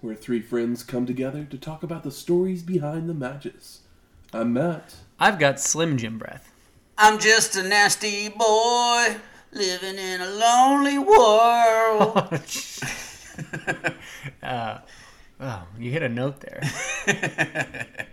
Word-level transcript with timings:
where 0.00 0.14
three 0.14 0.40
friends 0.40 0.84
come 0.84 1.06
together 1.06 1.44
to 1.44 1.58
talk 1.58 1.82
about 1.82 2.04
the 2.04 2.10
stories 2.10 2.62
behind 2.62 3.08
the 3.08 3.14
matches. 3.14 3.80
I'm 4.32 4.52
Matt. 4.52 4.94
I've 5.18 5.38
got 5.38 5.58
Slim 5.58 5.96
Jim 5.96 6.18
breath. 6.18 6.52
I'm 6.96 7.18
just 7.18 7.56
a 7.56 7.62
nasty 7.62 8.28
boy 8.28 9.16
living 9.52 9.98
in 9.98 10.20
a 10.20 10.30
lonely 10.30 10.98
world. 10.98 12.40
uh, 14.42 14.78
oh, 15.40 15.66
you 15.78 15.90
hit 15.90 16.02
a 16.02 16.08
note 16.08 16.40
there. 16.40 16.62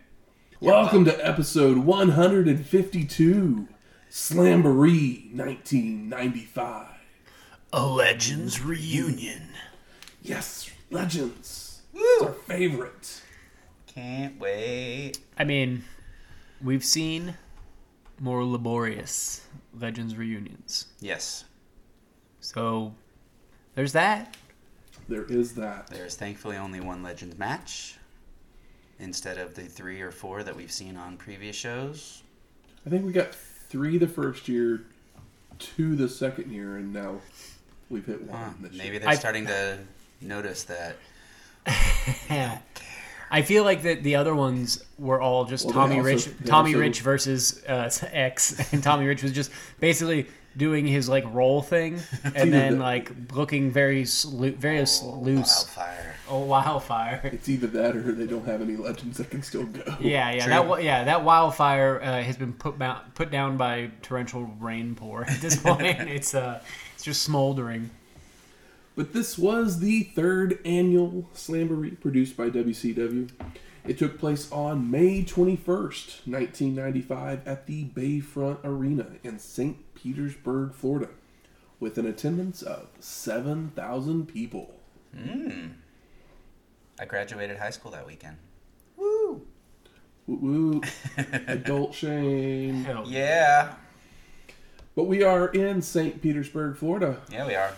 Welcome 0.60 1.06
to 1.06 1.28
episode 1.28 1.78
152, 1.78 3.68
Slamboree 4.10 5.36
1995. 5.36 6.88
a 7.74 7.86
Legends 7.86 8.62
reunion. 8.62 9.50
Yes, 10.24 10.72
Legends. 10.90 11.65
It's 11.96 12.24
our 12.24 12.34
favorite. 12.34 13.22
Can't 13.88 14.38
wait. 14.40 15.20
I 15.38 15.44
mean, 15.46 15.84
we've 16.62 16.84
seen 16.84 17.36
more 18.20 18.44
laborious 18.44 19.42
Legends 19.80 20.16
reunions. 20.16 20.88
Yes, 21.00 21.46
So 22.40 22.94
there's 23.76 23.94
that. 23.94 24.36
There 25.08 25.26
is 25.26 25.54
that. 25.56 25.88
there's 25.88 26.16
thankfully 26.16 26.58
only 26.58 26.80
one 26.80 27.04
Legends 27.04 27.38
match 27.38 27.98
instead 29.00 29.38
of 29.38 29.54
the 29.56 29.64
three 29.64 30.02
or 30.02 30.12
four 30.12 30.44
that 30.44 30.56
we've 30.56 30.72
seen 30.72 30.96
on 30.98 31.18
previous 31.18 31.56
shows. 31.56 32.24
I 32.86 32.90
think 32.90 33.06
we 33.06 33.12
got 33.12 33.34
three 33.36 33.98
the 33.98 34.08
first 34.08 34.48
year, 34.48 34.86
two 35.60 35.96
the 35.96 36.08
second 36.10 36.52
year, 36.52 36.78
and 36.78 36.94
now 36.94 37.20
we've 37.90 38.06
hit 38.06 38.22
one 38.24 38.40
Huh, 38.40 38.50
this 38.62 38.72
maybe 38.74 38.92
year. 38.92 39.00
they're 39.00 39.10
I- 39.10 39.16
starting 39.16 39.46
to 39.48 39.80
notice 40.22 40.64
that. 40.64 40.96
I 41.68 43.42
feel 43.42 43.64
like 43.64 43.84
that 43.84 44.04
the 44.04 44.16
other 44.16 44.36
ones 44.36 44.84
were 44.98 45.20
all 45.20 45.46
just 45.46 45.66
Well, 45.66 45.74
Tommy 45.74 45.96
also- 45.98 46.06
Rich, 46.06 46.30
Tommy 46.46 46.70
also- 46.72 46.80
Rich 46.80 47.02
versus 47.02 47.64
uh, 47.68 47.90
X, 48.12 48.72
and 48.74 48.82
Tommy 48.84 49.06
Rich 49.08 49.24
was 49.24 49.32
just 49.32 49.52
basically 49.80 50.28
doing 50.58 50.88
his 50.88 51.10
like 51.10 51.26
roll 51.34 51.62
thing, 51.62 52.00
and 52.36 52.54
then 52.54 52.74
the- 52.78 52.84
like 52.84 53.12
looking 53.34 53.72
very 53.72 54.04
slu- 54.04 54.56
very 54.56 54.80
s- 54.80 55.04
loose. 55.04 55.66
Wildfire. 55.76 56.12
Oh, 56.28 56.40
wildfire! 56.40 57.22
It's 57.34 57.48
either 57.50 57.68
that 57.68 57.96
or 57.96 58.12
they 58.12 58.26
don't 58.26 58.46
have 58.46 58.60
any 58.62 58.76
legends 58.76 59.18
that 59.18 59.30
can 59.30 59.44
still 59.44 59.66
go. 59.66 59.84
Yeah, 60.00 60.32
yeah, 60.32 60.46
True. 60.46 60.50
that 60.70 60.84
yeah 60.84 61.04
that 61.04 61.24
wildfire 61.24 62.02
uh, 62.02 62.24
has 62.24 62.36
been 62.38 62.54
put 62.54 62.80
ba- 62.80 63.02
put 63.16 63.30
down 63.32 63.58
by 63.58 63.92
torrential 64.02 64.50
rainpour 64.60 65.26
at 65.30 65.40
this 65.42 65.56
point. 65.62 65.82
it's 65.86 66.34
uh, 66.34 66.62
it's 66.96 67.04
just 67.04 67.22
smoldering. 67.24 67.90
But 68.96 69.14
this 69.14 69.38
was 69.38 69.80
the 69.80 70.04
third 70.04 70.60
annual 70.66 71.30
Slamboree 71.34 72.00
produced 72.00 72.38
by 72.38 72.50
WCW. 72.50 73.30
It 73.86 74.00
took 74.00 74.18
place 74.18 74.52
on 74.52 74.90
May 74.90 75.24
21st, 75.24 76.26
1995, 76.26 77.48
at 77.48 77.68
the 77.68 77.86
Bayfront 77.86 78.60
Arena 78.64 79.08
in 79.24 79.38
St. 79.38 79.94
Petersburg, 79.94 80.74
Florida, 80.74 81.10
with 81.80 81.98
an 81.98 82.08
attendance 82.08 82.62
of 82.62 82.88
7,000 83.00 84.28
people. 84.28 84.74
Mm. 85.16 85.74
I 87.00 87.06
graduated 87.06 87.58
high 87.58 87.70
school 87.70 87.92
that 87.92 88.08
weekend. 88.08 88.38
Woo 88.98 89.46
woo, 90.28 90.36
woo. 90.38 90.82
adult 91.48 91.94
shame. 91.94 92.84
Hell, 92.84 93.06
Yeah. 93.08 93.74
But 94.96 95.06
we 95.06 95.24
are 95.24 95.50
in 95.50 95.82
St. 95.82 96.22
Petersburg, 96.22 96.78
Florida. 96.78 97.22
Yeah, 97.30 97.46
we 97.46 97.54
are. 97.54 97.74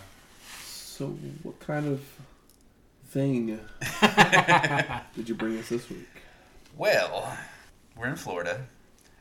So, 0.98 1.16
what 1.44 1.60
kind 1.60 1.86
of 1.86 2.02
thing 3.10 3.46
did 5.14 5.28
you 5.28 5.36
bring 5.36 5.56
us 5.56 5.68
this 5.68 5.88
week? 5.88 6.08
Well, 6.76 7.38
we're 7.96 8.08
in 8.08 8.16
Florida. 8.16 8.66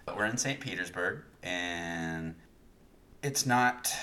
But 0.08 0.18
we're 0.18 0.26
in 0.26 0.38
St. 0.38 0.60
Petersburg, 0.60 1.20
and 1.44 2.34
it's 3.22 3.46
not 3.46 3.94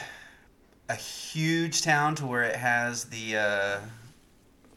a 0.88 0.94
huge 0.94 1.82
town 1.82 2.14
to 2.14 2.26
where 2.26 2.44
it 2.44 2.54
has 2.54 3.06
the 3.06 3.38
uh, 3.38 3.80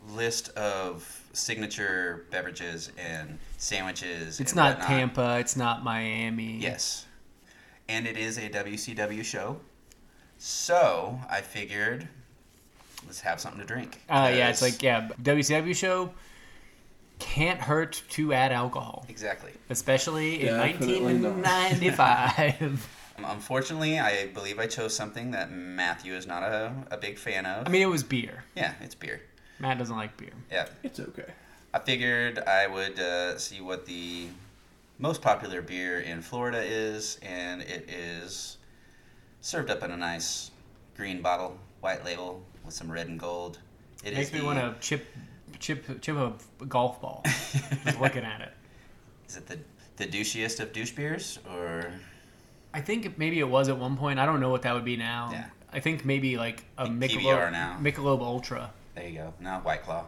list 0.10 0.50
of 0.58 1.24
signature 1.34 2.26
beverages 2.32 2.92
and 2.98 3.38
sandwiches. 3.58 4.40
It's 4.40 4.54
and 4.54 4.56
not 4.58 4.80
whatnot. 4.80 4.88
Tampa. 4.88 5.38
It's 5.40 5.56
not 5.56 5.84
Miami. 5.84 6.58
Yes. 6.58 7.06
And 7.88 8.08
it 8.08 8.18
is 8.18 8.40
a 8.40 8.50
WCW 8.50 9.24
show. 9.24 9.60
So 10.40 11.20
I 11.30 11.42
figured, 11.42 12.08
let's 13.08 13.22
have 13.22 13.40
something 13.40 13.62
to 13.62 13.66
drink. 13.66 14.00
Uh, 14.10 14.32
yeah, 14.36 14.50
it's 14.50 14.62
like 14.62 14.84
yeah, 14.84 15.10
WCW 15.22 15.76
show 15.76 16.12
can't 17.20 17.60
hurt 17.60 18.04
to 18.10 18.32
add 18.34 18.52
alcohol, 18.52 19.04
Exactly. 19.10 19.52
especially 19.72 20.42
in 20.42 20.56
Definitely 20.56 21.02
1995. 21.02 22.88
Unfortunately, 23.18 23.98
I 24.00 24.28
believe 24.28 24.60
I 24.60 24.68
chose 24.68 24.96
something 24.96 25.32
that 25.32 25.52
Matthew 25.52 26.14
is 26.14 26.28
not 26.28 26.44
a, 26.44 26.72
a 26.92 26.98
big 26.98 27.18
fan 27.18 27.48
of. 27.48 27.66
I 27.68 27.72
mean, 27.72 27.82
it 27.82 27.88
was 27.90 28.04
beer. 28.04 28.44
yeah, 28.56 28.74
it's 28.82 28.94
beer. 28.94 29.22
Matt 29.60 29.80
doesn't 29.80 29.96
like 29.96 30.16
beer. 30.18 30.30
Yeah. 30.52 30.68
It's 30.84 31.00
okay. 31.00 31.26
I 31.74 31.80
figured 31.80 32.38
I 32.40 32.68
would 32.68 33.00
uh, 33.00 33.40
see 33.40 33.60
what 33.62 33.88
the 33.88 34.28
most 35.00 35.24
popular 35.24 35.64
beer 35.64 36.00
in 36.02 36.22
Florida 36.22 36.62
is, 36.64 37.18
and 37.24 37.62
it 37.64 37.90
is 37.90 38.58
served 39.42 39.72
up 39.72 39.82
in 39.82 39.90
a 39.90 39.98
nice 39.98 40.52
green 40.96 41.22
bottle, 41.24 41.58
white 41.82 42.06
label, 42.06 42.44
with 42.68 42.76
some 42.76 42.92
red 42.92 43.08
and 43.08 43.20
gold. 43.20 43.58
It 44.04 44.14
Makes 44.14 44.28
is 44.28 44.34
me 44.34 44.40
the- 44.40 44.46
want 44.46 44.60
to 44.60 44.88
chip, 44.88 45.08
chip, 45.60 46.02
chip 46.02 46.16
a 46.18 46.34
golf 46.68 47.02
ball. 47.02 47.24
just 47.84 48.00
looking 48.02 48.24
at 48.24 48.42
it. 48.42 48.54
Is 49.28 49.38
it 49.38 49.48
the 49.48 49.58
the 49.98 50.06
douchiest 50.06 50.60
of 50.60 50.72
douche 50.74 50.92
beers, 50.92 51.40
or 51.52 51.92
I 52.72 52.82
think 52.82 53.18
maybe 53.18 53.40
it 53.40 53.50
was 53.50 53.68
at 53.68 53.78
one 53.80 53.98
point. 53.98 54.20
I 54.20 54.28
don't 54.28 54.40
know 54.40 54.50
what 54.50 54.62
that 54.62 54.76
would 54.76 54.86
be 54.86 54.96
now. 54.96 55.30
Yeah. 55.32 55.46
I 55.74 55.80
think 55.80 56.06
maybe 56.06 56.38
like 56.38 56.66
a 56.78 56.86
Think 56.86 57.00
Michelob, 57.14 57.52
now. 57.52 57.78
Michelob 57.82 58.22
Ultra. 58.22 58.70
there 58.94 59.08
you 59.08 59.16
go, 59.18 59.34
no 59.40 59.56
White 59.64 59.84
Claw. 59.84 60.06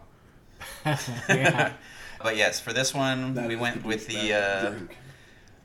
yeah. 0.86 1.74
But 2.22 2.36
yes, 2.36 2.60
for 2.60 2.74
this 2.74 2.94
one, 2.94 3.34
That 3.34 3.48
we 3.48 3.54
is 3.56 3.60
went 3.62 3.86
with 3.86 4.06
the 4.08 4.34
uh, 4.34 4.74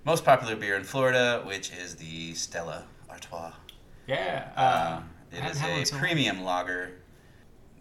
most 0.04 0.24
popular 0.24 0.54
beer 0.54 0.76
in 0.76 0.84
Florida, 0.84 1.42
which 1.44 1.72
is 1.72 1.96
the 1.96 2.32
Stella 2.34 2.84
Artois. 3.10 3.52
Yeah. 4.06 4.50
Uh, 4.56 4.96
Um, 4.98 5.10
it 5.36 5.44
is 5.50 5.56
a 5.62 5.84
so 5.84 5.92
long. 5.96 6.00
premium 6.02 6.44
lager. 6.44 6.92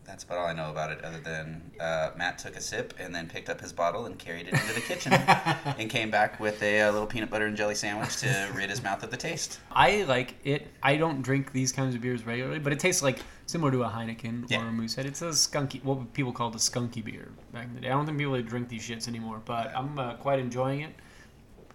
That's 0.06 0.26
about 0.26 0.38
all 0.40 0.48
I 0.48 0.54
know 0.54 0.70
about 0.70 0.92
it, 0.92 1.02
other 1.02 1.20
than 1.22 1.72
uh, 1.80 2.10
Matt 2.18 2.38
took 2.38 2.58
a 2.58 2.62
sip 2.62 2.94
and 3.00 3.16
then 3.16 3.30
picked 3.30 3.48
up 3.50 3.62
his 3.62 3.72
bottle 3.72 4.06
and 4.06 4.20
carried 4.20 4.48
it 4.50 4.54
into 4.54 4.74
the 4.74 4.82
kitchen 4.82 5.14
and 5.78 5.90
came 5.90 6.12
back 6.12 6.42
with 6.42 6.62
a, 6.62 6.82
uh 6.82 6.92
little 6.92 7.08
peanut 7.08 7.30
butter 7.30 7.46
and 7.46 7.56
jelly 7.56 7.74
sandwich 7.74 8.18
to 8.18 8.50
rid 8.54 8.70
his 8.70 8.84
mouth 8.84 9.02
of 9.02 9.12
the 9.12 9.18
taste. 9.18 9.62
I 9.72 10.04
like 10.04 10.36
it. 10.44 10.68
I 10.84 10.98
don't 10.98 11.22
drink 11.22 11.54
these 11.54 11.72
kinds 11.72 11.96
of 11.96 12.02
beers 12.02 12.26
regularly, 12.26 12.60
but 12.60 12.74
it 12.74 12.80
tastes 12.82 13.02
like 13.02 13.20
similar 13.46 13.72
to 13.72 13.84
a 13.84 13.90
Heineken 13.90 14.50
Yeah. 14.52 14.66
or 14.66 14.68
a 14.68 14.72
Moosehead. 14.74 15.06
It's 15.06 15.22
a 15.22 15.30
skunky, 15.30 15.82
what 15.86 16.12
people 16.12 16.34
called 16.34 16.56
a 16.56 16.60
skunky 16.60 17.02
beer 17.04 17.30
back 17.54 17.64
in 17.68 17.74
the 17.76 17.80
day. 17.80 17.88
I 17.88 17.92
don't 17.92 18.06
think 18.06 18.18
people 18.18 18.34
really 18.34 18.44
drink 18.44 18.68
these 18.68 18.86
shits 18.86 19.08
anymore, 19.08 19.42
but 19.46 19.72
I'm 19.74 19.98
uh, 19.98 20.16
quite 20.16 20.40
enjoying 20.40 20.82
it 20.82 20.94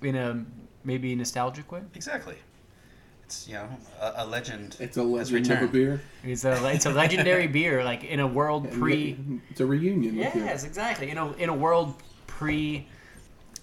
in 0.03 0.17
a 0.17 0.45
maybe 0.85 1.15
nostalgic 1.15 1.73
way. 1.73 1.81
Exactly. 1.95 2.37
It's, 3.29 3.47
you 3.47 3.53
know, 3.57 3.69
a, 4.01 4.25
a 4.25 4.27
legend. 4.27 4.79
It's 4.81 4.97
a 4.97 5.01
has 5.03 5.31
legend 5.31 5.51
of 5.51 5.69
a 5.69 5.71
beer. 5.71 6.01
It's 6.25 6.47
a 6.47 6.67
it's 6.73 6.87
a 6.87 6.91
legendary 6.91 7.47
beer, 7.59 7.85
like 7.85 8.03
in 8.05 8.21
a 8.21 8.27
world 8.27 8.73
pre. 8.73 9.19
It's 9.51 9.61
a 9.61 9.67
reunion. 9.67 10.17
with 10.17 10.35
you. 10.35 10.45
Yes, 10.45 10.65
exactly. 10.65 11.11
In 11.11 11.19
a 11.19 11.31
in 11.35 11.51
a 11.51 11.55
world 11.55 12.03
pre. 12.27 12.89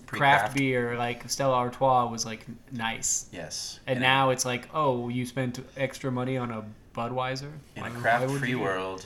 Craft 0.05 0.55
beer 0.55 0.95
like 0.95 1.27
Stella 1.31 1.55
Artois 1.55 2.05
was 2.11 2.25
like 2.27 2.45
nice, 2.71 3.25
Yes. 3.33 3.79
and 3.87 3.99
now 3.99 4.29
it's 4.29 4.45
like, 4.45 4.69
oh, 4.73 5.09
you 5.09 5.25
spent 5.25 5.59
extra 5.75 6.11
money 6.11 6.37
on 6.37 6.51
a 6.51 6.63
Budweiser. 6.95 7.49
in 7.75 7.81
Why- 7.81 7.89
a 7.89 7.91
craft 7.91 8.29
would 8.29 8.39
free 8.39 8.51
you? 8.51 8.59
world, 8.59 9.05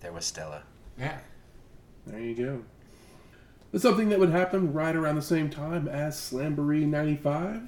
there 0.00 0.12
was 0.12 0.26
Stella. 0.26 0.62
Yeah. 0.98 1.16
There 2.08 2.20
you 2.20 2.34
go. 2.34 2.62
But 3.70 3.80
something 3.82 4.08
that 4.08 4.18
would 4.18 4.30
happen 4.30 4.72
right 4.72 4.94
around 4.96 5.14
the 5.14 5.22
same 5.22 5.48
time 5.48 5.86
as 5.86 6.16
Slamboree 6.16 6.86
95, 6.86 7.62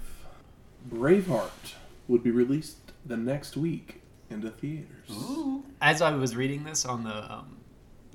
Braveheart 0.92 1.74
would 2.08 2.22
be 2.22 2.30
released 2.30 2.78
the 3.06 3.16
next 3.16 3.56
week 3.56 4.02
into 4.30 4.50
theaters. 4.50 5.10
Ooh. 5.10 5.64
As 5.80 6.02
I 6.02 6.10
was 6.10 6.34
reading 6.34 6.64
this 6.64 6.84
on 6.84 7.04
the 7.04 7.32
um, 7.32 7.58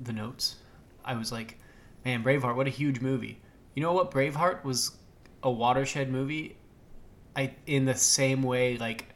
the 0.00 0.12
notes, 0.12 0.56
I 1.04 1.14
was 1.14 1.32
like, 1.32 1.58
Man, 2.04 2.22
Braveheart, 2.22 2.56
what 2.56 2.66
a 2.66 2.70
huge 2.70 3.00
movie. 3.00 3.40
You 3.74 3.82
know 3.82 3.92
what? 3.92 4.10
Braveheart 4.10 4.62
was 4.62 4.96
a 5.42 5.50
watershed 5.50 6.10
movie. 6.10 6.56
I 7.34 7.54
in 7.66 7.86
the 7.86 7.94
same 7.94 8.42
way 8.42 8.76
like 8.76 9.14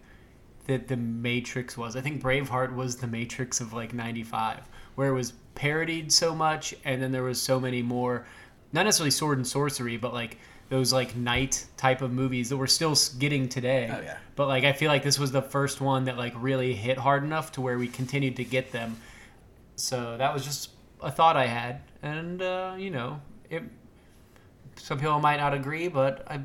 that 0.66 0.88
the 0.88 0.96
Matrix 0.96 1.76
was. 1.76 1.96
I 1.96 2.00
think 2.00 2.22
Braveheart 2.22 2.74
was 2.74 2.96
the 2.96 3.06
Matrix 3.06 3.60
of 3.60 3.72
like 3.72 3.92
'95, 3.92 4.68
where 4.94 5.08
it 5.10 5.14
was 5.14 5.32
parodied 5.54 6.12
so 6.12 6.34
much, 6.34 6.74
and 6.84 7.02
then 7.02 7.12
there 7.12 7.22
was 7.22 7.40
so 7.40 7.60
many 7.60 7.82
more, 7.82 8.26
not 8.72 8.84
necessarily 8.84 9.10
sword 9.10 9.38
and 9.38 9.46
sorcery, 9.46 9.96
but 9.96 10.14
like 10.14 10.38
those 10.68 10.92
like 10.92 11.16
night 11.16 11.66
type 11.76 12.02
of 12.02 12.12
movies 12.12 12.50
that 12.50 12.56
we're 12.56 12.66
still 12.66 12.96
getting 13.18 13.48
today. 13.48 13.90
Oh, 13.92 14.00
yeah. 14.00 14.18
But 14.36 14.48
like 14.48 14.64
I 14.64 14.72
feel 14.72 14.90
like 14.90 15.02
this 15.02 15.18
was 15.18 15.32
the 15.32 15.42
first 15.42 15.80
one 15.80 16.04
that 16.04 16.16
like 16.16 16.34
really 16.36 16.74
hit 16.74 16.98
hard 16.98 17.24
enough 17.24 17.52
to 17.52 17.60
where 17.60 17.78
we 17.78 17.88
continued 17.88 18.36
to 18.36 18.44
get 18.44 18.72
them. 18.72 18.96
So 19.76 20.16
that 20.18 20.34
was 20.34 20.44
just 20.44 20.70
a 21.00 21.10
thought 21.10 21.36
I 21.36 21.46
had, 21.46 21.80
and 22.02 22.42
uh, 22.42 22.74
you 22.76 22.90
know, 22.90 23.20
it. 23.48 23.62
Some 24.76 24.98
people 24.98 25.18
might 25.18 25.38
not 25.38 25.54
agree, 25.54 25.88
but 25.88 26.24
I, 26.30 26.40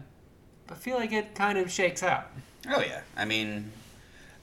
I 0.69 0.73
feel 0.73 0.97
like 0.97 1.11
it 1.11 1.35
kind 1.35 1.57
of 1.57 1.71
shakes 1.71 2.01
out. 2.01 2.27
Oh 2.69 2.81
yeah, 2.81 3.01
I 3.15 3.25
mean, 3.25 3.71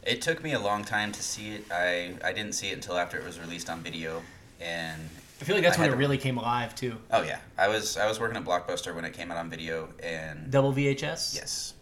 it 0.05 0.23
took 0.23 0.43
me 0.43 0.53
a 0.53 0.61
long 0.61 0.85
time 0.85 1.13
to 1.13 1.23
see 1.23 1.51
it. 1.51 1.65
I 1.73 2.15
I 2.25 2.33
didn't 2.33 2.55
see 2.55 2.71
it 2.71 2.75
until 2.75 2.99
after 2.99 3.19
it 3.19 3.25
was 3.25 3.39
released 3.41 3.71
on 3.71 3.81
video, 3.81 4.23
and 4.61 5.09
I 5.41 5.45
feel 5.45 5.55
like 5.57 5.65
that's 5.65 5.79
I 5.79 5.83
when 5.83 5.89
it 5.91 5.93
to- 5.93 5.99
really 5.99 6.19
came 6.19 6.39
alive 6.39 6.75
too. 6.75 6.97
oh 7.11 7.23
yeah, 7.23 7.39
I 7.57 7.69
was 7.69 7.97
I 7.97 8.07
was 8.07 8.21
working 8.21 8.37
at 8.37 8.45
Blockbuster 8.45 8.95
when 8.95 9.05
it 9.05 9.13
came 9.13 9.31
out 9.31 9.39
on 9.39 9.49
video, 9.51 9.89
and 10.03 10.51
Double 10.51 10.73
VHS. 10.73 11.35
yes, 11.35 11.75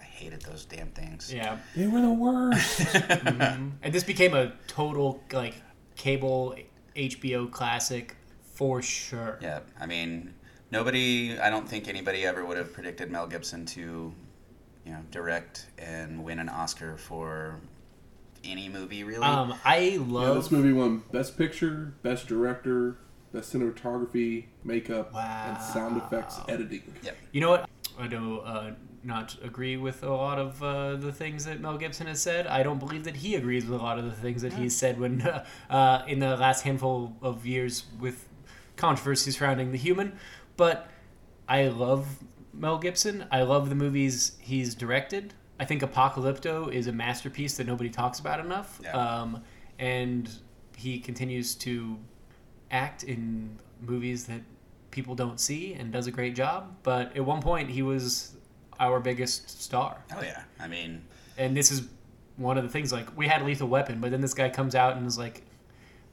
I 0.00 0.04
hated 0.04 0.42
those 0.42 0.64
damn 0.64 0.88
things. 0.88 1.32
Yeah. 1.32 1.58
They 1.76 1.86
were 1.86 2.00
the 2.02 2.12
worst. 2.12 2.78
Mhm. 2.80 3.72
And 3.82 3.92
this 3.94 4.04
became 4.04 4.34
a 4.34 4.52
total 4.66 5.22
like 5.32 5.54
cable 5.96 6.54
HBO 6.96 7.50
classic 7.50 8.16
for 8.54 8.82
sure. 8.82 9.38
Yeah, 9.40 9.60
I 9.80 9.86
mean, 9.86 10.34
nobody. 10.70 11.38
I 11.38 11.48
don't 11.50 11.68
think 11.68 11.88
anybody 11.88 12.26
ever 12.26 12.44
would 12.44 12.56
have 12.58 12.72
predicted 12.72 13.10
Mel 13.10 13.26
Gibson 13.26 13.64
to, 13.66 14.12
you 14.84 14.92
know, 14.92 15.00
direct 15.10 15.66
and 15.78 16.22
win 16.24 16.38
an 16.40 16.48
Oscar 16.48 16.96
for 16.96 17.60
any 18.50 18.68
movie 18.68 19.04
really. 19.04 19.24
Um, 19.24 19.54
I 19.64 19.78
yeah, 19.78 20.00
love. 20.06 20.36
this 20.36 20.50
movie 20.50 20.72
won 20.72 21.02
Best 21.12 21.36
Picture, 21.38 21.94
Best 22.02 22.26
Director, 22.26 22.98
Best 23.32 23.52
Cinematography, 23.52 24.46
Makeup, 24.64 25.12
wow. 25.12 25.46
and 25.48 25.62
Sound 25.62 25.96
Effects 25.96 26.38
Editing. 26.48 26.82
Editing. 27.02 27.14
You 27.32 27.40
know 27.40 27.50
what? 27.50 27.68
I 27.98 28.06
do 28.06 28.40
uh, 28.40 28.72
not 29.02 29.36
agree 29.42 29.76
with 29.76 30.02
a 30.02 30.12
lot 30.12 30.38
of 30.38 30.62
uh, 30.62 30.96
the 30.96 31.12
things 31.12 31.44
that 31.44 31.60
Mel 31.60 31.76
Gibson 31.76 32.06
has 32.06 32.20
said. 32.20 32.46
I 32.46 32.62
don't 32.62 32.78
believe 32.78 33.04
that 33.04 33.16
he 33.16 33.34
agrees 33.34 33.64
with 33.66 33.80
a 33.80 33.82
lot 33.82 33.98
of 33.98 34.04
the 34.04 34.12
things 34.12 34.42
that 34.42 34.52
he's 34.52 34.76
said 34.76 35.00
when 35.00 35.22
uh, 35.22 35.44
uh, 35.70 36.02
in 36.06 36.18
the 36.20 36.36
last 36.36 36.62
handful 36.62 37.16
of 37.22 37.46
years 37.46 37.84
with 37.98 38.28
controversy 38.76 39.30
surrounding 39.30 39.72
the 39.72 39.78
human. 39.78 40.18
But 40.56 40.88
I 41.48 41.68
love 41.68 42.06
Mel 42.52 42.78
Gibson. 42.78 43.26
I 43.30 43.42
love 43.42 43.68
the 43.68 43.74
movies 43.74 44.36
he's 44.40 44.74
directed. 44.74 45.34
I 45.60 45.64
think 45.64 45.82
Apocalypto 45.82 46.72
is 46.72 46.86
a 46.86 46.92
masterpiece 46.92 47.56
that 47.56 47.66
nobody 47.66 47.90
talks 47.90 48.20
about 48.20 48.40
enough. 48.40 48.80
Yeah. 48.82 48.92
Um, 48.92 49.42
and 49.78 50.30
he 50.76 50.98
continues 50.98 51.54
to 51.56 51.98
act 52.70 53.02
in 53.02 53.58
movies 53.80 54.24
that 54.26 54.40
people 54.90 55.14
don't 55.14 55.40
see 55.40 55.74
and 55.74 55.92
does 55.92 56.06
a 56.06 56.10
great 56.10 56.34
job. 56.34 56.76
But 56.82 57.16
at 57.16 57.24
one 57.24 57.42
point, 57.42 57.70
he 57.70 57.82
was 57.82 58.36
our 58.80 59.00
biggest 59.00 59.62
star. 59.62 59.98
oh 60.14 60.22
yeah, 60.22 60.42
I 60.60 60.68
mean, 60.68 61.02
And 61.36 61.56
this 61.56 61.70
is 61.70 61.82
one 62.36 62.56
of 62.56 62.62
the 62.62 62.70
things 62.70 62.92
like 62.92 63.16
we 63.16 63.26
had 63.26 63.44
Lethal 63.44 63.68
Weapon, 63.68 64.00
but 64.00 64.10
then 64.10 64.20
this 64.20 64.34
guy 64.34 64.48
comes 64.48 64.74
out 64.74 64.96
and 64.96 65.06
is 65.06 65.18
like 65.18 65.42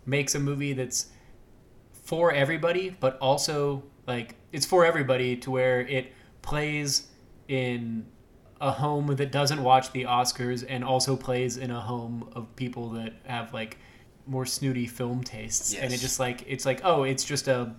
makes 0.05 0.33
a 0.35 0.39
movie 0.39 0.73
that's 0.73 1.07
for 2.03 2.31
everybody, 2.31 2.95
but 2.99 3.17
also 3.19 3.83
like 4.07 4.35
it's 4.51 4.65
for 4.65 4.85
everybody 4.85 5.35
to 5.37 5.51
where 5.51 5.81
it 5.81 6.11
plays 6.41 7.07
in 7.47 8.05
a 8.61 8.71
home 8.71 9.07
that 9.15 9.31
doesn't 9.31 9.61
watch 9.61 9.91
the 9.91 10.03
Oscars 10.03 10.65
and 10.67 10.83
also 10.83 11.15
plays 11.15 11.57
in 11.57 11.71
a 11.71 11.79
home 11.81 12.29
of 12.33 12.53
people 12.55 12.89
that 12.91 13.13
have 13.25 13.53
like 13.53 13.77
more 14.27 14.45
snooty 14.45 14.87
film 14.87 15.23
tastes. 15.23 15.73
And 15.73 15.93
it 15.93 15.97
just 15.99 16.19
like 16.19 16.43
it's 16.47 16.65
like, 16.65 16.81
oh, 16.83 17.03
it's 17.03 17.23
just 17.23 17.47
a 17.47 17.73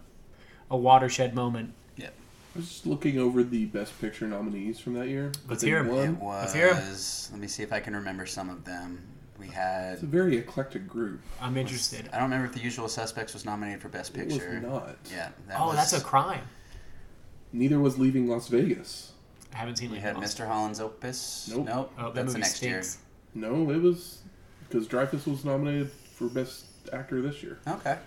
a 0.70 0.76
watershed 0.76 1.34
moment. 1.34 1.72
yeah, 1.96 2.08
I 2.54 2.58
was 2.58 2.68
just 2.68 2.86
looking 2.86 3.18
over 3.18 3.42
the 3.44 3.66
Best 3.66 3.98
Picture 4.00 4.26
nominees 4.26 4.78
from 4.80 4.94
that 4.94 5.08
year. 5.08 5.32
Let's 5.48 5.62
They 5.62 5.68
hear 5.68 5.78
'em. 5.78 5.88
won. 5.88 5.98
it 5.98 6.10
Let's 6.10 6.20
was. 6.22 6.54
hear 6.54 6.68
'em. 6.68 7.32
Let 7.32 7.40
me 7.40 7.46
see 7.48 7.62
if 7.62 7.72
I 7.72 7.80
can 7.80 7.94
remember 7.94 8.26
some 8.26 8.50
of 8.50 8.64
them. 8.64 9.00
We 9.38 9.48
had. 9.48 9.94
It's 9.94 10.02
a 10.02 10.06
very 10.06 10.36
eclectic 10.38 10.88
group. 10.88 11.20
I'm 11.40 11.56
interested. 11.56 12.08
I 12.12 12.16
don't 12.16 12.24
remember 12.24 12.46
if 12.46 12.52
The 12.54 12.60
Usual 12.60 12.88
Suspects 12.88 13.32
was 13.34 13.44
nominated 13.44 13.80
for 13.82 13.88
Best 13.90 14.12
Picture. 14.14 14.34
It 14.36 14.40
Picture. 14.40 14.54
was 14.60 14.62
not. 14.82 14.96
Yeah. 15.10 15.28
That 15.48 15.60
Oh, 15.60 15.66
was, 15.68 15.76
that's 15.76 15.92
a 15.92 16.00
crime. 16.00 16.42
Neither 17.52 17.78
was 17.78 17.98
Leaving 17.98 18.28
Las 18.28 18.48
Vegas. 18.48 19.12
I 19.54 19.56
haven't 19.58 19.76
seen 19.76 19.90
We 19.90 19.98
it. 19.98 20.02
had 20.02 20.16
Mr. 20.16 20.46
Holland's 20.46 20.80
Opus. 20.80 21.48
Nope. 21.52 21.66
Nope. 21.66 21.92
Oh, 21.98 22.02
that 22.06 22.14
that's 22.14 22.32
the 22.34 22.38
next 22.40 22.56
stinks. 22.56 22.98
No, 23.34 23.70
it 23.70 23.80
was 23.80 24.22
because 24.68 24.86
Dreyfuss 24.86 25.26
was 25.26 25.44
nominated 25.44 25.90
for 25.90 26.26
Best 26.28 26.66
Actor 26.92 27.22
this 27.22 27.42
year. 27.42 27.58
year. 27.66 27.74
Okay. 27.76 27.98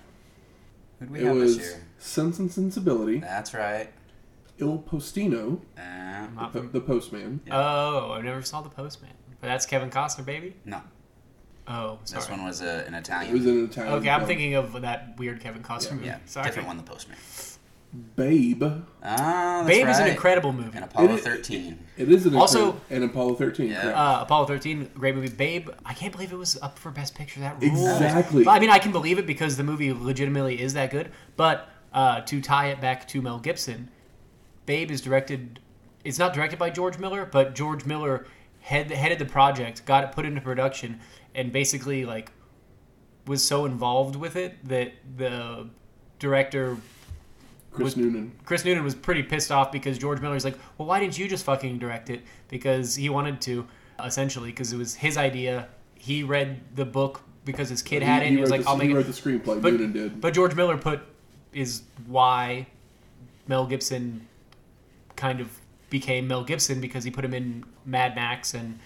Who 1.00 1.06
do 1.08 1.12
we 1.14 1.20
it 1.20 1.26
have 1.26 1.36
was 1.36 1.58
this 1.58 1.68
year? 1.68 1.84
Sense 1.98 2.40
and 2.40 2.52
Sensibility, 2.52 3.20
That's 3.20 3.54
right. 3.54 3.90
Il 4.60 4.80
Postino, 4.80 5.62
Uh, 5.78 6.28
the, 6.52 6.60
from- 6.60 6.72
the 6.74 6.82
Postman, 6.82 7.40
Oh, 7.50 8.12
I 8.12 8.22
never 8.22 8.42
saw 8.42 8.62
the 8.62 8.70
Postman. 8.70 9.12
But 9.40 9.48
that's 9.48 9.66
Kevin 9.66 9.90
Costner, 9.90 10.26
baby. 10.26 10.56
no, 10.66 10.82
Oh, 11.68 12.00
sorry. 12.04 12.20
this 12.22 12.30
one 12.30 12.44
was 12.44 12.62
a, 12.62 12.84
an 12.88 12.94
Italian. 12.96 13.32
It 13.32 13.34
was 13.38 13.46
an 13.46 13.64
Italian. 13.66 13.94
okay, 13.94 14.10
I'm 14.10 14.20
film. 14.22 14.28
thinking 14.28 14.56
of 14.56 14.82
that 14.82 15.18
weird 15.18 15.40
Kevin 15.40 15.64
Costner 15.64 15.94
movie. 15.94 16.08
yeah, 16.08 16.18
sorry. 16.26 16.48
different 16.48 16.68
one, 16.68 16.76
The 16.78 16.84
Postman. 16.84 17.18
Babe. 18.16 18.64
Ah, 18.64 19.64
that's 19.64 19.68
Babe 19.68 19.86
right. 19.86 19.92
is 19.92 20.00
an 20.00 20.08
incredible 20.10 20.54
movie. 20.54 20.76
And 20.76 20.86
Apollo 20.86 21.10
It 21.10 21.12
is- 21.16 21.22
13. 21.24 21.80
It 21.98 22.12
is 22.12 22.26
an 22.28 22.36
Also- 22.36 22.60
incredible- 22.60 22.86
and 22.92 23.04
Apollo 23.04 23.36
13. 23.36 23.70
Yeah. 23.72 23.90
Uh, 23.90 24.22
Apollo 24.22 24.46
13, 24.46 24.90
great 24.94 25.16
movie. 25.16 25.30
Babe, 25.30 25.70
I 25.86 25.94
can't 25.94 26.12
believe 26.12 26.32
it 26.32 26.38
was 26.38 26.58
up 26.62 26.78
for 26.78 26.92
Best 26.92 27.16
Picture. 27.16 27.40
That 27.40 27.60
rules. 27.62 27.74
Exactly. 28.02 28.44
But, 28.44 28.52
I 28.52 28.60
mean, 28.60 28.70
I 28.70 28.78
can 28.78 28.92
believe 28.92 29.18
it 29.18 29.26
because 29.26 29.58
the 29.58 29.64
movie 29.64 29.92
legitimately 29.92 30.62
is 30.62 30.74
that 30.76 30.92
good. 30.92 31.12
But 31.36 31.68
uh, 31.92 32.22
to 32.22 32.40
tie 32.42 32.68
it 32.68 32.80
back 32.80 33.08
to 33.08 33.22
Mel 33.22 33.40
Gibson, 33.40 33.90
Babe 34.68 34.92
is 34.92 35.02
directed. 35.02 35.60
It's 36.04 36.20
not 36.20 36.34
directed 36.34 36.60
by 36.60 36.70
George 36.70 37.00
Miller, 37.00 37.26
but 37.26 37.56
George 37.56 37.86
Miller 37.86 38.28
head, 38.60 38.92
headed 38.92 39.18
the 39.18 39.26
project, 39.26 39.84
got 39.86 40.04
it 40.04 40.12
put 40.12 40.26
into 40.26 40.40
production, 40.42 41.00
and 41.34 41.52
basically 41.52 42.06
like 42.06 42.32
was 43.26 43.44
so 43.46 43.66
involved 43.66 44.16
with 44.16 44.36
it 44.36 44.64
that 44.68 44.94
the 45.18 45.70
director 46.20 46.78
Chris 47.72 47.96
was- 47.96 47.98
Noonan. 47.98 48.32
Chris 48.46 48.66
Noonan 48.66 48.84
was 48.84 48.96
pretty 48.96 49.24
pissed 49.24 49.52
off 49.52 49.72
because 49.72 49.98
George 49.98 50.20
Miller's 50.22 50.44
like, 50.44 50.58
well, 50.78 50.88
why 50.88 51.00
didn't 51.00 51.18
you 51.18 51.28
just 51.28 51.46
fucking 51.46 51.78
direct 51.80 52.10
it? 52.10 52.22
Because 52.48 52.96
he 52.96 53.10
wanted 53.10 53.40
to, 53.42 53.68
essentially, 54.04 54.50
because 54.50 54.74
it 54.74 54.78
was 54.78 54.96
his 54.96 55.18
idea. 55.18 55.68
He 55.96 56.24
read 56.24 56.62
the 56.76 56.86
book 56.86 57.22
because 57.46 57.70
his 57.70 57.82
kid 57.82 58.02
had 58.04 58.22
it. 58.24 58.28
and 58.28 58.36
he 58.36 58.42
was 58.42 58.50
wrote 58.50 58.58
like, 58.58 58.64
the, 58.66 58.70
I'll 58.70 58.78
make 58.78 58.88
he 58.88 58.94
it. 58.94 58.96
wrote 58.98 59.06
the 59.06 59.12
screenplay. 59.12 59.62
But, 59.62 59.74
Noonan 59.74 59.94
did. 59.94 60.22
but 60.22 60.34
George 60.34 60.56
Miller 60.56 60.78
put 60.78 61.02
is 61.54 61.84
why 62.08 62.68
Mel 63.48 63.66
Gibson 63.66 64.28
kind 65.16 65.40
of 65.40 65.50
became 65.90 66.28
Mel 66.28 66.44
Gibson 66.44 66.80
because 66.82 67.04
he 67.04 67.12
put 67.12 67.26
him 67.26 67.34
in 67.34 67.64
Mad 67.86 68.16
Max 68.16 68.54
and 68.54 68.80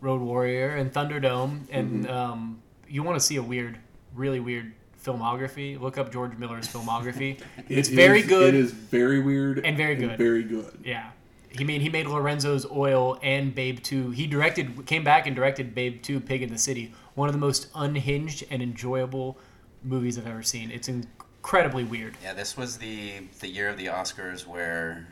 Road 0.00 0.20
Warrior 0.20 0.70
and 0.76 0.92
Thunderdome. 0.92 1.62
And 1.70 2.04
Mm-hmm. 2.04 2.12
um, 2.12 2.62
you 2.88 3.02
want 3.02 3.18
to 3.18 3.24
see 3.24 3.36
a 3.36 3.42
weird, 3.42 3.78
really 4.14 4.40
weird 4.40 4.72
filmography? 5.02 5.80
Look 5.80 5.98
up 5.98 6.12
George 6.12 6.36
Miller's 6.36 6.68
filmography. 6.68 7.40
it's 7.68 7.88
It 7.88 7.94
very 7.94 8.20
is- 8.20 8.26
good. 8.26 8.54
It 8.54 8.60
is 8.60 8.72
very 8.72 9.20
weird 9.20 9.64
And 9.64 9.76
very 9.76 9.94
good. 9.96 10.16
Very 10.18 10.42
good. 10.42 10.78
Yeah. 10.84 11.10
He 11.50 11.64
made 11.64 11.80
he 11.80 11.88
made 11.88 12.06
Lorenzo's 12.06 12.64
Oil 12.70 13.18
and 13.22 13.54
Babe 13.54 13.80
2. 13.82 14.10
He 14.12 14.26
directed 14.28 14.86
came 14.86 15.02
back 15.02 15.26
and 15.26 15.34
directed 15.34 15.74
Babe 15.74 16.00
2 16.00 16.20
Pig 16.20 16.42
in 16.42 16.50
the 16.52 16.58
City. 16.58 16.92
One 17.14 17.28
of 17.28 17.32
the 17.34 17.40
most 17.40 17.68
unhinged 17.74 18.44
and 18.50 18.62
enjoyable 18.62 19.36
movies 19.82 20.16
I've 20.16 20.28
ever 20.28 20.42
seen. 20.44 20.70
It's 20.70 20.88
incredibly 20.88 21.82
weird. 21.82 22.16
Yeah, 22.22 22.34
this 22.34 22.56
was 22.56 22.78
the 22.78 23.14
the 23.40 23.48
year 23.48 23.68
of 23.68 23.78
the 23.78 23.86
Oscars 23.86 24.46
where 24.46 25.08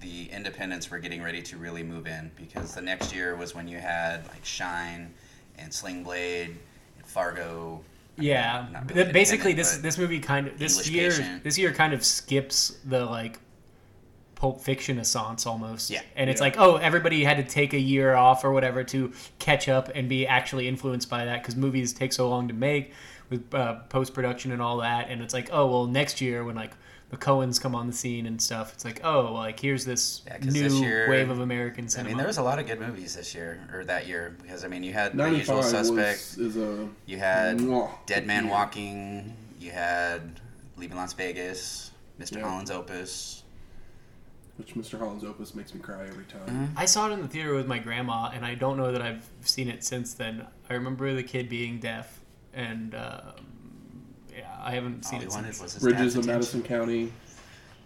the 0.00 0.30
independents 0.30 0.90
were 0.90 0.98
getting 0.98 1.22
ready 1.22 1.42
to 1.42 1.58
really 1.58 1.82
move 1.82 2.06
in 2.06 2.30
because 2.34 2.74
the 2.74 2.80
next 2.80 3.14
year 3.14 3.36
was 3.36 3.54
when 3.54 3.68
you 3.68 3.76
had 3.78 4.26
like 4.28 4.42
Shine 4.44 5.12
and 5.58 5.70
Sling 5.72 6.02
Blade 6.02 6.56
and 6.96 7.06
Fargo. 7.06 7.84
Yeah. 8.20 8.66
really 8.94 9.12
basically 9.12 9.52
this 9.52 9.78
this 9.78 9.98
movie 9.98 10.20
kind 10.20 10.46
of 10.48 10.58
this 10.58 10.76
English 10.78 10.90
year 10.90 11.10
Patient. 11.10 11.44
this 11.44 11.58
year 11.58 11.72
kind 11.72 11.92
of 11.92 12.04
skips 12.04 12.76
the 12.84 13.04
like 13.04 13.38
Pulp 14.34 14.60
Fiction 14.62 14.98
assance 14.98 15.44
almost. 15.46 15.90
Yeah. 15.90 16.00
And 16.16 16.30
it's 16.30 16.40
Yeah. 16.40 16.44
like, 16.46 16.54
oh, 16.58 16.76
everybody 16.76 17.22
had 17.24 17.36
to 17.36 17.42
take 17.42 17.74
a 17.74 17.78
year 17.78 18.14
off 18.14 18.42
or 18.42 18.52
whatever 18.52 18.82
to 18.84 19.12
catch 19.38 19.68
up 19.68 19.90
and 19.94 20.08
be 20.08 20.26
actually 20.26 20.66
influenced 20.66 21.10
by 21.10 21.26
that 21.26 21.42
because 21.42 21.56
movies 21.56 21.92
take 21.92 22.12
so 22.14 22.28
long 22.30 22.48
to 22.48 22.54
make 22.54 22.92
with 23.28 23.54
uh, 23.54 23.74
post 23.90 24.14
production 24.14 24.50
and 24.50 24.62
all 24.62 24.78
that. 24.78 25.08
And 25.10 25.20
it's 25.20 25.34
like, 25.34 25.50
oh, 25.52 25.66
well, 25.66 25.86
next 25.86 26.22
year 26.22 26.42
when 26.42 26.56
like 26.56 26.72
the 27.10 27.16
Coens 27.16 27.60
come 27.60 27.74
on 27.74 27.86
the 27.88 27.92
scene 27.92 28.26
and 28.26 28.40
stuff, 28.40 28.72
it's 28.72 28.84
like, 28.84 29.00
oh, 29.04 29.32
like 29.34 29.58
here's 29.60 29.84
this 29.84 30.22
Yeah, 30.26 30.38
'cause 30.38 30.54
new 30.54 30.62
this 30.62 30.74
year- 30.74 31.08
wave 31.10 31.28
of 31.30 31.40
American 31.40 31.88
I 31.98 32.02
mean, 32.04 32.16
there 32.16 32.26
was 32.26 32.38
a 32.38 32.42
lot 32.42 32.58
of 32.58 32.66
good 32.66 32.80
movies 32.80 33.14
this 33.16 33.34
year 33.34 33.60
or 33.72 33.84
that 33.84 34.06
year 34.06 34.36
because 34.42 34.64
I 34.64 34.68
mean, 34.68 34.82
you 34.84 34.92
had 34.92 35.12
The 35.16 35.28
Usual 35.30 35.56
95 35.56 35.64
Suspects, 35.86 36.36
was, 36.36 36.56
is 36.56 36.62
a 36.62 36.88
you 37.06 37.18
had 37.18 37.58
Mwah. 37.58 37.90
Dead 38.06 38.26
Man 38.26 38.44
Yeah. 38.46 38.50
Walking, 38.52 39.36
you 39.58 39.72
had 39.72 40.40
Leaving 40.76 40.96
Las 40.96 41.12
Vegas, 41.14 41.90
Mr. 42.20 42.36
Yeah. 42.38 42.48
Holland's 42.48 42.70
Opus. 42.70 43.42
Which 44.56 44.74
Mr. 44.74 44.98
Holland's 44.98 45.24
Opus 45.24 45.54
makes 45.54 45.72
me 45.74 45.80
cry 45.80 46.06
every 46.06 46.24
time. 46.26 46.42
Mm-hmm. 46.46 46.78
I 46.78 46.84
saw 46.84 47.08
it 47.08 47.12
in 47.12 47.22
the 47.22 47.28
theater 47.28 47.54
with 47.54 47.66
my 47.66 47.78
grandma, 47.78 48.30
and 48.34 48.44
I 48.44 48.54
don't 48.54 48.76
know 48.76 48.92
that 48.92 49.00
I've 49.00 49.26
seen 49.40 49.68
it 49.68 49.82
since 49.84 50.12
then. 50.14 50.46
I 50.68 50.74
remember 50.74 51.14
the 51.14 51.22
kid 51.22 51.48
being 51.48 51.80
deaf, 51.80 52.20
and 52.52 52.94
um, 52.94 53.00
yeah, 53.00 53.32
I 54.62 54.72
haven't 54.72 55.04
All 55.04 55.10
seen 55.10 55.20
he 55.20 55.26
it 55.26 55.30
wanted 55.30 55.46
since. 55.54 55.62
was 55.62 55.72
his 55.74 55.82
Bridges 55.82 56.14
dad's 56.14 56.16
of. 56.16 56.26
Madison 56.26 56.62
County, 56.62 57.12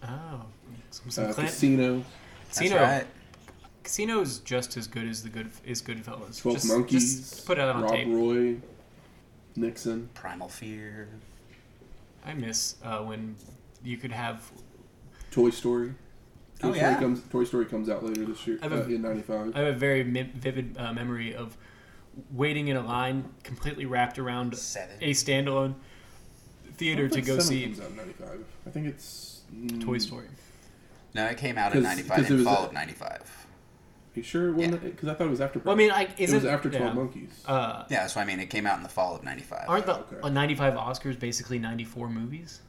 Oh, 0.03 0.45
some, 0.91 1.09
some 1.11 1.25
uh, 1.29 1.33
Clint. 1.33 1.49
Casino, 1.49 2.03
That's 2.45 2.59
Casino. 2.59 2.81
right. 2.81 3.07
Casino's 3.83 4.39
just 4.39 4.77
as 4.77 4.87
good 4.87 5.07
as 5.07 5.23
the 5.23 5.29
good 5.29 5.49
is 5.65 5.81
Goodfellas. 5.81 6.41
Twelve 6.41 6.57
just, 6.57 6.67
Monkeys, 6.67 7.19
Just 7.29 7.45
put 7.45 7.57
it 7.57 7.63
on 7.63 7.81
Rob 7.83 7.91
tape. 7.91 8.07
Roy, 8.07 8.55
Nixon. 9.55 10.09
Primal 10.13 10.47
Fear. 10.49 11.07
I 12.25 12.33
miss 12.33 12.75
uh, 12.83 12.99
when 12.99 13.35
you 13.83 13.97
could 13.97 14.11
have. 14.11 14.49
Toy 15.31 15.49
Story. 15.51 15.89
Toy 16.59 16.69
Oh, 16.69 16.73
Story 16.73 16.77
yeah. 16.77 16.99
comes. 16.99 17.21
Toy 17.29 17.43
Story 17.43 17.65
comes 17.65 17.89
out 17.89 18.03
later 18.03 18.25
this 18.25 18.45
year 18.47 18.57
I 18.61 18.65
have 18.65 18.73
uh, 18.73 18.75
a- 18.83 18.87
in 18.95 19.01
'95. 19.01 19.55
I 19.55 19.59
have 19.59 19.67
a 19.75 19.77
very 19.77 20.03
mi- 20.03 20.31
vivid 20.35 20.75
uh, 20.79 20.93
memory 20.93 21.35
of 21.35 21.55
waiting 22.31 22.69
in 22.69 22.77
a 22.77 22.81
line 22.85 23.25
completely 23.43 23.85
wrapped 23.85 24.17
around 24.17 24.55
Seven. 24.57 24.95
a 25.01 25.11
standalone 25.11 25.75
theater 26.77 27.07
to 27.09 27.21
go 27.21 27.39
see 27.39 27.63
Comes 27.63 27.79
out 27.79 27.89
in 27.91 27.95
'95. 27.97 28.45
I 28.65 28.69
think 28.69 28.87
it's 28.87 29.41
mm, 29.53 29.83
Toy 29.83 29.97
Story. 29.97 30.27
No, 31.13 31.25
it 31.27 31.37
came 31.37 31.57
out 31.57 31.71
in 31.73 31.79
'Cause- 31.81 31.83
95 31.83 32.17
'cause 32.17 32.25
it 32.25 32.31
in 32.31 32.37
was 32.37 32.45
fall 32.45 32.63
a- 32.63 32.67
of 32.67 32.73
95. 32.73 33.47
You 34.15 34.23
sure? 34.23 34.57
Yeah. 34.57 34.71
Because 34.71 35.09
I 35.09 35.13
thought 35.13 35.27
it 35.27 35.29
was 35.29 35.41
after. 35.41 35.59
Well, 35.59 35.75
I 35.75 35.77
mean, 35.77 35.91
I 35.91 36.03
it 36.03 36.11
isn't 36.19 36.37
was 36.37 36.45
after 36.45 36.69
Twelve 36.69 36.85
yeah. 36.85 36.93
Monkeys. 36.93 37.43
Uh, 37.45 37.83
Yeah, 37.89 38.01
that's 38.01 38.15
what 38.15 38.21
I 38.21 38.25
mean. 38.25 38.39
It 38.39 38.49
came 38.49 38.65
out 38.65 38.77
in 38.77 38.83
the 38.83 38.89
fall 38.89 39.13
of 39.15 39.23
95. 39.23 39.65
aren't 39.67 39.85
the 39.85 39.95
Okay. 39.99 40.15
uh, 40.23 40.29
95 40.29 40.73
Oscars 40.75 41.19
basically 41.19 41.59
94 41.59 42.07
movies? 42.09 42.61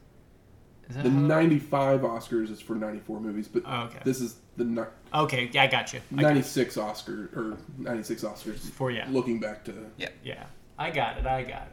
Is 0.88 0.96
that 0.96 1.02
the 1.04 1.10
how- 1.10 1.16
'95 1.18 2.00
Oscars 2.02 2.50
is 2.50 2.60
for 2.60 2.74
'94 2.76 3.20
movies, 3.20 3.46
but 3.48 3.62
Oh, 3.66 3.82
okay. 3.84 3.98
this 4.04 4.20
is 4.20 4.36
the 4.56 4.64
ni- 4.64 4.82
Okay, 5.14 5.50
yeah, 5.52 5.62
I 5.64 5.66
got 5.68 5.92
you. 5.92 6.00
'96 6.12 6.76
Oscar 6.76 7.28
or 7.34 7.56
'96 7.78 8.22
Oscars. 8.24 8.70
For 8.70 8.90
yeah, 8.92 9.06
Looking 9.10 9.38
back 9.40 9.64
to 9.64 9.72
yeah, 9.96 10.08
yeah, 10.24 10.44
I 10.78 10.90
got 10.90 11.18
it. 11.18 11.26
I 11.26 11.42
got 11.42 11.62
it. 11.68 11.72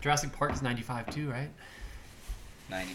Jurassic 0.00 0.32
Park 0.32 0.52
is 0.52 0.62
95 0.62 1.10
too, 1.10 1.30
right? 1.30 1.50
90. 2.70 2.92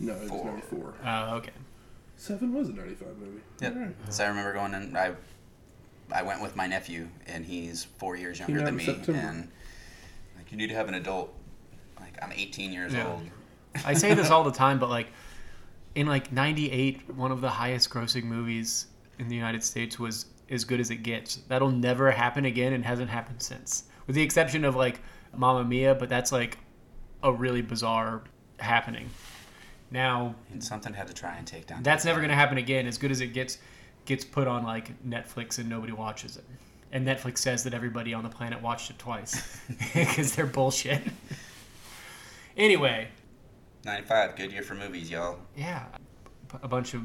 no, 0.00 0.12
it 0.14 0.20
was 0.20 0.28
Four. 0.30 0.44
'94. 0.44 0.94
Oh, 1.04 1.34
okay. 1.36 1.50
Seven 2.16 2.52
was 2.52 2.68
a 2.68 2.72
'95 2.72 3.08
movie. 3.18 3.40
Yep. 3.60 3.74
All 3.74 3.80
right. 3.82 3.94
So 4.10 4.24
I 4.24 4.28
remember 4.28 4.52
going 4.52 4.74
in. 4.74 4.96
I 4.96 5.12
I 6.12 6.22
went 6.22 6.42
with 6.42 6.56
my 6.56 6.66
nephew, 6.66 7.08
and 7.26 7.44
he's 7.44 7.84
four 7.84 8.16
years 8.16 8.38
younger 8.38 8.54
Came 8.54 8.60
out 8.60 8.64
than 8.66 8.74
in 8.74 8.78
me. 8.78 8.84
September. 8.84 9.20
And 9.20 9.48
like, 10.36 10.50
you 10.50 10.58
need 10.58 10.68
to 10.68 10.74
have 10.74 10.88
an 10.88 10.94
adult. 10.94 11.32
Like 12.00 12.18
I'm 12.22 12.32
18 12.32 12.72
years 12.72 12.92
Yeah. 12.94 13.08
old. 13.08 13.22
I 13.84 13.94
say 13.94 14.14
this 14.14 14.30
all 14.30 14.44
the 14.44 14.50
time, 14.64 14.78
but 14.78 14.88
like 14.90 15.08
in 15.94 16.06
like 16.06 16.30
'98, 16.32 17.14
one 17.14 17.32
of 17.32 17.40
the 17.40 17.50
highest 17.50 17.88
grossing 17.90 18.24
movies 18.24 18.86
in 19.18 19.28
the 19.28 19.34
United 19.36 19.62
States 19.64 19.98
was 19.98 20.26
As 20.50 20.64
Good 20.64 20.80
as 20.80 20.90
It 20.90 20.98
Gets. 21.02 21.36
That'll 21.48 21.70
never 21.70 22.10
happen 22.10 22.44
again, 22.44 22.72
and 22.74 22.84
hasn't 22.84 23.10
happened 23.10 23.42
since, 23.42 23.84
with 24.06 24.14
the 24.16 24.22
exception 24.22 24.64
of 24.64 24.76
like 24.76 25.00
Mamma 25.36 25.64
Mia. 25.64 25.94
But 25.94 26.08
that's 26.08 26.32
like 26.32 26.58
a 27.22 27.32
really 27.32 27.62
bizarre 27.62 28.22
happening. 28.58 29.08
Now 29.90 30.34
And 30.52 30.62
something 30.62 30.92
had 30.92 31.06
to 31.08 31.14
try 31.14 31.36
and 31.36 31.46
take 31.46 31.66
down. 31.66 31.82
that's 31.82 32.04
never 32.04 32.18
going 32.20 32.28
to 32.30 32.34
happen 32.36 32.58
again. 32.58 32.86
As 32.86 32.98
Good 32.98 33.10
as 33.10 33.20
It 33.20 33.28
Gets 33.32 33.58
gets 34.04 34.24
put 34.24 34.46
on 34.46 34.62
like 34.64 34.90
Netflix 35.06 35.58
and 35.58 35.68
nobody 35.68 35.92
watches 35.92 36.36
it. 36.36 36.44
And 36.92 37.06
Netflix 37.06 37.38
says 37.38 37.64
that 37.64 37.74
everybody 37.74 38.14
on 38.14 38.22
the 38.22 38.30
planet 38.30 38.62
watched 38.62 38.90
it 38.90 38.98
twice 38.98 39.60
because 39.94 40.34
they're 40.34 40.46
bullshit. 40.46 41.02
anyway, 42.56 43.08
95, 43.84 44.36
good 44.36 44.52
year 44.52 44.62
for 44.62 44.74
movies, 44.74 45.10
y'all. 45.10 45.38
Yeah, 45.56 45.84
a 46.62 46.68
bunch 46.68 46.94
of 46.94 47.02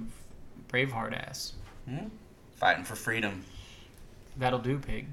Braveheart 0.69 1.13
ass. 1.27 1.53
Hmm? 1.87 2.07
Fighting 2.55 2.83
for 2.83 2.95
freedom. 2.95 3.43
That'll 4.37 4.59
do, 4.59 4.79
pig. 4.79 5.07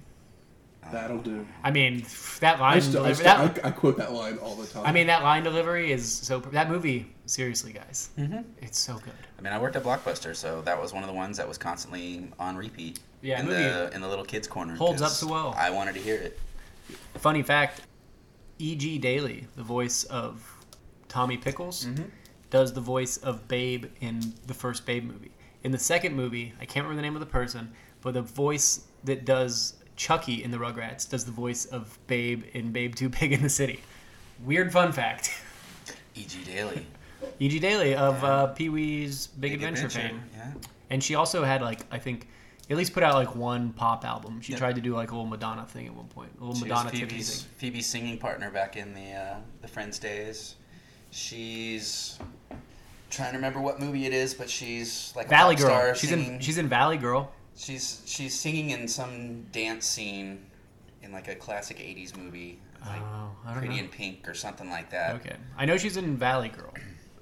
That'll 0.92 1.18
do. 1.18 1.46
I 1.62 1.70
mean, 1.70 2.04
that 2.40 2.58
line. 2.58 2.76
I, 2.76 2.80
still, 2.80 3.04
I, 3.04 3.12
delivery, 3.12 3.14
still, 3.14 3.24
that, 3.46 3.64
I, 3.64 3.68
I 3.68 3.70
quote 3.70 3.96
that 3.98 4.12
line 4.12 4.38
all 4.38 4.56
the 4.56 4.66
time. 4.66 4.84
I 4.86 4.90
mean, 4.92 5.06
that 5.06 5.22
line 5.22 5.44
delivery 5.44 5.92
is 5.92 6.10
so. 6.10 6.40
That 6.40 6.68
movie, 6.68 7.06
seriously, 7.26 7.72
guys, 7.72 8.10
Mm-hmm. 8.18 8.40
it's 8.60 8.78
so 8.78 8.94
good. 8.94 9.12
I 9.38 9.42
mean, 9.42 9.52
I 9.52 9.58
worked 9.60 9.76
at 9.76 9.84
Blockbuster, 9.84 10.34
so 10.34 10.62
that 10.62 10.80
was 10.80 10.92
one 10.92 11.02
of 11.04 11.08
the 11.08 11.14
ones 11.14 11.36
that 11.36 11.46
was 11.46 11.58
constantly 11.58 12.28
on 12.38 12.56
repeat. 12.56 12.98
Yeah, 13.22 13.38
in 13.40 13.46
movie 13.46 13.62
the 13.62 13.90
in 13.94 14.00
the 14.00 14.08
little 14.08 14.24
kids 14.24 14.48
corner. 14.48 14.74
holds 14.74 15.00
up 15.02 15.10
so 15.12 15.28
well. 15.28 15.54
I 15.56 15.70
wanted 15.70 15.94
to 15.94 16.00
hear 16.00 16.16
it. 16.16 16.38
Funny 17.18 17.42
fact: 17.42 17.82
E.G. 18.58 18.98
Daily, 18.98 19.46
the 19.56 19.62
voice 19.62 20.04
of 20.04 20.42
Tommy 21.08 21.36
Pickles, 21.36 21.84
Mm-hmm. 21.86 22.04
does 22.50 22.72
the 22.72 22.80
voice 22.80 23.16
of 23.18 23.46
Babe 23.46 23.84
in 24.00 24.34
the 24.46 24.54
first 24.54 24.86
Babe 24.86 25.04
movie. 25.04 25.30
In 25.62 25.70
the 25.72 25.78
second 25.78 26.16
movie, 26.16 26.52
I 26.60 26.64
can't 26.64 26.84
remember 26.84 26.96
the 26.96 27.02
name 27.02 27.14
of 27.14 27.20
the 27.20 27.26
person, 27.26 27.70
but 28.00 28.14
the 28.14 28.22
voice 28.22 28.86
that 29.04 29.24
does 29.24 29.74
Chucky 30.00 30.42
in 30.42 30.50
the 30.50 30.56
Rugrats 30.56 31.06
does 31.06 31.26
the 31.26 31.30
voice 31.30 31.66
of 31.66 31.98
Babe 32.06 32.44
in 32.54 32.72
Babe 32.72 32.94
2 32.94 33.10
Pig 33.10 33.32
in 33.34 33.42
the 33.42 33.50
City. 33.50 33.80
Weird 34.42 34.72
fun 34.72 34.92
fact. 34.92 35.30
E.G. 36.14 36.42
Daily. 36.44 36.86
E.G. 37.38 37.58
Daily 37.58 37.94
of 37.94 38.24
uh, 38.24 38.46
Pee 38.46 38.70
Wee's 38.70 39.26
Big, 39.26 39.52
Adventure, 39.52 39.90
fame. 39.90 40.22
Yeah. 40.34 40.52
And 40.88 41.04
she 41.04 41.16
also 41.16 41.44
had, 41.44 41.60
like, 41.60 41.80
I 41.90 41.98
think, 41.98 42.28
at 42.70 42.78
least 42.78 42.94
put 42.94 43.02
out, 43.02 43.12
like, 43.12 43.36
one 43.36 43.74
pop 43.74 44.06
album. 44.06 44.40
She 44.40 44.52
Yep. 44.52 44.58
tried 44.58 44.74
to 44.76 44.80
do, 44.80 44.94
like, 44.94 45.10
a 45.10 45.14
little 45.14 45.28
Madonna 45.28 45.66
thing 45.66 45.86
at 45.86 45.94
one 45.94 46.06
point. 46.08 46.30
A 46.40 46.44
little 46.44 46.54
She 46.56 46.62
Madonna 46.62 46.88
Phoebe's, 46.88 47.42
thing. 47.42 47.50
Phoebe's 47.58 47.84
singing 47.86 48.16
partner 48.16 48.50
back 48.50 48.76
in 48.78 48.94
the 48.94 49.12
uh, 49.12 49.34
the 49.60 49.68
Friends 49.68 49.98
days. 49.98 50.54
She's 51.10 52.18
trying 53.10 53.32
to 53.32 53.36
remember 53.36 53.60
what 53.60 53.78
movie 53.80 54.06
it 54.06 54.14
is, 54.14 54.32
but 54.32 54.48
she's 54.48 55.12
like 55.14 55.26
a 55.26 55.28
Valley 55.28 55.56
Girl. 55.56 55.66
star 55.66 55.94
She's 55.94 56.08
singing. 56.08 56.34
in, 56.36 56.40
she's 56.40 56.56
in 56.56 56.68
Valley 56.68 56.96
Girl. 56.96 57.30
She's 57.56 58.02
she's 58.06 58.38
singing 58.38 58.70
in 58.70 58.88
some 58.88 59.42
dance 59.52 59.86
scene 59.86 60.46
in 61.02 61.12
like 61.12 61.28
a 61.28 61.34
classic 61.34 61.78
'80s 61.78 62.16
movie, 62.16 62.58
like 62.86 63.00
oh, 63.00 63.30
I 63.44 63.50
don't 63.52 63.58
Pretty 63.58 63.76
know. 63.76 63.82
in 63.84 63.88
Pink 63.88 64.28
or 64.28 64.34
something 64.34 64.68
like 64.70 64.90
that. 64.90 65.16
Okay. 65.16 65.36
I 65.56 65.64
know 65.64 65.76
she's 65.76 65.96
in 65.96 66.16
Valley 66.16 66.48
Girl. 66.48 66.72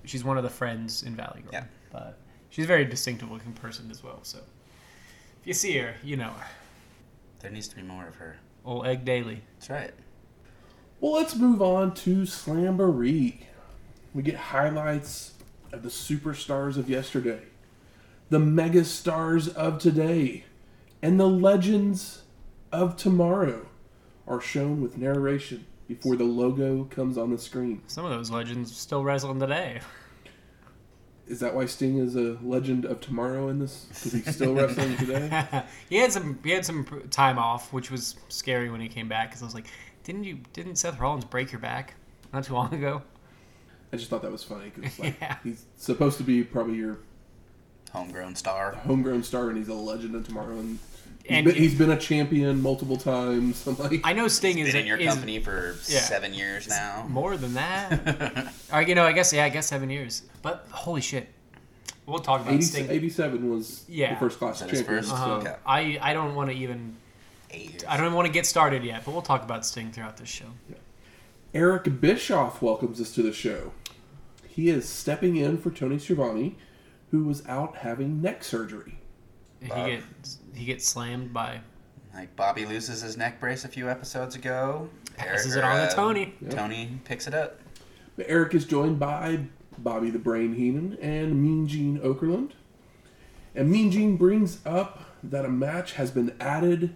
She's 0.05 0.25
one 0.25 0.37
of 0.39 0.43
the 0.45 0.51
friends 0.51 1.03
in 1.03 1.15
Valley 1.17 1.43
Girl. 1.43 1.51
Yeah. 1.53 1.65
But 1.93 2.19
she's 2.51 2.65
a 2.65 2.69
very 2.69 2.85
distinctive 2.85 3.31
looking 3.31 3.53
person 3.53 3.91
as 3.91 4.03
well. 4.03 4.21
So 4.23 4.39
if 5.41 5.47
you 5.47 5.55
see 5.55 5.77
her, 5.79 5.95
you 6.03 6.17
know 6.17 6.31
her. 6.31 6.47
There 7.41 7.51
needs 7.51 7.69
to 7.69 7.77
be 7.77 7.83
more 7.83 8.07
of 8.07 8.17
her. 8.17 8.37
Old 8.65 8.87
Egg 8.87 9.05
Daily. 9.05 9.43
That's 9.59 9.71
right. 9.71 9.93
Well, 11.01 11.13
let's 11.13 11.37
move 11.37 11.63
on 11.63 11.95
to 11.95 12.23
Slamboree. 12.23 13.43
We 14.13 14.23
get 14.23 14.35
highlights 14.35 15.35
of 15.73 15.83
the 15.83 15.89
superstars 15.91 16.77
of 16.77 16.89
yesterday, 16.91 17.43
the 18.31 18.39
megastars 18.39 19.53
of 19.55 19.79
today, 19.79 20.45
and 21.03 21.19
the 21.19 21.29
legends 21.29 22.23
of 22.73 22.97
tomorrow 22.97 23.67
are 24.27 24.41
shown 24.41 24.81
with 24.83 24.99
narration 24.99 25.67
before 25.87 26.17
the 26.17 26.25
logo 26.25 26.85
comes 26.85 27.17
on 27.17 27.31
the 27.31 27.39
screen. 27.39 27.83
Some 27.87 28.05
of 28.05 28.11
those 28.11 28.31
legends 28.31 28.77
still 28.77 29.03
wrestling 29.05 29.41
today. 29.41 29.81
Is 31.27 31.41
that 31.41 31.55
why 31.55 31.67
Sting 31.67 31.99
is 31.99 32.17
a 32.17 32.39
legend 32.43 32.87
of 32.87 33.03
tomorrow 33.03 33.49
in 33.49 33.59
this? 33.59 33.85
Because 33.93 34.13
he's 34.13 34.35
still 34.35 34.55
wrestling 34.55 34.97
today? 34.97 35.47
he 35.91 35.97
had 35.97 36.11
some 36.11 36.39
he 36.43 36.51
had 36.53 36.65
some 36.65 36.87
time 37.11 37.39
off, 37.39 37.71
which 37.71 37.91
was 37.91 38.17
scary 38.31 38.71
when 38.71 38.81
he 38.81 38.89
came 38.89 39.09
back 39.09 39.29
because 39.29 39.43
I 39.43 39.45
was 39.45 39.55
like, 39.55 39.67
didn't 40.05 40.25
you 40.25 40.39
didn't 40.55 40.77
Seth 40.77 40.99
Rollins 40.99 41.27
break 41.27 41.53
your 41.53 41.61
back 41.61 41.93
not 42.33 42.45
too 42.45 42.55
long 42.55 42.73
ago? 42.73 43.03
I 43.93 43.99
just 43.99 44.09
thought 44.09 44.23
that 44.23 44.33
was 44.33 44.43
funny 44.43 44.73
because 44.75 44.99
like, 44.99 45.17
Yeah. 45.21 45.37
he's 45.45 45.67
supposed 45.77 46.17
to 46.17 46.23
be 46.25 46.43
probably 46.43 46.77
your 46.77 47.01
Homegrown 47.93 48.35
star. 48.37 48.73
homegrown 48.73 49.23
star, 49.23 49.49
and 49.49 49.59
he's 49.59 49.69
a 49.69 49.75
legend 49.75 50.15
of 50.15 50.27
tomorrow. 50.27 50.59
And, 50.59 50.79
he's 51.23 51.31
And- 51.31 51.47
been, 51.47 51.55
he's 51.55 51.75
been 51.75 51.91
a 51.91 51.97
champion 51.99 52.61
multiple 52.63 52.97
times. 52.97 53.67
I'm 53.67 53.77
like, 53.79 54.01
I 54.05 54.13
know 54.13 54.29
Sting 54.29 54.59
is 54.59 54.73
Been 54.73 54.83
in 54.83 54.87
your 54.87 54.99
is 54.99 55.09
company 55.09 55.41
for 55.41 55.75
yeah. 55.89 56.01
seven 56.01 56.35
years 56.35 56.69
now. 56.69 57.07
more 57.09 57.37
than 57.37 57.55
that. 57.55 58.53
or, 58.73 58.83
you 58.83 58.95
know, 58.95 59.05
I 59.05 59.13
guess 59.13 59.33
yeah, 59.33 59.45
I 59.45 59.49
guess 59.49 59.67
seven 59.67 59.89
years. 59.91 60.23
But 60.43 60.67
holy 60.71 61.01
shit, 61.01 61.29
we'll 62.07 62.19
talk 62.19 62.43
about 62.43 62.53
80, 62.55 62.63
Sting. 62.63 62.91
87 62.91 63.51
was 63.51 63.85
Yeah. 63.89 64.15
the 64.15 64.21
first 64.21 64.39
class 64.39 64.61
Was 64.61 64.61
that 64.61 64.71
his 64.71 64.81
champion. 64.81 65.03
first? 65.03 65.13
Uh-huh. 65.13 65.33
Okay. 65.37 65.55
I 65.67 65.99
I 66.03 66.13
don't 66.13 66.35
want 66.35 66.51
to 66.51 66.57
even 66.57 66.97
Eight 67.51 67.71
years. 67.71 67.85
I 67.89 67.97
don't 67.97 68.13
want 68.13 68.27
to 68.27 68.33
get 68.33 68.45
started 68.45 68.85
yet, 68.85 69.05
but 69.07 69.13
we'll 69.13 69.23
talk 69.23 69.43
about 69.43 69.65
Sting 69.65 69.91
throughout 69.91 70.19
this 70.19 70.29
show. 70.29 70.45
Eric 71.55 72.01
Bischoff 72.01 72.61
welcomes 72.61 73.01
us 73.01 73.13
to 73.15 73.23
the 73.23 73.33
show. 73.33 73.73
He 74.47 74.69
is 74.69 74.87
stepping 74.89 75.37
in 75.37 75.57
for 75.57 75.71
Tony 75.71 75.99
Schiavone, 75.99 76.57
who 77.11 77.25
was 77.25 77.47
out 77.47 77.77
having 77.77 78.21
neck 78.21 78.45
surgery. 78.45 78.99
He 79.61 79.69
Bob. 79.69 79.87
gets 79.89 80.39
he 80.55 80.65
gets 80.65 80.87
slammed 80.87 81.33
by 81.33 81.61
Like 82.15 82.35
Bobby 82.37 82.65
loses 82.67 83.01
his 83.03 83.17
neck 83.17 83.41
brace 83.41 83.65
a 83.65 83.69
few 83.69 83.89
episodes 83.89 84.35
ago. 84.37 84.89
passes 85.17 85.57
Eric- 85.57 85.65
it 85.65 85.69
on 85.69 85.77
or, 85.79 85.87
to 85.87 85.93
uh, 85.93 85.95
Tony. 85.97 86.35
Tony 86.51 87.01
picks 87.05 87.27
it 87.27 87.35
up. 87.35 87.61
But 88.17 88.27
Eric 88.29 88.55
is 88.55 88.65
joined 88.65 88.99
by 88.99 89.41
Bobby 89.79 90.11
the 90.11 90.19
Brain 90.19 90.55
Heenan 90.55 90.97
and 91.01 91.43
Mean 91.43 91.67
Gene 91.69 91.99
Okerlund. 92.01 92.53
And 93.55 93.71
Mean 93.71 93.91
Gene 93.91 94.17
brings 94.17 94.59
up 94.67 95.05
that 95.23 95.45
a 95.45 95.49
match 95.49 95.93
has 95.95 96.11
been 96.11 96.35
added 96.41 96.95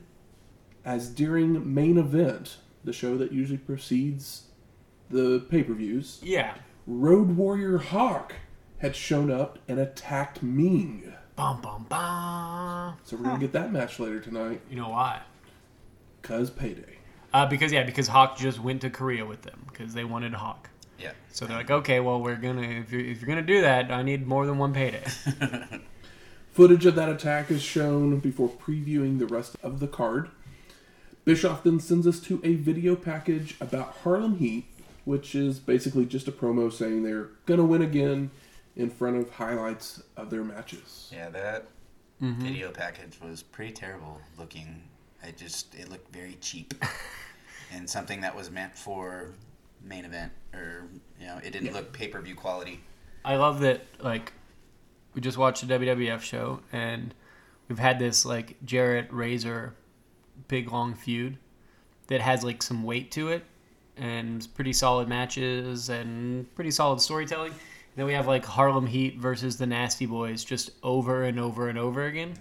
as 0.85 1.09
during 1.09 1.73
main 1.75 1.97
event, 1.99 2.57
the 2.85 2.92
show 2.92 3.16
that 3.16 3.33
usually 3.33 3.59
precedes 3.59 4.45
the 5.11 5.45
pay 5.49 5.62
per 5.62 5.73
views. 5.75 6.19
Yeah, 6.23 6.54
Road 6.87 7.37
Warrior 7.37 7.78
Hawk 7.78 8.35
had 8.83 8.97
shown 8.97 9.31
up 9.31 9.61
and 9.69 9.79
attacked 9.79 10.43
Ming. 10.43 11.15
Bum 11.37 11.62
bum 11.62 11.87
bum. 11.89 12.97
So 13.05 13.17
we're 13.17 13.23
gonna 13.23 13.39
get 13.39 13.53
that 13.53 13.73
match 13.73 14.01
later 14.01 14.21
tonight. 14.21 14.61
You 14.69 14.77
know 14.77 14.89
why? 14.89 15.21
Cause 16.23 16.51
payday. 16.51 16.99
Uh, 17.33 17.47
because 17.47 17.73
yeah, 17.73 17.85
because 17.85 18.09
Hawk 18.09 18.37
just 18.37 18.59
went 18.61 18.83
to 18.83 18.91
Korea 18.91 19.25
with 19.25 19.43
them 19.43 19.65
because 19.71 19.95
they 19.95 20.05
wanted 20.05 20.35
Hawk. 20.35 20.69
Yeah. 20.99 21.12
So 21.31 21.47
they're 21.47 21.57
like, 21.57 21.71
okay, 21.71 22.01
well, 22.01 22.21
we're 22.21 22.37
gonna 22.37 22.62
if 22.62 22.93
you're 22.93 23.01
if 23.01 23.21
you're 23.21 23.29
gonna 23.29 23.43
do 23.43 23.61
that, 23.61 23.93
I 23.93 24.03
need 24.03 24.27
more 24.27 24.47
than 24.47 24.59
one 24.59 24.75
payday. 24.75 25.05
Footage 26.53 26.85
of 26.85 26.97
that 26.97 27.09
attack 27.09 27.53
is 27.53 27.62
shown 27.62 28.19
before 28.19 28.49
previewing 28.49 29.21
the 29.21 29.27
rest 29.27 29.57
of 29.62 29.79
the 29.79 29.87
card. 29.87 30.29
Bischoff 31.25 31.62
then 31.62 31.79
sends 31.79 32.07
us 32.07 32.19
to 32.21 32.41
a 32.43 32.57
video 32.57 32.97
package 32.97 33.55
about 33.61 33.95
Harlem 34.03 34.39
Heat, 34.39 34.67
which 35.05 35.37
is 35.37 35.61
basically 35.61 36.05
just 36.05 36.27
a 36.27 36.33
promo 36.33 36.71
saying 36.71 37.05
they're 37.05 37.29
gonna 37.47 37.65
win 37.65 37.81
again 37.81 38.33
in 38.76 38.91
front 38.91 39.17
of 39.17 39.31
highlights 39.31 40.02
of 40.17 40.31
their 40.31 40.45
matches. 40.45 41.11
Yeah, 41.14 41.29
that 41.31 41.69
Mm-hmm. 42.23 42.41
video 42.43 42.71
package 42.71 43.19
was 43.21 43.43
pretty 43.43 43.73
terrible 43.73 44.21
looking. 44.38 44.81
It 45.25 45.37
just 45.37 45.75
it 45.75 45.91
looked 45.91 46.12
very 46.14 46.37
cheap, 46.41 46.73
and 47.73 47.91
something 47.91 48.21
that 48.21 48.37
was 48.37 48.49
meant 48.49 48.76
for 48.79 49.33
main 49.83 50.05
event, 50.05 50.31
or 50.55 50.85
you 51.21 51.26
know, 51.26 51.38
it 51.43 51.50
didn't 51.50 51.73
look 51.73 51.93
pay 51.93 52.07
per 52.07 52.21
view 52.21 52.37
quality. 52.37 52.79
I 53.25 53.35
love 53.37 53.59
that 53.61 53.85
like 53.99 54.33
we 55.14 55.21
just 55.21 55.37
watched 55.37 55.64
a 55.64 55.67
WWF 55.67 56.21
show 56.21 56.61
and 56.71 57.12
we've 57.69 57.81
had 57.81 57.99
this 57.99 58.25
like 58.25 58.57
Jarrett 58.64 59.09
Razor 59.12 59.75
big 60.47 60.71
long 60.71 60.95
feud 60.95 61.38
that 62.07 62.21
has 62.21 62.45
like 62.45 62.62
some 62.62 62.85
weight 62.85 63.11
to 63.12 63.31
it 63.31 63.45
and 63.97 64.47
pretty 64.55 64.73
solid 64.73 65.09
matches 65.09 65.88
and 65.88 66.52
pretty 66.55 66.71
solid 66.71 67.00
storytelling. 67.00 67.52
Then 67.96 68.06
we 68.06 68.14
have 68.14 68.26
like 68.26 68.44
Harlem 68.44 68.87
Heat 68.87 69.18
versus 69.18 69.56
the 69.58 69.66
Nasty 69.66 70.06
Boys 70.06 70.44
just 70.44 70.70
over 70.82 71.25
and 71.25 71.38
over 71.38 71.68
and 71.68 71.78
over 71.78 72.04
again. 72.06 72.34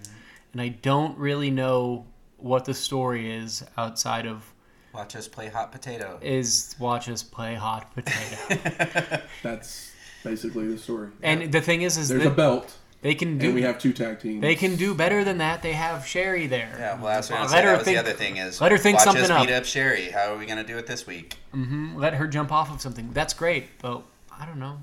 And 0.52 0.60
I 0.62 0.68
don't 0.68 1.16
really 1.18 1.50
know 1.50 2.06
what 2.38 2.64
the 2.64 2.74
story 2.74 3.30
is 3.32 3.62
outside 3.76 4.26
of 4.26 4.52
Watch 4.94 5.16
us 5.16 5.26
play 5.28 5.48
hot 5.48 5.72
potato. 5.72 6.18
is 6.20 6.74
watch 6.78 7.08
us 7.08 7.22
play 7.22 7.54
hot 7.54 7.94
potato. 7.94 9.22
That's 9.42 9.92
basically 10.22 10.68
the 10.68 10.76
story. 10.78 11.08
and 11.22 11.50
the 11.52 11.60
thing 11.62 11.82
is 11.82 11.96
is 11.96 12.08
There's 12.10 12.22
that 12.24 12.28
a 12.32 12.34
belt, 12.34 12.76
they 13.00 13.14
can 13.14 13.38
do 13.38 13.46
and 13.46 13.54
we 13.54 13.62
have 13.62 13.78
two 13.78 13.92
tag 13.94 14.20
teams. 14.20 14.42
They 14.42 14.54
can 14.54 14.76
do 14.76 14.94
better 14.94 15.24
than 15.24 15.38
that. 15.38 15.62
They 15.62 15.72
have 15.72 16.06
Sherri 16.06 16.46
there. 16.46 16.74
Yeah, 16.78 16.94
well, 16.96 17.06
that's 17.06 17.30
what 17.30 17.38
I 17.40 17.42
was 17.42 17.52
Let 17.52 17.58
saying. 17.58 17.64
her 17.66 17.72
That 17.72 17.78
was 17.78 17.84
think- 17.86 17.96
the 17.96 18.00
other 18.10 18.12
thing 18.18 18.36
is 18.36 18.60
let 18.60 18.70
her 18.72 18.78
think 18.78 18.96
watch 18.98 19.04
something 19.04 19.24
us 19.24 19.30
up. 19.30 19.46
beat 19.46 19.52
up 19.54 19.64
Sherri. 19.64 20.10
How 20.10 20.34
are 20.34 20.36
we 20.38 20.44
gonna 20.46 20.62
do 20.64 20.76
it 20.78 20.86
this 20.86 21.06
week? 21.06 21.36
hmm 21.52 21.96
Let 21.96 22.14
her 22.14 22.26
jump 22.26 22.52
off 22.52 22.70
of 22.72 22.80
something. 22.82 23.10
That's 23.12 23.32
great, 23.34 23.78
but 23.80 24.02
I 24.38 24.44
don't 24.46 24.58
know. 24.58 24.78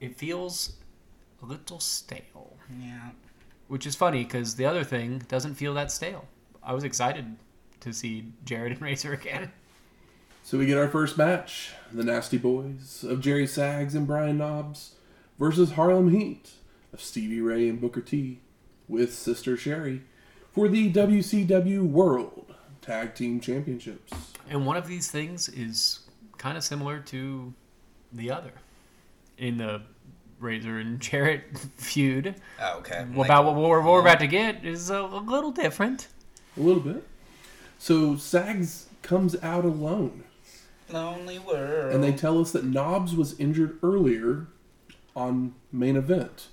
It 0.00 0.16
feels 0.16 0.74
a 1.42 1.46
little 1.46 1.80
stale, 1.80 2.56
Yeah. 2.80 3.10
which 3.68 3.86
is 3.86 3.94
funny 3.94 4.24
because 4.24 4.56
the 4.56 4.64
other 4.66 4.84
thing 4.84 5.20
doesn't 5.28 5.54
feel 5.54 5.74
that 5.74 5.90
stale. 5.90 6.26
I 6.62 6.72
was 6.74 6.84
excited 6.84 7.36
to 7.80 7.92
see 7.92 8.32
Jarrett 8.44 8.72
and 8.72 8.82
Razor 8.82 9.12
again. 9.12 9.52
So 10.42 10.58
we 10.58 10.66
get 10.66 10.78
our 10.78 10.88
first 10.88 11.16
match: 11.18 11.72
the 11.92 12.04
Nasty 12.04 12.38
Boys 12.38 13.02
of 13.04 13.20
Jerry 13.20 13.46
Sags 13.46 13.94
and 13.94 14.06
Brian 14.06 14.38
Knobbs 14.38 14.94
versus 15.38 15.72
Harlem 15.72 16.10
Heat 16.10 16.50
of 16.92 17.00
Stevie 17.00 17.40
Ray 17.40 17.68
and 17.68 17.80
Booker 17.80 18.00
T 18.00 18.40
with 18.88 19.12
Sister 19.12 19.56
Sherri 19.56 20.02
for 20.52 20.68
the 20.68 20.92
WCW 20.92 21.82
World 21.84 22.54
Tag 22.80 23.14
Team 23.14 23.40
Championships. 23.40 24.12
And 24.48 24.64
one 24.66 24.76
of 24.76 24.86
these 24.86 25.10
things 25.10 25.48
is 25.48 26.00
kind 26.38 26.56
of 26.56 26.62
similar 26.64 27.00
to 27.00 27.52
the 28.12 28.30
other 28.30 28.52
in 29.38 29.58
the 29.58 29.82
Razor 30.38 30.78
and 30.78 31.00
Jarrett 31.00 31.58
feud. 31.76 32.34
Oh, 32.60 32.78
okay. 32.78 33.06
Well, 33.14 33.24
about 33.24 33.44
what 33.44 33.54
we're, 33.56 33.80
what 33.80 33.92
we're 33.92 34.00
about 34.00 34.20
to 34.20 34.26
get 34.26 34.64
is 34.64 34.90
a, 34.90 35.00
a 35.00 35.20
little 35.20 35.50
different. 35.50 36.08
A 36.56 36.60
little 36.60 36.82
bit. 36.82 37.06
So 37.78 38.16
Sags 38.16 38.86
comes 39.02 39.36
out 39.42 39.64
alone, 39.64 40.24
Lonely 40.90 41.38
World. 41.38 41.94
and 41.94 42.02
they 42.02 42.12
tell 42.12 42.40
us 42.40 42.52
that 42.52 42.64
Knobbs 42.64 43.14
was 43.14 43.38
injured 43.38 43.78
earlier 43.82 44.46
on 45.14 45.54
main 45.70 45.96
event, 45.96 46.48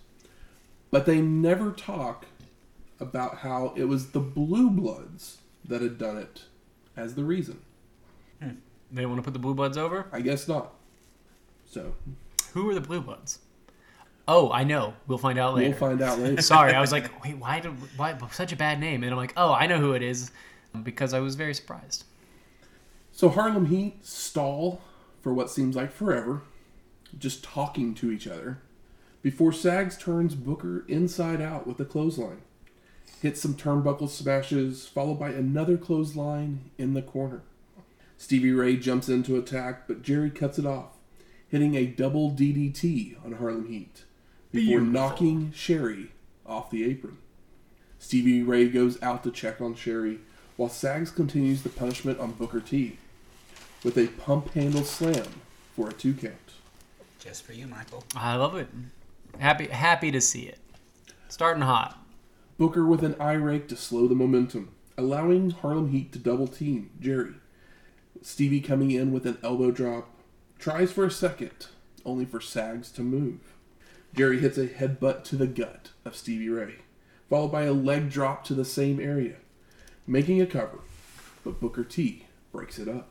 but 0.91 1.05
they 1.05 1.21
never 1.21 1.71
talk 1.71 2.25
about 2.99 3.37
how 3.39 3.73
it 3.75 3.85
was 3.85 4.11
the 4.11 4.19
Blue 4.19 4.69
Bloods 4.69 5.37
that 5.65 5.81
had 5.81 5.97
done 5.97 6.17
it 6.17 6.43
as 6.95 7.15
the 7.15 7.23
reason. 7.23 7.59
Hmm. 8.41 8.51
They 8.91 9.05
want 9.05 9.17
to 9.19 9.23
put 9.23 9.33
the 9.33 9.39
Blue 9.39 9.53
Bloods 9.55 9.77
over? 9.77 10.07
I 10.11 10.21
guess 10.21 10.47
not. 10.47 10.73
So 11.65 11.95
Who 12.53 12.69
are 12.69 12.73
the 12.73 12.81
Blue 12.81 13.01
Bloods? 13.01 13.39
Oh, 14.27 14.51
I 14.51 14.63
know. 14.63 14.93
We'll 15.07 15.17
find 15.17 15.37
out 15.37 15.55
later. 15.55 15.69
we'll 15.69 15.77
find 15.77 16.01
out 16.01 16.19
later. 16.19 16.41
Sorry, 16.41 16.73
I 16.73 16.81
was 16.81 16.91
like, 16.91 17.23
wait, 17.23 17.37
why 17.37 17.59
did 17.59 17.71
why 17.97 18.17
such 18.31 18.51
a 18.51 18.55
bad 18.55 18.79
name? 18.79 19.03
And 19.03 19.11
I'm 19.11 19.17
like, 19.17 19.33
oh, 19.35 19.51
I 19.51 19.67
know 19.67 19.79
who 19.79 19.93
it 19.93 20.01
is, 20.01 20.31
because 20.83 21.13
I 21.13 21.19
was 21.19 21.35
very 21.35 21.53
surprised. 21.53 22.05
So 23.11 23.29
Harlem 23.29 23.67
Heat 23.67 24.05
stall 24.05 24.81
for 25.21 25.33
what 25.33 25.49
seems 25.49 25.75
like 25.75 25.91
forever, 25.91 26.41
just 27.17 27.43
talking 27.43 27.93
to 27.95 28.11
each 28.11 28.27
other, 28.27 28.59
before 29.21 29.51
Sags 29.51 29.97
turns 29.97 30.35
Booker 30.35 30.85
inside 30.87 31.41
out 31.41 31.65
with 31.65 31.79
a 31.79 31.85
clothesline. 31.85 32.41
Hits 33.21 33.41
some 33.41 33.55
turnbuckle 33.55 34.09
smashes, 34.09 34.85
followed 34.85 35.19
by 35.19 35.29
another 35.29 35.77
clothesline 35.77 36.71
in 36.77 36.93
the 36.93 37.01
corner. 37.01 37.41
Stevie 38.17 38.51
Ray 38.51 38.75
jumps 38.77 39.09
in 39.09 39.23
to 39.23 39.37
attack, 39.37 39.87
but 39.87 40.01
Jerry 40.01 40.29
cuts 40.29 40.59
it 40.59 40.65
off, 40.65 40.92
hitting 41.53 41.75
a 41.75 41.85
double 41.85 42.31
DDT 42.31 43.15
on 43.23 43.33
Harlem 43.33 43.67
Heat 43.67 44.05
before 44.51 44.79
Beautiful. 44.79 44.91
knocking 44.91 45.51
Sherri 45.53 46.11
off 46.47 46.71
the 46.71 46.83
apron. 46.83 47.19
Stevie 47.99 48.41
Ray 48.41 48.67
goes 48.67 48.99
out 49.03 49.23
to 49.23 49.29
check 49.29 49.61
on 49.61 49.75
Sherri, 49.75 50.17
while 50.57 50.67
Sags 50.67 51.11
continues 51.11 51.61
the 51.61 51.69
punishment 51.69 52.19
on 52.19 52.31
Booker 52.31 52.59
T 52.59 52.97
with 53.83 53.99
a 53.99 54.07
pump 54.07 54.51
handle 54.55 54.83
slam 54.83 55.27
for 55.75 55.89
a 55.89 55.93
two 55.93 56.15
count. 56.15 56.33
Just 57.19 57.43
for 57.43 57.53
you, 57.53 57.67
Michael. 57.67 58.03
I 58.15 58.35
love 58.35 58.55
it. 58.55 58.69
Happy 59.37 59.67
happy 59.67 60.09
to 60.09 60.21
see 60.21 60.47
it. 60.47 60.57
Starting 61.29 61.61
hot. 61.61 61.99
Booker 62.57 62.83
with 62.83 63.03
an 63.03 63.15
eye 63.19 63.33
rake 63.33 63.67
to 63.67 63.75
slow 63.75 64.07
the 64.07 64.15
momentum, 64.15 64.73
allowing 64.97 65.51
Harlem 65.51 65.91
Heat 65.91 66.11
to 66.13 66.19
double 66.19 66.47
team 66.47 66.89
Jerry. 66.99 67.35
Stevie 68.23 68.59
coming 68.59 68.89
in 68.89 69.11
with 69.11 69.27
an 69.27 69.37
elbow 69.43 69.69
drop, 69.69 70.09
tries 70.63 70.93
for 70.93 71.03
a 71.03 71.11
second, 71.11 71.67
only 72.05 72.23
for 72.23 72.39
Sags 72.39 72.89
to 72.89 73.01
move. 73.01 73.53
Jerry 74.15 74.39
hits 74.39 74.57
a 74.57 74.65
headbutt 74.65 75.25
to 75.25 75.35
the 75.35 75.45
gut 75.45 75.89
of 76.05 76.15
Stevie 76.15 76.47
Ray, 76.47 76.75
followed 77.29 77.49
by 77.49 77.63
a 77.63 77.73
leg 77.73 78.09
drop 78.09 78.45
to 78.45 78.53
the 78.53 78.63
same 78.63 78.97
area, 78.97 79.35
making 80.07 80.41
a 80.41 80.45
cover, 80.45 80.79
but 81.43 81.59
Booker 81.59 81.83
T 81.83 82.27
breaks 82.53 82.79
it 82.79 82.87
up. 82.87 83.09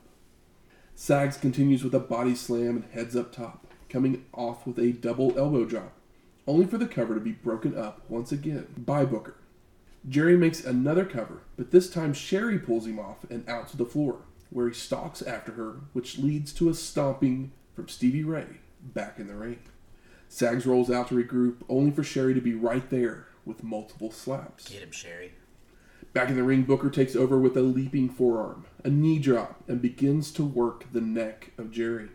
Sags 0.95 1.37
continues 1.37 1.85
with 1.85 1.95
a 1.95 2.01
body 2.01 2.35
slam 2.35 2.77
and 2.77 2.85
heads 2.91 3.15
up 3.15 3.33
top, 3.33 3.67
coming 3.91 4.25
off 4.33 4.67
with 4.67 4.79
a 4.79 4.93
double 4.93 5.39
elbow 5.39 5.67
drop, 5.67 5.93
only 6.47 6.65
for 6.65 6.79
the 6.79 6.87
cover 6.87 7.13
to 7.13 7.21
be 7.21 7.33
broken 7.33 7.77
up 7.77 8.01
once 8.09 8.33
again 8.33 8.67
by 8.79 9.05
Booker. 9.05 9.37
Jerry 10.09 10.39
makes 10.39 10.65
another 10.65 11.05
cover, 11.05 11.43
but 11.59 11.71
this 11.71 11.91
time 11.91 12.15
Sherri 12.15 12.59
pulls 12.59 12.87
him 12.87 12.99
off 12.99 13.25
and 13.29 13.47
out 13.47 13.69
to 13.69 13.77
the 13.77 13.85
floor, 13.85 14.21
where 14.53 14.69
he 14.69 14.75
stalks 14.75 15.23
after 15.23 15.53
her, 15.53 15.81
which 15.93 16.19
leads 16.19 16.53
to 16.53 16.69
a 16.69 16.75
stomping 16.75 17.53
from 17.75 17.89
Stevie 17.89 18.25
Ray 18.25 18.47
back 18.83 19.19
in 19.19 19.27
the 19.27 19.35
ring. 19.35 19.61
Sags 20.29 20.67
rolls 20.67 20.91
out 20.91 21.09
to 21.09 21.15
regroup, 21.15 21.63
only 21.69 21.91
for 21.91 22.03
Sherri 22.03 22.35
to 22.35 22.41
be 22.41 22.55
right 22.55 22.89
there 22.91 23.29
with 23.45 23.63
multiple 23.63 24.11
slaps. 24.11 24.69
Get 24.69 24.83
him, 24.83 24.93
Sherri. 24.93 25.33
Back 26.13 26.29
in 26.29 26.37
the 26.37 26.43
ring, 26.43 26.63
Booker 26.63 26.91
takes 26.91 27.17
over 27.17 27.39
with 27.39 27.57
a 27.57 27.63
leaping 27.63 28.11
forearm, 28.11 28.67
a 28.85 28.91
knee 28.91 29.19
drop, 29.19 29.63
and 29.67 29.81
begins 29.81 30.31
to 30.33 30.45
work 30.45 30.85
the 30.93 31.01
neck 31.01 31.53
of 31.57 31.71
Jerry. 31.71 32.11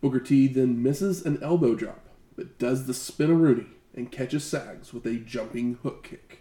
Booker 0.00 0.20
T 0.20 0.48
then 0.48 0.82
misses 0.82 1.24
an 1.24 1.40
elbow 1.42 1.74
drop, 1.74 2.08
but 2.36 2.58
does 2.58 2.86
the 2.86 2.94
spin 2.94 3.30
spinaroonie 3.30 3.74
and 3.94 4.10
catches 4.10 4.44
Sags 4.44 4.92
with 4.92 5.06
a 5.06 5.16
jumping 5.16 5.78
hook 5.82 6.04
kick. 6.04 6.40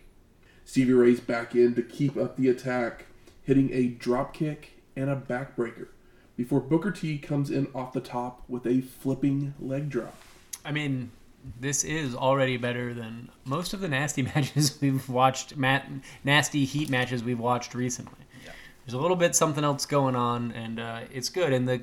Stevie 0.65 0.93
Ray's 0.93 1.19
back 1.19 1.55
in 1.55 1.75
to 1.75 1.83
keep 1.83 2.17
up 2.17 2.37
the 2.37 2.49
attack, 2.49 3.05
hitting 3.43 3.71
a 3.73 3.87
drop 3.87 4.33
kick 4.33 4.78
and 4.95 5.09
a 5.09 5.15
backbreaker, 5.15 5.87
before 6.35 6.59
Booker 6.59 6.91
T 6.91 7.17
comes 7.17 7.49
in 7.49 7.67
off 7.75 7.93
the 7.93 8.01
top 8.01 8.43
with 8.47 8.65
a 8.65 8.81
flipping 8.81 9.53
leg 9.59 9.89
drop. 9.89 10.15
I 10.63 10.71
mean, 10.71 11.11
this 11.59 11.83
is 11.83 12.15
already 12.15 12.57
better 12.57 12.93
than 12.93 13.29
most 13.45 13.73
of 13.73 13.81
the 13.81 13.87
nasty 13.87 14.21
matches 14.35 14.77
we've 14.81 15.07
watched. 15.09 15.57
Mat- 15.57 15.89
nasty 16.23 16.65
heat 16.65 16.89
matches 16.89 17.23
we've 17.23 17.39
watched 17.39 17.73
recently. 17.73 18.25
Yeah. 18.45 18.51
There's 18.85 18.93
a 18.93 18.99
little 18.99 19.17
bit 19.17 19.35
something 19.35 19.63
else 19.63 19.85
going 19.85 20.15
on, 20.15 20.51
and 20.51 20.79
uh, 20.79 21.01
it's 21.13 21.29
good. 21.29 21.53
And 21.53 21.67
the 21.67 21.81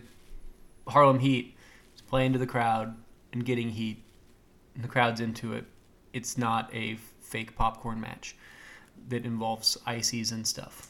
Harlem 0.88 1.19
Heat 1.19 1.57
is 1.95 2.01
playing 2.01 2.33
to 2.33 2.38
the 2.38 2.47
crowd 2.47 2.97
and 3.33 3.45
getting 3.45 3.71
heat, 3.71 4.03
and 4.75 4.85
the 4.85 4.88
crowd's 4.88 5.21
into 5.21 5.53
it. 5.53 5.64
It's 6.12 6.38
not 6.38 6.75
a 6.75 6.97
fake 7.21 7.57
popcorn 7.57 8.01
match 8.01 8.37
that 9.09 9.25
involves 9.25 9.77
ices 9.87 10.33
and 10.33 10.47
stuff. 10.47 10.88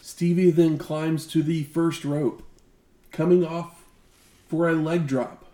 Stevie 0.00 0.50
then 0.50 0.78
climbs 0.78 1.26
to 1.28 1.42
the 1.42 1.64
first 1.64 2.04
rope, 2.04 2.42
coming 3.12 3.44
off 3.44 3.84
for 4.48 4.68
a 4.68 4.74
leg 4.74 5.06
drop, 5.06 5.46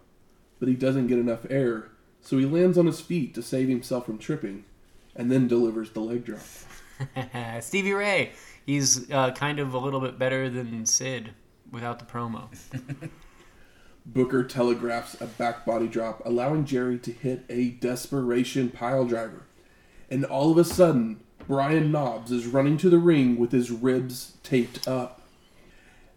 but 0.59 0.69
he 0.69 0.75
doesn't 0.75 1.09
get 1.09 1.19
enough 1.19 1.47
air, 1.51 1.91
so 2.21 2.39
he 2.39 2.47
lands 2.47 2.79
on 2.79 2.87
his 2.87 3.01
feet 3.01 3.35
to 3.35 3.43
save 3.43 3.69
himself 3.69 4.07
from 4.07 4.19
tripping, 4.19 4.65
and 5.15 5.31
then 5.31 5.49
delivers 5.49 5.91
the 5.91 6.01
leg 6.01 6.25
drop. 6.25 6.41
Stevie 7.61 7.93
Ray. 7.93 8.33
He's 8.65 9.11
uh, 9.11 9.31
kind 9.33 9.61
of 9.61 9.75
a 9.75 9.79
little 9.79 10.01
bit 10.01 10.19
better 10.19 10.51
than 10.51 10.87
Sid 10.87 11.31
without 11.71 11.99
the 11.99 12.05
promo. 12.05 12.49
Booker 14.07 14.45
telegraphs 14.45 15.21
a 15.21 15.27
back 15.27 15.65
body 15.65 15.89
drop, 15.89 16.23
allowing 16.25 16.65
Jerry 16.65 16.99
to 16.99 17.13
hit 17.13 17.45
a 17.49 17.71
desperation 17.71 18.71
pile 18.71 19.05
driver. 19.05 19.43
And 20.11 20.25
all 20.25 20.51
of 20.53 20.59
a 20.59 20.65
sudden, 20.65 21.21
Brian 21.47 21.93
Knobbs 21.93 22.33
is 22.33 22.47
running 22.47 22.77
to 22.79 22.91
the 22.91 22.99
ring 22.99 23.37
with 23.37 23.53
his 23.53 23.71
ribs 23.71 24.35
taped 24.43 24.89
up, 24.89 25.23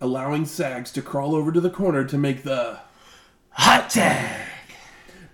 allowing 0.02 0.46
Sags 0.46 0.92
to 0.94 1.02
crawl 1.04 1.36
over 1.36 1.52
to 1.52 1.62
the 1.62 1.70
corner 1.70 2.04
to 2.06 2.18
make 2.18 2.44
the 2.44 2.80
Hot 3.52 3.90
tag! 3.90 4.48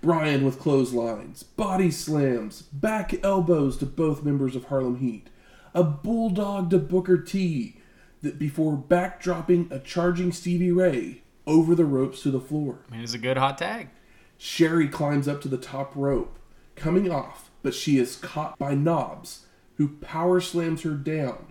Brian 0.02 0.44
with 0.44 0.58
clotheslines, 0.58 1.42
body 1.42 1.90
slams, 1.90 2.62
back 2.62 3.24
elbows 3.24 3.78
to 3.78 3.86
both 3.86 4.22
members 4.22 4.54
of 4.54 4.64
Harlem 4.64 4.98
Heat, 4.98 5.28
a 5.74 5.82
bulldog 5.82 6.70
to 6.70 6.78
Booker 6.78 7.16
T, 7.18 7.80
that 8.22 8.38
before 8.38 8.76
backdropping 8.76 9.70
a 9.70 9.78
charging 9.78 10.30
Stevie 10.30 10.72
Ray 10.72 11.22
over 11.46 11.74
the 11.74 11.84
ropes 11.84 12.22
to 12.22 12.30
the 12.30 12.40
floor. 12.40 12.80
I 12.88 12.92
mean, 12.92 13.00
it's 13.02 13.14
a 13.14 13.18
good 13.18 13.38
hot 13.38 13.58
tag. 13.58 13.88
Sherri 14.36 14.88
climbs 14.88 15.26
up 15.26 15.40
to 15.42 15.48
the 15.48 15.56
top 15.56 15.92
rope, 15.94 16.38
coming 16.74 17.10
off, 17.10 17.50
but 17.62 17.74
she 17.74 17.98
is 17.98 18.16
caught 18.16 18.58
by 18.58 18.74
Knobbs, 18.74 19.45
who 19.76 19.88
power 19.88 20.40
slams 20.40 20.82
her 20.82 20.90
down, 20.90 21.46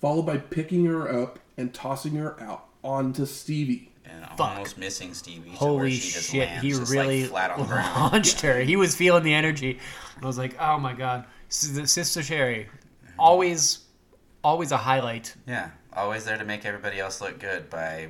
followed 0.00 0.22
by 0.26 0.38
picking 0.38 0.84
her 0.86 1.08
up 1.22 1.38
and 1.56 1.72
tossing 1.74 2.14
her 2.16 2.40
out 2.42 2.66
onto 2.82 3.26
Stevie. 3.26 3.92
And 4.04 4.24
Fuck. 4.36 4.40
almost 4.40 4.78
missing 4.78 5.12
Stevie. 5.12 5.50
to 5.50 5.50
where 5.50 5.58
Holy 5.58 5.90
she 5.92 6.10
shit, 6.20 6.48
lands 6.48 6.62
he 6.62 6.70
just, 6.70 6.90
really 6.92 7.22
like, 7.22 7.30
flat 7.30 7.50
on 7.50 7.68
launched 7.68 8.40
her. 8.40 8.60
He 8.60 8.76
was 8.76 8.94
feeling 8.96 9.22
the 9.22 9.34
energy. 9.34 9.78
I 10.22 10.26
was 10.26 10.38
like, 10.38 10.56
oh 10.60 10.78
my 10.78 10.94
god. 10.94 11.26
S- 11.50 11.90
Sister 11.90 12.22
Sherri, 12.22 12.68
always, 13.18 13.80
always 14.42 14.72
a 14.72 14.76
highlight. 14.78 15.34
Yeah, 15.46 15.70
always 15.94 16.24
there 16.24 16.38
to 16.38 16.44
make 16.44 16.64
everybody 16.64 17.00
else 17.00 17.20
look 17.20 17.38
good 17.38 17.68
by 17.68 18.08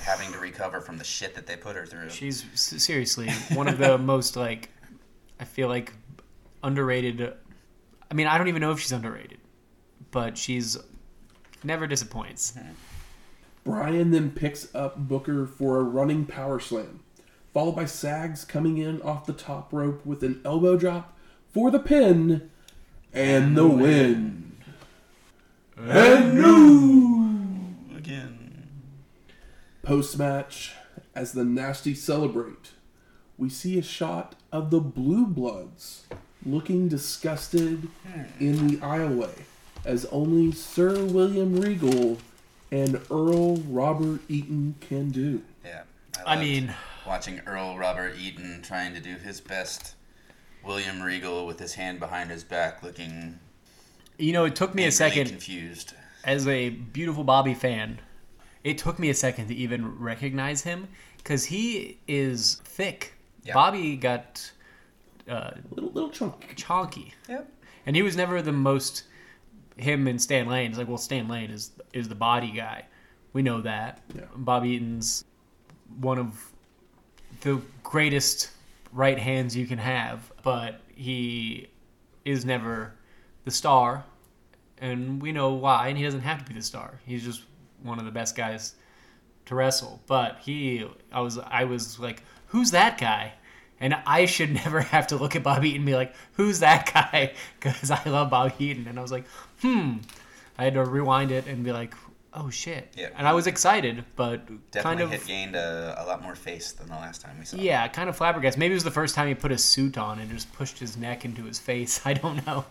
having 0.00 0.32
to 0.32 0.38
recover 0.38 0.80
from 0.80 0.98
the 0.98 1.04
shit 1.04 1.34
that 1.36 1.46
they 1.46 1.56
put 1.56 1.76
her 1.76 1.86
through. 1.86 2.10
She's 2.10 2.44
seriously 2.54 3.30
one 3.54 3.68
of 3.68 3.78
the 3.78 3.98
most 4.12 4.34
like, 4.36 4.70
I 5.40 5.44
feel 5.44 5.68
like 5.68 5.92
underrated. 6.62 7.34
I 8.10 8.14
mean, 8.14 8.26
I 8.26 8.38
don't 8.38 8.48
even 8.48 8.60
know 8.60 8.72
if 8.72 8.80
she's 8.80 8.92
underrated, 8.92 9.38
but 10.10 10.38
she's 10.38 10.76
never 11.64 11.86
disappoints. 11.86 12.52
Mm-hmm. 12.52 12.72
Brian 13.64 14.12
then 14.12 14.30
picks 14.30 14.72
up 14.74 14.96
Booker 14.96 15.44
for 15.46 15.80
a 15.80 15.82
running 15.82 16.24
power 16.24 16.60
slam, 16.60 17.00
followed 17.52 17.74
by 17.74 17.84
Sags 17.84 18.44
coming 18.44 18.78
in 18.78 19.02
off 19.02 19.26
the 19.26 19.32
top 19.32 19.72
rope 19.72 20.06
with 20.06 20.22
an 20.22 20.40
elbow 20.44 20.76
drop 20.76 21.18
for 21.48 21.70
the 21.72 21.80
pin 21.80 22.50
and 23.12 23.56
the 23.56 23.66
win. 23.66 24.56
And 25.76 26.34
new 26.34 27.96
Again. 27.96 28.68
post 29.82 30.16
match, 30.16 30.74
as 31.14 31.32
the 31.32 31.44
Nasty 31.44 31.94
celebrate, 31.94 32.70
we 33.36 33.48
see 33.48 33.78
a 33.78 33.82
shot 33.82 34.36
of 34.52 34.70
the 34.70 34.80
Blue 34.80 35.26
Bloods 35.26 36.06
looking 36.44 36.88
disgusted 36.88 37.88
in 38.40 38.66
the 38.68 38.76
aisleway, 38.78 39.42
as 39.84 40.04
only 40.06 40.52
Sir 40.52 41.04
William 41.04 41.58
Regal 41.60 42.18
and 42.70 43.00
Earl 43.10 43.56
Robert 43.68 44.20
Eaton 44.28 44.74
can 44.80 45.10
do. 45.10 45.42
Yeah. 45.64 45.82
I 46.26 46.34
loved 46.34 46.46
mean- 46.46 46.74
watching 47.06 47.40
Earl 47.46 47.78
Robert 47.78 48.16
Eaton 48.18 48.60
trying 48.62 48.92
to 48.94 49.00
do 49.00 49.14
his 49.16 49.40
best. 49.40 49.94
William 50.64 51.00
Regal 51.00 51.46
with 51.46 51.60
his 51.60 51.74
hand 51.74 52.00
behind 52.00 52.28
his 52.30 52.42
back, 52.42 52.82
looking 52.82 53.38
You 54.18 54.32
know, 54.32 54.44
it 54.46 54.56
took 54.56 54.74
me 54.74 54.84
a 54.86 54.90
second 54.90 55.28
confused. 55.28 55.94
as 56.24 56.48
a 56.48 56.70
beautiful 56.70 57.22
Bobby 57.22 57.54
fan. 57.54 58.00
It 58.64 58.76
took 58.78 58.98
me 58.98 59.08
a 59.08 59.14
second 59.14 59.46
to 59.46 59.54
even 59.54 59.96
recognize 60.00 60.62
him 60.62 60.88
because 61.18 61.44
he 61.44 61.98
is 62.08 62.60
thick. 62.64 63.14
Yeah. 63.44 63.54
Bobby 63.54 63.94
got 63.94 64.50
uh, 65.28 65.50
Little 65.70 65.90
little 65.90 66.10
chunky. 66.10 66.54
chonky. 66.54 67.12
Yep. 67.28 67.50
and 67.86 67.96
he 67.96 68.02
was 68.02 68.16
never 68.16 68.42
the 68.42 68.52
most 68.52 69.04
him 69.76 70.06
and 70.08 70.20
Stan 70.20 70.46
Lane. 70.46 70.70
It's 70.70 70.78
like, 70.78 70.88
well, 70.88 70.96
Stan 70.98 71.28
Lane 71.28 71.50
is 71.50 71.70
is 71.92 72.08
the 72.08 72.14
body 72.14 72.50
guy. 72.52 72.84
We 73.32 73.42
know 73.42 73.60
that. 73.62 74.00
Yeah. 74.14 74.22
Bob 74.34 74.64
Eaton's 74.64 75.24
one 76.00 76.18
of 76.18 76.52
the 77.42 77.60
greatest 77.82 78.50
right 78.92 79.18
hands 79.18 79.54
you 79.56 79.66
can 79.66 79.78
have, 79.78 80.32
but 80.42 80.80
he 80.94 81.68
is 82.24 82.44
never 82.44 82.94
the 83.44 83.50
star, 83.50 84.04
and 84.78 85.20
we 85.20 85.32
know 85.32 85.52
why. 85.52 85.88
And 85.88 85.98
he 85.98 86.04
doesn't 86.04 86.22
have 86.22 86.38
to 86.38 86.44
be 86.44 86.54
the 86.54 86.62
star. 86.64 86.98
He's 87.04 87.22
just 87.24 87.42
one 87.82 87.98
of 87.98 88.04
the 88.06 88.10
best 88.10 88.34
guys 88.36 88.74
to 89.44 89.54
wrestle. 89.54 90.00
But 90.06 90.38
he, 90.40 90.84
I 91.12 91.20
was, 91.20 91.38
I 91.38 91.64
was 91.64 92.00
like, 92.00 92.22
who's 92.46 92.70
that 92.72 92.98
guy? 92.98 93.34
And 93.80 93.94
I 94.06 94.26
should 94.26 94.52
never 94.64 94.80
have 94.80 95.08
to 95.08 95.16
look 95.16 95.36
at 95.36 95.42
Bob 95.42 95.64
Eaton 95.64 95.78
and 95.78 95.86
be 95.86 95.94
like, 95.94 96.14
who's 96.32 96.60
that 96.60 96.92
guy? 96.92 97.32
Because 97.60 97.90
I 97.90 98.02
love 98.08 98.30
Bob 98.30 98.52
Eaton. 98.58 98.86
And 98.88 98.98
I 98.98 99.02
was 99.02 99.12
like, 99.12 99.26
hmm. 99.60 99.94
I 100.58 100.64
had 100.64 100.74
to 100.74 100.84
rewind 100.84 101.32
it 101.32 101.46
and 101.46 101.64
be 101.64 101.72
like, 101.72 101.94
oh 102.36 102.50
shit. 102.50 102.92
Yeah. 102.96 103.08
And 103.16 103.26
I 103.26 103.32
was 103.32 103.46
excited, 103.46 104.04
but 104.14 104.46
Definitely 104.70 104.82
kind 104.82 105.00
of. 105.00 105.10
had 105.10 105.26
gained 105.26 105.56
a, 105.56 105.96
a 105.98 106.04
lot 106.06 106.22
more 106.22 106.34
face 106.34 106.72
than 106.72 106.88
the 106.88 106.94
last 106.94 107.22
time 107.22 107.38
we 107.38 107.44
saw. 107.44 107.56
him. 107.56 107.64
Yeah, 107.64 107.88
kind 107.88 108.08
of 108.08 108.16
flabbergasted. 108.16 108.58
Maybe 108.58 108.72
it 108.72 108.76
was 108.76 108.84
the 108.84 108.90
first 108.90 109.14
time 109.14 109.28
he 109.28 109.34
put 109.34 109.52
a 109.52 109.58
suit 109.58 109.98
on 109.98 110.18
and 110.20 110.30
just 110.30 110.52
pushed 110.52 110.78
his 110.78 110.96
neck 110.96 111.24
into 111.24 111.44
his 111.44 111.58
face. 111.58 112.00
I 112.06 112.14
don't 112.14 112.46
know. 112.46 112.66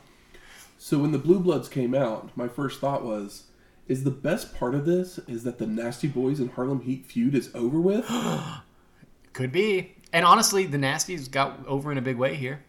So 0.77 0.99
when 0.99 1.11
the 1.11 1.17
Blue 1.17 1.39
Bloods 1.39 1.67
came 1.67 1.95
out, 1.95 2.35
my 2.37 2.47
first 2.47 2.79
thought 2.79 3.03
was, 3.03 3.45
is 3.87 4.03
the 4.03 4.11
best 4.11 4.55
part 4.55 4.75
of 4.75 4.85
this 4.85 5.19
is 5.27 5.43
that 5.43 5.57
the 5.57 5.67
Nasty 5.67 6.07
Boys 6.07 6.39
and 6.39 6.51
Harlem 6.51 6.81
Heat 6.81 7.05
feud 7.05 7.35
is 7.35 7.49
over 7.53 7.79
with? 7.79 8.05
Could 9.33 9.51
be. 9.51 9.94
And 10.15 10.23
honestly, 10.25 10.65
the 10.65 10.77
Nasties 10.77 11.29
got 11.29 11.59
over 11.67 11.91
in 11.91 11.97
a 11.97 12.01
big 12.01 12.15
way 12.15 12.35
here. 12.35 12.63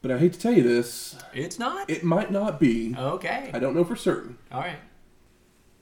but 0.00 0.12
I 0.12 0.18
hate 0.18 0.32
to 0.34 0.38
tell 0.38 0.52
you 0.52 0.62
this, 0.62 1.16
It's 1.34 1.58
not. 1.58 1.90
it 1.90 2.04
might 2.04 2.30
not 2.30 2.60
be. 2.60 2.94
Okay. 2.96 3.50
I 3.52 3.58
don't 3.58 3.74
know 3.74 3.82
for 3.82 3.96
certain. 3.96 4.38
All 4.52 4.60
right. 4.60 4.78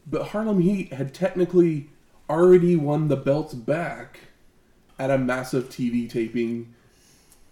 But 0.06 0.28
Harlem 0.28 0.60
Heat 0.60 0.94
had 0.94 1.12
technically 1.12 1.90
already 2.30 2.76
won 2.76 3.08
the 3.08 3.16
belts 3.16 3.52
back 3.52 4.20
at 4.98 5.10
a 5.10 5.18
massive 5.18 5.68
TV 5.68 6.08
taping 6.08 6.72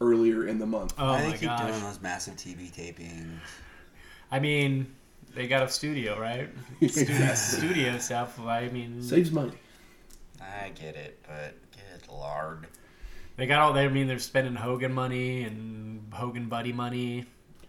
earlier 0.00 0.46
in 0.46 0.58
the 0.58 0.64
month. 0.66 0.94
Oh 0.96 1.12
Why 1.12 1.24
my 1.24 1.32
they 1.32 1.38
keep 1.38 1.48
gosh. 1.50 1.68
doing 1.68 1.80
those 1.82 2.00
massive 2.00 2.36
TV 2.36 2.72
tapings? 2.72 3.28
I 4.30 4.38
mean, 4.40 4.86
they 5.34 5.46
got 5.48 5.64
a 5.64 5.68
studio, 5.68 6.18
right? 6.18 6.48
Studio, 6.88 7.34
studio 7.34 7.98
stuff. 7.98 8.40
I 8.40 8.68
mean, 8.68 9.02
Saves 9.02 9.30
money. 9.30 9.52
I 10.40 10.70
get 10.70 10.96
it, 10.96 11.18
but 11.28 11.54
get 11.72 12.10
lard. 12.10 12.66
They 13.42 13.46
got 13.48 13.58
all. 13.60 13.72
They 13.72 13.84
I 13.84 13.88
mean, 13.88 14.06
they're 14.06 14.20
spending 14.20 14.54
Hogan 14.54 14.92
money 14.92 15.42
and 15.42 16.12
Hogan 16.14 16.46
Buddy 16.48 16.72
money. 16.72 17.24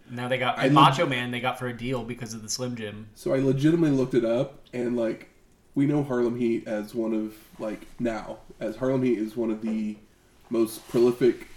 Now 0.08 0.28
they 0.28 0.38
got 0.38 0.56
I 0.56 0.66
and 0.66 0.74
leg- 0.76 0.84
Macho 0.84 1.04
Man. 1.06 1.32
They 1.32 1.40
got 1.40 1.58
for 1.58 1.66
a 1.66 1.76
deal 1.76 2.04
because 2.04 2.32
of 2.32 2.42
the 2.42 2.48
Slim 2.48 2.76
Jim. 2.76 3.08
So 3.16 3.34
I 3.34 3.38
legitimately 3.40 3.96
looked 3.96 4.14
it 4.14 4.24
up, 4.24 4.60
and 4.72 4.96
like, 4.96 5.30
we 5.74 5.86
know 5.86 6.04
Harlem 6.04 6.38
Heat 6.38 6.68
as 6.68 6.94
one 6.94 7.12
of 7.12 7.34
like 7.58 7.86
now 7.98 8.38
as 8.60 8.76
Harlem 8.76 9.02
Heat 9.02 9.18
is 9.18 9.36
one 9.36 9.50
of 9.50 9.62
the 9.62 9.96
most 10.48 10.86
prolific 10.88 11.48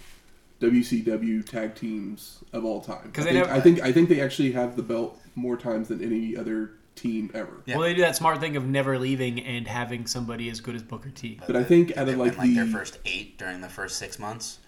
WCW 0.61 1.45
tag 1.47 1.75
teams 1.75 2.43
of 2.53 2.65
all 2.65 2.81
time. 2.81 3.11
'Cause 3.11 3.27
I 3.27 3.31
think, 3.33 3.47
I 3.49 3.61
think 3.61 3.81
I 3.83 3.91
think 3.91 4.09
they 4.09 4.19
actually 4.19 4.53
have 4.53 4.75
the 4.75 4.81
belt 4.81 5.21
more 5.35 5.55
times 5.57 5.89
than 5.89 6.03
any 6.03 6.35
other 6.35 6.71
team 6.97 7.31
ever. 7.33 7.61
Yeah. 7.65 7.77
Well, 7.77 7.87
they 7.87 7.93
do 7.93 8.01
that 8.01 8.15
smart 8.17 8.39
thing 8.41 8.57
of 8.57 8.65
never 8.65 8.99
leaving 8.99 9.39
and 9.41 9.65
having 9.67 10.05
somebody 10.07 10.49
as 10.49 10.59
good 10.59 10.75
as 10.75 10.83
Booker 10.83 11.09
T. 11.09 11.39
But 11.47 11.55
I 11.55 11.63
think 11.63 11.95
out 11.95 12.09
of 12.09 12.17
win 12.17 12.27
like 12.29 12.37
like 12.37 12.47
the 12.49 12.55
their 12.55 12.65
first 12.67 12.97
eight 13.05 13.37
during 13.37 13.61
the 13.61 13.69
first 13.69 13.97
six 13.97 14.19
months. 14.19 14.59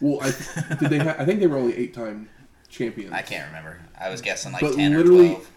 well, 0.00 0.20
I 0.22 0.74
did 0.80 0.90
they 0.90 0.98
ha- 0.98 1.16
I 1.18 1.24
think 1.24 1.40
they 1.40 1.46
were 1.48 1.56
only 1.58 1.76
eight 1.76 1.92
time 1.94 2.28
champions. 2.68 3.12
I 3.12 3.22
can't 3.22 3.46
remember. 3.48 3.80
I 4.00 4.10
was 4.10 4.20
guessing 4.20 4.52
like 4.52 4.60
But 4.62 4.76
ten 4.76 4.96
literally- 4.96 5.30
or 5.30 5.34
twelve. 5.34 5.50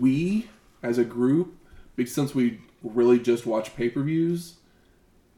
we 0.00 0.48
as 0.82 0.96
a 0.98 1.04
group, 1.04 1.54
because 1.96 2.14
since 2.14 2.34
we 2.34 2.60
really 2.82 3.18
just 3.18 3.44
watch 3.44 3.74
pay 3.76 3.88
per 3.90 4.02
views, 4.02 4.54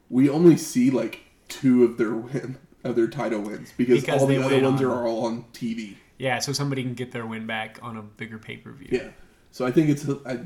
we 0.09 0.29
only 0.29 0.55
see 0.57 0.89
like 0.91 1.21
two 1.47 1.83
of 1.83 1.97
their 1.97 2.13
win 2.15 2.57
of 2.83 2.95
their 2.95 3.07
title 3.07 3.41
wins 3.41 3.71
because, 3.77 4.01
Because 4.01 4.21
all 4.21 4.27
the 4.27 4.37
they 4.37 4.43
other 4.43 4.59
ones 4.61 4.81
on- 4.81 4.87
are 4.87 5.05
all 5.07 5.25
on 5.25 5.45
TV. 5.53 5.95
Yeah, 6.17 6.37
so 6.37 6.53
somebody 6.53 6.83
can 6.83 6.93
get 6.93 7.11
their 7.11 7.25
win 7.25 7.47
back 7.47 7.79
on 7.81 7.97
a 7.97 8.01
bigger 8.03 8.37
pay 8.37 8.57
per 8.57 8.71
view. 8.71 8.89
Yeah, 8.91 9.09
so 9.51 9.65
I 9.65 9.71
think 9.71 9.89
it's 9.89 10.07
I 10.25 10.39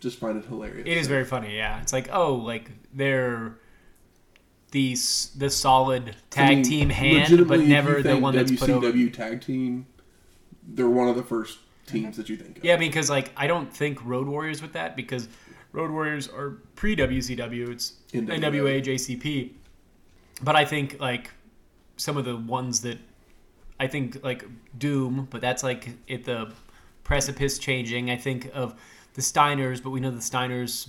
just 0.00 0.18
find 0.18 0.36
it 0.36 0.46
hilarious. 0.46 0.86
It 0.86 0.96
is 0.96 1.06
very 1.06 1.24
funny, 1.24 1.56
yeah. 1.56 1.80
It's 1.80 1.92
like, 1.92 2.08
oh, 2.12 2.34
like 2.34 2.70
they're 2.92 3.56
the 4.70 4.96
the 5.36 5.50
solid 5.50 6.10
I 6.10 6.14
tag 6.30 6.56
mean, 6.56 6.64
team 6.64 6.90
hand, 6.90 7.48
but 7.48 7.60
never 7.60 8.02
the 8.02 8.16
one 8.16 8.34
that's 8.34 8.52
put 8.52 8.70
over. 8.70 8.92
WCW 8.92 9.12
tag 9.12 9.40
team. 9.40 9.86
They're 10.62 10.88
one 10.88 11.08
of 11.08 11.16
the 11.16 11.22
first 11.22 11.58
teams 11.86 12.16
that 12.18 12.28
you 12.28 12.36
think 12.36 12.58
of. 12.58 12.64
Yeah, 12.64 12.76
because 12.76 13.08
like 13.08 13.32
I 13.36 13.46
don't 13.46 13.72
think 13.72 14.04
Road 14.04 14.26
Warriors 14.26 14.60
with 14.60 14.74
that 14.74 14.96
because 14.96 15.28
Road 15.72 15.90
Warriors 15.90 16.28
are 16.28 16.58
pre 16.76 16.94
WCW. 16.96 17.70
It's 17.70 17.94
NWA. 18.12 18.40
NWA 18.40 18.84
JCP, 18.84 19.52
but 20.42 20.56
I 20.56 20.64
think 20.64 21.00
like 21.00 21.30
some 21.96 22.16
of 22.16 22.24
the 22.24 22.36
ones 22.36 22.82
that 22.82 22.98
I 23.80 23.86
think 23.86 24.22
like 24.22 24.44
Doom, 24.76 25.28
but 25.30 25.40
that's 25.40 25.62
like 25.62 25.88
at 26.10 26.24
the 26.24 26.52
precipice 27.08 27.58
changing. 27.58 28.10
I 28.10 28.16
think 28.16 28.50
of 28.52 28.78
the 29.14 29.22
Steiners, 29.22 29.82
but 29.82 29.90
we 29.90 29.98
know 29.98 30.10
the 30.10 30.18
Steiners 30.18 30.88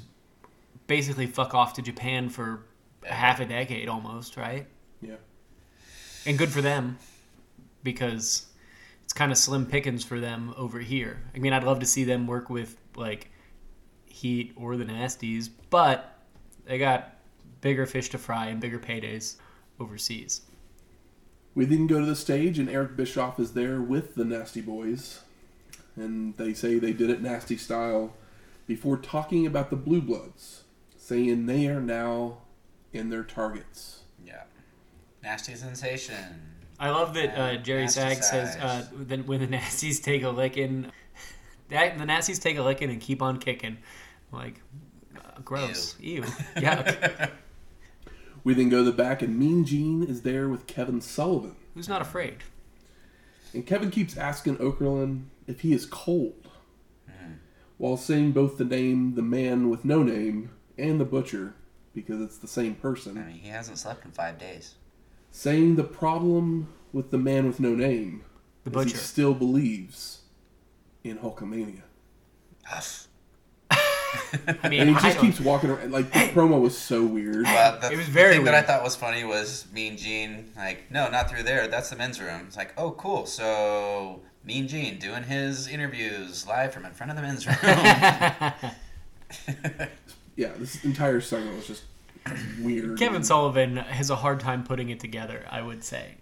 basically 0.85 1.25
fuck 1.25 1.53
off 1.53 1.73
to 1.75 1.81
Japan 1.81 2.27
for 2.27 2.65
half 3.03 3.39
a 3.39 3.45
decade 3.45 3.87
almost, 3.87 4.35
right? 4.35 4.67
Yeah. 5.01 5.15
And 6.25 6.37
good 6.37 6.49
for 6.49 6.61
them 6.61 6.97
because 7.83 8.47
it's 9.05 9.13
kind 9.13 9.31
of 9.31 9.37
slim 9.37 9.65
pickings 9.65 10.03
for 10.03 10.19
them 10.19 10.53
over 10.57 10.79
here. 10.79 11.21
I 11.33 11.39
mean, 11.39 11.53
I'd 11.53 11.63
love 11.63 11.79
to 11.79 11.85
see 11.85 12.03
them 12.03 12.27
work 12.27 12.49
with 12.49 12.75
like 12.97 13.31
Heat 14.05 14.51
or 14.57 14.75
the 14.75 14.83
Nasties, 14.83 15.49
but 15.69 16.17
they 16.65 16.77
got 16.77 17.15
bigger 17.61 17.85
fish 17.85 18.09
to 18.09 18.17
fry 18.17 18.47
and 18.47 18.59
bigger 18.59 18.77
paydays 18.77 19.37
overseas. 19.79 20.41
We 21.55 21.63
then 21.63 21.87
go 21.87 22.01
to 22.01 22.05
the 22.05 22.15
stage, 22.15 22.59
and 22.59 22.69
Eric 22.69 22.97
Bischoff 22.97 23.39
is 23.39 23.53
there 23.53 23.81
with 23.81 24.15
the 24.15 24.25
Nasty 24.25 24.59
Boys. 24.59 25.21
And 25.99 26.35
they 26.37 26.53
say 26.53 26.79
they 26.79 26.93
did 26.93 27.09
it 27.09 27.21
nasty 27.21 27.57
style 27.57 28.13
before 28.67 28.97
talking 28.97 29.45
about 29.45 29.69
the 29.69 29.75
Blue 29.75 30.01
Bloods, 30.01 30.63
saying 30.95 31.45
they 31.45 31.67
are 31.67 31.81
now 31.81 32.37
in 32.93 33.09
their 33.09 33.23
targets. 33.23 34.03
Yeah. 34.25 34.43
Nasty 35.21 35.55
sensation. 35.55 36.41
I 36.79 36.91
love 36.91 37.13
that 37.15 37.37
uh, 37.37 37.51
Yeah, 37.51 37.57
Jerry 37.57 37.81
nasty 37.81 37.99
Sag 37.99 38.23
says 38.23 38.55
uh, 38.55 38.85
that 38.93 39.25
when 39.27 39.41
the 39.41 39.47
Nasties 39.47 40.01
take 40.01 40.23
a 40.23 40.29
licking, 40.29 40.91
that 41.69 41.97
the 41.97 42.05
Nasties 42.05 42.41
take 42.41 42.57
a 42.57 42.63
licking 42.63 42.89
and 42.89 43.01
keep 43.01 43.21
on 43.21 43.37
kicking. 43.37 43.77
Like, 44.31 44.61
uh, 45.17 45.41
gross. 45.43 45.95
Ew. 45.99 46.21
Yuck. 46.55 47.31
We 48.43 48.53
then 48.53 48.69
go 48.69 48.77
to 48.77 48.83
the 48.83 48.95
back, 48.95 49.21
and 49.21 49.37
Mean 49.37 49.65
Gene 49.65 50.03
is 50.03 50.21
there 50.21 50.47
with 50.47 50.65
Kevin 50.67 51.01
Sullivan. 51.01 51.55
Who's 51.73 51.89
not 51.89 52.01
afraid? 52.01 52.37
And 53.53 53.65
Kevin 53.65 53.91
keeps 53.91 54.15
asking 54.15 54.57
Okerlund 54.57 55.23
if 55.49 55.61
he 55.61 55.73
is 55.73 55.85
cold, 55.85 56.49
hmm. 57.07 57.33
while 57.77 57.97
saying 57.97 58.31
both 58.31 58.57
the 58.57 58.65
name 58.65 59.15
the 59.15 59.21
man 59.21 59.69
with 59.69 59.83
no 59.83 60.03
name 60.03 60.51
and 60.77 60.99
the 60.99 61.05
butcher, 61.05 61.55
because 61.93 62.21
it's 62.21 62.37
the 62.37 62.47
same 62.47 62.73
I 62.79 62.81
person, 62.81 63.15
mean, 63.15 63.39
he 63.41 63.49
hasn't 63.49 63.77
slept 63.77 64.05
in 64.05 64.11
five 64.11 64.37
days. 64.37 64.75
saying 65.31 65.75
the 65.75 65.83
problem 65.83 66.67
with 66.93 67.11
the 67.11 67.17
man 67.17 67.45
with 67.47 67.59
no 67.59 67.75
name 67.75 68.23
The 68.63 68.69
is 68.71 68.75
he 68.85 68.91
butcher. 68.91 68.97
still 68.97 69.33
believes 69.33 70.21
in 71.03 71.17
Hulkamania. 71.19 71.81
Huff. 72.65 73.07
I 73.71 74.69
mean, 74.69 74.81
And 74.81 74.89
he 74.89 74.95
I 74.95 74.99
just 75.01 75.17
don't- 75.17 75.25
keeps 75.25 75.39
walking 75.39 75.69
around. 75.69 75.91
Like, 75.91 76.11
the 76.11 76.19
promo 76.33 76.59
was 76.61 76.77
so 76.77 77.03
weird. 77.05 77.43
Well, 77.43 77.79
the 77.79 77.91
It 77.91 77.97
was 77.97 78.07
very 78.07 78.35
thing 78.35 78.45
that 78.45 78.53
I 78.55 78.61
thought 78.63 78.83
was 78.83 78.95
funny 78.95 79.23
was 79.23 79.65
Mean 79.73 79.97
Gene, 79.97 80.51
like, 80.57 80.89
no, 80.91 81.09
not 81.09 81.29
through 81.29 81.43
there. 81.43 81.67
That's 81.67 81.89
the 81.89 81.95
men's 81.95 82.19
room. 82.19 82.41
It's 82.47 82.57
like, 82.57 82.73
oh, 82.77 82.91
cool. 82.91 83.25
So 83.25 84.21
Mean 84.49 84.67
Gene 84.67 84.97
doing 84.97 85.21
his 85.21 85.67
interviews 85.67 86.47
live 86.47 86.73
from 86.73 86.83
in 86.83 86.91
front 86.91 87.11
of 87.11 87.15
the 87.15 87.21
men's 87.21 87.45
room. 87.47 87.55
Yeah, 90.35 90.53
this 90.57 90.83
entire 90.85 91.19
segment 91.21 91.57
was 91.57 91.67
just 91.67 91.83
weird. 92.61 92.97
Kevin 92.97 93.23
Sullivan 93.23 93.75
has 93.77 94.09
a 94.09 94.15
hard 94.15 94.39
time 94.39 94.63
putting 94.63 94.89
it 94.89 94.99
together, 94.99 95.45
I 95.51 95.61
would 95.61 95.83
say. 95.83 96.15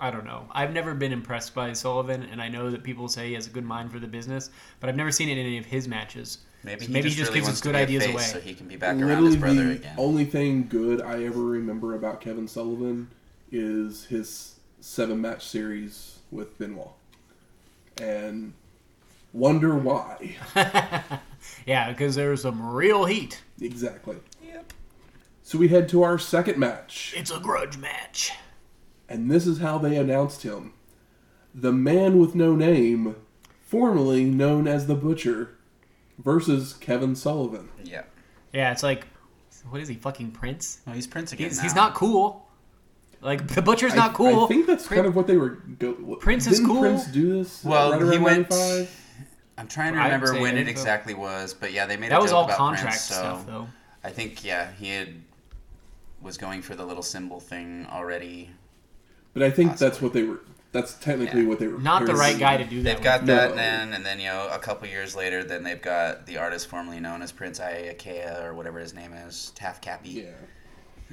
I 0.00 0.10
don't 0.10 0.26
know. 0.26 0.48
I've 0.50 0.72
never 0.72 0.94
been 0.94 1.12
impressed 1.12 1.54
by 1.54 1.72
Sullivan, 1.72 2.24
and 2.24 2.42
I 2.42 2.48
know 2.48 2.70
that 2.70 2.82
people 2.82 3.08
say 3.08 3.28
he 3.28 3.34
has 3.34 3.46
a 3.46 3.50
good 3.50 3.64
mind 3.64 3.92
for 3.92 3.98
the 4.00 4.08
business, 4.08 4.50
but 4.80 4.90
I've 4.90 4.96
never 4.96 5.12
seen 5.12 5.28
it 5.28 5.38
in 5.38 5.46
any 5.46 5.58
of 5.58 5.64
his 5.64 5.86
matches. 5.88 6.38
Maybe 6.64 6.80
So 6.80 6.86
he 6.88 6.92
maybe 6.92 7.04
just, 7.08 7.16
he 7.16 7.20
just 7.22 7.30
really 7.30 7.38
gives 7.40 7.46
wants 7.48 7.60
us 7.60 7.64
good 7.64 7.74
ideas 7.76 8.04
face 8.04 8.14
away. 8.14 8.22
so 8.24 8.40
he 8.40 8.52
can 8.52 8.66
be 8.68 8.76
back 8.76 8.96
around 8.96 9.06
Literally, 9.06 9.26
his 9.28 9.36
brother 9.36 9.64
the 9.64 9.70
again. 9.76 9.94
only 9.96 10.24
thing 10.26 10.66
good 10.68 11.00
I 11.00 11.22
ever 11.24 11.40
remember 11.40 11.94
about 11.94 12.20
Kevin 12.20 12.48
Sullivan 12.48 13.08
is 13.52 14.06
his 14.06 14.56
seven 14.80 15.20
match 15.20 15.46
series 15.46 16.18
with 16.32 16.58
Benoit, 16.58 16.90
and 18.00 18.52
wonder 19.32 19.76
why 19.76 20.36
Yeah, 21.66 21.90
because 21.90 22.14
there's 22.14 22.42
some 22.42 22.74
real 22.74 23.04
heat. 23.04 23.42
exactly. 23.60 24.16
Yep. 24.44 24.72
So 25.42 25.58
we 25.58 25.68
head 25.68 25.88
to 25.90 26.02
our 26.02 26.18
second 26.18 26.58
match, 26.58 27.14
It's 27.16 27.30
a 27.30 27.38
grudge 27.38 27.76
match. 27.78 28.32
and 29.08 29.30
this 29.30 29.46
is 29.46 29.58
how 29.58 29.78
they 29.78 29.96
announced 29.96 30.42
him: 30.42 30.72
the 31.54 31.72
man 31.72 32.18
with 32.18 32.34
no 32.34 32.54
name, 32.56 33.16
formerly 33.66 34.24
known 34.24 34.66
as 34.66 34.86
the 34.86 34.94
Butcher, 34.96 35.56
versus 36.18 36.72
Kevin 36.74 37.14
Sullivan. 37.14 37.68
Yeah. 37.84 38.02
Yeah, 38.52 38.72
it's 38.72 38.82
like, 38.82 39.06
what 39.68 39.80
is 39.80 39.88
he, 39.88 39.94
fucking 39.96 40.30
Prince? 40.32 40.80
No, 40.86 40.92
he's 40.94 41.06
Prince 41.06 41.32
again 41.32 41.48
He's, 41.48 41.58
now. 41.58 41.62
he's 41.64 41.74
not 41.74 41.94
cool. 41.94 42.45
Like, 43.26 43.48
the 43.48 43.60
Butcher's 43.60 43.92
not 43.96 44.10
I, 44.10 44.14
cool. 44.14 44.44
I 44.44 44.46
think 44.46 44.68
that's 44.68 44.86
Prin- 44.86 44.98
kind 44.98 45.08
of 45.08 45.16
what 45.16 45.26
they 45.26 45.36
were. 45.36 45.50
Go, 45.80 45.92
what- 45.94 46.20
Prince 46.20 46.46
is 46.46 46.58
didn't 46.60 46.66
cool. 46.72 46.80
Prince 46.80 47.06
do 47.08 47.38
this? 47.38 47.64
Well, 47.64 47.90
right 48.00 48.12
he 48.12 48.18
went- 48.18 48.48
95? 48.50 49.00
I'm 49.58 49.66
trying 49.66 49.94
to 49.94 49.98
remember 49.98 50.34
when 50.40 50.56
it 50.56 50.66
so. 50.66 50.70
exactly 50.70 51.12
was, 51.14 51.52
but 51.52 51.72
yeah, 51.72 51.86
they 51.86 51.96
made 51.96 52.12
That 52.12 52.20
a 52.20 52.22
was 52.22 52.30
joke 52.30 52.38
all 52.38 52.44
about 52.44 52.56
contract 52.58 52.84
Prince, 52.88 53.00
so 53.02 53.14
stuff, 53.14 53.46
though. 53.46 53.68
I 54.04 54.10
think 54.10 54.44
yeah, 54.44 54.70
he 54.78 54.90
had 54.90 55.08
was 56.22 56.36
going 56.38 56.62
for 56.62 56.74
the 56.76 56.84
little 56.84 57.02
symbol 57.02 57.40
thing 57.40 57.86
already. 57.90 58.50
But 59.34 59.42
I 59.42 59.50
think 59.50 59.70
Possibly. 59.72 59.88
that's 59.88 60.02
what 60.02 60.12
they 60.12 60.22
were. 60.22 60.40
That's 60.72 60.94
technically 60.94 61.42
Yeah. 61.42 61.48
what 61.48 61.58
they 61.58 61.68
were. 61.68 61.78
Not 61.78 62.04
the 62.06 62.14
right 62.14 62.38
guy 62.38 62.58
to 62.58 62.64
do 62.64 62.82
that. 62.82 62.84
They've 62.84 62.94
with. 62.96 63.04
got 63.04 63.24
No. 63.24 63.34
that 63.34 63.56
then, 63.56 63.92
and 63.94 64.04
then 64.06 64.20
you 64.20 64.26
know 64.26 64.48
a 64.52 64.58
couple 64.58 64.86
years 64.88 65.16
later, 65.16 65.42
then 65.42 65.62
they've 65.64 65.80
got 65.82 66.26
the 66.26 66.36
artist 66.38 66.68
formerly 66.68 67.00
known 67.00 67.22
as 67.22 67.32
Prince 67.32 67.58
Iaukea 67.58 68.44
or 68.44 68.54
whatever 68.54 68.78
his 68.78 68.94
name 68.94 69.14
is, 69.14 69.52
Taff 69.56 69.80
Cappy. 69.80 70.10
Yeah. 70.10 70.30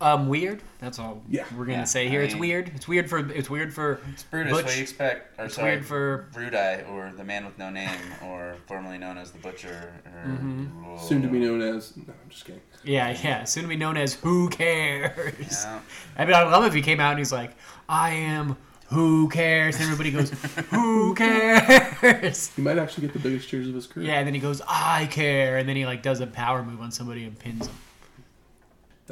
Um, 0.02 0.28
weird. 0.28 0.62
That's 0.80 0.98
all 1.00 1.22
Yeah. 1.30 1.46
we're 1.56 1.66
gonna 1.66 1.80
Yeah, 1.80 1.84
say 1.86 2.10
here. 2.10 2.22
I 2.22 2.24
it's 2.24 2.34
mean- 2.34 2.42
weird. 2.42 2.72
It's 2.76 2.88
weird 2.88 3.10
for. 3.10 3.20
It's 3.32 3.50
weird 3.50 3.74
for. 3.74 4.00
It's 4.12 4.24
Brutus. 4.24 4.52
Butch. 4.52 4.64
What 4.66 4.72
do 4.72 4.78
you 4.78 4.82
expect? 4.84 5.40
Or 5.40 5.46
It's 5.46 5.56
sorry, 5.56 5.72
weird 5.74 5.86
for. 5.86 6.28
Brudai, 6.34 6.90
or 6.90 7.12
the 7.16 7.24
man 7.24 7.46
with 7.46 7.58
no 7.60 7.70
name, 7.70 7.90
or 8.24 8.56
formerly 8.68 8.98
known 8.98 9.18
as 9.18 9.32
the 9.32 9.38
Butcher. 9.40 9.94
Or, 10.06 10.28
Mm-hmm. 10.30 10.98
Soon 10.98 11.22
to 11.22 11.28
be 11.28 11.40
known 11.40 11.62
as. 11.62 11.96
No, 11.96 12.04
I'm 12.08 12.30
just 12.30 12.46
kidding. 12.46 12.62
Yeah, 12.84 13.16
yeah. 13.24 13.44
Soon 13.46 13.64
to 13.64 13.70
be 13.70 13.76
known 13.78 13.96
as 13.98 14.16
Who 14.16 14.50
Cares. 14.50 15.36
Yeah. 15.66 15.80
I 16.18 16.26
mean, 16.26 16.34
I'd 16.34 16.50
love 16.52 16.66
if 16.66 16.74
he 16.74 16.82
came 16.82 17.00
out 17.00 17.12
and 17.12 17.20
he's 17.20 17.32
like, 17.32 17.52
"I 17.88 18.12
am 18.12 18.58
Who 18.88 19.30
Cares," 19.30 19.76
and 19.76 19.84
everybody 19.84 20.12
goes, 20.12 20.32
"Who 20.72 21.14
cares?" 21.16 22.50
He 22.56 22.62
might 22.62 22.78
actually 22.78 23.08
get 23.08 23.14
the 23.14 23.20
biggest 23.20 23.48
cheers 23.48 23.68
of 23.68 23.76
his 23.76 23.88
career. 23.88 24.08
Yeah, 24.08 24.18
and 24.20 24.28
then 24.28 24.34
he 24.34 24.40
goes, 24.40 24.62
"I 24.68 25.08
care," 25.12 25.58
and 25.58 25.70
then 25.70 25.76
he 25.76 25.86
like 25.86 26.02
does 26.02 26.20
a 26.20 26.28
power 26.28 26.64
move 26.64 26.82
on 26.82 26.92
somebody 26.92 27.24
and 27.26 27.38
pins 27.38 27.68
him. 27.68 27.76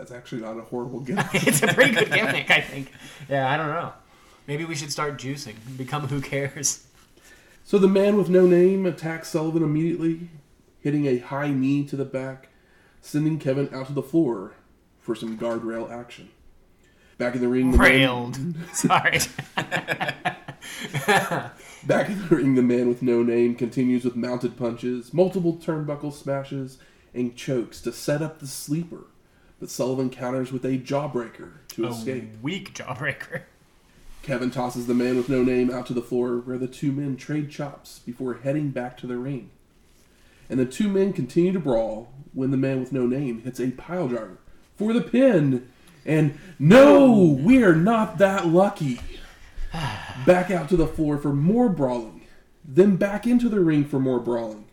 That's 0.01 0.11
actually 0.11 0.41
not 0.41 0.57
a 0.57 0.61
horrible 0.61 0.99
gimmick. 1.05 1.27
it's 1.31 1.61
a 1.61 1.67
pretty 1.67 1.93
good 1.93 2.11
gimmick, 2.11 2.49
I 2.49 2.59
think. 2.61 2.91
Yeah, 3.29 3.47
I 3.51 3.55
don't 3.55 3.67
know. 3.67 3.93
Maybe 4.47 4.65
we 4.65 4.73
should 4.73 4.91
start 4.91 5.19
juicing, 5.19 5.53
become 5.77 6.07
Who 6.07 6.21
Cares. 6.21 6.87
so 7.63 7.77
the 7.77 7.87
man 7.87 8.17
with 8.17 8.27
no 8.27 8.47
name 8.47 8.87
attacks 8.87 9.27
Sullivan 9.29 9.61
immediately, 9.61 10.29
hitting 10.79 11.05
a 11.05 11.19
high 11.19 11.51
knee 11.51 11.85
to 11.85 11.95
the 11.95 12.03
back, 12.03 12.47
sending 12.99 13.37
Kevin 13.37 13.69
out 13.71 13.85
to 13.87 13.93
the 13.93 14.01
floor 14.01 14.53
for 14.97 15.13
some 15.13 15.37
guardrail 15.37 15.91
action. 15.91 16.29
Back 17.19 17.35
in 17.35 17.41
the 17.41 17.47
ring, 17.47 17.69
the 17.71 17.77
man, 17.77 17.87
Railed. 17.87 18.39
Sorry. 18.73 19.19
back 21.85 22.09
in 22.09 22.27
the 22.27 22.27
ring, 22.35 22.55
the 22.55 22.63
man 22.63 22.87
with 22.87 23.03
no 23.03 23.21
name 23.21 23.53
continues 23.53 24.03
with 24.03 24.15
mounted 24.15 24.57
punches, 24.57 25.13
multiple 25.13 25.57
turnbuckle 25.57 26.11
smashes, 26.11 26.79
and 27.13 27.35
chokes 27.35 27.79
to 27.81 27.91
set 27.91 28.23
up 28.23 28.39
the 28.39 28.47
sleeper. 28.47 29.05
But 29.61 29.69
Sullivan 29.69 30.09
counters 30.09 30.51
with 30.51 30.65
a 30.65 30.79
jawbreaker 30.79 31.51
to 31.75 31.87
escape. 31.87 32.41
Weak 32.41 32.73
jawbreaker. 32.73 33.43
Kevin 34.23 34.49
tosses 34.49 34.87
the 34.87 34.95
man 34.95 35.17
with 35.17 35.29
no 35.29 35.43
name 35.43 35.69
out 35.69 35.85
to 35.85 35.93
the 35.93 36.01
floor 36.01 36.37
where 36.37 36.57
the 36.57 36.67
two 36.67 36.91
men 36.91 37.15
trade 37.15 37.51
chops 37.51 37.99
before 37.99 38.39
heading 38.43 38.71
back 38.71 38.97
to 38.97 39.07
the 39.07 39.17
ring. 39.17 39.51
And 40.49 40.59
the 40.59 40.65
two 40.65 40.89
men 40.89 41.13
continue 41.13 41.53
to 41.53 41.59
brawl 41.59 42.11
when 42.33 42.49
the 42.49 42.57
man 42.57 42.79
with 42.79 42.91
no 42.91 43.05
name 43.05 43.43
hits 43.43 43.59
a 43.59 43.69
pile 43.69 44.07
driver 44.07 44.39
for 44.77 44.93
the 44.93 45.01
pin. 45.01 45.69
And 46.07 46.39
no, 46.57 47.37
we're 47.39 47.75
not 47.75 48.17
that 48.17 48.47
lucky. 48.47 48.99
Back 50.25 50.49
out 50.49 50.69
to 50.69 50.75
the 50.75 50.87
floor 50.87 51.19
for 51.19 51.33
more 51.33 51.69
brawling. 51.69 52.25
Then 52.65 52.95
back 52.95 53.27
into 53.27 53.47
the 53.47 53.59
ring 53.59 53.85
for 53.85 53.99
more 53.99 54.19
brawling. 54.19 54.65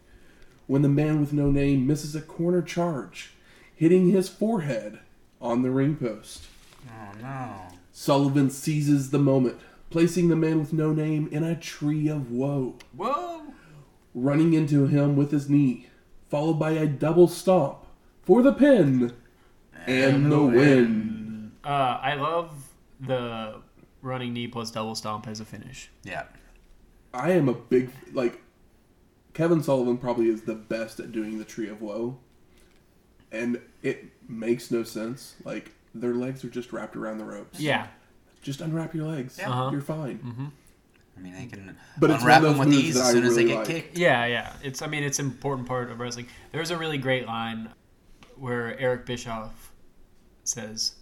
When 0.67 0.81
the 0.81 0.89
man 0.89 1.21
with 1.21 1.35
no 1.35 1.51
name 1.51 1.87
misses 1.87 2.15
a 2.15 2.21
corner 2.21 2.63
charge, 2.63 3.33
hitting 3.79 4.11
his 4.11 4.29
forehead 4.29 4.99
on 5.41 5.63
the 5.63 5.71
ring 5.71 5.95
post. 5.95 6.47
Oh 6.91 7.13
no. 7.23 7.51
Sullivan 7.93 8.51
seizes 8.51 9.11
the 9.11 9.21
moment, 9.21 9.61
placing 9.89 10.29
the 10.29 10.37
man 10.37 10.59
with 10.59 10.73
no 10.73 10.93
name 10.93 11.29
in 11.31 11.45
a 11.45 11.55
tree 11.55 12.09
of 12.09 12.33
woe, 12.33 12.75
Whoa. 12.97 13.43
running 14.15 14.53
into 14.53 14.89
him 14.89 15.15
with 15.15 15.31
his 15.31 15.49
knee, 15.49 15.87
followed 16.29 16.55
by 16.55 16.73
a 16.73 16.87
double 16.89 17.29
stomp 17.29 17.79
for 18.23 18.43
the 18.43 18.53
pin 18.53 19.13
and 19.87 20.31
the 20.31 20.43
win. 20.43 21.53
Uh, 21.65 22.01
I 22.03 22.15
love 22.15 22.51
the 23.01 23.61
running 24.03 24.33
knee 24.33 24.49
plus 24.49 24.73
double 24.73 24.97
stomp 24.97 25.29
as 25.29 25.39
a 25.39 25.45
finish. 25.45 25.89
Yeah. 26.03 26.25
I 27.15 27.31
am 27.31 27.49
a 27.49 27.55
big 27.55 27.91
like 28.13 28.43
Kevin 29.35 29.63
Sullivan 29.63 29.99
probably 29.99 30.29
is 30.29 30.43
the 30.43 30.57
best 30.57 30.99
at 30.99 31.13
doing 31.13 31.39
the 31.39 31.45
tree 31.45 31.69
of 31.69 31.81
woe. 31.81 32.19
And 33.33 33.61
it 33.83 34.07
makes 34.29 34.71
no 34.71 34.83
sense. 34.85 35.35
Like 35.45 35.73
their 35.95 36.15
legs 36.15 36.45
are 36.45 36.49
just 36.51 36.73
wrapped 36.73 36.97
around 36.97 37.19
the 37.19 37.25
ropes. 37.25 37.61
Yeah. 37.61 37.87
Just 38.43 38.61
unwrap 38.61 38.95
your 38.95 39.07
legs. 39.07 39.37
Yeah. 39.39 39.51
Uh-huh. 39.51 39.71
You're 39.73 39.81
fine. 39.81 40.53
I 41.17 41.21
mean, 41.21 41.35
they 41.35 41.47
can 41.47 41.77
But 41.99 42.11
unwrap 42.13 42.43
them 42.43 42.59
with 42.59 42.69
those 42.69 42.77
moves 42.77 42.87
these 42.87 42.97
as 42.97 43.03
I 43.09 43.11
soon 43.13 43.25
as 43.25 43.35
they 43.35 43.45
get 43.45 43.57
like. 43.59 43.67
kicked. 43.67 43.99
Yeah, 43.99 44.25
yeah. 44.27 44.53
It's 44.63 44.81
I 44.83 44.87
mean 44.87 45.03
it's 45.03 45.19
an 45.19 45.27
important 45.27 45.67
part 45.67 45.91
of 45.91 45.99
wrestling. 45.99 46.29
There's 46.53 46.71
a 46.71 46.77
really 46.79 46.99
great 46.99 47.27
line 47.27 47.71
where 48.37 48.79
Eric 48.79 49.05
Bischoff 49.05 49.73
says, 50.45 50.95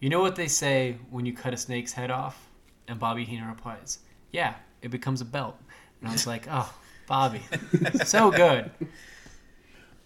"You 0.00 0.10
know 0.10 0.20
what 0.20 0.36
they 0.36 0.48
say 0.48 0.98
when 1.10 1.24
you 1.24 1.32
cut 1.32 1.54
a 1.54 1.56
snake's 1.56 1.92
head 1.94 2.10
off?" 2.10 2.46
And 2.86 2.98
Bobby 3.00 3.24
Heenan 3.24 3.48
replies, 3.48 4.00
"Yeah, 4.32 4.54
it 4.82 4.90
becomes 4.90 5.22
a 5.22 5.24
belt." 5.24 5.56
And 6.00 6.10
I 6.10 6.12
was 6.12 6.26
like, 6.26 6.46
"Oh, 6.50 6.72
Bobby, 7.06 7.40
so 8.04 8.30
good." 8.30 8.70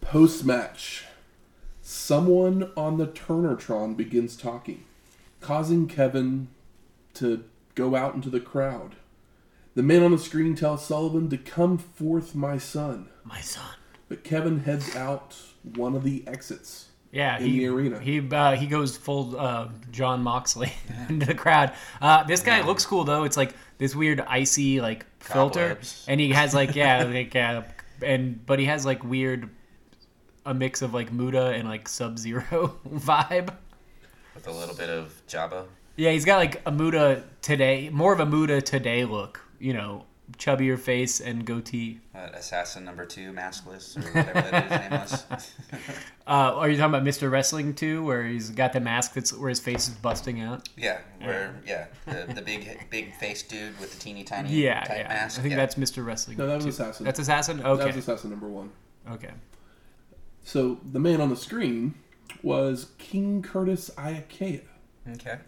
Post 0.00 0.44
match, 0.44 1.04
someone 1.92 2.70
on 2.76 2.96
the 2.96 3.06
Turnertron 3.06 3.96
begins 3.96 4.36
talking, 4.36 4.84
causing 5.40 5.86
Kevin 5.86 6.48
to 7.14 7.44
go 7.74 7.94
out 7.94 8.14
into 8.14 8.30
the 8.30 8.40
crowd. 8.40 8.96
The 9.74 9.82
man 9.82 10.02
on 10.02 10.10
the 10.10 10.18
screen 10.18 10.54
tells 10.54 10.84
Sullivan 10.84 11.28
to 11.30 11.38
come 11.38 11.78
forth, 11.78 12.34
my 12.34 12.58
son. 12.58 13.08
My 13.24 13.40
son. 13.40 13.74
But 14.08 14.24
Kevin 14.24 14.60
heads 14.60 14.94
out 14.96 15.36
one 15.62 15.94
of 15.94 16.02
the 16.02 16.24
exits. 16.26 16.88
Yeah, 17.10 17.38
in 17.38 17.44
he, 17.44 17.58
the 17.58 17.66
arena. 17.66 18.00
He 18.00 18.26
uh, 18.30 18.56
he 18.56 18.66
goes 18.66 18.96
full 18.96 19.38
uh, 19.38 19.68
Jon 19.90 20.22
Moxley 20.22 20.72
into 21.10 21.26
the 21.26 21.34
crowd. 21.34 21.72
Uh, 22.00 22.22
this 22.24 22.42
guy 22.42 22.62
looks 22.62 22.86
cool 22.86 23.04
though. 23.04 23.24
It's 23.24 23.36
like 23.36 23.54
this 23.76 23.94
weird 23.94 24.20
icy 24.20 24.80
like 24.80 25.04
filter, 25.20 25.68
Cobwebs. 25.68 26.06
and 26.08 26.18
he 26.18 26.30
has 26.30 26.54
like 26.54 26.74
yeah 26.74 27.02
like 27.12 27.36
uh, 27.36 27.62
and 28.02 28.44
but 28.46 28.58
he 28.58 28.64
has 28.64 28.86
like 28.86 29.04
weird 29.04 29.50
a 30.44 30.54
mix 30.54 30.82
of 30.82 30.92
like 30.94 31.12
Muta 31.12 31.46
and 31.48 31.68
like 31.68 31.88
Sub 31.88 32.18
Zero 32.18 32.76
vibe. 32.88 33.54
with 34.34 34.46
a 34.46 34.52
little 34.52 34.74
bit 34.74 34.90
of 34.90 35.20
Jabba. 35.28 35.66
Yeah, 35.96 36.10
he's 36.10 36.24
got 36.24 36.36
like 36.38 36.62
a 36.66 36.70
Muta 36.72 37.24
today, 37.42 37.90
more 37.90 38.12
of 38.12 38.20
a 38.20 38.26
Muta 38.26 38.60
today 38.62 39.04
look. 39.04 39.40
You 39.60 39.74
know, 39.74 40.06
chubbier 40.38 40.78
face 40.78 41.20
and 41.20 41.44
goatee. 41.44 42.00
Uh, 42.14 42.28
assassin 42.34 42.84
number 42.84 43.04
two, 43.04 43.32
maskless, 43.32 43.96
or 43.96 44.00
whatever 44.12 44.50
that 44.50 44.62
his 44.70 44.80
name 44.80 45.00
was. 45.40 45.52
Uh, 46.24 46.54
are 46.54 46.68
you 46.68 46.76
talking 46.76 46.94
about 46.94 47.02
Mr. 47.02 47.28
Wrestling 47.28 47.74
too, 47.74 48.04
where 48.04 48.22
he's 48.24 48.50
got 48.50 48.72
the 48.72 48.78
mask 48.78 49.14
that's 49.14 49.36
where 49.36 49.48
his 49.48 49.58
face 49.58 49.88
is 49.88 49.94
busting 49.96 50.40
out? 50.40 50.68
yeah, 50.76 50.98
where 51.20 51.60
yeah, 51.66 51.86
the, 52.06 52.32
the 52.32 52.40
big 52.40 52.78
big 52.90 53.12
face 53.16 53.42
dude 53.42 53.78
with 53.80 53.92
the 53.92 53.98
teeny 53.98 54.22
tiny 54.22 54.48
Yeah, 54.50 54.84
type 54.84 54.98
yeah. 54.98 55.08
mask. 55.08 55.40
I 55.40 55.42
think 55.42 55.50
yeah. 55.50 55.56
that's 55.56 55.74
Mr. 55.74 56.06
Wrestling. 56.06 56.36
No, 56.38 56.46
that 56.46 56.54
was 56.54 56.64
too. 56.64 56.68
Assassin. 56.70 57.04
That's 57.04 57.18
Assassin. 57.18 57.56
That 57.56 57.66
Okay. 57.66 57.86
was 57.86 57.96
Assassin 57.96 58.30
number 58.30 58.46
one. 58.48 58.70
okay. 59.10 59.30
So 60.44 60.80
the 60.84 60.98
man 60.98 61.20
on 61.20 61.30
the 61.30 61.36
screen 61.36 61.94
was 62.42 62.88
King 62.98 63.42
Curtis 63.42 63.90
Iaukea, 63.96 64.62
okay. 65.12 65.38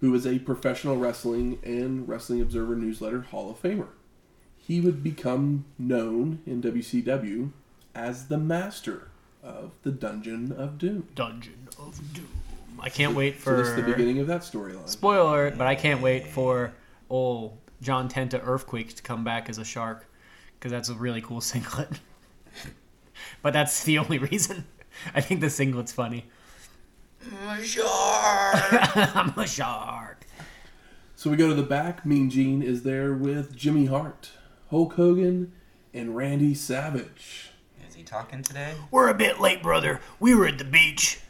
who 0.00 0.14
is 0.14 0.26
a 0.26 0.38
professional 0.38 0.96
wrestling 0.96 1.58
and 1.62 2.08
Wrestling 2.08 2.40
Observer 2.40 2.76
newsletter 2.76 3.22
Hall 3.22 3.50
of 3.50 3.60
Famer. 3.60 3.88
He 4.56 4.80
would 4.80 5.02
become 5.02 5.64
known 5.78 6.40
in 6.46 6.62
WCW 6.62 7.50
as 7.94 8.28
the 8.28 8.38
master 8.38 9.08
of 9.42 9.72
the 9.82 9.90
Dungeon 9.90 10.52
of 10.52 10.78
Doom. 10.78 11.08
Dungeon 11.14 11.68
of 11.78 12.00
Doom. 12.14 12.28
I 12.78 12.88
can't 12.88 13.14
wait 13.14 13.40
So 13.42 13.56
this 13.56 13.68
is 13.68 13.76
the 13.76 13.82
beginning 13.82 14.18
of 14.18 14.26
that 14.28 14.40
storyline. 14.42 14.88
spoiler, 14.88 15.48
alert, 15.48 15.58
but 15.58 15.66
I 15.66 15.74
can't 15.74 16.00
wait 16.00 16.28
for 16.28 16.72
old 17.10 17.58
John 17.82 18.08
Tenta 18.08 18.40
Earthquake 18.42 18.94
to 18.96 19.02
come 19.02 19.24
back 19.24 19.48
as 19.48 19.58
a 19.58 19.64
shark 19.64 20.06
because 20.54 20.72
that's 20.72 20.88
a 20.88 20.94
really 20.94 21.20
cool 21.20 21.40
singlet. 21.52 22.00
But 23.42 23.52
that's 23.52 23.84
the 23.84 23.98
only 23.98 24.18
reason. 24.30 24.66
I 25.14 25.20
think 25.20 25.40
the 25.40 25.50
singlet's 25.50 25.92
funny. 25.92 26.26
Sure. 27.62 27.84
I'm 27.86 29.32
a 29.38 29.46
shark. 29.46 30.26
So 31.14 31.30
we 31.30 31.36
go 31.36 31.48
to 31.48 31.54
the 31.54 31.62
back. 31.62 32.04
Mean 32.04 32.30
Gene 32.30 32.62
is 32.62 32.82
there 32.82 33.12
with 33.12 33.54
Jimmy 33.54 33.86
Hart, 33.86 34.30
Hulk 34.70 34.94
Hogan, 34.94 35.52
and 35.94 36.16
Randy 36.16 36.54
Savage. 36.54 37.50
Is 37.88 37.94
he 37.94 38.02
talking 38.02 38.42
today? 38.42 38.74
We're 38.90 39.08
a 39.08 39.14
bit 39.14 39.40
late, 39.40 39.62
brother. 39.62 40.00
We 40.18 40.34
were 40.34 40.46
at 40.46 40.58
the 40.58 40.64
beach. 40.64 41.20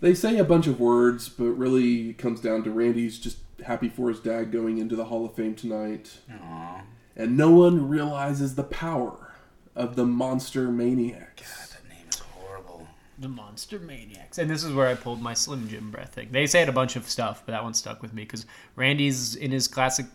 They 0.00 0.14
say 0.14 0.38
a 0.38 0.44
bunch 0.44 0.66
of 0.68 0.78
words, 0.80 1.28
but 1.28 1.50
really 1.50 2.10
it 2.10 2.18
comes 2.18 2.40
down 2.40 2.62
to 2.62 2.70
Randy's 2.70 3.18
just 3.18 3.38
happy 3.66 3.88
for 3.90 4.08
his 4.08 4.20
dad 4.20 4.50
going 4.52 4.78
into 4.78 4.94
the 4.96 5.06
Hall 5.06 5.26
of 5.26 5.34
Fame 5.34 5.54
tonight. 5.56 6.18
Aw, 6.32 6.82
And 7.16 7.36
no 7.36 7.50
one 7.50 7.88
realizes 7.88 8.54
the 8.54 8.62
power 8.62 9.29
of 9.76 9.96
the 9.96 10.04
Monster 10.04 10.70
Maniacs. 10.70 11.42
God, 11.42 11.78
that 11.78 11.88
name 11.88 12.06
is 12.08 12.18
horrible. 12.18 12.88
The 13.18 13.28
Monster 13.28 13.78
Maniacs. 13.78 14.38
And 14.38 14.50
this 14.50 14.64
is 14.64 14.72
where 14.72 14.88
I 14.88 14.94
pulled 14.94 15.22
my 15.22 15.34
Slim 15.34 15.68
Jim 15.68 15.90
breath 15.90 16.14
thing. 16.14 16.28
They 16.32 16.46
said 16.46 16.68
a 16.68 16.72
bunch 16.72 16.96
of 16.96 17.08
stuff, 17.08 17.42
but 17.46 17.52
that 17.52 17.62
one 17.62 17.74
stuck 17.74 18.02
with 18.02 18.12
me 18.12 18.22
because 18.22 18.46
Randy's 18.76 19.34
in 19.36 19.50
his 19.50 19.68
classic, 19.68 20.06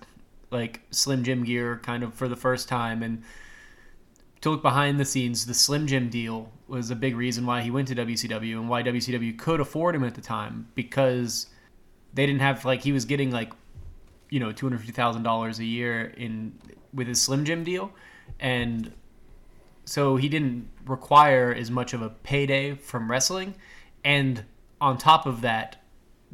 like, 0.51 0.81
Slim 0.91 1.23
Jim 1.23 1.43
gear 1.43 1.79
kind 1.83 2.03
of 2.03 2.13
for 2.13 2.27
the 2.27 2.35
first 2.35 2.67
time. 2.67 3.01
And 3.01 3.23
to 4.41 4.49
look 4.49 4.61
behind 4.61 4.99
the 4.99 5.05
scenes, 5.05 5.45
the 5.45 5.53
Slim 5.53 5.87
Jim 5.87 6.09
deal 6.09 6.51
was 6.67 6.91
a 6.91 6.95
big 6.95 7.15
reason 7.15 7.45
why 7.45 7.61
he 7.61 7.71
went 7.71 7.87
to 7.87 7.95
WCW 7.95 8.53
and 8.53 8.69
why 8.69 8.83
WCW 8.83 9.37
could 9.37 9.59
afford 9.59 9.95
him 9.95 10.03
at 10.03 10.15
the 10.15 10.21
time 10.21 10.67
because 10.75 11.47
they 12.13 12.25
didn't 12.25 12.41
have, 12.41 12.65
like, 12.65 12.81
he 12.81 12.91
was 12.91 13.05
getting, 13.05 13.31
like, 13.31 13.53
you 14.29 14.39
know, 14.39 14.51
$250,000 14.51 15.59
a 15.59 15.63
year 15.63 16.13
in 16.17 16.59
with 16.93 17.07
his 17.07 17.21
Slim 17.21 17.45
Jim 17.45 17.63
deal. 17.63 17.91
And 18.39 18.91
so 19.86 20.15
he 20.15 20.28
didn't 20.30 20.67
require 20.86 21.54
as 21.54 21.69
much 21.71 21.93
of 21.93 22.02
a 22.02 22.10
payday 22.10 22.74
from 22.76 23.10
wrestling 23.10 23.56
and 24.04 24.43
on 24.82 24.98
top 24.98 25.26
of 25.26 25.41
that 25.41 25.78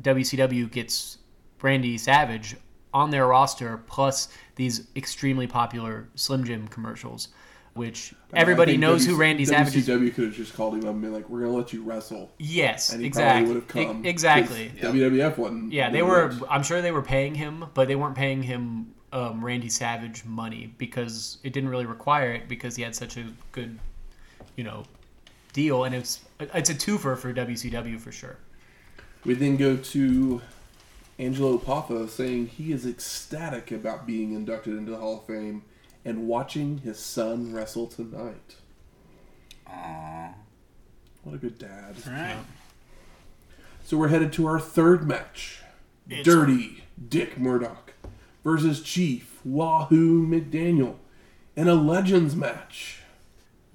WCW 0.02 0.70
gets 0.72 1.18
Randy 1.62 1.98
Savage 1.98 2.56
on 2.94 3.10
their 3.12 3.28
roster 3.28 3.78
plus 3.88 4.30
these 4.56 4.88
extremely 4.96 5.48
popular 5.48 6.10
Slim 6.16 6.44
Jim 6.44 6.68
commercials 6.68 7.30
which 7.74 8.14
everybody 8.34 8.76
knows 8.76 9.06
WC 9.06 9.10
who 9.10 9.16
Randy 9.16 9.46
Savage 9.46 9.76
is. 9.78 9.88
WCW 9.88 10.14
could 10.14 10.26
have 10.26 10.34
just 10.34 10.54
called 10.54 10.74
him 10.74 10.82
up 10.82 10.88
and 10.88 11.02
been 11.02 11.14
like, 11.14 11.30
"We're 11.30 11.40
gonna 11.40 11.54
let 11.54 11.72
you 11.72 11.82
wrestle," 11.84 12.30
Yes, 12.38 12.92
and 12.92 13.00
he 13.00 13.08
exactly. 13.08 13.46
probably 13.46 13.54
would 13.54 13.64
have 13.86 13.88
come. 13.96 14.06
E- 14.06 14.10
exactly. 14.10 14.72
'cause 14.76 14.92
WWF 14.92 15.38
wasn't. 15.38 15.72
Yeah, 15.72 15.90
they 15.90 16.02
were. 16.02 16.32
it. 16.32 16.42
I'm 16.50 16.64
sure 16.64 16.82
they 16.82 16.92
were 16.92 17.02
paying 17.02 17.36
him, 17.36 17.64
but 17.74 17.88
they 17.88 17.96
weren't 17.96 18.16
paying 18.16 18.44
him 18.44 18.94
um, 19.14 19.44
Randy 19.44 19.70
Savage 19.70 20.24
money 20.26 20.74
because 20.78 21.38
it 21.44 21.54
didn't 21.54 21.70
really 21.70 21.86
require 21.86 22.32
it 22.32 22.48
because 22.48 22.76
he 22.76 22.84
had 22.84 22.96
such 22.96 23.18
a 23.18 23.26
good, 23.52 23.78
you 24.56 24.64
know, 24.64 24.84
deal, 25.54 25.84
and 25.84 25.94
it's 25.94 26.22
it's 26.40 26.70
a 26.70 26.76
twofer 26.76 27.18
for 27.18 27.34
WCW 27.34 28.00
for 28.00 28.12
sure. 28.12 28.38
We 29.26 29.34
then 29.36 29.58
go 29.58 29.76
to 29.78 30.42
Angelo 31.20 31.58
Poffo 31.58 32.10
saying 32.10 32.48
he 32.48 32.72
is 32.72 32.86
ecstatic 32.86 33.72
about 33.72 34.08
being 34.08 34.34
inducted 34.34 34.78
into 34.78 34.92
the 34.92 34.98
Hall 34.98 35.18
of 35.20 35.26
Fame 35.26 35.64
and 36.04 36.28
watching 36.28 36.80
his 36.80 36.98
son 37.00 37.54
wrestle 37.54 37.88
tonight. 37.88 38.56
Aw. 39.68 40.34
What 41.24 41.36
a 41.36 41.38
good 41.38 41.60
dad. 41.60 41.96
Right. 42.08 42.38
So 43.84 43.98
we're 43.98 44.08
headed 44.08 44.34
to 44.34 44.48
our 44.48 44.60
third 44.60 45.08
match. 45.08 45.62
It's- 46.10 46.26
Dirty 46.26 46.84
Dick 47.10 47.38
Murdoch 47.38 47.91
versus 48.44 48.82
Chief 48.82 49.40
Wahoo 49.46 50.26
McDaniel 50.28 50.96
in 51.56 51.68
a 51.68 51.76
Legends 51.76 52.36
match. 52.36 53.00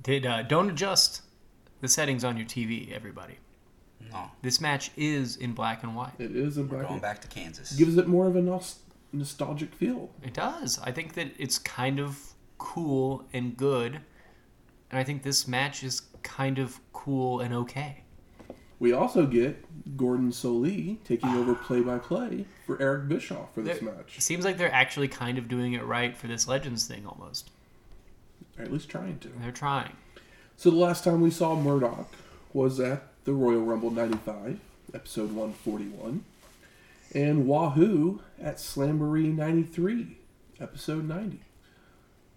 Did 0.03 0.25
uh, 0.27 0.43
don't 0.43 0.71
adjust 0.71 1.23
the 1.81 1.89
settings 1.89 2.25
on 2.25 2.37
your 2.37 2.47
TV, 2.47 2.93
everybody. 2.93 3.39
No, 4.13 4.31
This 4.43 4.61
match 4.61 4.91
is 4.97 5.37
in 5.37 5.53
black 5.53 5.83
and 5.83 5.97
white. 5.97 6.13
It 6.19 6.35
is 6.37 6.59
in 6.59 6.69
we're 6.69 6.79
black. 6.79 6.89
going 6.89 7.01
back 7.01 7.21
to 7.23 7.29
Kansas. 7.29 7.73
Gives 7.73 7.97
it 7.97 8.07
more 8.07 8.27
of 8.29 8.37
a 8.37 8.41
nos- 8.43 8.79
nostalgic 9.13 9.75
feel. 9.75 10.11
It 10.23 10.33
does. 10.35 10.79
I 10.83 10.93
think 10.93 11.15
that 11.15 11.29
it's 11.39 11.59
kind 11.59 11.99
of 11.99 12.19
cool 12.59 13.25
and 13.33 13.57
good, 13.57 14.01
and 14.91 14.99
I 15.01 15.03
think 15.03 15.23
this 15.23 15.49
match 15.49 15.83
is 15.83 16.03
kind 16.23 16.59
of 16.59 16.79
cool 16.93 17.41
and 17.41 17.53
okay. 17.53 18.03
We 18.79 18.93
also 18.93 19.27
get 19.27 19.97
Gordon 19.97 20.31
Solie 20.31 20.99
taking 21.05 21.31
over 21.31 21.53
ah. 21.53 21.65
play-by-play 21.67 22.45
for 22.67 22.81
Eric 22.81 23.09
Bischoff 23.09 23.55
for 23.55 23.63
this 23.63 23.81
They're- 23.81 23.93
match. 23.93 24.17
It 24.19 24.23
seems 24.23 24.45
like 24.45 24.59
they're 24.59 24.73
actually 24.73 25.09
kind 25.09 25.39
of 25.39 25.49
doing 25.49 25.73
it 25.73 25.85
right 25.85 26.17
for 26.17 26.27
this 26.27 26.47
Legends 26.47 26.87
thing 26.87 27.07
almost. 27.07 27.51
Or 28.59 28.65
at 28.65 28.73
least 28.73 28.89
trying 28.89 29.19
to. 29.21 29.29
They're 29.41 29.53
trying. 29.53 29.93
So 30.57 30.71
the 30.71 30.77
last 30.77 31.05
time 31.05 31.21
we 31.21 31.31
saw 31.31 31.55
Murdoch 31.55 32.11
was 32.53 32.81
at 32.81 33.05
the 33.25 33.33
Royal 33.33 33.63
Rumble 33.63 33.91
95, 33.91 34.59
episode 34.95 35.33
141, 35.33 36.25
and 37.15 37.47
Wahoo 37.47 38.21
at 38.41 38.57
Slamboree 38.57 39.35
93, 39.35 40.17
episode 40.61 41.07
90. 41.09 41.41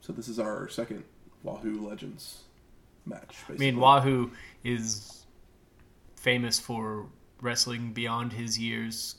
So 0.01 0.13
this 0.13 0.27
is 0.27 0.39
our 0.39 0.67
second 0.69 1.03
Wahoo 1.43 1.87
Legends 1.87 2.43
match. 3.05 3.35
I 3.45 3.51
Basically. 3.51 3.57
mean, 3.57 3.79
Wahoo 3.79 4.31
is 4.63 5.18
famous 6.19 6.59
for 6.59 7.07
wrestling 7.41 7.93
beyond 7.93 8.33
his 8.33 8.59
years 8.59 9.15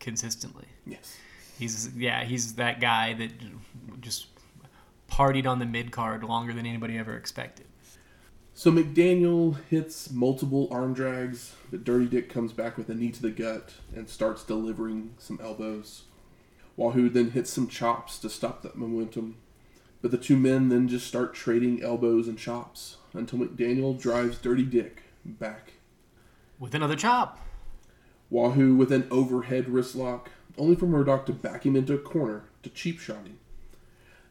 consistently. 0.00 0.66
Yes. 0.84 1.16
He's 1.58 1.90
yeah, 1.96 2.24
he's 2.24 2.54
that 2.56 2.80
guy 2.80 3.14
that 3.14 3.30
just 4.00 4.26
partied 5.10 5.46
on 5.46 5.58
the 5.58 5.66
mid 5.66 5.92
card 5.92 6.24
longer 6.24 6.52
than 6.52 6.66
anybody 6.66 6.98
ever 6.98 7.16
expected. 7.16 7.66
So 8.52 8.72
McDaniel 8.72 9.56
hits 9.68 10.10
multiple 10.10 10.66
arm 10.70 10.94
drags, 10.94 11.54
but 11.70 11.84
Dirty 11.84 12.06
Dick 12.06 12.30
comes 12.30 12.52
back 12.52 12.76
with 12.76 12.88
a 12.88 12.94
knee 12.94 13.10
to 13.12 13.22
the 13.22 13.30
gut 13.30 13.74
and 13.94 14.08
starts 14.08 14.42
delivering 14.42 15.14
some 15.18 15.38
elbows. 15.42 16.04
Wahoo 16.74 17.08
then 17.08 17.30
hits 17.30 17.50
some 17.50 17.68
chops 17.68 18.18
to 18.18 18.30
stop 18.30 18.62
that 18.62 18.76
momentum. 18.76 19.36
But 20.02 20.10
the 20.10 20.18
two 20.18 20.36
men 20.36 20.70
then 20.70 20.88
just 20.88 21.06
start 21.06 21.34
trading 21.34 21.82
elbows 21.82 22.28
and 22.28 22.38
chops 22.38 22.96
until 23.12 23.40
McDaniel 23.40 23.98
drives 23.98 24.38
Dirty 24.38 24.64
Dick 24.64 25.02
back. 25.24 25.72
With 26.58 26.74
another 26.74 26.96
chop. 26.96 27.40
Wahoo 28.30 28.74
with 28.74 28.90
an 28.90 29.06
overhead 29.10 29.68
wrist 29.68 29.94
lock, 29.94 30.30
only 30.58 30.74
for 30.74 30.86
Murdoch 30.86 31.26
to 31.26 31.32
back 31.32 31.64
him 31.64 31.76
into 31.76 31.94
a 31.94 31.98
corner 31.98 32.44
to 32.62 32.70
cheap 32.70 32.98
shot 32.98 33.26
him. 33.26 33.38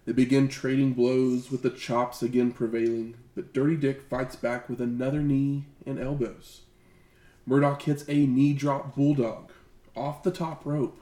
They 0.06 0.12
begin 0.12 0.48
trading 0.48 0.94
blows 0.94 1.50
with 1.50 1.64
the 1.64 1.70
chops 1.70 2.22
again 2.22 2.52
prevailing, 2.52 3.16
but 3.36 3.54
Dirty 3.54 3.76
Dick 3.76 4.02
fights 4.02 4.36
back 4.36 4.70
with 4.70 4.80
another 4.82 5.22
knee 5.22 5.66
and 5.86 6.00
elbows. 6.00 6.62
Murdoch 7.46 7.82
hits 7.84 8.04
a 8.08 8.26
knee 8.26 8.54
drop 8.54 8.96
bulldog 8.96 9.52
off 9.96 10.24
the 10.24 10.32
top 10.32 10.66
rope, 10.66 11.02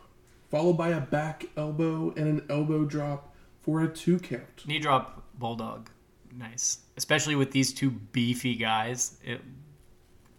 followed 0.50 0.74
by 0.74 0.90
a 0.90 1.02
back 1.02 1.46
elbow 1.58 2.14
and 2.16 2.28
an 2.28 2.46
elbow 2.50 2.86
drop 2.86 3.34
for 3.62 3.82
a 3.82 3.88
two 3.88 4.20
count. 4.20 4.66
Knee 4.68 4.80
drop 4.80 5.24
bulldog. 5.38 5.90
Nice. 6.36 6.80
Especially 6.98 7.36
with 7.36 7.52
these 7.52 7.74
two 7.74 7.92
beefy 7.92 8.56
guys. 8.56 9.18
It 9.24 9.42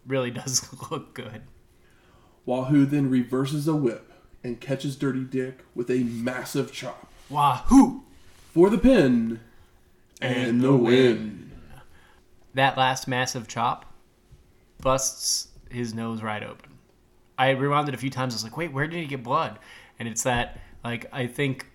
really 0.07 0.31
does 0.31 0.69
look 0.91 1.13
good. 1.13 1.43
Wahoo 2.45 2.85
then 2.85 3.09
reverses 3.09 3.67
a 3.67 3.75
whip 3.75 4.11
and 4.43 4.61
catches 4.61 4.95
Dirty 4.95 5.23
Dick 5.23 5.65
with 5.73 5.89
a 5.89 6.03
massive 6.03 6.71
chop 6.71 7.11
Wahoo! 7.29 8.03
for 8.53 8.69
the 8.69 8.77
pin 8.77 9.39
and, 10.21 10.61
the 10.61 10.75
win. 10.75 11.51
That 12.53 12.77
last 12.77 13.07
massive 13.07 13.47
chop 13.47 13.91
busts 14.79 15.49
his 15.69 15.93
nose 15.93 16.21
right 16.21 16.43
open. 16.43 16.71
I 17.37 17.49
rewound 17.49 17.89
it 17.89 17.95
a 17.95 17.97
few 17.97 18.09
times. 18.09 18.33
I 18.33 18.35
was 18.35 18.43
like, 18.43 18.55
wait, 18.55 18.71
where 18.71 18.87
did 18.87 18.99
he 18.99 19.07
get 19.07 19.23
blood? 19.23 19.59
And 19.99 20.07
it's 20.07 20.23
that, 20.23 20.59
like, 20.83 21.07
I 21.11 21.27
think 21.27 21.67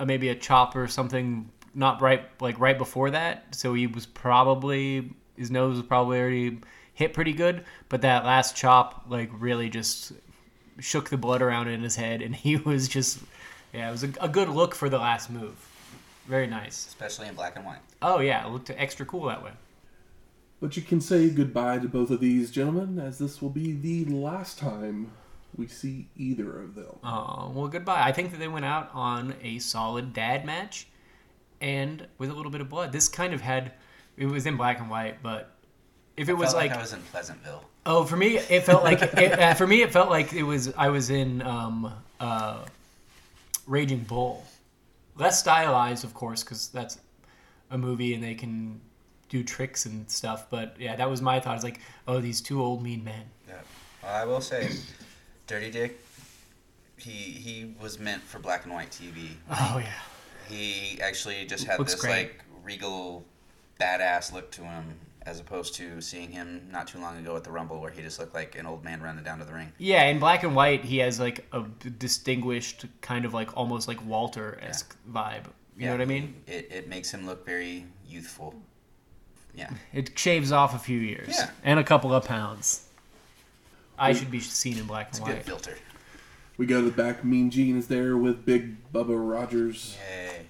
uh, 0.00 0.06
maybe 0.06 0.28
a 0.30 0.34
chop 0.34 0.74
or 0.74 0.88
something 0.88 1.50
not 1.74 2.00
right, 2.00 2.24
like 2.40 2.58
right 2.58 2.76
before 2.76 3.10
that. 3.10 3.54
So 3.54 3.74
he 3.74 3.86
was 3.86 4.06
probably, 4.06 5.12
his 5.36 5.50
nose 5.50 5.76
was 5.76 5.86
probably 5.86 6.18
already 6.18 6.58
hit 6.98 7.14
pretty 7.14 7.32
good. 7.32 7.64
But 7.88 8.02
that 8.02 8.24
last 8.24 8.56
chop, 8.56 9.04
like, 9.08 9.30
really 9.32 9.68
just 9.68 10.12
shook 10.80 11.10
the 11.10 11.16
blood 11.16 11.42
around 11.42 11.68
in 11.68 11.80
his 11.80 11.94
head. 11.94 12.22
And 12.22 12.34
he 12.44 12.56
was 12.56 12.88
just, 12.88 13.20
yeah, 13.72 13.88
it 13.88 13.92
was 13.92 14.02
a, 14.02 14.10
a 14.20 14.28
good 14.28 14.48
look 14.48 14.74
for 14.74 14.88
the 14.88 14.98
last 14.98 15.30
move. 15.30 15.54
Very 16.26 16.48
nice. 16.48 16.86
especially 16.86 17.28
in 17.28 17.34
black 17.34 17.56
and 17.56 17.64
white. 17.64 17.78
Oh, 18.02 18.18
yeah, 18.18 18.44
it 18.44 18.50
looked 18.50 18.70
extra 18.70 19.06
cool 19.06 19.26
that 19.26 19.42
way. 19.42 19.52
But 20.60 20.76
you 20.76 20.82
can 20.82 21.00
say 21.00 21.30
goodbye 21.30 21.78
to 21.78 21.88
both 21.88 22.10
of 22.10 22.18
these 22.18 22.50
gentlemen, 22.50 22.98
as 22.98 23.18
this 23.18 23.40
will 23.40 23.48
be 23.48 23.72
the 23.72 24.04
last 24.06 24.58
time 24.58 25.12
we 25.56 25.68
see 25.68 26.08
either 26.16 26.60
of 26.60 26.74
them. 26.74 26.98
Oh, 27.04 27.52
well, 27.54 27.68
goodbye. 27.68 28.02
I 28.02 28.10
think 28.10 28.32
that 28.32 28.38
they 28.38 28.48
went 28.48 28.64
out 28.64 28.90
on 28.92 29.36
a 29.40 29.60
solid 29.60 30.12
dad 30.12 30.44
match 30.44 30.88
and 31.60 32.08
with 32.18 32.28
a 32.28 32.34
little 32.34 32.50
bit 32.50 32.60
of 32.60 32.68
blood. 32.68 32.90
This 32.90 33.08
kind 33.08 33.32
of 33.32 33.40
had, 33.40 33.72
it 34.16 34.26
was 34.26 34.46
in 34.46 34.56
black 34.56 34.80
and 34.80 34.90
white, 34.90 35.22
but 35.22 35.54
if 36.18 36.28
it 36.28 36.34
was 36.34 36.50
Felt 36.52 36.56
like, 36.56 36.72
I 36.72 36.80
was 36.80 36.92
in 36.92 37.00
Pleasantville. 37.02 37.64
oh, 37.86 38.04
for 38.04 38.16
me, 38.16 38.36
it 38.38 38.64
felt 38.64 38.82
like, 38.84 39.00
it, 39.02 39.38
uh, 39.38 39.54
for 39.54 39.66
me, 39.66 39.82
it 39.82 39.92
felt 39.92 40.10
like 40.10 40.32
it 40.32 40.42
was, 40.42 40.72
I 40.76 40.88
was 40.88 41.10
in 41.10 41.42
um, 41.42 41.92
uh, 42.20 42.64
Raging 43.66 44.00
Bull. 44.00 44.44
Less 45.16 45.38
stylized, 45.40 46.04
of 46.04 46.14
course, 46.14 46.42
because 46.44 46.68
that's 46.68 46.98
a 47.70 47.78
movie 47.78 48.14
and 48.14 48.22
they 48.22 48.34
can 48.34 48.80
do 49.28 49.42
tricks 49.42 49.86
and 49.86 50.10
stuff. 50.10 50.46
But 50.50 50.76
yeah, 50.78 50.96
that 50.96 51.08
was 51.08 51.20
my 51.22 51.40
thought. 51.40 51.54
It's 51.56 51.64
like, 51.64 51.80
oh, 52.06 52.20
these 52.20 52.40
two 52.40 52.62
old 52.62 52.82
mean 52.82 53.04
men. 53.04 53.24
Yeah. 53.48 53.54
Well, 54.02 54.14
I 54.14 54.24
will 54.24 54.40
say, 54.40 54.70
Dirty 55.46 55.70
Dick, 55.70 55.98
he 56.96 57.10
he 57.10 57.74
was 57.80 57.98
meant 57.98 58.22
for 58.22 58.38
black 58.38 58.64
and 58.64 58.72
white 58.72 58.90
TV. 58.90 59.30
Oh 59.50 59.80
yeah. 59.82 59.92
He 60.48 61.00
actually 61.00 61.44
just 61.46 61.66
had 61.66 61.78
Looks 61.78 61.92
this 61.94 62.00
great. 62.00 62.10
like 62.12 62.44
regal, 62.64 63.24
badass 63.80 64.32
look 64.32 64.50
to 64.52 64.62
him, 64.62 64.84
as 65.22 65.40
opposed 65.40 65.74
to 65.74 66.00
seeing 66.00 66.30
him 66.30 66.68
not 66.70 66.86
too 66.88 66.98
long 66.98 67.18
ago 67.18 67.36
at 67.36 67.44
the 67.44 67.50
Rumble, 67.50 67.80
where 67.80 67.90
he 67.90 68.02
just 68.02 68.18
looked 68.18 68.34
like 68.34 68.56
an 68.58 68.66
old 68.66 68.84
man 68.84 69.02
running 69.02 69.24
down 69.24 69.38
to 69.38 69.44
the 69.44 69.52
ring. 69.52 69.72
Yeah, 69.78 70.04
in 70.04 70.18
black 70.18 70.42
and 70.42 70.54
white, 70.54 70.84
he 70.84 70.98
has 70.98 71.20
like 71.20 71.46
a 71.52 71.62
distinguished 71.98 72.86
kind 73.00 73.24
of 73.24 73.34
like 73.34 73.56
almost 73.56 73.88
like 73.88 74.04
Walter 74.06 74.58
esque 74.62 74.96
vibe. 75.10 75.44
You 75.76 75.86
know 75.86 75.92
what 75.92 76.00
I 76.00 76.06
mean? 76.06 76.34
It, 76.46 76.68
it 76.72 76.88
makes 76.88 77.10
him 77.12 77.26
look 77.26 77.44
very 77.46 77.84
youthful. 78.08 78.54
Yeah. 79.54 79.70
It 79.92 80.18
shaves 80.18 80.50
off 80.52 80.74
a 80.74 80.78
few 80.78 80.98
years 80.98 81.28
Yeah. 81.30 81.50
and 81.64 81.78
a 81.78 81.84
couple 81.84 82.12
of 82.14 82.24
pounds. 82.24 82.84
I 83.98 84.12
should 84.12 84.30
be 84.30 84.40
seen 84.40 84.78
in 84.78 84.86
black 84.86 85.08
It's 85.10 85.18
and 85.18 85.26
a 85.28 85.30
good 85.32 85.36
white. 85.38 85.44
filter. 85.46 85.78
We 86.56 86.66
go 86.66 86.80
to 86.82 86.90
the 86.90 86.96
back. 87.02 87.24
Mean 87.24 87.50
Gene 87.50 87.76
is 87.76 87.88
there 87.88 88.16
with 88.16 88.44
Big 88.44 88.92
Bubba 88.92 89.16
Rogers. 89.18 89.96
Yay. 90.10 90.46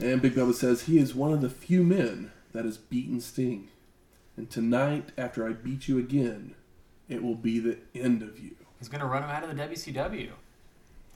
And 0.00 0.20
Big 0.22 0.34
Bubba 0.34 0.54
says 0.54 0.82
he 0.82 0.98
is 0.98 1.14
one 1.14 1.32
of 1.32 1.40
the 1.40 1.48
few 1.50 1.82
men 1.84 2.30
that 2.52 2.64
has 2.64 2.76
beaten 2.76 3.20
Sting. 3.20 3.68
And 4.36 4.50
tonight, 4.50 5.10
after 5.16 5.46
I 5.46 5.52
beat 5.52 5.88
you 5.88 5.98
again, 5.98 6.54
it 7.08 7.22
will 7.22 7.34
be 7.34 7.58
the 7.58 7.78
end 7.94 8.22
of 8.22 8.38
you. 8.38 8.50
He's 8.78 8.88
gonna 8.88 9.06
run 9.06 9.22
him 9.22 9.30
out 9.30 9.42
of 9.44 9.48
the 9.48 9.62
WCW. 9.62 10.30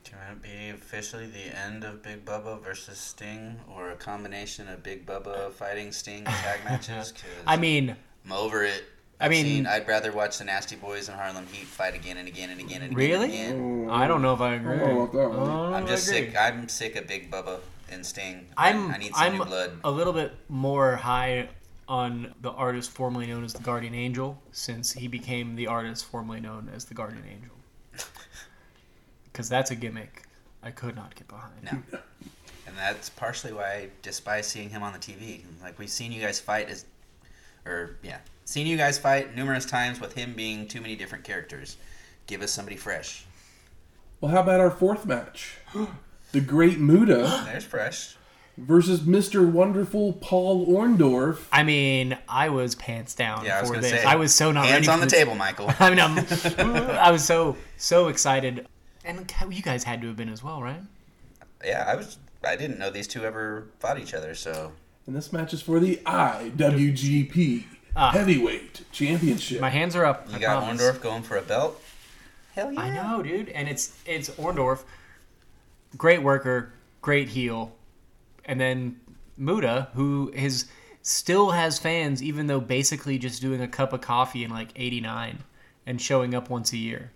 Can 0.03 0.17
it 0.31 0.41
be 0.41 0.69
officially 0.69 1.27
the 1.27 1.55
end 1.57 1.83
of 1.83 2.01
Big 2.01 2.25
Bubba 2.25 2.59
versus 2.63 2.97
Sting, 2.97 3.59
or 3.75 3.91
a 3.91 3.95
combination 3.95 4.67
of 4.67 4.81
Big 4.81 5.05
Bubba 5.05 5.51
fighting 5.51 5.91
Sting 5.91 6.23
tag 6.23 6.59
matches? 6.65 7.13
I 7.45 7.57
mean, 7.57 7.95
I'm 8.25 8.31
over 8.31 8.63
it. 8.63 8.83
I 9.19 9.29
mean- 9.29 9.45
seen, 9.45 9.67
I'd 9.67 9.87
rather 9.87 10.11
watch 10.11 10.39
the 10.39 10.45
Nasty 10.45 10.75
Boys 10.75 11.07
and 11.07 11.19
Harlem 11.19 11.45
Heat 11.51 11.67
fight 11.67 11.93
again 11.93 12.17
and 12.17 12.27
again 12.27 12.49
and 12.49 12.59
again 12.59 12.81
and 12.81 12.91
again. 12.91 12.97
Really? 12.97 13.37
And 13.37 13.53
again. 13.61 13.87
Oh, 13.89 13.93
I 13.93 14.07
don't 14.07 14.23
know 14.23 14.33
if 14.33 14.41
I 14.41 14.55
agree. 14.55 14.73
I 14.77 14.79
don't 14.79 14.95
know 14.95 15.01
about 15.03 15.13
that 15.13 15.29
one. 15.29 15.37
Oh, 15.37 15.43
I 15.43 15.45
don't 15.45 15.71
know 15.71 15.77
I'm 15.77 15.83
if 15.83 15.89
just 15.89 16.11
I 16.11 16.15
agree. 16.15 16.27
sick. 16.31 16.37
I'm 16.41 16.67
sick 16.69 16.95
of 16.95 17.05
Big 17.05 17.29
Bubba 17.29 17.59
and 17.91 18.03
Sting. 18.03 18.47
I'm 18.57 18.89
I 18.91 18.97
need 18.97 19.13
some 19.13 19.23
I'm 19.23 19.37
new 19.37 19.45
blood. 19.45 19.79
a 19.83 19.91
little 19.91 20.13
bit 20.13 20.33
more 20.49 20.95
high 20.95 21.49
on 21.91 22.33
the 22.39 22.51
artist 22.51 22.89
formerly 22.89 23.27
known 23.27 23.43
as 23.43 23.51
the 23.51 23.61
Guardian 23.61 23.93
Angel 23.93 24.41
since 24.53 24.93
he 24.93 25.09
became 25.09 25.57
the 25.57 25.67
artist 25.67 26.05
formerly 26.05 26.39
known 26.39 26.71
as 26.73 26.85
the 26.85 26.93
Guardian 26.93 27.25
Angel. 27.29 27.55
Because 29.31 29.47
that's 29.47 29.71
a 29.71 29.75
gimmick 29.75 30.23
I 30.61 30.71
could 30.71 30.93
not 30.93 31.15
get 31.15 31.25
behind. 31.29 31.63
No. 31.63 31.99
And 32.67 32.77
that's 32.77 33.09
partially 33.09 33.53
why 33.53 33.63
I 33.63 33.89
despise 34.01 34.45
seeing 34.45 34.69
him 34.69 34.83
on 34.83 34.91
the 34.91 34.99
TV. 34.99 35.41
Like 35.61 35.79
we've 35.79 35.89
seen 35.89 36.11
you 36.11 36.21
guys 36.21 36.37
fight 36.37 36.69
as, 36.69 36.83
or 37.65 37.95
yeah, 38.03 38.17
seen 38.43 38.67
you 38.67 38.75
guys 38.75 38.97
fight 38.97 39.33
numerous 39.33 39.65
times 39.65 40.01
with 40.01 40.13
him 40.13 40.33
being 40.33 40.67
too 40.67 40.81
many 40.81 40.97
different 40.97 41.23
characters. 41.23 41.77
Give 42.27 42.41
us 42.41 42.51
somebody 42.51 42.75
fresh. 42.75 43.25
Well, 44.19 44.31
how 44.31 44.41
about 44.41 44.59
our 44.59 44.71
fourth 44.71 45.05
match? 45.05 45.57
The 46.31 46.39
Great 46.39 46.79
Muta 46.79 47.43
There's 47.45 47.65
fresh. 47.65 48.15
Versus 48.57 49.01
Mr. 49.01 49.49
Wonderful 49.49 50.13
Paul 50.13 50.67
Orndorff. 50.67 51.45
I 51.51 51.63
mean, 51.63 52.17
I 52.27 52.49
was 52.49 52.75
pants 52.75 53.15
down 53.15 53.45
Yeah, 53.45 53.61
for 53.61 53.67
gonna 53.67 53.81
this. 53.81 53.91
say. 53.91 54.03
I 54.03 54.15
was 54.15 54.33
so 54.33 54.51
not 54.51 54.65
Hands 54.65 54.87
ready 54.87 54.93
on 54.93 54.99
the 54.99 55.05
this. 55.05 55.13
table, 55.13 55.35
Michael. 55.35 55.71
I 55.79 55.89
mean, 55.89 55.99
I'm, 55.99 56.17
I 56.91 57.11
was 57.11 57.23
so 57.23 57.55
so 57.77 58.07
excited, 58.09 58.67
and 59.05 59.31
you 59.49 59.61
guys 59.61 59.83
had 59.83 60.01
to 60.01 60.07
have 60.07 60.15
been 60.17 60.29
as 60.29 60.43
well, 60.43 60.61
right? 60.61 60.81
yeah, 61.65 61.85
I 61.87 61.95
was. 61.95 62.17
I 62.43 62.55
didn't 62.55 62.79
know 62.79 62.89
these 62.89 63.07
two 63.07 63.23
ever 63.23 63.67
fought 63.79 63.99
each 63.99 64.13
other. 64.15 64.33
So 64.33 64.71
And 65.05 65.15
this 65.15 65.31
match 65.31 65.53
is 65.53 65.61
for 65.61 65.79
the 65.79 65.97
IWGP 66.05 67.63
Ah. 67.95 68.11
Heavyweight 68.11 68.85
Championship. 68.91 69.59
My 69.61 69.69
hands 69.69 69.95
are 69.95 70.05
up. 70.05 70.27
you 70.29 70.37
I 70.37 70.39
got 70.39 70.63
promise. 70.63 70.81
Orndorff 70.81 71.01
going 71.01 71.23
for 71.23 71.37
a 71.37 71.41
belt. 71.41 71.81
Hell 72.55 72.71
yeah! 72.71 72.79
I 72.81 72.89
know, 72.89 73.21
dude, 73.21 73.49
and 73.49 73.67
it's 73.69 73.95
it's 74.05 74.29
Orndorff, 74.31 74.83
great 75.97 76.21
worker, 76.23 76.71
great 77.01 77.29
heel, 77.29 77.73
and 78.45 78.59
then 78.59 78.99
Muta, 79.37 79.89
who 79.93 80.31
is 80.33 80.65
still 81.01 81.51
has 81.51 81.79
fans, 81.79 82.21
even 82.21 82.47
though 82.47 82.59
basically 82.59 83.17
just 83.17 83.41
doing 83.41 83.61
a 83.61 83.67
cup 83.67 83.93
of 83.93 84.01
coffee 84.01 84.43
in 84.43 84.51
like 84.51 84.69
'89 84.75 85.43
and 85.85 86.01
showing 86.01 86.33
up 86.33 86.49
once 86.49 86.73
a 86.73 86.77
year 86.77 87.11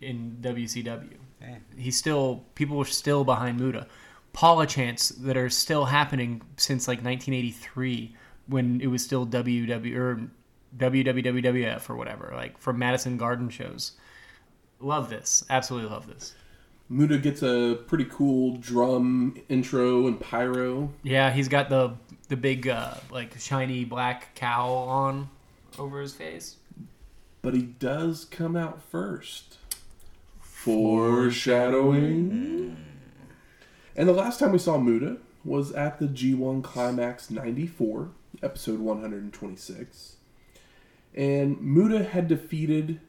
in 0.00 0.38
WCW. 0.40 1.16
Hey. 1.40 1.58
He's 1.76 1.96
still 1.96 2.44
people 2.54 2.80
are 2.80 2.84
still 2.84 3.24
behind 3.24 3.60
Muta. 3.60 3.86
Paula 4.32 4.66
chants 4.66 5.08
that 5.08 5.36
are 5.36 5.50
still 5.50 5.86
happening 5.86 6.42
since 6.56 6.86
like 6.86 6.98
1983 6.98 8.14
when 8.46 8.80
it 8.80 8.86
was 8.86 9.02
still 9.02 9.26
WW 9.26 9.96
or 9.96 10.30
WWWF 10.76 11.88
or 11.88 11.96
whatever, 11.96 12.32
like 12.34 12.58
from 12.58 12.78
Madison 12.78 13.16
Garden 13.16 13.48
shows. 13.48 13.92
Love 14.80 15.10
this. 15.10 15.44
Absolutely 15.50 15.90
love 15.90 16.06
this. 16.06 16.34
Muta 16.88 17.18
gets 17.18 17.42
a 17.42 17.78
pretty 17.86 18.06
cool 18.06 18.56
drum 18.56 19.36
intro 19.48 20.06
and 20.06 20.18
pyro. 20.18 20.92
Yeah, 21.02 21.30
he's 21.30 21.48
got 21.48 21.68
the 21.68 21.94
the 22.28 22.36
big 22.36 22.66
uh, 22.68 22.94
like 23.10 23.38
shiny 23.38 23.84
black 23.84 24.34
cowl 24.34 24.74
on 24.88 25.28
over 25.78 26.00
his 26.00 26.14
face. 26.14 26.56
but 27.42 27.54
he 27.54 27.62
does 27.62 28.24
come 28.24 28.56
out 28.56 28.82
first. 28.82 29.58
Foreshadowing. 30.40 32.76
And 33.96 34.08
the 34.08 34.12
last 34.12 34.38
time 34.40 34.52
we 34.52 34.58
saw 34.58 34.78
Muta 34.78 35.18
was 35.44 35.72
at 35.72 35.98
the 35.98 36.06
G1 36.06 36.62
Climax 36.62 37.30
94. 37.30 38.10
episode 38.42 38.80
126. 38.80 40.16
And 41.14 41.60
Muta 41.60 42.04
had 42.04 42.28
defeated 42.28 43.00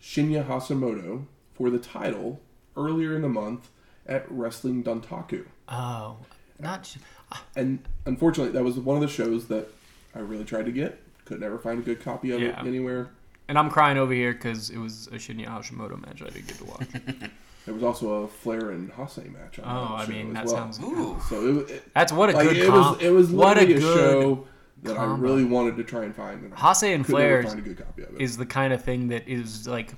Shinya 0.00 0.46
Hashimoto 0.46 1.26
for 1.54 1.70
the 1.70 1.78
title 1.78 2.40
earlier 2.78 3.14
in 3.16 3.22
the 3.22 3.28
month 3.28 3.68
at 4.06 4.24
Wrestling 4.30 4.82
Dontaku. 4.84 5.44
Oh, 5.68 6.16
not. 6.58 6.86
sh- 6.86 6.96
ah. 7.32 7.42
And 7.56 7.80
unfortunately, 8.06 8.52
that 8.52 8.64
was 8.64 8.78
one 8.78 8.96
of 8.96 9.02
the 9.02 9.08
shows 9.08 9.48
that 9.48 9.68
I 10.14 10.20
really 10.20 10.44
tried 10.44 10.64
to 10.66 10.72
get. 10.72 11.02
Could 11.26 11.40
never 11.40 11.58
find 11.58 11.78
a 11.78 11.82
good 11.82 12.00
copy 12.00 12.30
of 12.30 12.40
Yeah. 12.40 12.60
it 12.60 12.66
anywhere. 12.66 13.10
And 13.48 13.58
I'm 13.58 13.68
crying 13.70 13.98
over 13.98 14.12
here 14.12 14.32
because 14.32 14.70
it 14.70 14.78
was 14.78 15.08
a 15.08 15.16
Shinya 15.16 15.46
Hashimoto 15.46 16.00
match 16.00 16.22
I 16.22 16.26
didn't 16.30 16.46
get 16.48 16.56
to 16.58 16.64
watch. 16.64 16.88
There 17.66 17.74
was 17.74 17.84
also 17.84 18.22
a 18.22 18.28
Flair 18.28 18.70
and 18.70 18.90
Hase 18.92 19.18
match 19.30 19.58
on 19.58 19.64
Oh, 19.66 19.96
that 19.98 20.02
I 20.02 20.04
show 20.06 20.10
mean, 20.12 20.28
as 20.28 20.34
that 20.34 20.46
well. 20.46 20.72
sounds- 20.72 20.80
Ooh. 20.82 21.18
So 21.28 21.58
it, 21.58 21.70
it, 21.70 21.82
That's 21.92 22.12
what 22.14 22.30
a 22.30 22.32
like, 22.32 22.48
good 22.48 22.56
it 22.56 22.66
com- 22.66 22.94
was 22.94 23.02
it 23.02 23.10
was 23.10 23.30
what 23.30 23.58
a 23.58 23.60
a, 23.60 23.66
good 23.66 23.82
show 23.82 24.46
that 24.84 24.96
I 24.96 25.04
really 25.04 25.44
wanted 25.44 25.76
to 25.76 25.84
try 25.84 26.04
and 26.04 26.14
find. 26.16 26.42
And 26.44 26.54
Hase 26.54 26.84
and 26.84 27.04
Flair 27.06 27.42
find 27.42 27.58
a 27.58 27.60
good 27.62 27.76
copy 27.76 28.04
of 28.04 28.14
it. 28.14 28.22
is 28.22 28.38
the 28.38 28.46
kind 28.46 28.72
of 28.72 28.82
thing 28.82 29.08
that 29.08 29.28
is 29.28 29.68
like 29.68 29.92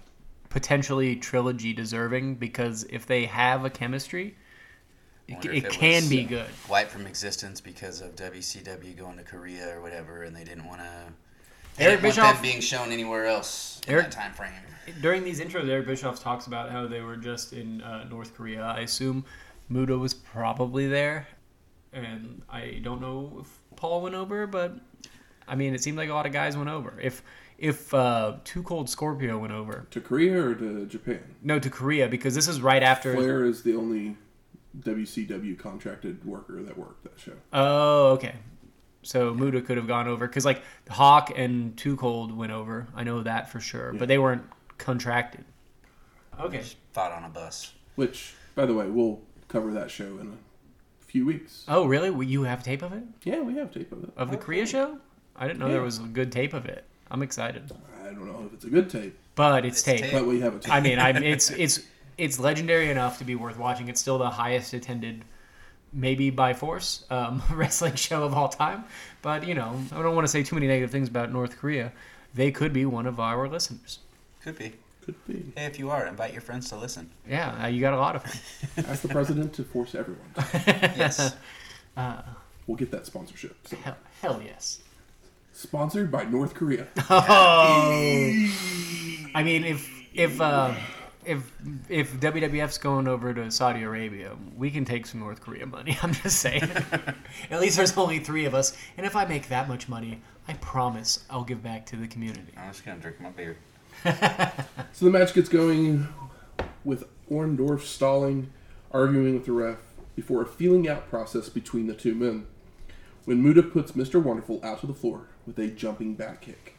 potentially 0.51 1.17
trilogy 1.17 1.73
deserving 1.73 2.35
because 2.35 2.85
if 2.91 3.07
they 3.07 3.25
have 3.25 3.65
a 3.65 3.71
chemistry, 3.71 4.37
it, 5.27 5.45
it 5.45 5.71
can 5.71 6.03
was, 6.03 6.11
be 6.11 6.25
uh, 6.25 6.29
good. 6.29 6.51
Wiped 6.69 6.91
from 6.91 7.07
existence 7.07 7.61
because 7.61 8.01
of 8.01 8.17
WCW 8.17 8.97
going 8.99 9.17
to 9.17 9.23
Korea 9.23 9.75
or 9.75 9.81
whatever, 9.81 10.25
and 10.25 10.37
they 10.37 10.45
didn't 10.45 10.67
want 10.67 10.81
to. 10.81 11.13
Eric 11.79 12.03
Bischoff- 12.03 12.43
being 12.43 12.61
shown 12.61 12.91
anywhere 12.91 13.27
else 13.27 13.81
in 13.87 13.95
Eric- 13.95 14.07
that 14.07 14.13
time 14.13 14.33
frame. 14.33 14.53
During 15.01 15.23
these 15.23 15.41
intros, 15.41 15.69
Eric 15.69 15.87
Bischoff 15.87 16.21
talks 16.21 16.47
about 16.47 16.71
how 16.71 16.87
they 16.87 17.01
were 17.01 17.17
just 17.17 17.53
in 17.53 17.81
uh, 17.81 18.05
North 18.05 18.35
Korea. 18.35 18.63
I 18.63 18.81
assume 18.81 19.25
Muta 19.69 19.97
was 19.97 20.13
probably 20.13 20.89
there, 20.89 21.29
and 21.93 22.43
I 22.51 22.81
don't 22.83 23.01
know 23.01 23.39
if 23.41 23.61
Paul 23.77 24.03
went 24.03 24.17
over, 24.17 24.49
but 24.49 24.75
I 25.47 25.55
mean, 25.55 25.75
it 25.75 25.83
seemed 25.83 25.97
like 25.97 26.11
a 26.11 26.15
lot 26.15 26.27
of 26.27 26.33
guys 26.33 26.57
went 26.57 26.71
over. 26.71 26.99
If 27.01 27.23
if 27.61 27.93
uh, 27.95 28.37
Too 28.43 28.63
Cold 28.63 28.89
Scorpio 28.91 29.39
went 29.39 29.53
over, 29.53 29.87
to 29.91 30.01
Korea 30.01 30.43
or 30.45 30.55
to 30.55 30.87
Japan? 30.87 31.21
no, 31.43 31.59
to 31.59 31.71
Korea 31.71 32.09
because 32.09 32.35
this 32.35 32.49
is 32.49 32.61
right 32.61 32.83
after. 32.83 33.15
Flair 33.15 33.45
is 33.45 33.63
the 33.63 33.77
only 33.77 34.17
WCW 34.79 35.59
contracted 35.59 36.25
worker 36.25 36.63
that 36.63 36.77
worked 36.77 37.05
that 37.05 37.19
show. 37.21 37.33
Oh, 37.53 38.09
okay. 38.13 38.35
So 39.03 39.33
Muta 39.35 39.61
could 39.63 39.77
have 39.77 39.87
gone 39.87 40.09
over 40.09 40.27
because 40.27 40.45
like 40.45 40.63
Hawk 40.89 41.33
and 41.37 41.77
Too 41.77 41.97
Cold 41.97 42.37
went 42.37 42.53
over. 42.53 42.87
I 42.95 43.05
know 43.05 43.23
that 43.23 43.51
for 43.51 43.61
sure, 43.61 43.93
Yeah. 43.93 43.99
but 43.99 44.09
they 44.09 44.19
weren't 44.19 44.43
contracted. 44.79 45.45
Okay. 46.39 46.59
Just 46.59 46.77
fought 46.93 47.13
on 47.13 47.25
a 47.25 47.29
bus. 47.29 47.75
Which, 47.97 48.35
by 48.55 48.65
the 48.67 48.75
way, 48.75 48.87
we'll 48.89 49.21
cover 49.49 49.73
that 49.73 49.91
show 49.91 50.19
in 50.19 50.29
a 50.33 51.05
few 51.05 51.27
weeks. 51.27 51.65
Oh, 51.69 51.85
really? 51.87 52.27
You 52.27 52.45
have 52.45 52.63
tape 52.63 52.83
of 52.83 52.93
it 52.95 53.03
Yeah, 53.25 53.41
we 53.41 53.55
have 53.57 53.71
tape 53.73 53.93
of 53.93 54.05
it. 54.05 54.11
of 54.17 54.31
the 54.31 54.37
Korea 54.39 54.67
show? 54.67 54.99
I 55.37 55.47
didn't 55.47 55.59
know 55.59 55.69
there 55.69 55.83
was 55.83 55.99
a 55.99 56.03
good 56.03 56.31
tape 56.33 56.55
of 56.55 56.65
it. 56.67 56.85
I'm 57.11 57.23
excited, 57.23 57.71
I 58.03 58.07
don't 58.13 58.27
know 58.27 58.45
if 58.47 58.53
it's 58.55 58.65
a 58.65 58.71
good 58.71 58.89
tape, 58.91 59.17
but 59.35 59.65
it's 59.65 59.77
It's 59.79 59.83
tape. 59.83 60.01
tape. 60.03 60.13
but 60.13 60.27
we 60.27 60.41
have 60.41 60.57
a 60.57 60.59
tape. 60.59 60.73
I 60.73 60.81
mean, 60.81 60.99
I 60.99 61.11
it's 61.11 61.51
it's 61.65 61.81
it's 62.19 62.39
legendary 62.39 62.91
enough 62.91 63.19
to 63.19 63.25
be 63.25 63.35
worth 63.35 63.59
watching. 63.59 63.89
It's 63.89 64.01
still 64.01 64.19
the 64.19 64.31
highest 64.31 64.73
attended, 64.75 65.25
maybe 65.93 66.31
by 66.31 66.53
force, 66.55 67.05
um, 67.11 67.43
wrestling 67.53 67.95
show 67.95 68.25
of 68.25 68.35
all 68.35 68.49
time. 68.49 68.85
But 69.23 69.47
you 69.47 69.55
know, 69.55 69.81
I 69.93 70.03
don't 70.03 70.15
want 70.15 70.27
to 70.27 70.31
say 70.31 70.43
too 70.43 70.55
many 70.57 70.67
negative 70.67 70.91
things 70.91 71.09
about 71.09 71.33
North 71.33 71.59
Korea. 71.59 71.93
They 72.35 72.51
could 72.53 72.73
be 72.73 72.85
one 72.85 73.07
of 73.07 73.19
our 73.19 73.49
listeners. 73.49 73.99
Could 74.43 74.57
be. 74.59 74.73
Could 75.05 75.17
be. 75.27 75.53
Hey, 75.57 75.65
if 75.67 75.79
you 75.79 75.91
are, 75.91 76.07
invite 76.07 76.33
your 76.33 76.43
friends 76.43 76.69
to 76.69 76.77
listen. 76.77 77.11
Yeah, 77.29 77.65
uh, 77.65 77.67
you 77.67 77.81
got 77.81 77.95
a 77.95 77.99
lot 77.99 78.15
of 78.17 78.23
them. 78.23 78.85
Ask 78.89 79.03
the 79.03 79.09
president 79.09 79.53
to 79.55 79.65
force 79.65 79.95
everyone. 79.95 80.29
Yes. 80.97 81.35
We'll 82.67 82.77
get 82.77 82.91
that 82.93 83.05
sponsorship. 83.07 83.57
So, 83.67 83.77
Hell, 83.79 83.97
hell 84.23 84.43
yes. 84.45 84.81
Sponsored 85.53 86.11
by 86.11 86.25
North 86.25 86.55
Korea. 86.55 86.87
Oh, 87.11 87.91
I 89.35 89.43
mean, 89.45 89.65
if 89.65 89.89
if 90.15 90.41
uh, 90.41 90.75
if 91.25 91.53
if 91.89 92.13
WWF's 92.15 92.79
going 92.79 93.07
over 93.07 93.33
to 93.35 93.51
Saudi 93.51 93.83
Arabia, 93.83 94.37
we 94.57 94.71
can 94.71 94.85
take 94.85 95.07
some 95.07 95.21
North 95.21 95.41
Korea 95.41 95.67
money. 95.67 95.97
I'm 96.03 96.13
just 96.13 96.39
saying. 96.41 96.69
At 97.51 97.61
least 97.61 97.77
there's 97.77 97.97
only 97.97 98.19
three 98.19 98.45
of 98.45 98.55
us, 98.55 98.77
and 98.97 99.07
if 99.07 99.15
I 99.17 99.25
make 99.25 99.49
that 99.49 99.69
much 99.69 99.89
money, 99.89 100.21
I 100.49 100.55
promise 100.55 101.25
I'll 101.31 101.45
give 101.45 101.63
back 101.63 101.87
to 101.87 101.97
the 101.97 102.09
community. 102.09 102.53
I'm 102.57 102.71
just 102.73 102.85
gonna 102.85 103.01
drink 103.01 103.21
my 103.21 103.31
beer. 103.31 103.57
So 104.93 105.05
the 105.05 105.11
match 105.13 105.35
gets 105.35 105.49
going 105.49 106.09
with 106.85 107.05
Orndorff 107.31 107.83
stalling, 107.83 108.51
arguing 108.91 109.35
with 109.35 109.45
the 109.47 109.53
ref 109.53 109.79
before 110.17 110.43
a 110.43 110.47
feeling 110.47 110.89
out 110.89 111.09
process 111.09 111.49
between 111.49 111.87
the 111.87 111.95
two 111.95 112.15
men. 112.15 112.47
When 113.25 113.43
Muta 113.43 113.63
puts 113.63 113.93
Mr. 113.93 114.23
Wonderful 114.23 114.61
out 114.65 114.81
to 114.81 114.87
the 114.87 114.95
floor 114.95 115.29
with 115.51 115.59
a 115.59 115.75
jumping 115.75 116.15
back 116.15 116.43
kick. 116.43 116.77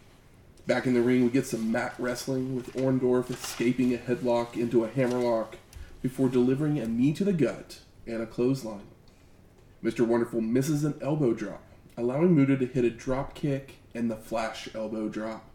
Back 0.65 0.85
in 0.85 0.93
the 0.93 1.01
ring, 1.01 1.25
we 1.25 1.29
get 1.29 1.45
some 1.45 1.73
mat 1.73 1.93
wrestling 1.99 2.55
with 2.55 2.73
Orndorff 2.73 3.29
escaping 3.29 3.93
a 3.93 3.97
headlock 3.97 4.55
into 4.55 4.85
a 4.85 4.89
hammerlock 4.89 5.57
before 6.01 6.29
delivering 6.29 6.79
a 6.79 6.87
knee 6.87 7.11
to 7.13 7.25
the 7.25 7.33
gut 7.33 7.79
and 8.07 8.21
a 8.21 8.25
clothesline. 8.25 8.87
Mr. 9.83 10.07
Wonderful 10.07 10.39
misses 10.39 10.85
an 10.85 10.97
elbow 11.01 11.33
drop, 11.33 11.63
allowing 11.97 12.33
Muta 12.33 12.55
to 12.55 12.65
hit 12.65 12.85
a 12.85 12.89
drop 12.89 13.33
kick 13.33 13.79
and 13.93 14.09
the 14.09 14.15
flash 14.15 14.69
elbow 14.73 15.09
drop 15.09 15.49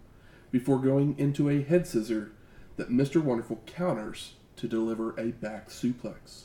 before 0.50 0.78
going 0.78 1.14
into 1.18 1.48
a 1.48 1.62
head 1.62 1.86
scissor 1.86 2.32
that 2.76 2.90
Mr. 2.90 3.22
Wonderful 3.22 3.62
counters 3.64 4.34
to 4.56 4.68
deliver 4.68 5.18
a 5.18 5.28
back 5.28 5.70
suplex. 5.70 6.44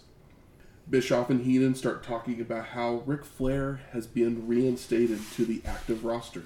Bischoff 0.89 1.29
and 1.29 1.45
Heenan 1.45 1.75
start 1.75 2.01
talking 2.01 2.39
about 2.39 2.67
how 2.67 3.03
Ric 3.05 3.25
Flair 3.25 3.81
has 3.91 4.07
been 4.07 4.47
reinstated 4.47 5.19
to 5.33 5.45
the 5.45 5.61
active 5.65 6.05
roster 6.05 6.45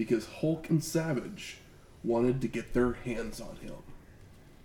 because 0.00 0.26
Hulk 0.40 0.70
and 0.70 0.82
Savage 0.82 1.58
wanted 2.02 2.40
to 2.40 2.48
get 2.48 2.72
their 2.72 2.94
hands 2.94 3.38
on 3.38 3.56
him. 3.56 3.74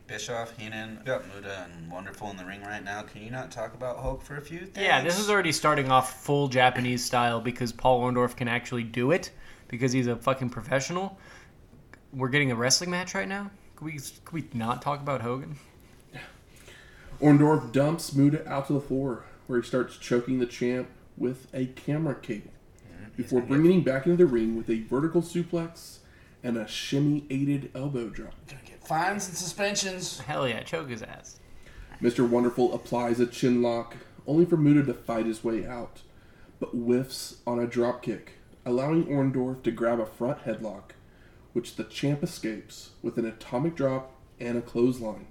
Bischoff, 0.08 0.58
Heenan, 0.58 1.00
we 1.00 1.06
got 1.06 1.28
Muta 1.28 1.68
and 1.70 1.92
Wonderful 1.92 2.30
in 2.30 2.38
the 2.38 2.46
ring 2.46 2.62
right 2.62 2.82
now. 2.82 3.02
Can 3.02 3.22
you 3.22 3.32
not 3.32 3.52
talk 3.52 3.74
about 3.74 3.98
Hulk 3.98 4.22
for 4.22 4.38
a 4.38 4.42
few 4.42 4.60
things? 4.60 4.78
Yeah, 4.78 5.04
this 5.04 5.20
is 5.20 5.30
already 5.30 5.52
starting 5.52 5.92
off 5.92 6.24
full 6.24 6.48
Japanese 6.48 7.04
style 7.04 7.42
because 7.42 7.74
Paul 7.74 8.02
Orndorff 8.02 8.38
can 8.38 8.48
actually 8.48 8.84
do 8.84 9.12
it 9.12 9.32
because 9.68 9.92
he's 9.92 10.08
a 10.08 10.16
fucking 10.16 10.52
professional. 10.52 11.18
We're 12.14 12.30
getting 12.30 12.54
a 12.54 12.56
wrestling 12.56 12.90
match 12.90 13.14
right 13.14 13.28
now. 13.28 13.52
Can 13.76 13.88
we 13.88 13.92
can 13.92 14.32
we 14.32 14.46
not 14.54 14.82
talk 14.82 15.02
about 15.02 15.20
Hogan? 15.20 15.58
Orndorff 17.20 17.74
dumps 17.74 18.16
Muta 18.16 18.48
out 18.50 18.68
to 18.68 18.74
the 18.74 18.80
floor, 18.80 19.26
where 19.48 19.60
he 19.60 19.68
starts 19.68 19.98
choking 19.98 20.40
the 20.40 20.46
champ 20.46 20.88
with 21.18 21.54
a 21.54 21.66
camera 21.66 22.16
cable, 22.16 22.52
before 23.16 23.42
bringing 23.42 23.72
him 23.72 23.82
back 23.82 24.06
into 24.06 24.18
the 24.18 24.26
ring 24.26 24.56
with 24.56 24.70
a 24.70 24.82
vertical 24.82 25.22
suplex 25.22 26.00
and 26.44 26.58
a 26.58 26.68
shimmy 26.68 27.26
aided 27.30 27.72
elbow 27.74 28.10
drop. 28.10 28.34
Gonna 28.48 28.62
get 28.66 28.86
fines 28.86 29.28
and 29.28 29.38
suspensions. 29.38 30.20
Hell 30.20 30.48
yeah, 30.48 30.62
choke 30.64 30.90
his 30.90 31.02
ass. 31.02 31.40
Mr. 32.02 32.28
Wonderful 32.28 32.74
applies 32.74 33.20
a 33.20 33.26
chin 33.26 33.62
lock, 33.62 33.96
only 34.28 34.46
for 34.46 34.58
Muta 34.58 34.84
to 34.84 34.94
fight 34.94 35.26
his 35.26 35.44
way 35.44 35.66
out, 35.66 36.02
but 36.60 36.70
whiffs 36.70 37.38
on 37.48 37.60
a 37.60 37.68
drop 37.68 38.02
kick, 38.02 38.34
allowing 38.66 39.06
Orndorff 39.06 39.64
to 39.64 39.72
grab 39.72 40.00
a 40.00 40.06
front 40.06 40.44
headlock, 40.44 40.92
which 41.54 41.76
the 41.76 41.84
champ 41.86 42.22
escapes 42.22 42.92
with 43.02 43.18
an 43.18 43.26
atomic 43.26 43.76
drop 43.76 44.12
and 44.40 44.58
a 44.58 44.62
clothesline. 44.62 45.28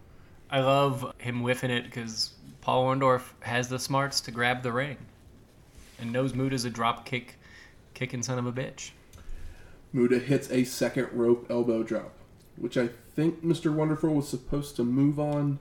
I 0.51 0.61
love 0.61 1.13
him 1.19 1.43
whiffing 1.43 1.71
it 1.71 1.85
because 1.85 2.33
Paul 2.61 2.87
Orndorff 2.87 3.33
has 3.41 3.69
the 3.69 3.79
smarts 3.79 4.21
to 4.23 4.31
grab 4.31 4.63
the 4.63 4.73
ring 4.73 4.97
and 5.99 6.13
knows 6.13 6.35
Muta's 6.35 6.65
a 6.65 6.71
drop 6.71 7.05
kick, 7.05 7.37
kicking 7.95 8.23
son 8.23 8.39
of 8.39 8.47
a 8.47 8.53
bitch. 8.53 8.91
Muta 9.93 10.19
hits 10.19 10.51
a 10.51 10.65
second 10.65 11.09
rope 11.13 11.47
elbow 11.49 11.83
drop, 11.83 12.13
which 12.57 12.77
I 12.77 12.89
think 13.15 13.45
Mr. 13.45 13.73
Wonderful 13.73 14.13
was 14.13 14.29
supposed 14.29 14.77
to 14.77 14.85
move 14.85 15.21
on 15.21 15.61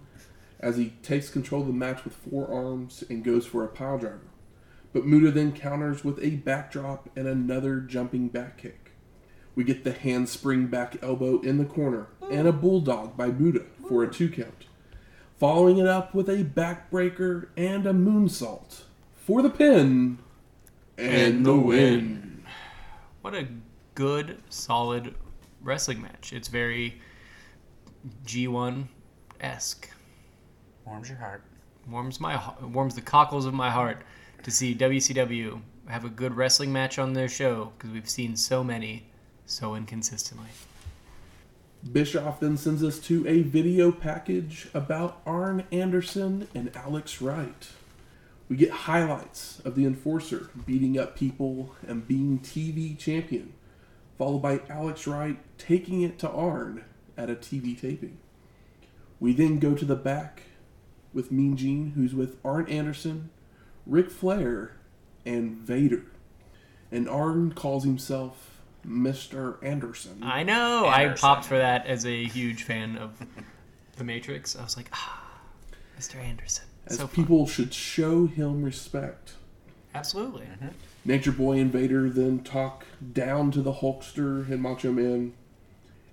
as 0.59 0.77
he 0.77 0.93
takes 1.03 1.29
control 1.29 1.61
of 1.61 1.67
the 1.67 1.73
match 1.73 2.03
with 2.03 2.15
forearms 2.15 3.03
and 3.09 3.23
goes 3.23 3.45
for 3.45 3.63
a 3.63 3.67
pile 3.67 3.97
driver. 3.97 4.21
But 4.91 5.05
Muta 5.05 5.31
then 5.31 5.51
counters 5.51 6.03
with 6.03 6.23
a 6.23 6.31
backdrop 6.31 7.09
and 7.15 7.27
another 7.27 7.79
jumping 7.79 8.29
back 8.29 8.57
kick. 8.57 8.91
We 9.55 9.63
get 9.63 9.84
the 9.84 9.91
handspring 9.91 10.67
back 10.67 10.97
elbow 11.03 11.41
in 11.41 11.57
the 11.57 11.65
corner 11.65 12.07
and 12.31 12.47
a 12.47 12.51
bulldog 12.51 13.15
by 13.15 13.27
Muta 13.27 13.65
for 13.88 14.03
a 14.03 14.11
two 14.11 14.29
count. 14.29 14.65
Following 15.38 15.77
it 15.77 15.88
up 15.88 16.15
with 16.15 16.29
a 16.29 16.43
backbreaker 16.43 17.49
and 17.57 17.86
a 17.86 17.93
moonsault 17.93 18.84
for 19.15 19.41
the 19.41 19.49
pin 19.49 20.17
and, 20.98 21.46
the 21.46 21.56
win. 21.56 22.44
What 23.22 23.34
a 23.34 23.48
good, 23.96 24.41
solid 24.50 25.16
wrestling 25.62 26.02
match. 26.02 26.34
It's 26.34 26.48
very 26.48 27.02
G1 28.26 28.88
esque. 29.39 29.89
Warms 30.86 31.10
your 31.10 31.18
heart. 31.18 31.44
Warms 31.89 32.20
my 32.20 32.38
he- 32.38 32.66
warms 32.66 32.96
the 32.96 33.02
cockles 33.02 33.46
of 33.46 33.54
my 33.54 33.70
heart 33.70 34.04
to 34.44 34.52
see 34.52 34.76
WCW 34.76 35.62
have 35.88 36.06
a 36.06 36.10
good 36.10 36.36
wrestling 36.36 36.72
match 36.72 36.98
on 36.98 37.14
their 37.14 37.28
show 37.28 37.74
because 37.78 37.91
we've 37.91 38.10
seen 38.10 38.36
so 38.36 38.64
many 38.64 39.10
so 39.46 39.76
inconsistently. 39.76 40.48
Bischoff 41.91 42.39
then 42.39 42.56
sends 42.56 42.82
us 42.84 42.98
to 43.00 43.28
a 43.28 43.41
video 43.41 43.91
package 43.91 44.70
about 44.74 45.22
Arn 45.26 45.66
Anderson 45.72 46.48
and 46.56 46.74
Alex 46.76 47.22
Wright. 47.22 47.68
We 48.50 48.58
get 48.58 48.72
highlights 48.72 49.62
of 49.66 49.76
the 49.76 49.86
enforcer 49.86 50.50
beating 50.66 50.98
up 50.98 51.18
people 51.18 51.76
and 51.88 52.08
being 52.08 52.39
TV 52.39 52.98
champion, 52.98 53.54
followed 54.18 54.39
by 54.39 54.62
Alex 54.70 55.08
Wright 55.08 55.38
taking 55.58 56.02
it 56.02 56.20
to 56.20 56.30
Arn 56.30 56.84
at 57.18 57.30
a 57.30 57.36
TV 57.36 57.80
taping. 57.80 58.18
We 59.20 59.34
then 59.34 59.60
go 59.60 59.74
to 59.74 59.86
the 59.86 59.96
back 59.96 60.44
with 61.14 61.32
Mean 61.32 61.56
Gene, 61.56 61.94
who's 61.96 62.14
with 62.14 62.38
Arn 62.44 62.68
Anderson, 62.68 63.30
Ric 63.86 64.12
Flair, 64.12 64.78
and 65.26 65.58
Vader. 65.58 66.06
And 66.91 67.08
Arn 67.08 67.54
calls 67.54 67.86
himself 67.86 68.62
Mr. 68.86 69.64
Anderson. 69.64 70.22
I 70.22 70.44
know. 70.44 70.86
Anderson. 70.86 71.26
I 71.26 71.34
popped 71.34 71.46
for 71.46 71.58
that 71.58 71.86
as 71.88 72.06
a 72.06 72.26
huge 72.26 72.64
fan 72.64 72.98
of 72.98 73.18
The 73.98 74.04
Matrix. 74.04 74.56
I 74.56 74.64
was 74.64 74.76
like, 74.76 74.89
ah, 74.91 75.24
Mr. 75.98 76.16
Anderson. 76.16 76.66
As 76.88 76.97
so 76.97 77.07
people 77.07 77.47
should 77.47 77.73
show 77.73 78.25
him 78.27 78.63
respect. 78.63 79.34
Absolutely. 79.95 80.47
Nature 81.05 81.31
Boy 81.31 81.59
and 81.59 81.71
Vader 81.71 82.09
then 82.09 82.39
talk 82.39 82.86
down 83.13 83.51
to 83.51 83.61
the 83.61 83.73
Hulkster 83.73 84.49
and 84.49 84.61
Macho 84.61 84.91
Man. 84.91 85.34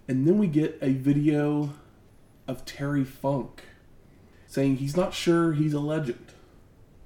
And 0.06 0.26
then 0.26 0.38
we 0.38 0.46
get 0.48 0.78
a 0.82 0.92
video 0.92 1.74
of 2.46 2.64
Terry 2.64 3.04
Funk 3.04 3.62
saying 4.46 4.76
he's 4.76 4.96
not 4.96 5.14
sure 5.14 5.52
he's 5.52 5.72
a 5.72 5.80
legend, 5.80 6.32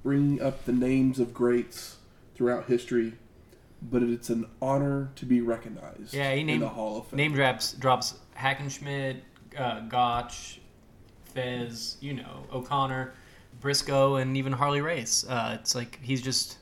bringing 0.03 0.41
up 0.41 0.65
the 0.65 0.73
names 0.73 1.21
of 1.21 1.35
greats 1.35 1.97
throughout 2.35 2.65
history, 2.67 3.13
but 3.83 4.03
it's 4.03 4.31
an 4.31 4.47
honor 4.63 5.11
to 5.15 5.27
be 5.27 5.41
recognized 5.43 6.15
Yeah, 6.15 6.33
he 6.33 6.41
in 6.41 6.47
named 6.47 6.63
the 6.63 6.69
Hall 6.69 6.99
of 6.99 7.07
Fame. 7.09 7.19
name 7.19 7.35
drops 7.35 7.73
drops 7.75 8.15
Hackenschmidt, 8.37 9.19
uh, 9.59 9.81
Gotch, 9.81 10.61
Thesz, 11.37 11.97
you 12.01 12.15
know, 12.15 12.47
O'Connor, 12.53 13.13
Briscoe, 13.65 14.17
and 14.17 14.37
even 14.37 14.53
Harley 14.53 14.83
Race. 14.83 15.25
Uh, 15.27 15.57
it's 15.59 15.75
like 15.75 15.99
he's 16.03 16.21
just 16.21 16.59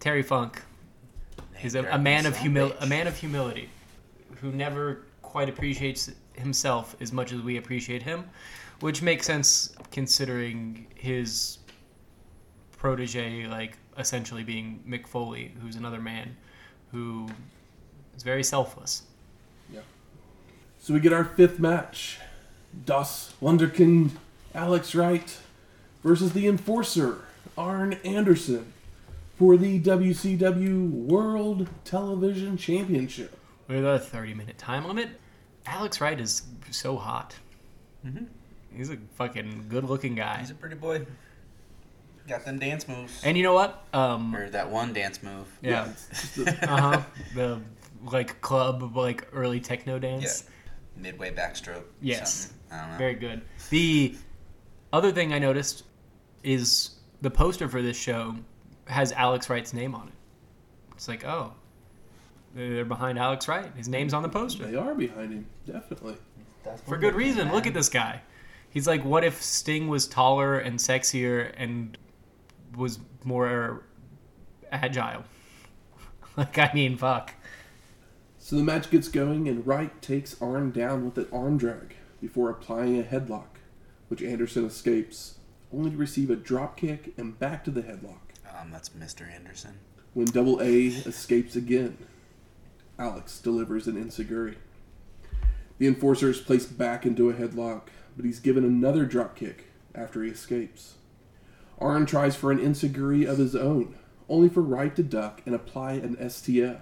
Terry 0.00 0.24
Funk. 0.24 0.60
He's 1.56 1.76
a, 1.76 1.84
a 1.84 1.98
man 1.98 2.26
of 2.26 2.34
humil- 2.34 2.74
a 2.82 2.86
man 2.86 3.06
of 3.06 3.16
humility, 3.16 3.70
who 4.40 4.50
never 4.50 5.06
quite 5.22 5.48
appreciates 5.48 6.10
himself 6.32 6.96
as 7.00 7.12
much 7.12 7.32
as 7.32 7.40
we 7.40 7.56
appreciate 7.56 8.02
him, 8.02 8.24
which 8.80 9.00
makes 9.00 9.26
sense 9.26 9.76
considering 9.92 10.88
his 10.96 11.58
protege, 12.76 13.46
like 13.46 13.78
essentially 13.96 14.42
being 14.42 14.82
Mick 14.88 15.06
Foley, 15.06 15.54
who's 15.62 15.76
another 15.76 16.00
man 16.00 16.36
who 16.90 17.28
is 18.16 18.24
very 18.24 18.42
selfless. 18.42 19.02
Yeah. 19.72 19.82
So 20.80 20.94
we 20.94 20.98
get 20.98 21.12
our 21.12 21.24
fifth 21.24 21.60
match. 21.60 22.18
Das 22.84 23.34
Wunderkind 23.40 24.10
Alex 24.52 24.96
Wright 24.96 25.38
versus 26.02 26.32
the 26.32 26.46
Enforcer 26.46 27.22
Arn 27.56 27.94
Anderson 28.04 28.72
for 29.36 29.56
the 29.56 29.80
WCW 29.80 30.90
World 30.90 31.68
Television 31.84 32.56
Championship. 32.56 33.38
With 33.68 33.84
a 33.84 33.98
30 33.98 34.34
minute 34.34 34.58
time 34.58 34.86
limit, 34.86 35.08
Alex 35.66 36.00
Wright 36.00 36.18
is 36.18 36.42
so 36.70 36.96
hot. 36.96 37.34
Mhm. 38.06 38.26
He's 38.74 38.90
a 38.90 38.96
fucking 39.16 39.66
good 39.68 39.84
looking 39.84 40.14
guy. 40.14 40.38
He's 40.40 40.50
a 40.50 40.54
pretty 40.54 40.76
boy. 40.76 41.06
Got 42.26 42.44
them 42.44 42.58
dance 42.58 42.86
moves. 42.86 43.22
And 43.24 43.36
you 43.36 43.42
know 43.42 43.54
what? 43.54 43.84
Um, 43.92 44.34
or 44.36 44.50
that 44.50 44.70
one 44.70 44.92
dance 44.92 45.22
move. 45.22 45.46
yeah. 45.62 45.88
it's 46.10 46.38
Uh 46.62 46.66
huh. 46.76 47.02
the 47.34 47.60
like 48.04 48.40
club, 48.40 48.94
like 48.96 49.26
early 49.32 49.60
techno 49.60 49.98
dance. 49.98 50.22
Yeah. 50.22 50.28
dance. 50.28 50.44
Midway 50.96 51.32
backstroke. 51.34 51.84
Yes. 52.00 52.34
something. 52.36 52.56
I 52.70 52.80
don't 52.82 52.90
know. 52.92 52.98
Very 52.98 53.14
good. 53.14 53.42
The 53.70 54.14
other 54.92 55.10
thing 55.12 55.32
I 55.32 55.38
noticed 55.38 55.84
is 56.42 56.90
the 57.20 57.30
poster 57.30 57.68
for 57.68 57.82
this 57.82 57.96
show 57.96 58.36
has 58.86 59.12
Alex 59.12 59.50
Wright's 59.50 59.72
name 59.72 59.94
on 59.94 60.08
it. 60.08 60.14
It's 60.94 61.08
like, 61.08 61.24
oh, 61.24 61.52
they're 62.54 62.84
behind 62.84 63.18
Alex 63.18 63.46
Wright. 63.46 63.70
His 63.76 63.88
name's 63.88 64.14
on 64.14 64.22
the 64.22 64.28
poster. 64.28 64.66
they 64.66 64.76
are 64.76 64.94
behind 64.94 65.32
him, 65.32 65.46
definitely. 65.66 66.16
For 66.86 66.96
good 66.96 67.14
reason. 67.14 67.52
Look 67.52 67.66
at 67.66 67.74
this 67.74 67.88
guy. 67.88 68.22
He's 68.70 68.86
like, 68.86 69.04
what 69.04 69.24
if 69.24 69.42
Sting 69.42 69.88
was 69.88 70.06
taller 70.06 70.58
and 70.58 70.78
sexier 70.78 71.52
and 71.56 71.96
was 72.76 72.98
more 73.24 73.84
agile? 74.70 75.24
like, 76.36 76.58
I 76.58 76.70
mean, 76.74 76.96
fuck. 76.96 77.34
So 78.38 78.56
the 78.56 78.62
match 78.62 78.90
gets 78.90 79.08
going, 79.08 79.48
and 79.48 79.66
Wright 79.66 80.00
takes 80.02 80.40
Arn 80.40 80.70
down 80.70 81.04
with 81.04 81.18
an 81.18 81.26
arm 81.32 81.58
drag 81.58 81.96
before 82.20 82.50
applying 82.50 82.98
a 82.98 83.02
headlock, 83.02 83.58
which 84.08 84.22
Anderson 84.22 84.64
escapes, 84.64 85.37
only 85.72 85.90
to 85.90 85.96
receive 85.96 86.30
a 86.30 86.36
drop 86.36 86.76
kick 86.76 87.12
and 87.16 87.38
back 87.38 87.64
to 87.64 87.70
the 87.70 87.82
headlock. 87.82 88.20
Um, 88.60 88.70
that's 88.70 88.90
Mr. 88.90 89.30
Anderson. 89.32 89.78
When 90.14 90.26
Double 90.26 90.60
A 90.60 90.86
escapes 90.86 91.54
again, 91.54 91.98
Alex 92.98 93.38
delivers 93.40 93.86
an 93.86 94.02
Enzuigiri. 94.02 94.56
The 95.78 95.86
enforcer 95.86 96.30
is 96.30 96.40
placed 96.40 96.76
back 96.76 97.06
into 97.06 97.30
a 97.30 97.34
headlock, 97.34 97.82
but 98.16 98.24
he's 98.24 98.40
given 98.40 98.64
another 98.64 99.06
dropkick 99.06 99.60
after 99.94 100.24
he 100.24 100.30
escapes. 100.30 100.94
Arn 101.78 102.06
tries 102.06 102.34
for 102.34 102.50
an 102.50 102.58
Enzuigiri 102.58 103.26
of 103.28 103.38
his 103.38 103.54
own, 103.54 103.94
only 104.28 104.48
for 104.48 104.62
Wright 104.62 104.94
to 104.96 105.02
duck 105.02 105.42
and 105.46 105.54
apply 105.54 105.92
an 105.92 106.16
STF. 106.16 106.80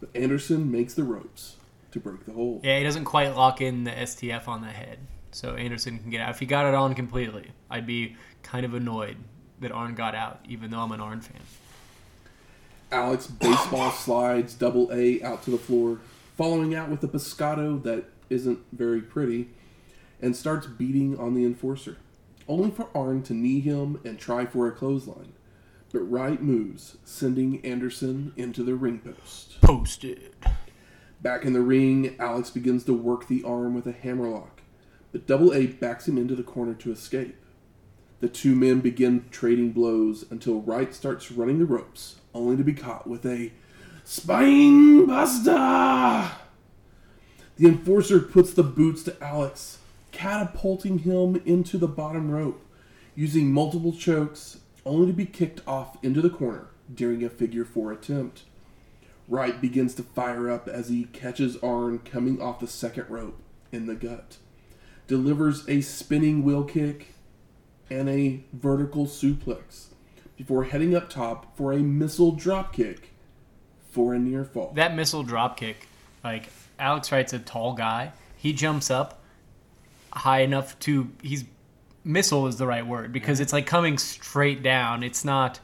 But 0.00 0.08
Anderson 0.14 0.70
makes 0.70 0.94
the 0.94 1.04
ropes 1.04 1.56
to 1.90 2.00
break 2.00 2.24
the 2.24 2.32
hold. 2.32 2.64
Yeah, 2.64 2.78
he 2.78 2.84
doesn't 2.84 3.04
quite 3.04 3.36
lock 3.36 3.60
in 3.60 3.84
the 3.84 3.90
STF 3.90 4.48
on 4.48 4.62
the 4.62 4.68
head. 4.68 4.98
So 5.32 5.54
Anderson 5.54 5.98
can 5.98 6.10
get 6.10 6.20
out. 6.20 6.30
If 6.30 6.38
he 6.38 6.46
got 6.46 6.66
it 6.66 6.74
on 6.74 6.94
completely, 6.94 7.50
I'd 7.70 7.86
be 7.86 8.16
kind 8.42 8.64
of 8.64 8.74
annoyed 8.74 9.16
that 9.60 9.72
Arn 9.72 9.94
got 9.94 10.14
out, 10.14 10.40
even 10.48 10.70
though 10.70 10.80
I'm 10.80 10.92
an 10.92 11.00
Arn 11.00 11.20
fan. 11.20 11.40
Alex 12.90 13.26
baseball 13.26 13.90
slides 13.92 14.54
Double 14.54 14.90
A 14.92 15.22
out 15.22 15.42
to 15.44 15.50
the 15.50 15.58
floor, 15.58 15.98
following 16.36 16.74
out 16.74 16.90
with 16.90 17.02
a 17.02 17.08
pescado 17.08 17.82
that 17.82 18.04
isn't 18.28 18.58
very 18.72 19.00
pretty, 19.00 19.48
and 20.20 20.36
starts 20.36 20.66
beating 20.66 21.18
on 21.18 21.34
the 21.34 21.44
enforcer, 21.44 21.96
only 22.46 22.70
for 22.70 22.88
Arn 22.94 23.22
to 23.22 23.32
knee 23.32 23.60
him 23.60 24.00
and 24.04 24.18
try 24.18 24.44
for 24.44 24.68
a 24.68 24.72
clothesline. 24.72 25.32
But 25.92 26.00
Wright 26.00 26.42
moves, 26.42 26.98
sending 27.04 27.64
Anderson 27.64 28.32
into 28.36 28.62
the 28.62 28.74
ring 28.74 28.98
post. 28.98 29.60
Posted. 29.62 30.34
Back 31.22 31.44
in 31.44 31.52
the 31.52 31.60
ring, 31.60 32.16
Alex 32.18 32.50
begins 32.50 32.84
to 32.84 32.94
work 32.94 33.28
the 33.28 33.44
arm 33.44 33.74
with 33.74 33.86
a 33.86 33.92
hammerlock, 33.92 34.51
but 35.12 35.26
Double 35.26 35.52
A 35.54 35.66
backs 35.66 36.08
him 36.08 36.18
into 36.18 36.34
the 36.34 36.42
corner 36.42 36.74
to 36.74 36.90
escape. 36.90 37.36
The 38.20 38.28
two 38.28 38.54
men 38.54 38.80
begin 38.80 39.26
trading 39.30 39.72
blows 39.72 40.24
until 40.30 40.60
Wright 40.62 40.94
starts 40.94 41.30
running 41.30 41.58
the 41.58 41.66
ropes, 41.66 42.16
only 42.34 42.56
to 42.56 42.64
be 42.64 42.72
caught 42.72 43.06
with 43.06 43.26
a 43.26 43.52
spine 44.04 45.06
buster. 45.06 46.30
The 47.56 47.68
enforcer 47.68 48.20
puts 48.20 48.54
the 48.54 48.62
boots 48.62 49.02
to 49.04 49.22
Alex, 49.22 49.78
catapulting 50.12 51.00
him 51.00 51.42
into 51.44 51.78
the 51.78 51.88
bottom 51.88 52.30
rope, 52.30 52.64
using 53.14 53.52
multiple 53.52 53.92
chokes, 53.92 54.58
only 54.86 55.08
to 55.08 55.12
be 55.12 55.26
kicked 55.26 55.60
off 55.66 56.02
into 56.02 56.20
the 56.20 56.30
corner 56.30 56.68
during 56.92 57.22
a 57.22 57.28
figure 57.28 57.64
four 57.64 57.92
attempt. 57.92 58.44
Wright 59.28 59.60
begins 59.60 59.94
to 59.94 60.02
fire 60.02 60.50
up 60.50 60.68
as 60.68 60.88
he 60.88 61.04
catches 61.04 61.56
Arn 61.58 61.98
coming 62.00 62.40
off 62.40 62.60
the 62.60 62.66
second 62.66 63.08
rope 63.08 63.40
in 63.70 63.86
the 63.86 63.94
gut, 63.94 64.38
delivers 65.06 65.68
a 65.68 65.80
spinning 65.80 66.42
wheel 66.44 66.64
kick 66.64 67.08
and 67.90 68.08
a 68.08 68.42
vertical 68.52 69.06
suplex 69.06 69.86
before 70.36 70.64
heading 70.64 70.94
up 70.94 71.10
top 71.10 71.56
for 71.56 71.72
a 71.72 71.78
missile 71.78 72.32
drop 72.32 72.72
kick 72.72 73.10
for 73.90 74.14
a 74.14 74.18
near 74.18 74.44
fall. 74.44 74.72
That 74.74 74.94
missile 74.94 75.22
drop 75.22 75.56
kick, 75.56 75.88
like 76.24 76.48
Alex 76.78 77.12
Wright's 77.12 77.32
a 77.32 77.38
tall 77.38 77.74
guy. 77.74 78.12
He 78.36 78.52
jumps 78.52 78.90
up 78.90 79.22
high 80.12 80.40
enough 80.40 80.78
to 80.80 81.10
he's 81.22 81.44
missile 82.04 82.46
is 82.46 82.56
the 82.56 82.66
right 82.66 82.86
word 82.86 83.12
because 83.12 83.40
it's 83.40 83.52
like 83.52 83.66
coming 83.66 83.98
straight 83.98 84.62
down. 84.62 85.02
It's 85.02 85.24
not 85.24 85.60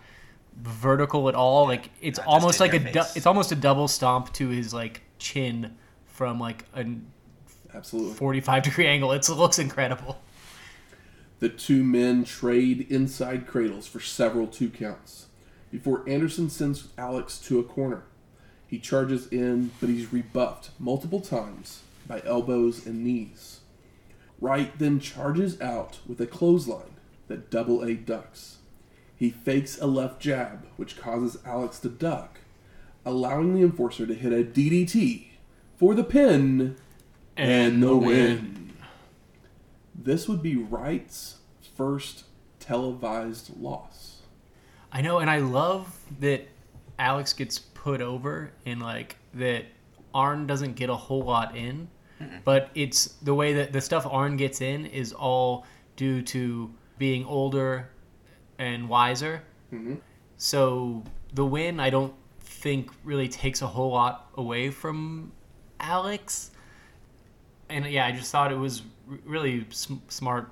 vertical 0.62 1.28
at 1.28 1.34
all. 1.34 1.66
Like 1.66 1.90
it's 2.00 2.18
Not 2.18 2.28
almost 2.28 2.60
like 2.60 2.74
a 2.74 2.78
du- 2.78 3.06
it's 3.16 3.26
almost 3.26 3.52
a 3.52 3.56
double 3.56 3.88
stomp 3.88 4.32
to 4.34 4.48
his 4.48 4.72
like 4.74 5.02
chin 5.18 5.76
from 6.06 6.38
like 6.38 6.64
a 6.74 6.84
Absolutely. 7.74 8.14
45 8.14 8.62
degree 8.62 8.86
angle. 8.86 9.12
It's, 9.12 9.28
it 9.28 9.34
looks 9.34 9.58
incredible. 9.58 10.20
The 11.40 11.48
two 11.48 11.84
men 11.84 12.24
trade 12.24 12.86
inside 12.90 13.46
cradles 13.46 13.86
for 13.86 14.00
several 14.00 14.46
two 14.46 14.70
counts 14.70 15.26
before 15.70 16.08
Anderson 16.08 16.50
sends 16.50 16.88
Alex 16.96 17.38
to 17.38 17.60
a 17.60 17.64
corner. 17.64 18.04
He 18.66 18.78
charges 18.78 19.28
in, 19.28 19.70
but 19.80 19.88
he's 19.88 20.12
rebuffed 20.12 20.70
multiple 20.78 21.20
times 21.20 21.82
by 22.06 22.22
elbows 22.24 22.86
and 22.86 23.04
knees. 23.04 23.60
Wright 24.40 24.76
then 24.78 25.00
charges 25.00 25.60
out 25.60 25.98
with 26.06 26.20
a 26.20 26.26
clothesline 26.26 26.96
that 27.28 27.50
Double 27.50 27.82
A 27.82 27.94
ducks. 27.94 28.58
He 29.14 29.30
fakes 29.30 29.78
a 29.80 29.86
left 29.86 30.20
jab, 30.20 30.66
which 30.76 30.98
causes 30.98 31.38
Alex 31.44 31.78
to 31.80 31.88
duck, 31.88 32.40
allowing 33.04 33.54
the 33.54 33.62
enforcer 33.62 34.06
to 34.06 34.14
hit 34.14 34.32
a 34.32 34.44
DDT 34.44 35.26
for 35.76 35.94
the 35.94 36.04
pin 36.04 36.76
and 37.38 37.84
oh, 37.84 37.88
the 37.88 37.96
win. 37.96 38.72
This 39.94 40.28
would 40.28 40.42
be 40.42 40.56
Wright's 40.56 41.38
first 41.76 42.24
televised 42.60 43.58
loss. 43.60 44.22
I 44.90 45.00
know, 45.02 45.18
and 45.18 45.30
I 45.30 45.38
love 45.38 45.98
that 46.20 46.48
Alex 46.98 47.32
gets 47.32 47.58
put 47.58 48.00
over 48.00 48.52
and 48.66 48.80
like 48.80 49.16
that 49.34 49.64
Arn 50.14 50.46
doesn't 50.46 50.74
get 50.74 50.90
a 50.90 50.96
whole 50.96 51.22
lot 51.22 51.56
in, 51.56 51.88
but 52.44 52.70
it's 52.74 53.06
the 53.22 53.34
way 53.34 53.52
that 53.54 53.72
the 53.72 53.80
stuff 53.80 54.06
Arn 54.06 54.36
gets 54.36 54.60
in 54.60 54.86
is 54.86 55.12
all 55.12 55.66
due 55.96 56.22
to 56.22 56.72
being 56.98 57.24
older 57.24 57.90
and 58.58 58.88
wiser. 58.88 59.42
Mm-hmm. 59.72 59.96
So 60.36 61.04
the 61.34 61.44
win, 61.44 61.78
I 61.78 61.90
don't 61.90 62.14
think 62.40 62.90
really 63.04 63.28
takes 63.28 63.62
a 63.62 63.66
whole 63.66 63.92
lot 63.92 64.30
away 64.34 64.70
from 64.70 65.32
Alex. 65.78 66.50
And 67.70 67.86
yeah, 67.86 68.06
I 68.06 68.12
just 68.12 68.30
thought 68.32 68.52
it 68.52 68.58
was 68.58 68.82
really 69.24 69.66
sm- 69.70 69.96
smart, 70.08 70.50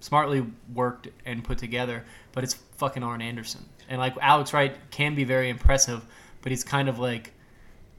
smartly 0.00 0.44
worked 0.74 1.08
and 1.24 1.44
put 1.44 1.58
together. 1.58 2.04
But 2.32 2.44
it's 2.44 2.54
fucking 2.76 3.02
Arn 3.02 3.22
Anderson, 3.22 3.64
and 3.88 3.98
like 3.98 4.14
Alex 4.20 4.52
Wright 4.52 4.76
can 4.90 5.14
be 5.14 5.24
very 5.24 5.48
impressive, 5.48 6.04
but 6.40 6.50
he's 6.50 6.64
kind 6.64 6.88
of 6.88 6.98
like 6.98 7.32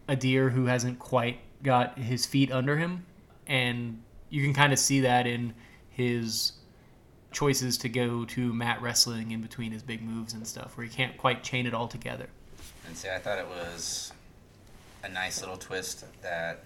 a 0.07 0.15
deer 0.15 0.49
who 0.49 0.65
hasn't 0.65 0.99
quite 0.99 1.39
got 1.61 1.97
his 1.97 2.25
feet 2.25 2.51
under 2.51 2.77
him, 2.77 3.05
and 3.47 4.01
you 4.29 4.43
can 4.43 4.53
kind 4.53 4.73
of 4.73 4.79
see 4.79 5.01
that 5.01 5.27
in 5.27 5.53
his 5.89 6.53
choices 7.31 7.77
to 7.79 7.89
go 7.89 8.25
to 8.25 8.53
mat 8.53 8.81
wrestling 8.81 9.31
in 9.31 9.41
between 9.41 9.71
his 9.71 9.81
big 9.81 10.01
moves 10.01 10.33
and 10.33 10.45
stuff, 10.45 10.75
where 10.77 10.85
he 10.85 10.93
can't 10.93 11.17
quite 11.17 11.43
chain 11.43 11.65
it 11.65 11.73
all 11.73 11.87
together. 11.87 12.27
And 12.87 12.97
see, 12.97 13.09
I 13.09 13.19
thought 13.19 13.39
it 13.39 13.47
was 13.47 14.11
a 15.03 15.09
nice 15.09 15.41
little 15.41 15.57
twist 15.57 16.05
that 16.21 16.63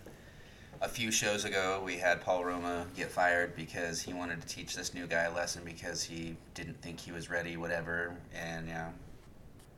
a 0.82 0.88
few 0.88 1.12
shows 1.12 1.44
ago 1.46 1.82
we 1.84 1.98
had 1.98 2.22
Paul 2.22 2.46
Roma 2.46 2.86
get 2.96 3.12
fired 3.12 3.56
because 3.56 4.02
he 4.02 4.14
wanted 4.14 4.42
to 4.42 4.48
teach 4.48 4.76
this 4.76 4.94
new 4.94 5.08
guy 5.08 5.24
a 5.24 5.34
lesson 5.34 5.64
because 5.66 6.04
he 6.04 6.36
didn't 6.54 6.82
think 6.82 7.00
he 7.00 7.12
was 7.12 7.30
ready, 7.30 7.58
whatever. 7.58 8.16
And 8.36 8.68
yeah, 8.68 8.90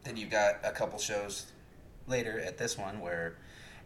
then 0.03 0.17
you've 0.17 0.29
got 0.31 0.55
a 0.63 0.71
couple 0.71 0.99
shows 0.99 1.45
later 2.07 2.39
at 2.39 2.57
this 2.57 2.77
one 2.77 2.99
where 2.99 3.35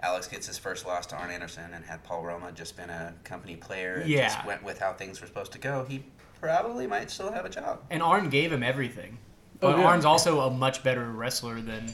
Alex 0.01 0.27
gets 0.27 0.47
his 0.47 0.57
first 0.57 0.85
loss 0.85 1.05
to 1.07 1.15
Arn 1.15 1.29
Anderson 1.29 1.73
and 1.73 1.85
had 1.85 2.03
Paul 2.03 2.23
Roma 2.23 2.51
just 2.51 2.75
been 2.75 2.89
a 2.89 3.13
company 3.23 3.55
player 3.55 3.95
and 3.95 4.09
Yeah. 4.09 4.27
just 4.33 4.45
went 4.45 4.63
with 4.63 4.79
how 4.79 4.93
things 4.93 5.21
were 5.21 5.27
supposed 5.27 5.51
to 5.53 5.59
go, 5.59 5.85
he 5.87 6.03
probably 6.41 6.87
might 6.87 7.09
still 7.11 7.31
have 7.31 7.45
a 7.45 7.49
job. 7.49 7.79
And 7.89 8.01
Arn 8.03 8.29
gave 8.29 8.51
him 8.51 8.63
everything. 8.63 9.17
Oh, 9.61 9.71
But 9.71 9.77
yeah. 9.79 9.85
Arn's 9.85 10.03
also 10.05 10.41
a 10.41 10.49
much 10.49 10.83
better 10.83 11.05
wrestler 11.11 11.61
than 11.61 11.93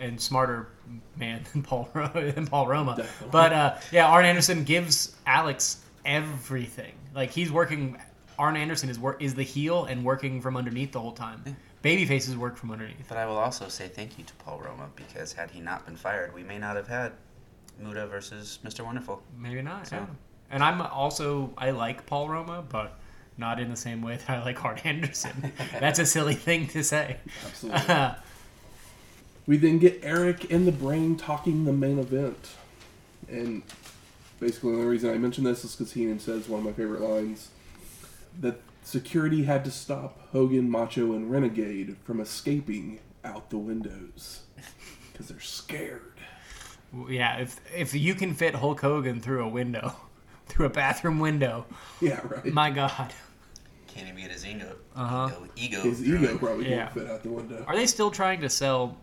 and 0.00 0.20
smarter 0.20 0.68
man 1.16 1.44
than 1.52 1.62
Paul 1.62 1.88
than 1.94 2.46
Paul 2.46 2.66
Roma. 2.66 2.96
Definitely. 2.96 3.28
But 3.30 3.52
uh, 3.52 3.76
yeah, 3.92 4.06
Arn 4.08 4.24
Anderson 4.24 4.64
gives 4.64 5.14
Alex 5.26 5.82
everything. 6.04 6.92
Like 7.14 7.30
he's 7.30 7.52
working. 7.52 7.96
Arn 8.38 8.56
Anderson 8.56 8.88
is 8.88 8.98
work 8.98 9.22
is 9.22 9.34
the 9.34 9.42
heel 9.42 9.84
and 9.84 10.02
working 10.04 10.40
from 10.40 10.56
underneath 10.56 10.92
the 10.92 11.00
whole 11.00 11.12
time. 11.12 11.44
Babyfaces 11.84 12.36
work 12.36 12.56
from 12.56 12.70
underneath. 12.70 13.06
But 13.08 13.18
I 13.18 13.26
will 13.26 13.36
also 13.38 13.68
say 13.68 13.88
thank 13.88 14.18
you 14.18 14.24
to 14.24 14.34
Paul 14.34 14.60
Roma 14.60 14.88
because 14.96 15.32
had 15.32 15.50
he 15.50 15.60
not 15.60 15.84
been 15.86 15.96
fired, 15.96 16.34
we 16.34 16.42
may 16.42 16.58
not 16.58 16.76
have 16.76 16.88
had 16.88 17.12
Muta 17.78 18.06
versus 18.06 18.58
Mr. 18.64 18.84
Wonderful. 18.84 19.22
Maybe 19.38 19.62
not. 19.62 19.86
So- 19.88 19.96
Yeah. 19.96 20.06
And 20.52 20.64
I'm 20.64 20.80
also 20.82 21.52
I 21.56 21.70
like 21.70 22.06
Paul 22.06 22.28
Roma, 22.28 22.64
but 22.68 22.98
not 23.38 23.60
in 23.60 23.70
the 23.70 23.76
same 23.76 24.02
way 24.02 24.16
that 24.16 24.28
I 24.30 24.42
like 24.42 24.64
Arn 24.64 24.78
Anderson. 24.84 25.52
That's 25.80 25.98
a 25.98 26.06
silly 26.06 26.34
thing 26.34 26.66
to 26.68 26.82
say. 26.82 27.18
Absolutely. 27.46 27.94
we 29.46 29.56
then 29.56 29.78
get 29.78 30.00
Eric 30.02 30.50
and 30.52 30.66
the 30.66 30.72
Brain 30.72 31.16
talking 31.16 31.64
the 31.64 31.72
main 31.72 31.98
event. 31.98 32.50
And 33.28 33.62
basically, 34.38 34.72
the 34.72 34.76
only 34.78 34.88
reason 34.88 35.10
I 35.10 35.18
mention 35.18 35.44
this 35.44 35.64
is 35.64 35.74
because 35.76 35.92
Heenan 35.92 36.18
says 36.20 36.48
one 36.48 36.60
of 36.60 36.66
my 36.66 36.72
favorite 36.72 37.00
lines 37.00 37.48
that 38.40 38.60
security 38.82 39.44
had 39.44 39.64
to 39.64 39.70
stop 39.70 40.20
Hogan, 40.32 40.70
Macho, 40.70 41.12
and 41.12 41.30
Renegade 41.30 41.96
from 42.04 42.20
escaping 42.20 43.00
out 43.24 43.50
the 43.50 43.58
windows 43.58 44.42
because 45.12 45.28
they're 45.28 45.40
scared. 45.40 46.02
Yeah, 47.08 47.36
if 47.38 47.60
if 47.76 47.94
you 47.94 48.14
can 48.14 48.34
fit 48.34 48.54
Hulk 48.56 48.80
Hogan 48.80 49.20
through 49.20 49.44
a 49.44 49.48
window, 49.48 49.94
through 50.48 50.66
a 50.66 50.70
bathroom 50.70 51.20
window, 51.20 51.66
Yeah, 52.00 52.20
right. 52.26 52.46
my 52.46 52.70
God, 52.70 53.12
Can't 53.86 54.08
even 54.08 54.20
get 54.22 54.30
his 54.32 54.44
ego. 54.46 54.74
Uh-huh. 54.96 55.28
Ego. 55.54 55.78
ego 55.78 55.82
His 55.82 56.02
ego 56.02 56.36
probably 56.38 56.68
Yeah. 56.70 56.84
won't 56.84 56.92
fit 56.94 57.10
out 57.10 57.22
the 57.22 57.30
window. 57.30 57.64
are 57.68 57.76
they 57.76 57.86
still 57.86 58.10
trying 58.10 58.40
to 58.40 58.48
sell 58.50 58.96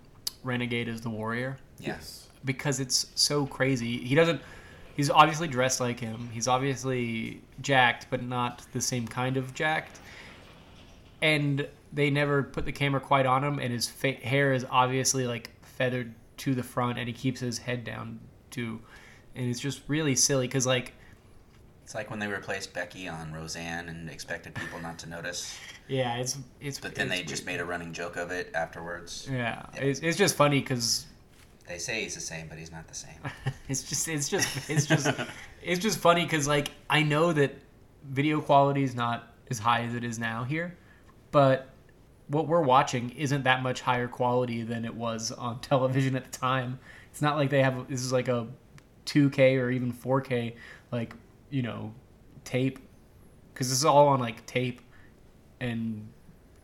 Renegade 0.48 0.88
as 0.90 1.02
the 1.02 1.10
Warrior? 1.10 1.58
Yes. 1.80 2.28
Because 2.46 2.80
it's 2.80 3.08
so 3.16 3.46
crazy. 3.46 3.98
He 3.98 4.16
doesn't. 4.16 4.42
He's 4.96 5.12
obviously 5.12 5.48
dressed 5.48 5.80
like 5.80 6.00
him. 6.00 6.30
He's 6.34 6.48
obviously 6.48 7.42
jacked, 7.62 8.08
but 8.10 8.24
not 8.24 8.66
the 8.72 8.82
same 8.82 9.08
kind 9.08 9.38
of 9.38 9.54
jacked. 9.54 10.00
And 11.22 11.68
they 11.94 12.10
never 12.10 12.44
put 12.44 12.66
the 12.66 12.72
camera 12.72 13.00
quite 13.00 13.26
on 13.26 13.44
him, 13.44 13.60
and 13.60 13.72
his 13.72 13.88
fa- 13.88 14.14
hair 14.14 14.54
is 14.54 14.66
obviously 14.70 15.28
like 15.28 15.52
feathered 15.64 16.14
to 16.38 16.56
the 16.56 16.64
front, 16.64 16.98
and 16.98 17.08
he 17.08 17.14
keeps 17.14 17.40
his 17.40 17.60
head 17.60 17.84
down 17.84 18.20
too. 18.50 18.80
And 19.36 19.50
it's 19.50 19.60
just 19.60 19.82
really 19.88 20.16
silly 20.16 20.48
because 20.48 20.66
like 20.66 20.94
It's 21.88 21.96
like 21.96 22.10
when 22.10 22.20
they 22.20 22.28
replaced 22.28 22.74
Becky 22.74 23.08
on 23.08 23.32
Roseanne 23.32 23.88
and 23.88 24.10
expected 24.10 24.54
people 24.54 24.78
not 24.82 25.00
to 25.00 25.08
notice, 25.10 25.58
Yeah, 25.88 26.18
it's 26.18 26.38
it's. 26.60 26.82
but 26.82 26.96
then 26.96 27.08
it's 27.10 27.16
they 27.16 27.24
just 27.24 27.46
weird. 27.46 27.60
made 27.60 27.62
a 27.62 27.66
running 27.66 27.94
joke 27.94 28.18
of 28.18 28.30
it 28.30 28.52
afterwards. 28.54 29.26
Yeah, 29.32 29.66
it's, 29.74 30.02
it's 30.02 30.18
just 30.18 30.36
funny 30.36 30.60
because 30.60 31.06
They 31.66 31.78
say 31.78 32.04
he's 32.04 32.14
the 32.16 32.20
same, 32.20 32.50
but 32.50 32.58
he's 32.58 32.74
not 32.74 32.90
the 32.90 32.94
same. 32.94 33.16
it's 33.70 33.84
just 33.84 34.10
it's 34.10 34.28
just 34.28 34.70
it's 34.70 34.86
just 34.86 35.10
it's 35.64 35.80
just 35.80 36.00
funny 36.00 36.24
because 36.26 36.46
like 36.46 36.72
I 36.90 37.04
know 37.04 37.32
that 37.32 37.56
video 38.04 38.42
quality 38.42 38.84
is 38.84 38.94
not 38.94 39.32
as 39.50 39.58
high 39.58 39.84
as 39.84 39.96
it 39.96 40.04
is 40.04 40.20
now 40.20 40.44
here, 40.44 40.76
but 41.32 41.70
what 42.28 42.50
we're 42.50 42.64
watching 42.64 43.12
isn't 43.12 43.46
that 43.46 43.64
much 43.64 43.80
higher 43.80 44.10
quality 44.10 44.62
than 44.62 44.84
it 44.84 44.94
was 44.94 45.32
on 45.32 45.60
television 45.62 46.18
at 46.18 46.30
the 46.30 46.38
time. 46.38 46.80
It's 47.12 47.22
not 47.22 47.38
like 47.38 47.50
they 47.50 47.64
have 47.64 47.88
this 47.88 48.02
is 48.04 48.12
like 48.12 48.28
a 48.28 48.46
2K 49.06 49.58
or 49.58 49.72
even 49.72 49.94
4K 49.94 50.54
like 50.92 51.14
you 51.50 51.62
know 51.62 51.94
tape 52.44 52.80
because 53.54 53.70
this 53.70 53.78
is 53.78 53.86
all 53.86 54.08
on 54.08 54.20
like 54.20 54.46
tape 54.46 54.82
and 55.60 56.08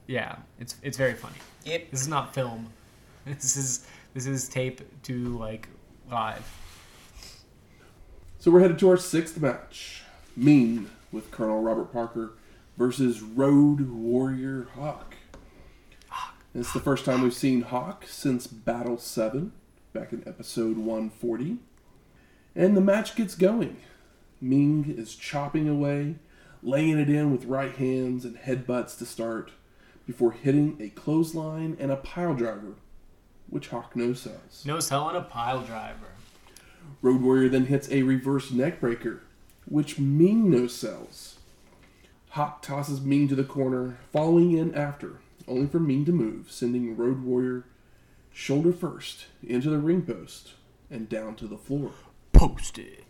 yeah 0.07 0.37
it's 0.59 0.75
it's 0.83 0.97
very 0.97 1.13
funny. 1.13 1.37
Yep. 1.65 1.91
This 1.91 2.01
is 2.01 2.07
not 2.07 2.33
film. 2.33 2.69
This 3.25 3.55
is 3.55 3.87
this 4.13 4.25
is 4.25 4.49
tape 4.49 4.81
to 5.03 5.37
like 5.37 5.69
live. 6.11 6.45
So 8.37 8.51
we're 8.51 8.59
headed 8.59 8.77
to 8.79 8.89
our 8.89 8.97
sixth 8.97 9.39
match. 9.39 10.03
Meng 10.35 10.89
with 11.13 11.31
Colonel 11.31 11.61
Robert 11.61 11.93
Parker 11.93 12.33
versus 12.77 13.21
Road 13.21 13.89
Warrior 13.89 14.67
Hawk. 14.75 15.15
And 16.53 16.61
It's 16.61 16.73
the 16.73 16.79
first 16.79 17.05
time 17.05 17.21
we've 17.21 17.33
seen 17.33 17.61
Hawk 17.61 18.05
since 18.07 18.45
Battle 18.45 18.97
7, 18.97 19.53
back 19.91 20.11
in 20.11 20.23
episode 20.27 20.77
140. 20.77 21.57
And 22.55 22.77
the 22.77 22.81
match 22.81 23.15
gets 23.15 23.35
going. 23.35 23.77
Meng 24.43 24.93
is 24.97 25.15
chopping 25.15 25.69
away, 25.69 26.15
laying 26.61 26.99
it 26.99 27.09
in 27.09 27.31
with 27.31 27.45
right 27.45 27.73
hands 27.75 28.25
and 28.25 28.37
headbutts 28.37 28.97
to 28.97 29.05
start, 29.05 29.51
before 30.05 30.33
hitting 30.33 30.77
a 30.81 30.89
clothesline 30.89 31.77
and 31.79 31.91
a 31.91 31.95
pile 31.95 32.35
driver, 32.35 32.75
which 33.49 33.69
Hawk 33.69 33.95
no 33.95 34.13
sells. 34.13 34.63
No 34.65 34.81
selling 34.81 35.15
a 35.15 35.21
pile 35.21 35.61
driver. 35.61 36.07
Road 37.01 37.21
Warrior 37.21 37.49
then 37.49 37.67
hits 37.67 37.89
a 37.89 38.03
reverse 38.03 38.51
neckbreaker, 38.51 39.21
which 39.65 39.97
Meng 39.97 40.49
no 40.51 40.67
sells. 40.67 41.37
Hawk 42.31 42.61
tosses 42.61 42.99
Meng 42.99 43.29
to 43.29 43.35
the 43.35 43.43
corner, 43.45 43.97
following 44.11 44.57
in 44.57 44.75
after, 44.75 45.19
only 45.47 45.67
for 45.67 45.79
Meng 45.79 46.03
to 46.05 46.11
move, 46.11 46.51
sending 46.51 46.97
Road 46.97 47.23
Warrior 47.23 47.63
shoulder 48.33 48.73
first 48.73 49.27
into 49.41 49.69
the 49.69 49.77
ring 49.77 50.01
post 50.01 50.53
and 50.89 51.07
down 51.07 51.35
to 51.35 51.47
the 51.47 51.57
floor. 51.57 51.91
Posted. 52.33 53.02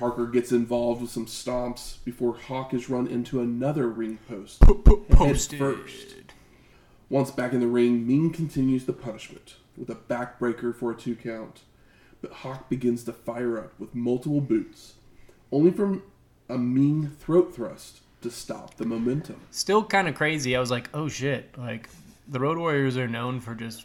Parker 0.00 0.26
gets 0.26 0.50
involved 0.50 1.02
with 1.02 1.10
some 1.10 1.26
stomps 1.26 2.02
before 2.06 2.34
Hawk 2.34 2.72
is 2.72 2.88
run 2.88 3.06
into 3.06 3.42
another 3.42 3.86
ring 3.86 4.18
post. 4.26 4.60
Posted. 5.10 5.58
first. 5.58 6.16
Once 7.10 7.30
back 7.30 7.52
in 7.52 7.60
the 7.60 7.66
ring, 7.66 8.06
Meng 8.06 8.30
continues 8.30 8.86
the 8.86 8.94
punishment 8.94 9.56
with 9.76 9.90
a 9.90 9.94
backbreaker 9.94 10.74
for 10.74 10.90
a 10.90 10.96
two 10.96 11.14
count. 11.14 11.60
But 12.22 12.32
Hawk 12.32 12.70
begins 12.70 13.04
to 13.04 13.12
fire 13.12 13.58
up 13.58 13.78
with 13.78 13.94
multiple 13.94 14.40
boots, 14.40 14.94
only 15.52 15.70
from 15.70 16.02
a 16.48 16.56
Meng 16.56 17.10
throat 17.10 17.54
thrust 17.54 18.00
to 18.22 18.30
stop 18.30 18.76
the 18.76 18.86
momentum. 18.86 19.42
Still 19.50 19.84
kind 19.84 20.08
of 20.08 20.14
crazy. 20.14 20.56
I 20.56 20.60
was 20.60 20.70
like, 20.70 20.88
oh 20.94 21.10
shit. 21.10 21.50
Like, 21.58 21.90
the 22.26 22.40
Road 22.40 22.56
Warriors 22.56 22.96
are 22.96 23.06
known 23.06 23.38
for 23.38 23.54
just 23.54 23.84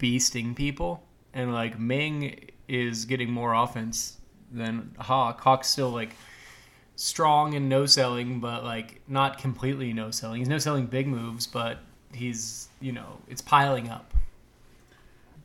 beasting 0.00 0.56
people. 0.56 1.04
And, 1.32 1.54
like, 1.54 1.78
Meng 1.78 2.50
is 2.66 3.04
getting 3.04 3.30
more 3.30 3.54
offense 3.54 4.18
than 4.52 4.94
Hawk. 4.98 5.40
Hawk's 5.40 5.68
still, 5.68 5.90
like, 5.90 6.14
strong 6.96 7.54
and 7.54 7.68
no 7.68 7.86
selling, 7.86 8.40
but, 8.40 8.64
like, 8.64 9.00
not 9.08 9.38
completely 9.38 9.92
no 9.92 10.10
selling. 10.10 10.40
He's 10.40 10.48
no 10.48 10.58
selling 10.58 10.86
big 10.86 11.06
moves, 11.06 11.46
but 11.46 11.78
he's, 12.12 12.68
you 12.80 12.92
know, 12.92 13.18
it's 13.28 13.42
piling 13.42 13.88
up. 13.88 14.12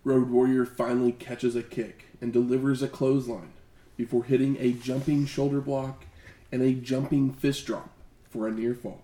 Road 0.03 0.29
Warrior 0.29 0.65
finally 0.65 1.11
catches 1.11 1.55
a 1.55 1.63
kick 1.63 2.05
and 2.21 2.31
delivers 2.31 2.81
a 2.81 2.87
clothesline 2.87 3.51
before 3.97 4.23
hitting 4.23 4.57
a 4.59 4.71
jumping 4.71 5.25
shoulder 5.25 5.59
block 5.59 6.05
and 6.51 6.61
a 6.61 6.73
jumping 6.73 7.33
fist 7.33 7.65
drop 7.65 7.89
for 8.29 8.47
a 8.47 8.51
near 8.51 8.73
fall. 8.73 9.01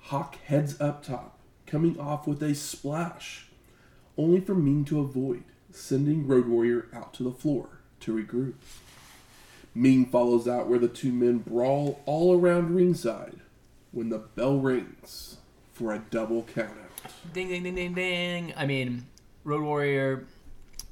Hawk 0.00 0.36
heads 0.44 0.80
up 0.80 1.02
top, 1.02 1.38
coming 1.66 1.98
off 1.98 2.26
with 2.26 2.42
a 2.42 2.54
splash 2.54 3.46
only 4.16 4.40
for 4.40 4.54
Meng 4.54 4.84
to 4.86 5.00
avoid, 5.00 5.44
sending 5.70 6.26
Road 6.26 6.48
Warrior 6.48 6.88
out 6.92 7.14
to 7.14 7.22
the 7.22 7.30
floor 7.30 7.78
to 8.00 8.12
regroup. 8.12 8.54
Meng 9.78 10.06
follows 10.06 10.48
out 10.48 10.66
where 10.66 10.80
the 10.80 10.88
two 10.88 11.12
men 11.12 11.38
brawl 11.38 12.00
all 12.04 12.36
around 12.36 12.74
ringside 12.74 13.36
when 13.92 14.08
the 14.08 14.18
bell 14.18 14.58
rings 14.58 15.36
for 15.72 15.94
a 15.94 16.00
double 16.10 16.42
countout. 16.42 16.72
Ding 17.32 17.48
ding 17.48 17.62
ding 17.62 17.76
ding 17.76 17.94
ding. 17.94 18.52
I 18.56 18.66
mean, 18.66 19.06
Road 19.44 19.62
Warrior 19.62 20.26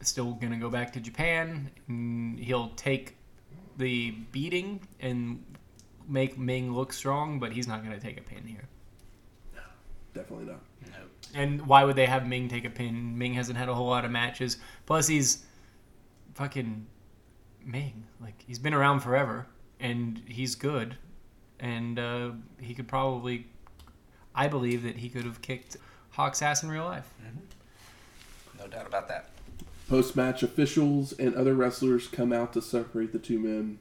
is 0.00 0.06
still 0.06 0.34
gonna 0.34 0.58
go 0.58 0.70
back 0.70 0.92
to 0.92 1.00
Japan. 1.00 1.68
And 1.88 2.38
he'll 2.38 2.68
take 2.76 3.16
the 3.76 4.12
beating 4.30 4.86
and 5.00 5.42
make 6.08 6.38
Meng 6.38 6.72
look 6.72 6.92
strong, 6.92 7.40
but 7.40 7.50
he's 7.50 7.66
not 7.66 7.82
gonna 7.82 7.98
take 7.98 8.18
a 8.18 8.22
pin 8.22 8.46
here. 8.46 8.68
No, 9.52 9.62
definitely 10.14 10.46
not. 10.46 10.60
Nope. 10.84 11.10
And 11.34 11.66
why 11.66 11.82
would 11.82 11.96
they 11.96 12.06
have 12.06 12.24
Meng 12.24 12.48
take 12.48 12.64
a 12.64 12.70
pin? 12.70 13.18
Meng 13.18 13.34
hasn't 13.34 13.58
had 13.58 13.68
a 13.68 13.74
whole 13.74 13.88
lot 13.88 14.04
of 14.04 14.12
matches. 14.12 14.58
Plus, 14.86 15.08
he's 15.08 15.44
fucking 16.34 16.86
Meng. 17.66 18.04
Like 18.20 18.42
he's 18.46 18.58
been 18.58 18.74
around 18.74 19.00
forever, 19.00 19.46
and 19.80 20.22
he's 20.26 20.54
good, 20.54 20.96
and 21.60 21.98
uh, 21.98 22.30
he 22.60 22.74
could 22.74 22.88
probably. 22.88 23.46
I 24.34 24.48
believe 24.48 24.82
that 24.82 24.96
he 24.96 25.08
could 25.08 25.24
have 25.24 25.40
kicked 25.40 25.78
Hawk's 26.10 26.42
ass 26.42 26.62
in 26.62 26.68
real 26.68 26.84
life. 26.84 27.10
No 28.58 28.66
doubt 28.66 28.86
about 28.86 29.08
that. 29.08 29.30
Post 29.88 30.16
match 30.16 30.42
officials 30.42 31.12
and 31.12 31.34
other 31.34 31.54
wrestlers 31.54 32.08
come 32.08 32.32
out 32.32 32.52
to 32.54 32.62
separate 32.62 33.12
the 33.12 33.18
two 33.18 33.38
men. 33.38 33.78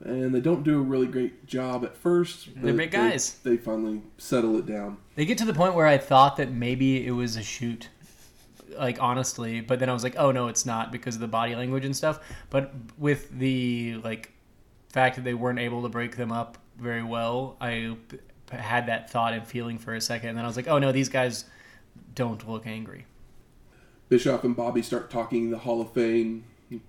And 0.00 0.34
they 0.34 0.40
don't 0.40 0.62
do 0.62 0.78
a 0.78 0.82
really 0.82 1.06
great 1.06 1.46
job 1.46 1.84
at 1.84 1.96
first. 1.96 2.46
They're 2.54 2.72
but 2.72 2.76
big 2.76 2.90
they- 2.90 2.96
guys. 2.96 3.38
They, 3.42 3.56
finally 3.56 4.02
settle 4.18 4.58
it 4.58 4.66
down. 4.66 4.98
They 5.16 5.24
get 5.24 5.38
to 5.38 5.44
the 5.44 5.54
point 5.54 5.74
where 5.74 5.86
I 5.86 5.98
thought 5.98 6.36
that 6.36 6.50
maybe 6.52 7.06
it 7.06 7.12
was 7.12 7.36
a 7.36 7.42
shoot, 7.42 7.88
like 8.78 9.00
honestly, 9.00 9.60
but 9.60 9.78
then 9.78 9.88
I 9.88 9.92
was 9.92 10.02
like, 10.02 10.16
oh 10.16 10.30
no, 10.30 10.48
it's 10.48 10.66
not 10.66 10.92
because 10.92 11.14
of 11.14 11.20
the 11.20 11.28
body 11.28 11.54
language 11.54 11.84
and 11.84 11.96
stuff. 11.96 12.20
But 12.50 12.72
with 12.98 13.30
the 13.30 14.00
like 14.04 14.32
fact 14.88 15.16
that 15.16 15.24
they 15.24 15.34
weren't 15.34 15.58
able 15.58 15.82
to 15.82 15.88
break 15.88 16.16
them 16.16 16.32
up 16.32 16.58
very 16.78 17.02
well, 17.02 17.56
I 17.60 17.96
p- 18.08 18.18
had 18.56 18.86
that 18.86 19.10
thought 19.10 19.32
and 19.32 19.46
feeling 19.46 19.78
for 19.78 19.94
a 19.94 20.00
second, 20.00 20.30
and 20.30 20.38
then 20.38 20.44
I 20.44 20.48
was 20.48 20.56
like, 20.56 20.68
oh 20.68 20.78
no, 20.78 20.92
these 20.92 21.08
guys 21.08 21.44
don't 22.14 22.48
look 22.48 22.66
angry. 22.66 23.06
Bischoff 24.08 24.44
and 24.44 24.54
Bobby 24.54 24.82
start 24.82 25.10
talking 25.10 25.50
the 25.50 25.58
Hall 25.58 25.80
of 25.80 25.92
Fame. 25.92 26.44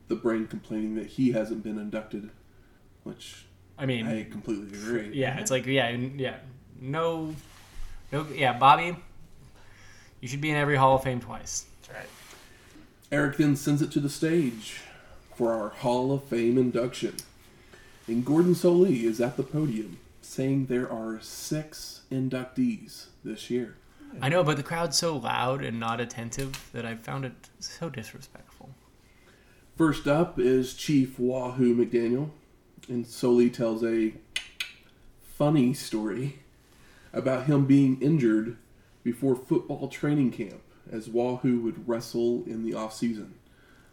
The 0.08 0.16
brain 0.16 0.48
complaining 0.48 0.96
that 0.96 1.06
he 1.06 1.32
hasn't 1.32 1.64
been 1.64 1.78
inducted, 1.78 2.32
which 3.04 3.46
I 3.78 3.86
mean, 3.86 4.08
I 4.08 4.24
completely 4.24 4.68
agree. 4.68 5.12
yeah, 5.14 5.40
it's 5.40 5.52
like 5.52 5.66
yeah, 5.66 5.90
yeah, 5.90 6.38
no, 6.80 7.36
no, 8.12 8.26
yeah, 8.34 8.58
Bobby, 8.58 8.96
you 10.22 10.28
should 10.28 10.42
be 10.42 10.50
in 10.50 10.56
every 10.56 10.76
Hall 10.76 10.96
of 10.96 11.04
Fame 11.04 11.20
twice. 11.20 11.66
That's 11.88 12.00
right. 12.00 12.10
Eric 13.12 13.38
then 13.38 13.56
sends 13.56 13.82
it 13.82 13.92
to 13.92 14.00
the 14.00 14.10
stage 14.10 14.82
for 15.36 15.54
our 15.54 15.70
Hall 15.70 16.12
of 16.12 16.24
Fame 16.24 16.58
induction. 16.58 17.16
And 18.08 18.26
Gordon 18.26 18.54
Solie 18.54 19.04
is 19.04 19.20
at 19.22 19.38
the 19.38 19.44
podium 19.44 20.00
saying 20.22 20.66
there 20.66 20.92
are 20.92 21.20
six 21.22 22.02
inductees 22.12 23.08
this 23.24 23.50
year. 23.50 23.76
I 24.22 24.30
know, 24.30 24.44
but 24.44 24.58
the 24.58 24.64
crowd's 24.64 24.98
so 24.98 25.18
loud 25.18 25.64
and 25.64 25.80
not 25.80 26.00
attentive 26.00 26.70
that 26.74 26.86
I 26.86 26.96
found 26.96 27.26
it 27.26 27.50
so 27.60 27.90
disrespectful. 27.90 28.70
First 29.78 30.08
up 30.08 30.40
is 30.40 30.74
Chief 30.74 31.20
Wahoo 31.20 31.76
McDaniel, 31.76 32.30
and 32.88 33.06
Solie 33.06 33.54
tells 33.54 33.84
a 33.84 34.14
funny 35.22 35.74
story 35.74 36.40
about 37.12 37.46
him 37.46 37.66
being 37.66 38.02
injured 38.02 38.58
before 39.04 39.36
football 39.36 39.90
training 39.90 40.32
camp 40.32 40.62
as 40.92 41.10
Wahoo 41.10 41.60
would 41.62 41.88
wrestle 41.88 42.44
in 42.46 42.64
the 42.64 42.74
off 42.74 42.94
season. 42.94 43.34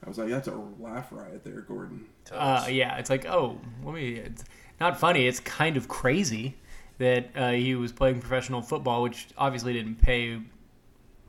I 0.04 0.08
was 0.08 0.18
like, 0.18 0.28
that's 0.28 0.48
a 0.48 0.60
laugh 0.80 1.08
riot 1.12 1.44
there, 1.44 1.60
Gordon. 1.60 2.06
Uh, 2.32 2.66
yeah, 2.68 2.98
it's 2.98 3.08
like, 3.08 3.26
oh, 3.26 3.60
let 3.84 3.94
me. 3.94 4.14
It's 4.14 4.44
not 4.80 4.98
funny. 4.98 5.26
It's 5.26 5.38
kind 5.40 5.76
of 5.76 5.86
crazy 5.88 6.56
that 6.98 7.30
uh, 7.36 7.50
he 7.50 7.74
was 7.74 7.92
playing 7.92 8.20
professional 8.20 8.62
football, 8.62 9.02
which 9.02 9.28
obviously 9.38 9.72
didn't 9.72 9.96
pay 9.96 10.40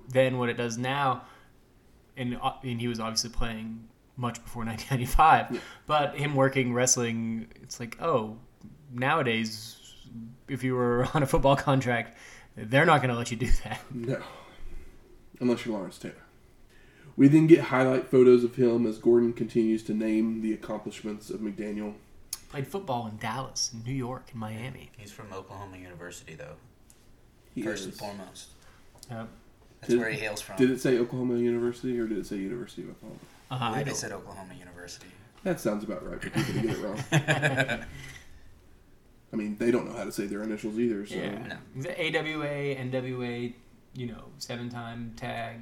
then 0.09 0.37
what 0.37 0.49
it 0.49 0.57
does 0.57 0.77
now, 0.77 1.23
and 2.17 2.37
uh, 2.41 2.53
and 2.63 2.81
he 2.81 2.87
was 2.87 2.99
obviously 2.99 3.29
playing 3.29 3.87
much 4.17 4.43
before 4.43 4.63
1995. 4.65 5.61
But 5.85 6.15
him 6.15 6.35
working 6.35 6.73
wrestling, 6.73 7.47
it's 7.61 7.79
like, 7.79 8.01
oh, 8.01 8.37
nowadays, 8.91 9.77
if 10.47 10.63
you 10.63 10.75
were 10.75 11.07
on 11.13 11.23
a 11.23 11.27
football 11.27 11.55
contract, 11.55 12.17
they're 12.55 12.85
not 12.85 13.01
going 13.01 13.09
to 13.09 13.17
let 13.17 13.31
you 13.31 13.37
do 13.37 13.49
that. 13.63 13.81
No. 13.91 14.21
Unless 15.43 15.65
you're 15.65 15.75
Lawrence 15.75 15.97
Taylor. 15.97 16.15
We 17.17 17.27
then 17.27 17.47
get 17.47 17.65
highlight 17.65 18.07
photos 18.07 18.45
of 18.45 18.55
him 18.55 18.87
as 18.87 18.97
Gordon 18.97 19.33
continues 19.33 19.83
to 19.83 19.93
name 19.93 20.41
the 20.41 20.53
accomplishments 20.53 21.29
of 21.29 21.41
McDaniel. 21.41 21.95
Played 22.49 22.65
football 22.65 23.07
in 23.07 23.17
Dallas, 23.17 23.69
in 23.73 23.83
New 23.83 23.93
York, 23.93 24.29
in 24.33 24.39
Miami. 24.39 24.89
He's 24.97 25.11
from 25.11 25.33
Oklahoma 25.33 25.75
University, 25.77 26.33
though. 26.35 26.55
He 27.53 27.61
first 27.61 27.83
and 27.83 27.93
foremost. 27.93 28.51
Uh, 29.11 29.25
That's 29.81 29.89
Did- 29.91 29.99
where 29.99 30.09
he 30.11 30.17
hails 30.17 30.39
from. 30.39 30.55
Did 30.55 30.71
it 30.71 30.79
say 30.79 30.97
Oklahoma 30.97 31.35
University 31.37 31.99
or 31.99 32.07
did 32.07 32.19
it 32.19 32.25
say 32.25 32.37
University 32.37 32.83
of 32.83 32.91
Oklahoma? 32.91 33.19
uh, 33.51 33.55
I 33.59 33.67
I 33.67 33.71
believe 33.71 33.87
it 33.89 33.95
said 33.97 34.13
Oklahoma 34.13 34.53
University. 34.57 35.07
That 35.43 35.59
sounds 35.59 35.83
about 35.83 36.09
right, 36.09 36.21
but 36.21 36.33
people 36.33 36.53
get 36.61 36.71
it 36.71 36.77
wrong. 36.79 37.03
I 39.33 39.35
mean, 39.35 39.57
they 39.57 39.71
don't 39.71 39.87
know 39.89 39.97
how 39.97 40.05
to 40.05 40.11
say 40.11 40.25
their 40.25 40.41
initials 40.43 40.79
either, 40.79 41.05
so. 41.05 41.15
Yeah. 41.15 41.57
No. 41.75 41.81
The 41.81 42.17
AWA, 42.17 42.75
NWA, 42.75 43.53
you 43.95 44.07
know, 44.07 44.25
seven 44.37 44.69
time 44.69 45.13
tag. 45.15 45.61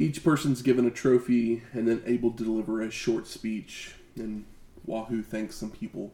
Each 0.00 0.22
person's 0.24 0.60
given 0.62 0.86
a 0.86 0.90
trophy 0.90 1.62
and 1.72 1.86
then 1.86 2.02
able 2.06 2.32
to 2.32 2.44
deliver 2.44 2.82
a 2.82 2.90
short 2.90 3.26
speech, 3.28 3.94
and 4.16 4.44
Wahoo 4.86 5.22
thanks 5.22 5.54
some 5.56 5.70
people. 5.70 6.12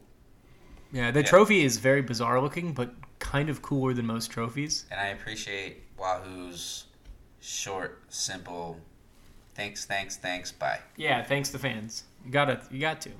Yeah, 0.93 1.11
the 1.11 1.21
Yeah. 1.21 1.27
trophy 1.27 1.63
is 1.65 1.79
very 1.79 2.03
bizarre 2.03 2.41
looking, 2.41 2.73
but 2.73 2.95
kind 3.21 3.49
of 3.49 3.63
cooler 3.63 3.95
than 3.95 4.07
most 4.07 4.31
trophies. 4.31 4.85
And 4.91 5.01
I 5.01 5.07
appreciate 5.09 5.83
Wahoo's 5.97 6.85
short, 7.41 8.03
simple, 8.09 8.81
thanks, 9.55 9.85
thanks, 9.87 10.17
thanks, 10.17 10.53
bye. 10.53 10.81
Yeah, 10.97 11.23
thanks 11.23 11.51
to 11.51 11.59
fans. 11.59 12.05
You 12.25 12.33
gotta, 12.33 12.61
you 12.71 12.81
got 12.81 13.01
to. 13.03 13.11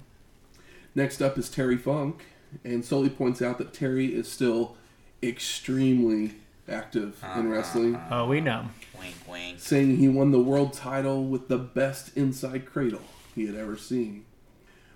Next 0.95 1.23
up 1.23 1.39
is 1.39 1.49
Terry 1.49 1.77
Funk, 1.79 2.25
and 2.65 2.83
Solie 2.83 3.15
points 3.17 3.41
out 3.41 3.59
that 3.59 3.73
Terry 3.73 4.15
is 4.15 4.31
still 4.31 4.77
extremely 5.23 6.35
active 6.69 7.23
in 7.37 7.51
wrestling, 7.51 8.01
Oh, 8.11 8.27
we 8.27 8.41
know. 8.41 8.67
Wink, 8.99 9.15
wink. 9.29 9.61
saying 9.61 9.97
he 9.97 10.09
won 10.09 10.31
the 10.31 10.41
world 10.41 10.73
title 10.73 11.25
with 11.25 11.49
the 11.49 11.59
best 11.59 12.17
inside 12.17 12.67
cradle 12.67 13.03
he 13.35 13.47
had 13.47 13.55
ever 13.55 13.77
seen. 13.77 14.25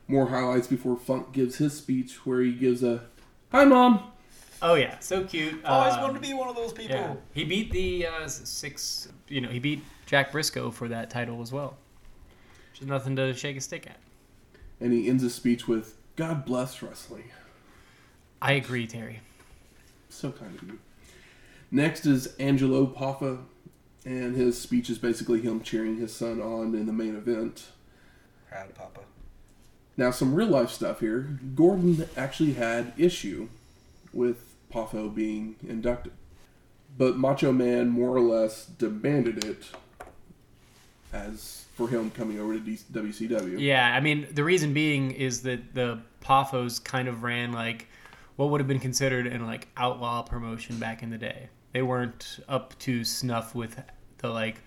More 0.07 0.27
highlights 0.29 0.67
before 0.67 0.97
Funk 0.97 1.33
gives 1.33 1.57
his 1.57 1.77
speech, 1.77 2.27
where 2.27 2.43
he 2.43 2.53
gives 2.53 2.83
a 2.83 3.05
"Hi, 3.53 3.65
mom." 3.65 4.11
Oh 4.61 4.75
yeah, 4.75 4.99
so 4.99 5.25
cute. 5.25 5.65
Always 5.65 5.95
Um, 5.95 6.03
wanted 6.03 6.15
to 6.15 6.21
be 6.21 6.35
one 6.35 6.49
of 6.49 6.57
those 6.57 6.73
people. 6.73 6.97
Yeah, 6.97 7.15
he 7.33 7.45
beat 7.45 7.71
the 7.73 8.07
uh, 8.07 8.29
six. 8.29 9.09
You 9.29 9.41
know, 9.41 9.49
he 9.49 9.59
beat 9.59 9.83
Jack 10.07 10.31
Briscoe 10.33 10.71
for 10.71 10.89
that 10.89 11.09
title 11.09 11.41
as 11.41 11.53
well. 11.53 11.77
Which 12.73 12.83
is 12.83 12.87
nothing 12.87 13.17
to 13.17 13.33
shake 13.35 13.57
a 13.57 13.61
stick 13.61 13.87
at. 13.87 13.97
And 14.81 14.93
he 14.93 15.09
ends 15.09 15.23
his 15.23 15.35
speech 15.35 15.67
with 15.67 15.97
"God 16.17 16.45
bless 16.45 16.83
wrestling." 16.83 17.31
I 18.43 18.53
agree, 18.53 18.87
Terry. 18.87 19.21
So 20.11 20.31
kind 20.33 20.55
of 20.55 20.63
you. 20.69 20.79
Next 21.75 22.07
is 22.07 22.37
Angelo 22.37 22.87
Poffo, 22.87 23.47
and 24.07 24.37
his 24.37 24.57
speech 24.57 24.89
is 24.89 24.97
basically 24.97 25.41
him 25.41 25.61
cheering 25.61 25.97
his 25.97 26.15
son 26.15 26.41
on 26.41 26.73
in 26.73 26.87
the 26.87 26.93
main 26.93 27.17
event. 27.17 27.65
Proud 28.49 28.73
Papa. 28.77 29.01
Now, 29.97 30.13
some 30.13 30.37
real 30.37 30.47
life 30.47 30.71
stuff 30.71 31.01
here. 31.01 31.37
Gordon 31.57 32.09
actually 32.17 32.53
had 32.53 32.93
issue 32.97 33.49
with 34.13 34.55
Poffo 34.73 35.13
being 35.13 35.57
inducted, 35.67 36.13
but 36.97 37.17
Macho 37.17 37.51
Man 37.51 37.89
more 37.89 38.15
or 38.15 38.21
less 38.21 38.67
demanded 38.67 39.45
it 39.45 39.65
as 41.13 41.65
for 41.75 41.89
him 41.89 42.13
coming 42.13 42.39
over 42.39 42.55
to 42.55 42.61
D- 42.61 42.79
WCW. 42.93 43.59
Yeah, 43.59 43.93
I 43.93 43.99
mean, 43.99 44.29
the 44.31 44.45
reason 44.45 44.75
being 44.75 45.11
is 45.11 45.43
that 45.43 45.75
the 45.75 45.99
Poffos 46.23 46.83
kind 46.83 47.09
of 47.09 47.25
ran 47.25 47.51
like 47.51 47.89
what 48.37 48.51
would 48.51 48.61
have 48.61 48.69
been 48.69 48.79
considered 48.79 49.27
an 49.27 49.45
like 49.45 49.67
outlaw 49.77 50.23
promotion 50.23 50.79
back 50.79 51.03
in 51.03 51.11
the 51.11 51.19
day. 51.19 51.49
They 51.75 51.83
weren't 51.83 52.39
up 52.49 52.79
to 52.81 53.03
snuff 53.03 53.53
with 53.53 53.83
the 54.19 54.29
like 54.29 54.63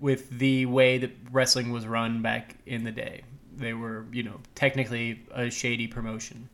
with 0.00 0.28
the 0.28 0.66
way 0.66 0.98
that 0.98 1.12
wrestling 1.30 1.70
was 1.70 1.86
run 1.86 2.20
back 2.20 2.56
in 2.66 2.82
the 2.82 2.90
day. 2.90 3.22
They 3.56 3.74
were, 3.74 4.04
you 4.10 4.24
know, 4.24 4.40
technically 4.56 5.22
a 5.32 5.50
shady 5.50 5.86
promotion. 5.86 6.48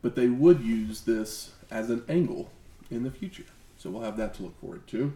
But 0.00 0.14
they 0.14 0.28
would 0.28 0.60
use 0.60 1.00
this 1.00 1.54
as 1.72 1.90
an 1.90 2.04
angle 2.08 2.52
in 2.88 3.02
the 3.02 3.10
future. 3.10 3.46
So 3.78 3.90
we'll 3.90 4.02
have 4.02 4.16
that 4.16 4.34
to 4.34 4.44
look 4.44 4.60
forward 4.60 4.86
to. 4.88 5.12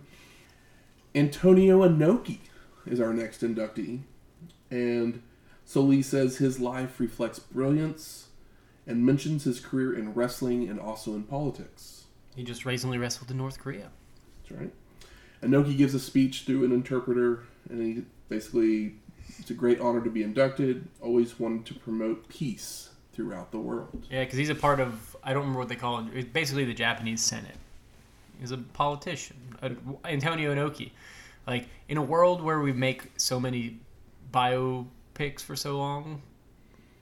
Antonio 1.15 1.89
Inoki 1.89 2.39
is 2.85 3.01
our 3.01 3.15
next 3.15 3.43
inductee. 3.43 4.01
And 4.73 5.23
Solis 5.65 6.09
says 6.09 6.39
his 6.39 6.59
life 6.59 6.99
reflects 6.99 7.39
brilliance 7.39 8.27
and 8.89 9.07
mentions 9.07 9.45
his 9.45 9.61
career 9.61 9.97
in 9.97 10.15
wrestling 10.15 10.69
and 10.69 10.81
also 10.81 11.15
in 11.15 11.23
politics. 11.23 12.00
He 12.37 12.45
just 12.45 12.65
recently 12.65 12.99
wrestled 12.99 13.31
in 13.31 13.37
North 13.37 13.59
Korea. 13.59 13.91
That's 14.43 14.61
right. 14.61 14.73
Inoki 15.43 15.77
gives 15.77 15.95
a 15.95 16.01
speech 16.01 16.43
through 16.43 16.65
an 16.65 16.73
interpreter, 16.73 17.45
and 17.69 17.83
he 17.83 18.05
basically, 18.29 18.95
it's 19.39 19.51
a 19.51 19.55
great 19.55 19.81
honor 19.81 20.03
to 20.03 20.11
be 20.11 20.23
inducted. 20.23 20.87
Always 21.01 21.39
wanted 21.39 21.67
to 21.67 21.75
promote 21.75 22.29
peace 22.29 22.91
throughout 23.13 23.51
the 23.51 23.59
world. 23.59 24.07
Yeah, 24.11 24.25
because 24.25 24.39
he's 24.39 24.51
a 24.51 24.55
part 24.55 24.81
of 24.81 25.17
I 25.23 25.33
don't 25.33 25.43
remember 25.43 25.59
what 25.59 25.69
they 25.69 25.77
call 25.77 25.99
it. 26.01 26.07
It's 26.15 26.29
basically 26.31 26.65
the 26.65 26.75
Japanese 26.75 27.23
Senate. 27.23 27.57
He's 28.39 28.53
a 28.53 28.57
politician, 28.59 29.37
Antonio 30.05 30.55
Inoki. 30.55 30.93
Like 31.47 31.67
in 31.89 31.99
a 31.99 32.03
world 32.03 32.43
where 32.43 32.61
we 32.61 32.73
make 32.73 33.11
so 33.19 33.39
many 33.39 33.81
biopics 34.33 35.41
for 35.41 35.57
so 35.57 35.77
long, 35.77 36.23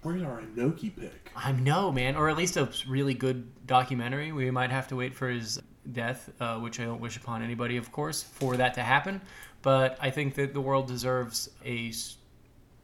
Where's 0.03 0.22
our 0.22 0.40
Inoki 0.40 0.94
pick? 0.94 1.32
I 1.34 1.53
know, 1.53 1.90
man, 1.90 2.16
or 2.16 2.28
at 2.28 2.36
least 2.36 2.57
a 2.57 2.68
really 2.88 3.14
good 3.14 3.66
documentary. 3.66 4.30
We 4.32 4.51
might 4.51 4.70
have 4.70 4.88
to 4.88 4.96
wait 4.96 5.14
for 5.14 5.28
his 5.28 5.61
death, 5.92 6.30
uh, 6.40 6.59
which 6.59 6.78
I 6.78 6.84
don't 6.84 7.01
wish 7.01 7.16
upon 7.16 7.42
anybody, 7.42 7.76
of 7.76 7.90
course, 7.90 8.22
for 8.22 8.57
that 8.57 8.74
to 8.74 8.82
happen. 8.82 9.20
But 9.62 9.99
I 10.01 10.11
think 10.11 10.34
that 10.36 10.55
the 10.55 10.61
world 10.61 10.86
deserves 10.86 11.51
a 11.64 11.92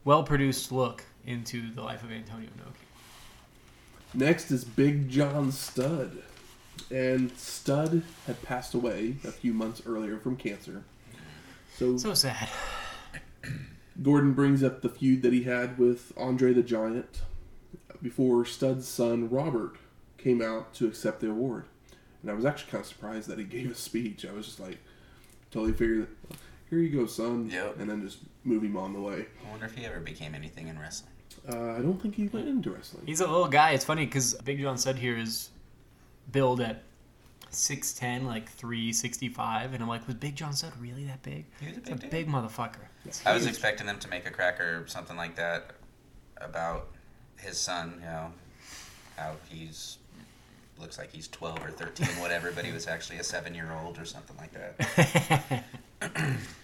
well 0.03 0.23
produced 0.23 0.71
look 0.71 1.03
into 1.25 1.73
the 1.73 1.81
life 1.81 2.03
of 2.03 2.11
Antonio 2.11 2.49
Inoki. 2.49 2.85
Next 4.13 4.51
is 4.51 4.63
Big 4.63 5.09
John 5.09 5.51
Studd. 5.51 6.21
And 6.91 7.31
Studd 7.37 8.03
had 8.27 8.41
passed 8.43 8.73
away 8.73 9.15
a 9.23 9.31
few 9.31 9.53
months 9.53 9.81
earlier 9.85 10.17
from 10.17 10.35
cancer. 10.35 10.83
So, 11.77 11.97
So 11.97 12.13
sad. 12.13 12.49
Gordon 14.01 14.33
brings 14.33 14.63
up 14.63 14.81
the 14.81 14.89
feud 14.89 15.21
that 15.21 15.33
he 15.33 15.43
had 15.43 15.77
with 15.77 16.11
Andre 16.17 16.53
the 16.53 16.63
Giant 16.63 17.21
before 18.01 18.45
Studd's 18.45 18.87
son 18.87 19.29
Robert 19.29 19.77
came 20.17 20.41
out 20.41 20.73
to 20.75 20.87
accept 20.87 21.21
the 21.21 21.29
award. 21.29 21.65
And 22.21 22.31
I 22.31 22.33
was 22.33 22.45
actually 22.45 22.71
kind 22.71 22.81
of 22.81 22.87
surprised 22.87 23.29
that 23.29 23.37
he 23.37 23.45
gave 23.45 23.71
a 23.71 23.75
speech. 23.75 24.25
I 24.25 24.33
was 24.33 24.47
just 24.47 24.59
like, 24.59 24.77
totally 25.51 25.73
figured, 25.73 26.07
here 26.69 26.79
you 26.79 26.89
go, 26.89 27.05
son. 27.05 27.49
Yep. 27.49 27.79
And 27.79 27.89
then 27.89 28.01
just 28.01 28.19
move 28.43 28.63
him 28.63 28.75
on 28.75 28.93
the 28.93 28.99
way. 28.99 29.27
I 29.45 29.49
wonder 29.51 29.65
if 29.65 29.75
he 29.75 29.85
ever 29.85 29.99
became 29.99 30.35
anything 30.35 30.67
in 30.67 30.77
wrestling. 30.79 31.11
Uh, 31.47 31.73
I 31.73 31.79
don't 31.79 32.01
think 32.01 32.15
he 32.15 32.27
went 32.27 32.47
into 32.47 32.71
wrestling. 32.71 33.03
He's 33.05 33.21
a 33.21 33.27
little 33.27 33.47
guy. 33.47 33.71
It's 33.71 33.85
funny 33.85 34.05
because 34.05 34.33
Big 34.43 34.59
John 34.59 34.77
said 34.77 34.97
here 34.97 35.17
is 35.17 35.51
billed 36.31 36.59
at 36.61 36.83
6'10, 37.51 38.25
like 38.25 38.49
365. 38.49 39.73
And 39.73 39.83
I'm 39.83 39.87
like, 39.87 40.05
was 40.07 40.15
Big 40.15 40.35
John 40.35 40.53
Studd 40.53 40.73
really 40.79 41.05
that 41.05 41.21
big? 41.23 41.45
He 41.59 41.67
was 41.67 41.77
a 41.77 41.81
big 41.81 41.93
a 41.93 41.97
dude. 41.99 42.09
big 42.09 42.27
motherfucker. 42.27 42.87
I 43.25 43.33
was 43.33 43.45
expecting 43.45 43.87
them 43.87 43.99
to 43.99 44.09
make 44.09 44.25
a 44.25 44.31
cracker 44.31 44.83
or 44.83 44.87
something 44.87 45.17
like 45.17 45.35
that 45.35 45.71
about 46.37 46.87
his 47.37 47.57
son, 47.57 47.95
you 47.99 48.05
know, 48.05 48.31
how 49.17 49.33
he's 49.49 49.97
looks 50.79 50.97
like 50.97 51.11
he's 51.11 51.27
12 51.29 51.63
or 51.63 51.71
13, 51.71 52.07
whatever, 52.19 52.51
but 52.51 52.65
he 52.65 52.71
was 52.71 52.87
actually 52.87 53.17
a 53.17 53.23
seven 53.23 53.53
year 53.55 53.71
old 53.71 53.97
or 53.97 54.05
something 54.05 54.35
like 54.37 54.51
that. 54.53 55.63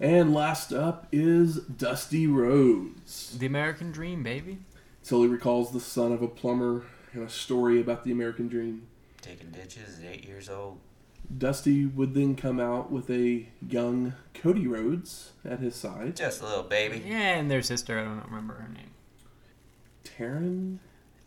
And 0.00 0.34
last 0.34 0.72
up 0.72 1.06
is 1.12 1.56
Dusty 1.60 2.26
Rhodes. 2.26 3.38
the 3.38 3.46
American 3.46 3.92
Dream, 3.92 4.22
baby. 4.22 4.58
Solie 5.04 5.30
recalls 5.30 5.72
the 5.72 5.80
son 5.80 6.12
of 6.12 6.20
a 6.20 6.26
plumber 6.28 6.84
and 7.12 7.22
a 7.22 7.30
story 7.30 7.80
about 7.80 8.04
the 8.04 8.10
American 8.10 8.48
dream. 8.48 8.88
Taking 9.22 9.50
ditches 9.50 10.00
at 10.00 10.04
eight 10.04 10.26
years 10.26 10.48
old. 10.48 10.78
Dusty 11.36 11.86
would 11.86 12.14
then 12.14 12.36
come 12.36 12.60
out 12.60 12.90
with 12.92 13.10
a 13.10 13.48
young 13.66 14.14
Cody 14.34 14.66
Rhodes 14.66 15.32
at 15.44 15.60
his 15.60 15.74
side. 15.74 16.16
Just 16.16 16.42
a 16.42 16.44
little 16.44 16.62
baby. 16.62 17.02
Yeah, 17.04 17.38
and 17.38 17.50
their 17.50 17.62
sister, 17.62 17.98
I 17.98 18.04
don't 18.04 18.24
remember 18.26 18.54
her 18.54 18.68
name. 18.68 18.90
Taryn? 20.04 20.78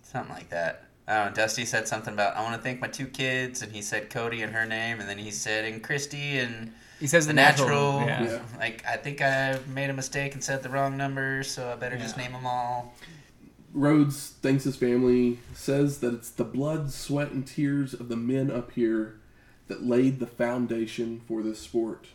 Something 0.03 0.33
like 0.33 0.49
that. 0.49 0.85
I 1.07 1.15
don't 1.23 1.27
know. 1.29 1.33
Dusty 1.35 1.65
said 1.65 1.87
something 1.87 2.13
about, 2.13 2.35
I 2.35 2.43
want 2.43 2.55
to 2.55 2.61
thank 2.61 2.79
my 2.79 2.87
two 2.87 3.07
kids, 3.07 3.61
and 3.61 3.71
he 3.71 3.81
said 3.81 4.09
Cody 4.09 4.41
and 4.41 4.53
her 4.53 4.65
name, 4.65 4.99
and 4.99 5.09
then 5.09 5.17
he 5.17 5.31
said, 5.31 5.65
and 5.65 5.83
Christy 5.83 6.37
and 6.39 6.71
He 6.99 7.07
says 7.07 7.25
the 7.25 7.33
the, 7.33 7.35
natural. 7.35 8.01
Yeah. 8.01 8.23
Yeah. 8.23 8.41
Like, 8.57 8.85
I 8.85 8.97
think 8.97 9.21
I 9.21 9.59
made 9.73 9.89
a 9.89 9.93
mistake 9.93 10.33
and 10.33 10.43
said 10.43 10.63
the 10.63 10.69
wrong 10.69 10.95
number, 10.97 11.43
so 11.43 11.71
I 11.71 11.75
better 11.75 11.97
just 11.97 12.17
name 12.17 12.33
them 12.33 12.45
all. 12.45 12.93
Rhodes 13.73 14.33
thanks 14.41 14.63
his 14.63 14.75
family, 14.75 15.39
says 15.53 15.99
that 15.99 16.13
it's 16.13 16.29
the 16.29 16.43
blood, 16.45 16.91
sweat, 16.91 17.31
and 17.31 17.45
tears 17.45 17.93
of 17.93 18.09
the 18.09 18.15
men 18.15 18.49
up 18.49 18.71
here 18.71 19.19
that 19.67 19.85
laid 19.85 20.19
the 20.19 20.27
foundation 20.27 21.21
for 21.27 21.41
this 21.41 21.59
sport. 21.59 22.07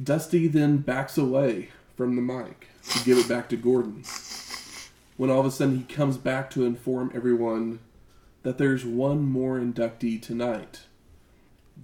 Dusty 0.00 0.48
then 0.48 0.78
backs 0.78 1.16
away 1.18 1.68
from 1.96 2.16
the 2.16 2.22
mic 2.22 2.68
to 2.90 3.04
give 3.04 3.18
it 3.18 3.28
back 3.28 3.48
to 3.50 3.56
Gordon. 3.56 4.02
When 5.16 5.30
all 5.30 5.40
of 5.40 5.46
a 5.46 5.50
sudden 5.50 5.76
he 5.78 5.84
comes 5.94 6.16
back 6.16 6.50
to 6.50 6.64
inform 6.64 7.12
everyone 7.14 7.78
that 8.42 8.58
there's 8.58 8.84
one 8.84 9.22
more 9.22 9.58
inductee 9.58 10.20
tonight 10.20 10.80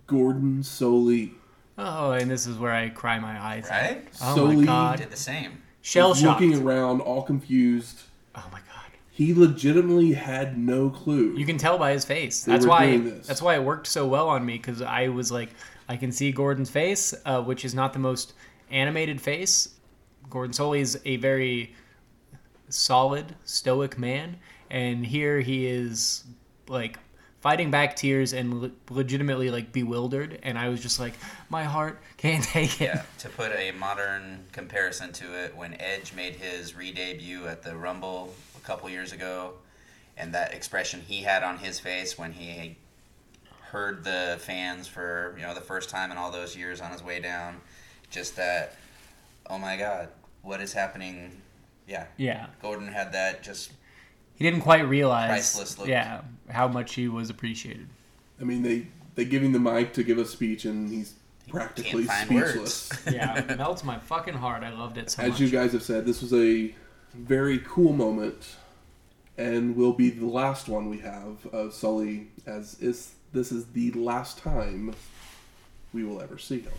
Gordon 0.06 0.62
Solie. 0.62 1.32
Oh, 1.78 2.12
and 2.12 2.30
this 2.30 2.46
is 2.46 2.58
where 2.58 2.72
I 2.72 2.90
cry 2.90 3.18
my 3.18 3.40
eyes. 3.40 3.68
out. 3.68 3.82
Right? 3.82 4.08
Oh 4.22 4.34
Solie 4.36 4.58
my 4.58 4.64
god. 4.64 4.98
Did 4.98 5.10
the 5.10 5.16
same. 5.16 5.62
Shell 5.82 6.10
was 6.10 6.20
shocked. 6.20 6.40
looking 6.40 6.62
around, 6.62 7.00
all 7.00 7.22
confused. 7.22 8.02
Oh 8.34 8.46
my 8.52 8.58
god. 8.58 8.89
He 9.20 9.34
legitimately 9.34 10.14
had 10.14 10.56
no 10.56 10.88
clue. 10.88 11.36
You 11.36 11.44
can 11.44 11.58
tell 11.58 11.76
by 11.76 11.92
his 11.92 12.06
face. 12.06 12.44
They 12.44 12.52
That's 12.52 12.64
why. 12.64 12.96
That's 12.96 13.42
why 13.42 13.56
it 13.56 13.62
worked 13.62 13.86
so 13.86 14.06
well 14.06 14.30
on 14.30 14.46
me 14.46 14.54
because 14.54 14.80
I 14.80 15.08
was 15.08 15.30
like, 15.30 15.50
I 15.90 15.98
can 15.98 16.10
see 16.10 16.32
Gordon's 16.32 16.70
face, 16.70 17.12
uh, 17.26 17.42
which 17.42 17.66
is 17.66 17.74
not 17.74 17.92
the 17.92 17.98
most 17.98 18.32
animated 18.70 19.20
face. 19.20 19.74
Gordon 20.30 20.54
Solie 20.54 20.80
is 20.80 20.98
a 21.04 21.16
very 21.18 21.74
solid, 22.70 23.34
stoic 23.44 23.98
man, 23.98 24.38
and 24.70 25.04
here 25.04 25.40
he 25.40 25.66
is 25.66 26.24
like 26.66 26.98
fighting 27.40 27.70
back 27.70 27.96
tears 27.96 28.32
and 28.32 28.62
le- 28.62 28.70
legitimately 28.88 29.50
like 29.50 29.70
bewildered. 29.70 30.38
And 30.42 30.56
I 30.56 30.70
was 30.70 30.80
just 30.80 30.98
like, 30.98 31.12
my 31.50 31.64
heart 31.64 32.00
can't 32.16 32.44
take 32.56 32.80
it. 32.80 32.84
Yeah, 32.86 33.02
to 33.18 33.28
put 33.28 33.52
a 33.52 33.72
modern 33.72 34.44
comparison 34.52 35.12
to 35.12 35.44
it, 35.44 35.54
when 35.54 35.78
Edge 35.78 36.14
made 36.14 36.36
his 36.36 36.74
re-debut 36.74 37.46
at 37.46 37.62
the 37.62 37.76
Rumble 37.76 38.32
a 38.62 38.66
couple 38.66 38.88
years 38.90 39.12
ago, 39.12 39.54
and 40.16 40.34
that 40.34 40.52
expression 40.54 41.00
he 41.06 41.22
had 41.22 41.42
on 41.42 41.58
his 41.58 41.80
face 41.80 42.18
when 42.18 42.32
he 42.32 42.76
heard 43.70 44.02
the 44.04 44.36
fans 44.40 44.86
for 44.88 45.34
you 45.36 45.42
know 45.42 45.54
the 45.54 45.60
first 45.60 45.90
time 45.90 46.10
in 46.10 46.16
all 46.18 46.30
those 46.30 46.56
years 46.56 46.80
on 46.80 46.90
his 46.92 47.02
way 47.02 47.20
down, 47.20 47.60
just 48.10 48.36
that, 48.36 48.74
oh 49.48 49.58
my 49.58 49.76
God, 49.76 50.08
what 50.42 50.60
is 50.60 50.72
happening? 50.72 51.40
Yeah, 51.86 52.06
Yeah. 52.16 52.46
Gordon 52.62 52.88
had 52.88 53.12
that 53.14 53.42
just 53.42 53.72
He 54.36 54.44
didn't 54.44 54.60
quite 54.60 54.86
realize, 54.88 55.28
Priceless 55.30 55.78
look. 55.78 55.88
yeah, 55.88 56.20
how 56.48 56.68
much 56.68 56.94
he 56.94 57.08
was 57.08 57.30
appreciated. 57.30 57.88
I 58.40 58.44
mean, 58.44 58.62
they 58.62 58.86
they 59.16 59.24
give 59.24 59.42
him 59.42 59.52
the 59.52 59.58
mic 59.58 59.92
to 59.94 60.02
give 60.04 60.18
a 60.18 60.24
speech, 60.24 60.64
and 60.64 60.88
he's 60.88 61.14
practically 61.48 62.06
speechless. 62.06 62.90
Yeah, 63.12 63.38
it 63.38 63.56
melts 63.58 63.82
my 63.84 63.98
fucking 63.98 64.34
heart. 64.34 64.62
I 64.62 64.70
loved 64.70 64.98
it 64.98 65.10
so 65.10 65.22
As 65.22 65.30
much. 65.30 65.40
you 65.40 65.50
guys 65.50 65.72
have 65.72 65.82
said, 65.82 66.06
this 66.06 66.22
was 66.22 66.32
a 66.32 66.72
very 67.14 67.58
cool 67.60 67.92
moment, 67.92 68.56
and 69.36 69.76
will 69.76 69.92
be 69.92 70.10
the 70.10 70.26
last 70.26 70.68
one 70.68 70.88
we 70.88 70.98
have 70.98 71.46
of 71.52 71.72
Solie. 71.72 72.26
As 72.46 72.80
is 72.80 73.12
this 73.32 73.52
is 73.52 73.66
the 73.66 73.90
last 73.92 74.38
time 74.38 74.94
we 75.92 76.04
will 76.04 76.20
ever 76.20 76.38
see 76.38 76.60
him. 76.60 76.72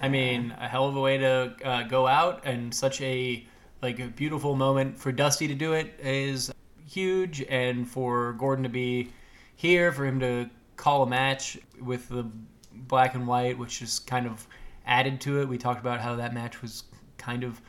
I 0.00 0.08
mean, 0.08 0.54
a 0.58 0.68
hell 0.68 0.86
of 0.88 0.96
a 0.96 1.00
way 1.00 1.18
to 1.18 1.54
uh, 1.64 1.82
go 1.84 2.06
out, 2.06 2.42
and 2.44 2.72
such 2.72 3.00
a 3.00 3.44
like 3.82 4.00
a 4.00 4.06
beautiful 4.06 4.56
moment 4.56 4.98
for 4.98 5.12
Dusty 5.12 5.46
to 5.48 5.54
do 5.54 5.72
it 5.72 5.98
is 6.02 6.52
huge, 6.86 7.42
and 7.48 7.88
for 7.88 8.32
Gordon 8.34 8.62
to 8.64 8.68
be 8.68 9.10
here, 9.56 9.92
for 9.92 10.06
him 10.06 10.20
to 10.20 10.48
call 10.76 11.02
a 11.02 11.06
match 11.06 11.58
with 11.80 12.08
the 12.08 12.26
black 12.72 13.14
and 13.14 13.26
white, 13.26 13.58
which 13.58 13.82
is 13.82 13.98
kind 13.98 14.26
of 14.26 14.46
added 14.86 15.20
to 15.22 15.40
it. 15.40 15.48
We 15.48 15.58
talked 15.58 15.80
about 15.80 16.00
how 16.00 16.16
that 16.16 16.32
match 16.32 16.62
was 16.62 16.84
kind 17.16 17.44
of 17.44 17.60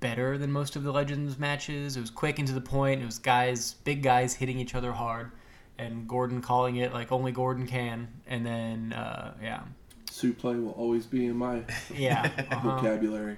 better 0.00 0.38
than 0.38 0.52
most 0.52 0.76
of 0.76 0.82
the 0.82 0.92
Legends 0.92 1.38
matches. 1.38 1.96
It 1.96 2.00
was 2.00 2.10
quick 2.10 2.38
and 2.38 2.46
to 2.48 2.54
the 2.54 2.60
point. 2.60 3.02
It 3.02 3.06
was 3.06 3.18
guys, 3.18 3.74
big 3.84 4.02
guys 4.02 4.34
hitting 4.34 4.58
each 4.58 4.74
other 4.74 4.92
hard, 4.92 5.32
and 5.78 6.06
Gordon 6.06 6.40
calling 6.40 6.76
it 6.76 6.92
like 6.92 7.12
only 7.12 7.32
Gordon 7.32 7.66
can. 7.66 8.08
And 8.26 8.44
then, 8.44 8.92
uh, 8.92 9.34
yeah, 9.42 9.62
Suit 10.10 10.38
play 10.38 10.56
will 10.56 10.72
always 10.72 11.06
be 11.06 11.26
in 11.26 11.36
my 11.36 11.62
yeah, 11.94 12.30
uh-huh. 12.50 12.76
vocabulary. 12.76 13.36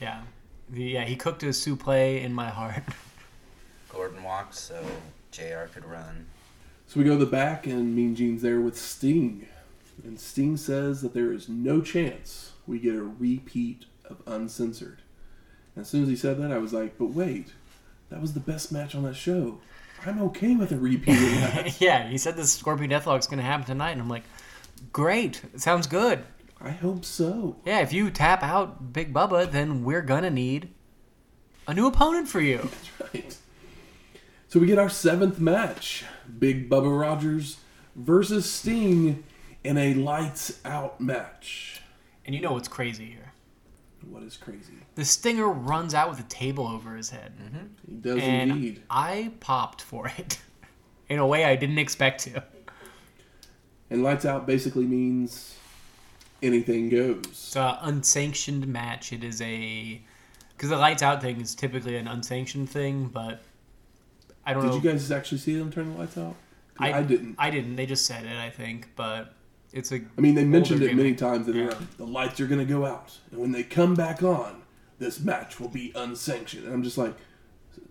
Yeah. 0.00 0.22
Yeah, 0.72 1.04
he 1.04 1.16
cooked 1.16 1.42
a 1.42 1.52
souffle 1.52 2.22
in 2.22 2.32
my 2.32 2.48
heart. 2.48 2.82
Gordon 3.90 4.22
walked 4.22 4.54
so 4.54 4.82
Jr. 5.30 5.66
could 5.72 5.84
run. 5.84 6.26
So 6.86 6.98
we 7.00 7.04
go 7.04 7.18
to 7.18 7.24
the 7.24 7.30
back, 7.30 7.66
and 7.66 7.94
Mean 7.94 8.14
Gene's 8.14 8.42
there 8.42 8.60
with 8.60 8.78
Sting. 8.78 9.46
And 10.02 10.18
Sting 10.18 10.56
says 10.56 11.02
that 11.02 11.14
there 11.14 11.32
is 11.32 11.48
no 11.48 11.80
chance 11.80 12.52
we 12.66 12.78
get 12.78 12.94
a 12.94 13.02
repeat 13.02 13.84
of 14.04 14.22
Uncensored. 14.26 15.02
And 15.74 15.82
as 15.82 15.88
soon 15.88 16.02
as 16.02 16.08
he 16.08 16.16
said 16.16 16.38
that, 16.40 16.52
I 16.52 16.58
was 16.58 16.72
like, 16.72 16.98
but 16.98 17.10
wait, 17.10 17.48
that 18.10 18.20
was 18.20 18.34
the 18.34 18.40
best 18.40 18.72
match 18.72 18.94
on 18.94 19.02
that 19.04 19.16
show. 19.16 19.60
I'm 20.06 20.20
okay 20.22 20.54
with 20.54 20.70
a 20.72 20.76
repeat 20.76 21.16
of 21.16 21.40
that. 21.40 21.80
yeah, 21.80 22.08
he 22.08 22.18
said 22.18 22.36
this 22.36 22.52
Scorpion 22.52 22.90
Deathlock's 22.90 23.26
going 23.26 23.38
to 23.38 23.44
happen 23.44 23.66
tonight, 23.66 23.92
and 23.92 24.00
I'm 24.00 24.08
like, 24.08 24.24
great. 24.92 25.42
It 25.54 25.60
sounds 25.60 25.86
good. 25.86 26.24
I 26.60 26.70
hope 26.70 27.04
so. 27.04 27.56
Yeah, 27.64 27.80
if 27.80 27.92
you 27.92 28.10
tap 28.10 28.42
out 28.42 28.92
Big 28.92 29.12
Bubba, 29.12 29.50
then 29.50 29.84
we're 29.84 30.02
going 30.02 30.22
to 30.22 30.30
need 30.30 30.68
a 31.66 31.74
new 31.74 31.86
opponent 31.86 32.28
for 32.28 32.40
you. 32.40 32.58
That's 32.98 33.14
right. 33.14 33.36
So 34.48 34.60
we 34.60 34.66
get 34.66 34.78
our 34.78 34.88
seventh 34.88 35.40
match 35.40 36.04
Big 36.38 36.70
Bubba 36.70 37.00
Rogers 37.00 37.58
versus 37.96 38.50
Sting 38.50 39.24
in 39.64 39.78
a 39.78 39.94
lights 39.94 40.60
out 40.64 41.00
match. 41.00 41.80
And 42.24 42.34
you 42.34 42.40
know 42.40 42.52
what's 42.52 42.68
crazy 42.68 43.06
here? 43.06 43.32
What 44.08 44.22
is 44.22 44.36
crazy? 44.36 44.83
The 44.94 45.04
Stinger 45.04 45.48
runs 45.48 45.92
out 45.94 46.08
with 46.08 46.20
a 46.20 46.24
table 46.24 46.66
over 46.66 46.94
his 46.94 47.10
head. 47.10 47.32
Mm-hmm. 47.42 47.66
He 47.88 47.96
does 47.96 48.22
and 48.22 48.52
indeed. 48.52 48.82
I 48.88 49.32
popped 49.40 49.82
for 49.82 50.10
it 50.16 50.40
in 51.08 51.18
a 51.18 51.26
way 51.26 51.44
I 51.44 51.56
didn't 51.56 51.78
expect 51.78 52.22
to. 52.24 52.44
And 53.90 54.02
lights 54.02 54.24
out 54.24 54.46
basically 54.46 54.84
means 54.86 55.56
anything 56.42 56.88
goes. 56.88 57.24
It's 57.26 57.56
an 57.56 57.62
uh, 57.62 57.78
unsanctioned 57.82 58.66
match. 58.66 59.12
It 59.12 59.24
is 59.24 59.40
a 59.40 60.00
because 60.56 60.70
the 60.70 60.76
lights 60.76 61.02
out 61.02 61.20
thing 61.20 61.40
is 61.40 61.54
typically 61.54 61.96
an 61.96 62.06
unsanctioned 62.06 62.70
thing, 62.70 63.06
but 63.06 63.42
I 64.46 64.52
don't 64.52 64.62
Did 64.62 64.68
know. 64.68 64.74
Did 64.74 64.84
you 64.84 64.90
guys 64.92 65.10
actually 65.10 65.38
see 65.38 65.56
them 65.56 65.72
turn 65.72 65.92
the 65.92 65.98
lights 65.98 66.16
out? 66.16 66.36
I, 66.78 66.92
I, 66.92 67.02
didn't. 67.02 67.36
I 67.38 67.50
didn't. 67.50 67.76
They 67.76 67.86
just 67.86 68.04
said 68.04 68.24
it, 68.24 68.36
I 68.36 68.50
think, 68.50 68.88
but 68.96 69.32
it's 69.72 69.92
a. 69.92 69.96
I 69.96 70.20
mean, 70.20 70.34
they 70.34 70.44
mentioned 70.44 70.82
it 70.82 70.94
many 70.94 71.14
times 71.14 71.46
that 71.46 71.54
Yeah. 71.54 71.74
the 71.96 72.06
lights 72.06 72.40
are 72.40 72.46
going 72.46 72.58
to 72.58 72.64
go 72.64 72.84
out, 72.84 73.16
and 73.30 73.40
when 73.40 73.52
they 73.52 73.62
come 73.62 73.94
back 73.94 74.22
on, 74.22 74.62
this 74.98 75.20
match 75.20 75.58
will 75.60 75.68
be 75.68 75.92
unsanctioned. 75.94 76.64
And 76.64 76.72
I'm 76.72 76.82
just 76.82 76.98
like, 76.98 77.14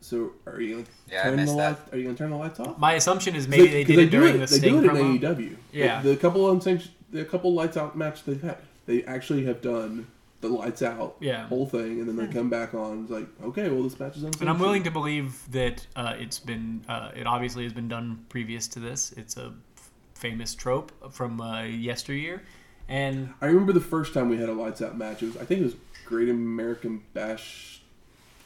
so 0.01 0.31
are 0.45 0.61
you 0.61 0.73
going 0.75 0.85
to 0.85 0.91
Yeah, 1.11 1.19
I 1.19 1.23
turn 1.23 1.31
the 1.31 1.37
missed 1.43 1.55
lights? 1.55 1.79
that. 1.81 1.93
Are 1.93 1.97
you 1.97 2.03
going 2.03 2.15
to 2.15 2.23
turn 2.23 2.29
the 2.31 2.37
lights 2.37 2.59
off? 2.59 2.77
My 2.77 2.93
assumption 2.93 3.35
is 3.35 3.47
maybe 3.47 3.67
they 3.67 3.83
'cause 3.83 3.95
did 3.95 3.99
it 3.99 4.09
do 4.11 4.19
during 4.19 4.33
the 4.33 4.39
They 4.39 4.57
Sting 4.57 4.81
do 4.81 4.85
it 4.85 4.91
promo. 4.91 4.99
in 5.15 5.19
AEW. 5.19 5.57
Yeah. 5.71 6.01
the, 6.01 6.09
the 6.09 6.17
couple 6.17 6.49
unsanctioned, 6.51 6.93
the 7.11 7.25
couple 7.25 7.53
lights 7.53 7.77
out 7.77 7.97
match 7.97 8.23
they've 8.23 8.41
had, 8.41 8.57
they 8.85 9.03
actually 9.03 9.45
have 9.45 9.61
done 9.61 10.07
the 10.41 10.47
lights 10.49 10.81
out 10.81 11.15
Yeah. 11.21 11.47
whole 11.47 11.65
thing, 11.65 11.99
and 12.01 12.07
then 12.07 12.15
they 12.17 12.27
come 12.27 12.49
back 12.49 12.73
on. 12.73 13.03
It's 13.03 13.11
like, 13.11 13.27
okay, 13.43 13.69
well, 13.69 13.83
this 13.83 13.97
match 13.99 14.11
is 14.17 14.23
unsanctioned. 14.23 14.41
And 14.41 14.49
I'm 14.49 14.59
willing 14.59 14.83
to 14.83 14.91
believe 14.91 15.39
that 15.51 15.85
uh, 15.95 16.15
it's 16.19 16.39
been. 16.39 16.83
Uh, 16.89 17.11
it 17.15 17.25
obviously 17.27 17.63
has 17.63 17.71
been 17.71 17.87
done 17.87 18.25
previous 18.29 18.67
to 18.69 18.79
this. 18.81 19.13
It's 19.13 19.37
a 19.37 19.53
f- 19.77 19.89
famous 20.15 20.53
trope 20.53 20.91
from 21.13 21.39
uh, 21.39 21.63
yesteryear, 21.63 22.41
and 22.89 23.33
I 23.41 23.45
remember 23.45 23.71
the 23.71 23.79
first 23.79 24.13
time 24.13 24.27
we 24.27 24.37
had 24.37 24.49
a 24.49 24.53
lights 24.53 24.81
out 24.81 24.97
match. 24.97 25.23
It 25.23 25.27
was 25.27 25.37
I 25.37 25.45
think 25.45 25.61
it 25.61 25.65
was 25.65 25.75
Great 26.05 26.29
American 26.29 27.01
Bash 27.13 27.81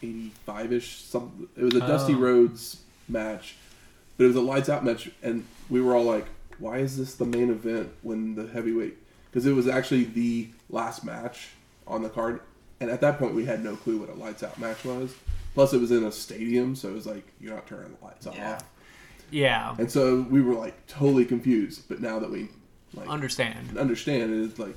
'85 0.01 0.73
ish. 0.73 1.01
Something. 1.03 1.47
It 1.57 1.63
was 1.63 1.75
a 1.75 1.79
Dusty 1.79 2.13
Oh. 2.13 2.17
Rhodes 2.19 2.81
match, 3.07 3.55
but 4.17 4.25
it 4.25 4.27
was 4.27 4.35
a 4.35 4.41
lights 4.41 4.69
out 4.69 4.83
match, 4.85 5.09
and 5.23 5.45
we 5.69 5.81
were 5.81 5.95
all 5.95 6.03
like, 6.03 6.25
"Why 6.59 6.77
is 6.79 6.97
this 6.97 7.15
the 7.15 7.25
main 7.25 7.49
event 7.49 7.89
when 8.01 8.35
the 8.35 8.47
heavyweight?" 8.47 8.97
Because 9.29 9.45
it 9.45 9.53
was 9.53 9.67
actually 9.67 10.03
the 10.05 10.49
last 10.69 11.03
match 11.03 11.49
on 11.87 12.03
the 12.03 12.09
card, 12.09 12.41
and 12.79 12.89
at 12.89 13.01
that 13.01 13.17
point 13.19 13.33
we 13.33 13.45
had 13.45 13.63
no 13.63 13.75
clue 13.75 13.97
what 13.97 14.09
a 14.09 14.13
lights 14.13 14.43
out 14.43 14.59
match 14.59 14.83
was. 14.85 15.13
Plus, 15.53 15.73
it 15.73 15.81
was 15.81 15.89
in 15.91 16.03
a 16.03 16.11
stadium, 16.11 16.75
so 16.75 16.89
it 16.89 16.93
was 16.93 17.07
like 17.07 17.23
you're 17.39 17.53
not 17.55 17.65
turning 17.67 17.95
the 17.99 18.05
lights 18.05 18.27
Yeah. 18.31 18.53
off, 18.53 18.63
yeah, 19.31 19.75
and 19.79 19.91
so 19.91 20.21
we 20.29 20.41
were 20.41 20.53
like 20.53 20.85
totally 20.87 21.25
confused. 21.25 21.83
But 21.89 21.99
now 22.01 22.19
that 22.19 22.29
we 22.29 22.49
like 22.93 23.07
understand. 23.09 23.77
understand, 23.77 24.45
it's 24.45 24.59
like 24.59 24.75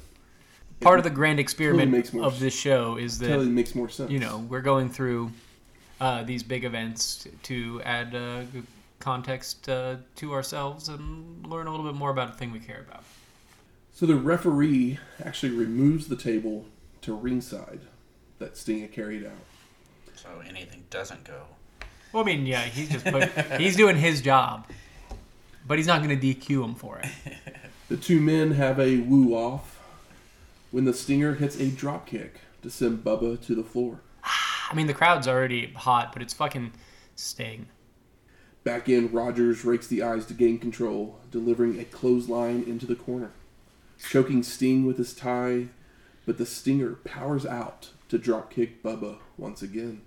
Part 0.81 0.99
of 0.99 1.05
the 1.05 1.11
grand 1.11 1.39
experiment 1.41 1.91
makes 1.91 2.13
more 2.13 2.25
of 2.25 2.41
this 2.41 2.55
show 2.55 2.97
is 2.97 3.19
that 3.19 3.29
totally 3.29 3.51
makes 3.51 3.75
more 3.75 3.89
sense. 3.89 4.11
you 4.11 4.19
know 4.19 4.47
we're 4.49 4.63
going 4.63 4.89
through 4.89 5.31
uh, 6.01 6.23
these 6.23 6.43
big 6.43 6.65
events 6.65 7.27
to 7.43 7.83
add 7.85 8.15
uh, 8.15 8.43
context 8.99 9.69
uh, 9.69 9.97
to 10.17 10.33
ourselves 10.33 10.89
and 10.89 11.47
learn 11.47 11.67
a 11.67 11.71
little 11.71 11.85
bit 11.85 11.95
more 11.95 12.11
about 12.11 12.33
the 12.33 12.39
thing 12.39 12.53
we 12.53 12.61
care 12.61 12.85
about. 12.89 13.05
So 13.93 14.07
the 14.07 14.15
referee 14.15 14.99
actually 15.23 15.53
removes 15.53 16.09
the 16.09 16.17
table 16.17 16.65
to 17.03 17.15
ringside 17.15 17.81
that 18.39 18.57
Sting 18.57 18.81
had 18.81 18.93
carried 18.93 19.27
out. 19.27 19.33
So 20.15 20.29
anything 20.49 20.85
doesn't 20.91 21.25
go. 21.25 21.43
Well, 22.13 22.23
I 22.23 22.27
mean, 22.27 22.47
yeah, 22.47 22.63
he's 22.63 22.89
just 22.89 23.05
put, 23.05 23.29
he's 23.61 23.77
doing 23.77 23.97
his 23.97 24.23
job, 24.23 24.67
but 25.67 25.77
he's 25.79 25.87
not 25.87 26.03
going 26.03 26.19
to 26.19 26.35
DQ 26.35 26.65
him 26.65 26.75
for 26.75 26.99
it. 26.99 27.09
The 27.89 27.97
two 27.97 28.21
men 28.21 28.53
have 28.53 28.79
a 28.79 28.99
woo 28.99 29.35
off 29.35 29.80
when 30.71 30.85
the 30.85 30.95
Stinger 30.95 31.35
hits 31.35 31.59
a 31.59 31.69
drop 31.69 32.07
kick 32.07 32.41
to 32.63 32.71
send 32.71 33.05
Bubba 33.05 33.45
to 33.47 33.55
the 33.55 33.65
floor. 33.65 34.01
I 34.71 34.75
mean, 34.75 34.87
the 34.87 34.95
crowd's 34.95 35.27
already 35.27 35.73
hot, 35.73 36.13
but 36.13 36.23
it's 36.23 36.35
fucking 36.35 36.73
Sting. 37.17 37.67
Back 38.63 38.89
in, 38.89 39.11
Rogers 39.11 39.65
rakes 39.65 39.87
the 39.87 40.03
eyes 40.03 40.27
to 40.27 40.35
gain 40.35 40.59
control, 40.59 41.19
delivering 41.31 41.81
a 41.81 41.85
clothesline 41.85 42.63
into 42.65 42.87
the 42.87 42.95
corner, 42.95 43.33
choking 43.99 44.43
Sting 44.43 44.85
with 44.85 44.99
his 44.99 45.15
tie, 45.15 45.69
but 46.27 46.39
the 46.39 46.47
Stinger 46.47 46.97
powers 47.05 47.47
out 47.47 47.91
to 48.09 48.19
drop 48.19 48.51
kick 48.51 48.83
Bubba 48.83 49.19
once 49.37 49.63
again. 49.63 50.03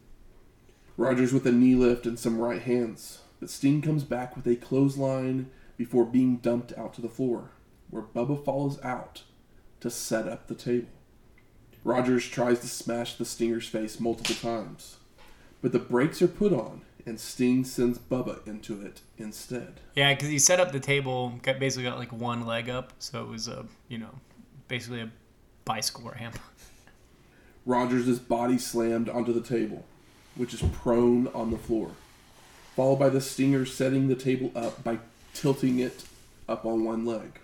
Rogers 0.96 1.34
with 1.34 1.48
a 1.48 1.52
knee 1.52 1.76
lift 1.76 2.06
and 2.06 2.20
some 2.20 2.40
right 2.40 2.62
hands, 2.62 3.20
but 3.40 3.50
Sting 3.50 3.82
comes 3.82 4.04
back 4.04 4.36
with 4.36 4.46
a 4.48 4.56
clothesline 4.56 5.50
before 5.76 6.06
being 6.06 6.38
dumped 6.38 6.72
out 6.78 6.94
to 6.94 7.02
the 7.02 7.10
floor, 7.10 7.50
where 7.90 8.04
Bubba 8.04 8.46
follows 8.46 8.80
out 8.84 9.24
to 9.84 9.90
set 9.90 10.30
up 10.30 10.48
the 10.48 10.56
table. 10.56 10.88
Rogers 11.84 12.28
tries 12.30 12.60
to 12.62 12.68
smash 12.68 13.16
the 13.16 13.26
Stinger's 13.26 13.68
face 13.68 14.00
multiple 14.00 14.36
times, 14.36 14.96
but 15.62 15.74
the 15.74 15.80
brakes 15.80 16.22
are 16.22 16.28
put 16.30 16.54
on 16.54 16.84
and 17.06 17.20
Sting 17.20 17.66
sends 17.66 18.00
Bubba 18.00 18.48
into 18.48 18.82
it 18.82 19.02
instead. 19.18 19.82
Yeah, 19.94 20.14
because 20.14 20.30
he 20.30 20.40
set 20.40 20.62
up 20.62 20.72
the 20.72 20.80
table, 20.80 21.34
got 21.44 21.60
basically 21.60 21.84
got 21.84 22.00
like 22.00 22.14
one 22.14 22.46
leg 22.46 22.70
up, 22.70 22.94
so 23.00 23.22
it 23.24 23.28
was 23.28 23.50
a 23.50 23.66
you 23.90 23.98
know 23.98 24.16
basically 24.70 25.02
a 25.02 25.12
bicycle 25.66 26.10
ramp. 26.10 26.40
Rogers 27.66 28.08
is 28.08 28.20
body 28.20 28.58
slammed 28.58 29.10
onto 29.10 29.34
the 29.34 29.42
table, 29.42 29.84
which 30.36 30.54
is 30.54 30.64
prone 30.72 31.28
on 31.28 31.52
the 31.52 31.58
floor, 31.58 31.92
followed 32.78 33.00
by 33.00 33.10
the 33.10 33.20
Stinger 33.20 33.66
setting 33.66 34.08
the 34.08 34.16
table 34.16 34.50
up 34.56 34.82
by 34.82 35.00
tilting 35.34 35.80
it 35.80 36.06
up 36.48 36.66
on 36.66 36.86
one 36.86 37.06
leg. 37.06 37.40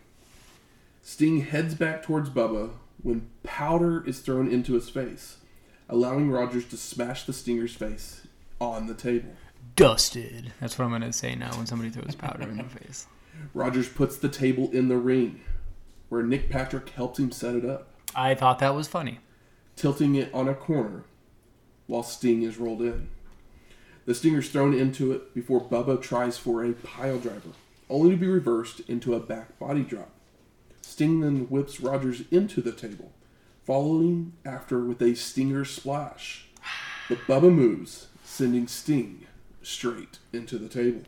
Sting 1.02 1.42
heads 1.42 1.76
back 1.76 2.04
towards 2.04 2.30
Bubba 2.30 2.72
when 3.02 3.30
powder 3.44 4.04
is 4.06 4.20
thrown 4.20 4.52
into 4.52 4.74
his 4.74 4.90
face, 4.90 5.38
allowing 5.88 6.30
Rogers 6.30 6.66
to 6.70 6.78
smash 6.78 7.24
the 7.26 7.34
Stinger's 7.34 7.76
face 7.76 8.28
on 8.60 8.88
the 8.88 8.94
table. 8.94 9.32
Dusted. 9.76 10.52
That's 10.60 10.78
what 10.78 10.86
I'm 10.86 10.92
gonna 10.92 11.14
say 11.14 11.36
now 11.36 11.56
when 11.56 11.66
somebody 11.66 11.90
throws 11.90 12.16
powder 12.16 12.44
in 12.44 12.58
my 12.58 12.64
face. 12.68 13.08
Rogers 13.54 13.88
puts 13.88 14.18
the 14.18 14.28
table 14.30 14.70
in 14.72 14.90
the 14.90 14.98
ring, 14.98 15.42
where 16.10 16.24
Nick 16.24 16.50
Patrick 16.50 16.90
helps 16.90 17.20
him 17.20 17.32
set 17.32 17.56
it 17.56 17.66
up. 17.66 17.88
I 18.16 18.36
thought 18.36 18.60
that 18.60 18.76
was 18.76 18.88
funny. 18.88 19.20
tilting 19.76 20.16
it 20.16 20.34
on 20.34 20.50
a 20.50 20.54
corner 20.54 21.04
while 21.88 22.04
Sting 22.04 22.44
is 22.44 22.58
rolled 22.58 22.82
in. 22.82 23.08
The 24.06 24.14
Stinger's 24.14 24.50
thrown 24.50 24.74
into 24.74 25.12
it 25.14 25.34
before 25.34 25.62
Bubba 25.62 26.02
tries 26.02 26.38
for 26.38 26.64
a 26.66 26.74
pile 26.74 27.18
driver, 27.20 27.52
only 27.90 28.12
to 28.12 28.18
be 28.18 28.28
reversed 28.28 28.82
into 28.82 29.14
a 29.14 29.20
back 29.20 29.58
body 29.60 29.84
drop. 29.84 30.10
Sting 31.00 31.22
then 31.22 31.46
whips 31.46 31.80
Rogers 31.80 32.24
into 32.30 32.60
the 32.60 32.74
table, 32.74 33.14
following 33.64 34.34
after 34.44 34.84
with 34.84 35.02
a 35.02 35.16
Stinger 35.16 35.64
splash. 35.64 36.50
But 37.08 37.20
Bubba 37.20 37.50
moves, 37.54 38.08
sending 38.26 38.68
Sting 38.68 39.26
straight 39.62 40.20
into 40.34 40.58
the 40.58 40.68
table. 40.68 41.04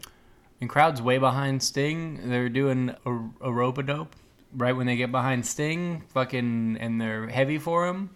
And 0.61 0.69
crowd's 0.69 1.01
way 1.01 1.17
behind 1.17 1.61
Sting. 1.61 2.29
They're 2.29 2.47
doing 2.47 2.95
a, 3.05 3.19
a 3.41 3.51
rope 3.51 3.79
a 3.79 3.83
dope 3.83 4.15
right 4.55 4.73
when 4.73 4.87
they 4.87 4.95
get 4.95 5.11
behind 5.11 5.45
Sting, 5.45 6.03
fucking, 6.13 6.77
and 6.79 7.01
they're 7.01 7.27
heavy 7.27 7.57
for 7.57 7.85
him. 7.85 8.11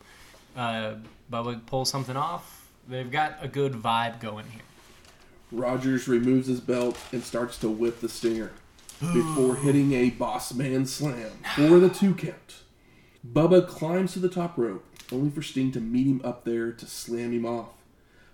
Uh, 0.56 0.94
Bubba 1.30 1.66
pulls 1.66 1.90
something 1.90 2.16
off. 2.16 2.70
They've 2.88 3.12
got 3.12 3.40
a 3.42 3.50
good 3.50 3.74
vibe 3.74 4.22
going 4.22 4.46
here. 4.46 4.62
Rogers 5.52 6.08
removes 6.08 6.48
his 6.48 6.62
belt 6.62 6.98
and 7.12 7.22
starts 7.22 7.58
to 7.58 7.70
whip 7.70 8.00
the 8.00 8.08
Stinger 8.08 8.54
before 9.00 9.56
hitting 9.58 9.92
a 9.94 10.10
boss 10.12 10.54
man 10.54 10.86
slam 10.86 11.32
for 11.56 11.80
the 11.80 11.90
two 11.90 12.16
count. 12.16 12.64
Bubba 13.26 13.68
climbs 13.68 14.14
to 14.14 14.20
the 14.20 14.30
top 14.30 14.58
rope, 14.58 14.86
only 15.12 15.30
for 15.30 15.42
Sting 15.42 15.72
to 15.74 15.82
meet 15.82 16.08
him 16.08 16.22
up 16.24 16.46
there 16.46 16.72
to 16.72 16.86
slam 16.86 17.34
him 17.34 17.46
off, 17.46 17.72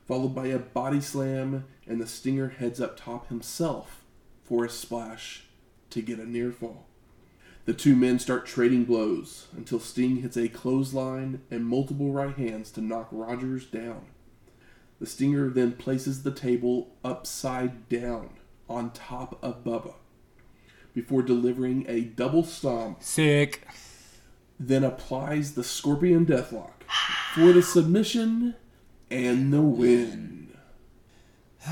followed 0.07 0.35
by 0.35 0.47
a 0.47 0.59
body 0.59 1.01
slam, 1.01 1.65
and 1.87 1.99
the 1.99 2.07
Stinger 2.07 2.49
heads 2.49 2.79
up 2.79 2.97
top 2.97 3.29
himself 3.29 4.03
for 4.43 4.63
a 4.65 4.69
splash 4.69 5.45
to 5.89 6.01
get 6.01 6.19
a 6.19 6.29
near 6.29 6.51
fall. 6.51 6.85
The 7.65 7.73
two 7.73 7.95
men 7.95 8.19
start 8.19 8.45
trading 8.45 8.85
blows 8.85 9.47
until 9.55 9.79
Sting 9.79 10.17
hits 10.17 10.37
a 10.37 10.47
clothesline 10.47 11.41
and 11.49 11.65
multiple 11.65 12.11
right 12.11 12.35
hands 12.35 12.71
to 12.71 12.81
knock 12.81 13.07
Rogers 13.11 13.65
down. 13.65 14.05
The 14.99 15.05
Stinger 15.07 15.49
then 15.49 15.73
places 15.73 16.21
the 16.21 16.31
table 16.31 16.91
upside 17.03 17.89
down 17.89 18.31
on 18.69 18.91
top 18.91 19.41
of 19.43 19.63
Bubba 19.63 19.93
before 20.93 21.21
delivering 21.21 21.85
a 21.87 22.01
double 22.01 22.43
stomp, 22.43 23.01
Sick. 23.01 23.67
then 24.59 24.83
applies 24.83 25.53
the 25.53 25.63
Scorpion 25.63 26.25
Deathlock 26.25 26.83
for 27.33 27.51
the 27.53 27.61
submission 27.61 28.55
and 29.09 29.53
the 29.53 29.61
win. 29.61 30.49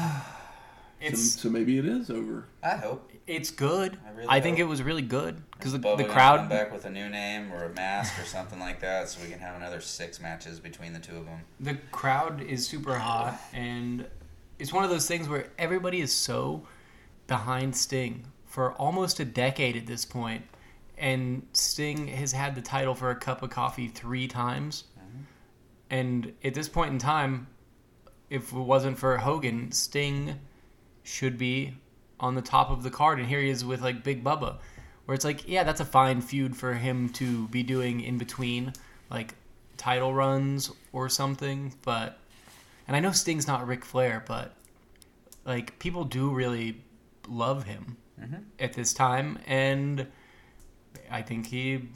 So, 1.02 1.06
It's 1.08 1.42
so 1.42 1.50
maybe 1.50 1.78
it 1.78 1.86
is 1.86 2.10
over. 2.10 2.50
I 2.62 2.76
hope. 2.76 3.10
it's 3.26 3.52
good. 3.52 3.98
I 4.06 4.10
really 4.12 4.28
I 4.28 4.42
think 4.42 4.60
it 4.60 4.66
was 4.66 4.84
really 4.84 5.02
good 5.02 5.42
because 5.52 5.72
the, 5.72 5.78
the 5.96 6.04
crowd. 6.04 6.40
come 6.40 6.50
back 6.50 6.74
with 6.74 6.84
a 6.84 6.90
new 6.90 7.08
name 7.08 7.54
or 7.54 7.64
a 7.64 7.70
mask 7.74 8.20
or 8.22 8.26
something 8.26 8.60
like 8.60 8.82
that, 8.82 9.08
so 9.08 9.22
we 9.24 9.30
can 9.30 9.40
have 9.40 9.56
another 9.56 9.80
six 9.80 10.20
matches 10.20 10.60
between 10.60 10.92
the 10.92 11.00
two 11.00 11.16
of 11.16 11.26
them. 11.26 11.40
the 11.62 11.76
crowd 11.94 12.42
is 12.42 12.68
super 12.68 12.96
hot 12.96 13.40
and 13.54 14.08
it's 14.60 14.74
one 14.74 14.84
of 14.84 14.90
those 14.90 15.08
things 15.08 15.30
where 15.30 15.48
everybody 15.58 16.02
is 16.02 16.12
so 16.12 16.68
behind 17.28 17.74
Sting 17.78 18.26
for 18.50 18.74
almost 18.74 19.22
a 19.22 19.26
decade 19.26 19.78
at 19.78 19.88
this 19.88 20.04
point 20.04 20.44
and 21.00 21.48
Sting 21.54 22.08
has 22.08 22.34
had 22.34 22.56
the 22.56 22.62
title 22.62 22.94
for 22.94 23.10
a 23.10 23.16
cup 23.16 23.42
of 23.42 23.50
coffee 23.50 23.88
three 23.88 24.28
times. 24.28 24.84
Mm-hmm. 25.00 25.22
And 25.90 26.34
at 26.44 26.54
this 26.54 26.68
point 26.68 26.92
in 26.92 27.00
time, 27.00 27.48
if 28.30 28.52
it 28.52 28.60
wasn't 28.60 29.00
for 29.00 29.18
Hogan, 29.18 29.72
Sting 29.72 30.38
should 31.04 31.38
be 31.38 31.74
on 32.20 32.36
the 32.36 32.42
top 32.42 32.70
of 32.70 32.84
the 32.84 32.92
card. 32.92 33.18
And 33.18 33.28
here 33.28 33.40
he 33.40 33.50
is 33.50 33.64
with 33.64 33.82
like 33.82 34.04
Big 34.04 34.24
Bubba, 34.24 34.58
where 35.06 35.16
it's 35.16 35.24
like, 35.24 35.48
yeah, 35.48 35.64
that's 35.64 35.80
a 35.80 35.86
fine 35.86 36.20
feud 36.20 36.56
for 36.56 36.74
him 36.74 37.10
to 37.14 37.48
be 37.48 37.64
doing 37.64 38.02
in 38.02 38.18
between 38.18 38.74
like 39.10 39.36
title 39.78 40.14
runs 40.14 40.70
or 40.92 41.08
something. 41.08 41.74
But, 41.82 42.20
and 42.88 42.96
I 42.96 43.00
know 43.00 43.14
Sting's 43.14 43.48
not 43.48 43.66
Ric 43.66 43.86
Flair, 43.86 44.22
but 44.28 44.54
like 45.46 45.80
people 45.80 46.04
do 46.04 46.30
really 46.30 46.82
love 47.26 47.64
him 47.64 47.96
at 48.60 48.74
this 48.74 48.94
time. 48.94 49.40
And 49.48 50.08
I 51.12 51.22
think 51.22 51.48
he 51.48 51.90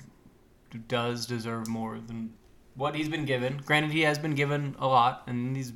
does 0.87 1.25
deserve 1.25 1.67
more 1.67 1.99
than 1.99 2.33
what 2.75 2.95
he's 2.95 3.09
been 3.09 3.25
given. 3.25 3.61
Granted, 3.65 3.91
he 3.91 4.01
has 4.01 4.17
been 4.17 4.35
given 4.35 4.75
a 4.79 4.87
lot, 4.87 5.23
and 5.27 5.55
he's 5.55 5.73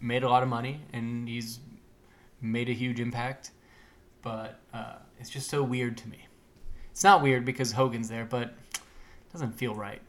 made 0.00 0.22
a 0.22 0.28
lot 0.28 0.42
of 0.42 0.48
money, 0.48 0.80
and 0.92 1.28
he's 1.28 1.60
made 2.40 2.68
a 2.68 2.72
huge 2.72 3.00
impact. 3.00 3.50
But 4.22 4.60
uh, 4.72 4.94
it's 5.20 5.30
just 5.30 5.50
so 5.50 5.62
weird 5.62 5.96
to 5.98 6.08
me. 6.08 6.26
It's 6.90 7.04
not 7.04 7.22
weird 7.22 7.44
because 7.44 7.72
Hogan's 7.72 8.08
there, 8.08 8.24
but 8.24 8.54
it 8.74 9.32
doesn't 9.32 9.52
feel 9.52 9.74
right. 9.74 10.00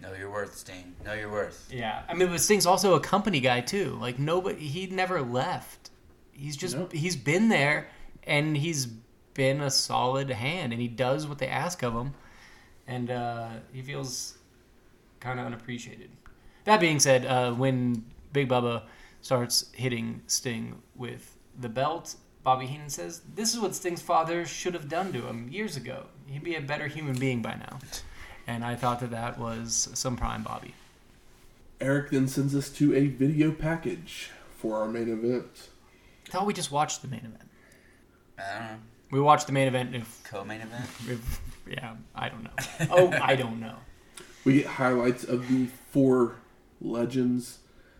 Know 0.00 0.14
your 0.14 0.30
worth, 0.30 0.56
Sting. 0.56 0.94
Know 1.04 1.12
your 1.12 1.30
worth. 1.30 1.68
Yeah, 1.70 2.02
I 2.08 2.14
mean, 2.14 2.28
but 2.28 2.40
Sting's 2.40 2.64
also 2.64 2.94
a 2.94 3.00
company 3.00 3.38
guy 3.40 3.60
too. 3.60 3.98
Like 4.00 4.18
nobody, 4.18 4.66
he 4.66 4.86
never 4.86 5.20
left. 5.20 5.90
He's 6.32 6.56
just 6.56 6.74
No. 6.74 6.88
he's 6.90 7.16
been 7.16 7.50
there, 7.50 7.88
and 8.24 8.56
he's 8.56 8.86
been 9.34 9.60
a 9.60 9.70
solid 9.70 10.30
hand, 10.30 10.72
and 10.72 10.80
he 10.80 10.88
does 10.88 11.26
what 11.26 11.38
they 11.38 11.48
ask 11.48 11.82
of 11.82 11.94
him, 11.94 12.14
and 12.86 13.10
uh, 13.10 13.48
he 13.72 13.82
feels 13.82 14.38
kind 15.20 15.38
of 15.38 15.46
unappreciated. 15.46 16.10
That 16.64 16.80
being 16.80 16.98
said, 16.98 17.26
uh, 17.26 17.52
when 17.52 18.04
Big 18.32 18.48
Bubba 18.48 18.82
starts 19.22 19.70
hitting 19.72 20.22
Sting 20.26 20.80
with 20.94 21.36
the 21.58 21.68
belt, 21.68 22.16
Bobby 22.42 22.66
Heenan 22.66 22.88
says, 22.88 23.22
"This 23.34 23.54
is 23.54 23.60
what 23.60 23.74
Sting's 23.74 24.02
father 24.02 24.46
should 24.46 24.74
have 24.74 24.88
done 24.88 25.12
to 25.12 25.26
him 25.26 25.48
years 25.50 25.76
ago. 25.76 26.06
He'd 26.26 26.42
be 26.44 26.54
a 26.54 26.60
better 26.60 26.86
human 26.86 27.18
being 27.18 27.42
by 27.42 27.54
now." 27.54 27.78
And 28.46 28.64
I 28.64 28.74
thought 28.74 29.00
that 29.00 29.10
that 29.10 29.38
was 29.38 29.90
some 29.94 30.16
prime 30.16 30.42
Bobby. 30.42 30.74
Eric 31.80 32.10
then 32.10 32.28
sends 32.28 32.54
us 32.54 32.68
to 32.70 32.94
a 32.94 33.06
video 33.06 33.52
package 33.52 34.30
for 34.56 34.76
our 34.78 34.88
main 34.88 35.08
event. 35.08 35.68
I 36.26 36.30
thought 36.30 36.46
we 36.46 36.52
just 36.52 36.70
watched 36.70 37.02
the 37.02 37.08
main 37.08 37.20
event. 37.20 37.49
I 38.40 38.58
don't 38.58 38.68
know. 38.68 38.78
We 39.10 39.20
watched 39.20 39.46
the 39.46 39.52
main 39.52 39.68
event. 39.68 39.94
If, 39.94 40.22
Co-main 40.24 40.60
event. 40.60 40.84
if 41.08 41.40
yeah, 41.66 41.94
I 42.14 42.28
don't 42.28 42.44
know. 42.44 42.50
Oh, 42.90 43.10
I 43.22 43.36
don't 43.36 43.60
know. 43.60 43.76
We 44.44 44.54
get 44.54 44.66
highlights 44.66 45.24
of 45.24 45.48
the 45.48 45.66
four 45.90 46.36
legends 46.80 47.58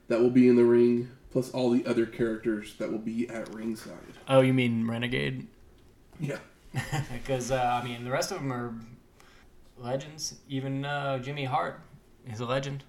that 0.09 0.21
will 0.21 0.31
be 0.31 0.49
in 0.49 0.57
the 0.57 0.65
ring, 0.65 1.11
plus 1.31 1.51
all 1.51 1.71
the 1.71 1.85
other 1.87 2.07
characters 2.07 2.75
that 2.79 2.91
will 2.91 2.99
be 2.99 3.29
at 3.29 3.53
ringside. 3.55 3.95
Oh, 4.29 4.41
you 4.41 4.55
mean 4.55 4.87
Renegade? 4.87 5.47
Yeah. 6.19 6.39
Because 7.13 7.51
uh, 7.51 7.81
I 7.83 7.87
mean, 7.87 8.05
the 8.05 8.11
rest 8.11 8.31
of 8.31 8.39
them 8.39 8.53
are 8.53 8.73
legends. 9.77 10.37
Even 10.49 10.85
uh, 10.85 11.19
Jimmy 11.19 11.45
Hart 11.45 11.81
is 12.31 12.41
a 12.41 12.47
legend. 12.47 12.85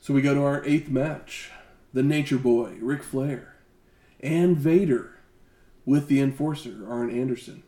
So 0.00 0.14
we 0.14 0.22
go 0.22 0.34
to 0.34 0.42
our 0.42 0.64
eighth 0.64 0.88
match. 0.88 1.50
The 1.92 2.02
Nature 2.02 2.38
Boy, 2.38 2.76
Ric 2.80 3.02
Flair, 3.02 3.56
and 4.20 4.56
Vader 4.56 5.16
with 5.90 6.06
the 6.06 6.20
Enforcer, 6.20 6.86
Arn 6.88 7.10
Anderson, 7.10 7.64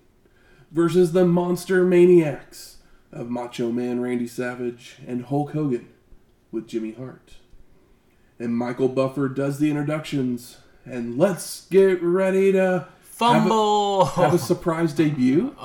versus 0.71 1.11
the 1.11 1.25
Monster 1.25 1.85
Maniacs 1.85 2.77
of 3.11 3.29
Macho 3.29 3.73
Man 3.73 3.99
Randy 4.01 4.29
Savage 4.29 4.99
and 5.09 5.25
Hulk 5.25 5.51
Hogan 5.55 5.89
with 6.53 6.69
Jimmy 6.69 6.93
Hart. 6.93 7.33
And 8.39 8.57
Michael 8.57 8.87
Buffer 8.87 9.29
does 9.29 9.59
the 9.59 9.71
introductions, 9.71 10.59
and 10.85 11.19
let's 11.19 11.67
get 11.67 12.01
ready 12.01 12.53
to 12.53 12.87
Fumble. 13.01 14.05
have 14.05 14.35
a 14.35 14.39
surprise 14.51 14.93
debut. 14.93 15.57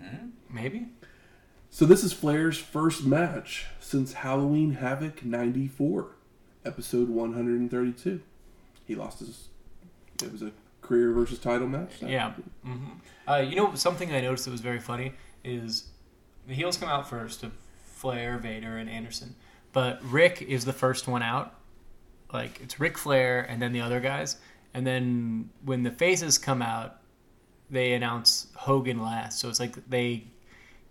Hmm? 0.00 0.28
Maybe. 0.48 0.86
So 1.68 1.84
this 1.84 2.02
is 2.04 2.12
Flair's 2.12 2.58
first 2.58 3.04
match 3.04 3.66
since 3.78 4.14
Halloween 4.14 4.74
Havoc 4.74 5.24
94, 5.24 6.12
episode 6.64 7.08
132. 7.08 8.20
He 8.86 8.94
lost 8.94 9.18
his 9.18 9.48
it 10.22 10.32
was 10.32 10.42
a 10.42 10.52
career 10.82 11.12
versus 11.12 11.38
title 11.38 11.66
match. 11.68 11.92
Yeah. 12.02 12.32
hmm 12.64 12.90
Uh, 13.28 13.36
you 13.36 13.56
know 13.56 13.74
something 13.74 14.12
I 14.12 14.20
noticed 14.20 14.44
that 14.44 14.50
was 14.50 14.60
very 14.60 14.80
funny 14.80 15.12
is 15.44 15.88
the 16.46 16.54
heels 16.54 16.76
come 16.76 16.88
out 16.88 17.08
first 17.08 17.42
of 17.42 17.52
Flair, 17.84 18.36
Vader, 18.38 18.76
and 18.76 18.90
Anderson, 18.90 19.34
but 19.72 20.00
Rick 20.04 20.42
is 20.42 20.64
the 20.64 20.72
first 20.72 21.06
one 21.08 21.22
out. 21.22 21.54
Like 22.32 22.60
it's 22.60 22.80
Rick 22.80 22.98
Flair 22.98 23.42
and 23.42 23.60
then 23.62 23.72
the 23.72 23.80
other 23.80 24.00
guys, 24.00 24.36
and 24.74 24.86
then 24.86 25.50
when 25.64 25.82
the 25.84 25.90
faces 25.92 26.36
come 26.38 26.62
out, 26.62 26.96
they 27.70 27.92
announce 27.92 28.48
Hogan 28.54 29.00
last. 29.00 29.38
So 29.38 29.48
it's 29.48 29.60
like 29.60 29.76
they 29.88 30.24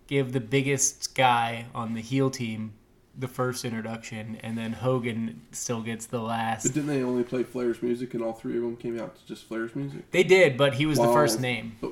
give 0.06 0.32
the 0.32 0.40
biggest 0.40 1.14
guy 1.14 1.66
on 1.74 1.94
the 1.94 2.00
heel 2.00 2.30
team 2.30 2.72
the 3.18 3.28
first 3.28 3.64
introduction, 3.64 4.38
and 4.42 4.56
then 4.56 4.72
Hogan 4.72 5.42
still 5.52 5.82
gets 5.82 6.06
the 6.06 6.20
last. 6.20 6.62
But 6.64 6.72
didn't 6.74 6.88
they 6.88 7.02
only 7.02 7.24
play 7.24 7.42
Flair's 7.42 7.82
music 7.82 8.14
and 8.14 8.22
all 8.22 8.32
three 8.32 8.56
of 8.56 8.62
them 8.62 8.76
came 8.76 8.98
out 8.98 9.16
to 9.16 9.26
just 9.26 9.44
Flair's 9.44 9.74
music? 9.76 10.10
They 10.10 10.24
did, 10.24 10.56
but 10.56 10.74
he 10.74 10.86
was 10.86 10.98
the 10.98 11.12
first 11.12 11.38
name. 11.40 11.76
But, 11.80 11.90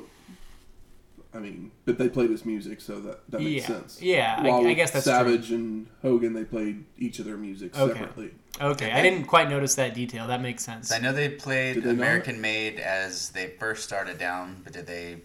I 1.32 1.38
mean, 1.38 1.70
but 1.84 1.98
they 1.98 2.08
played 2.08 2.30
his 2.30 2.44
music, 2.44 2.80
so 2.80 2.98
that, 3.00 3.30
that 3.30 3.40
makes 3.40 3.62
Yeah. 3.62 3.66
sense. 3.66 4.02
Yeah, 4.02 4.34
I- 4.38 4.42
While 4.48 4.60
I 4.60 4.68
with 4.68 4.76
guess 4.76 4.90
that's 4.92 5.04
true. 5.04 5.12
Savage 5.14 5.52
and 5.52 5.86
Hogan, 6.02 6.32
they 6.32 6.44
played 6.44 6.84
each 6.98 7.18
of 7.20 7.26
their 7.26 7.36
music 7.36 7.78
Okay. 7.78 7.92
separately. 7.92 8.30
Okay, 8.60 8.90
I 8.90 9.00
didn't 9.00 9.26
quite 9.26 9.48
notice 9.48 9.74
that 9.76 9.94
detail. 9.94 10.26
That 10.26 10.40
makes 10.42 10.64
sense. 10.64 10.90
I 10.90 10.98
know 10.98 11.12
they 11.12 11.28
played 11.28 11.74
Did 11.74 11.84
they 11.84 11.88
not? 11.92 11.98
American 11.98 12.40
Made 12.40 12.80
as 12.80 13.28
they 13.30 13.48
first 13.60 13.84
started 13.84 14.18
down, 14.18 14.60
but 14.64 14.72
did 14.72 14.86
they 14.86 15.18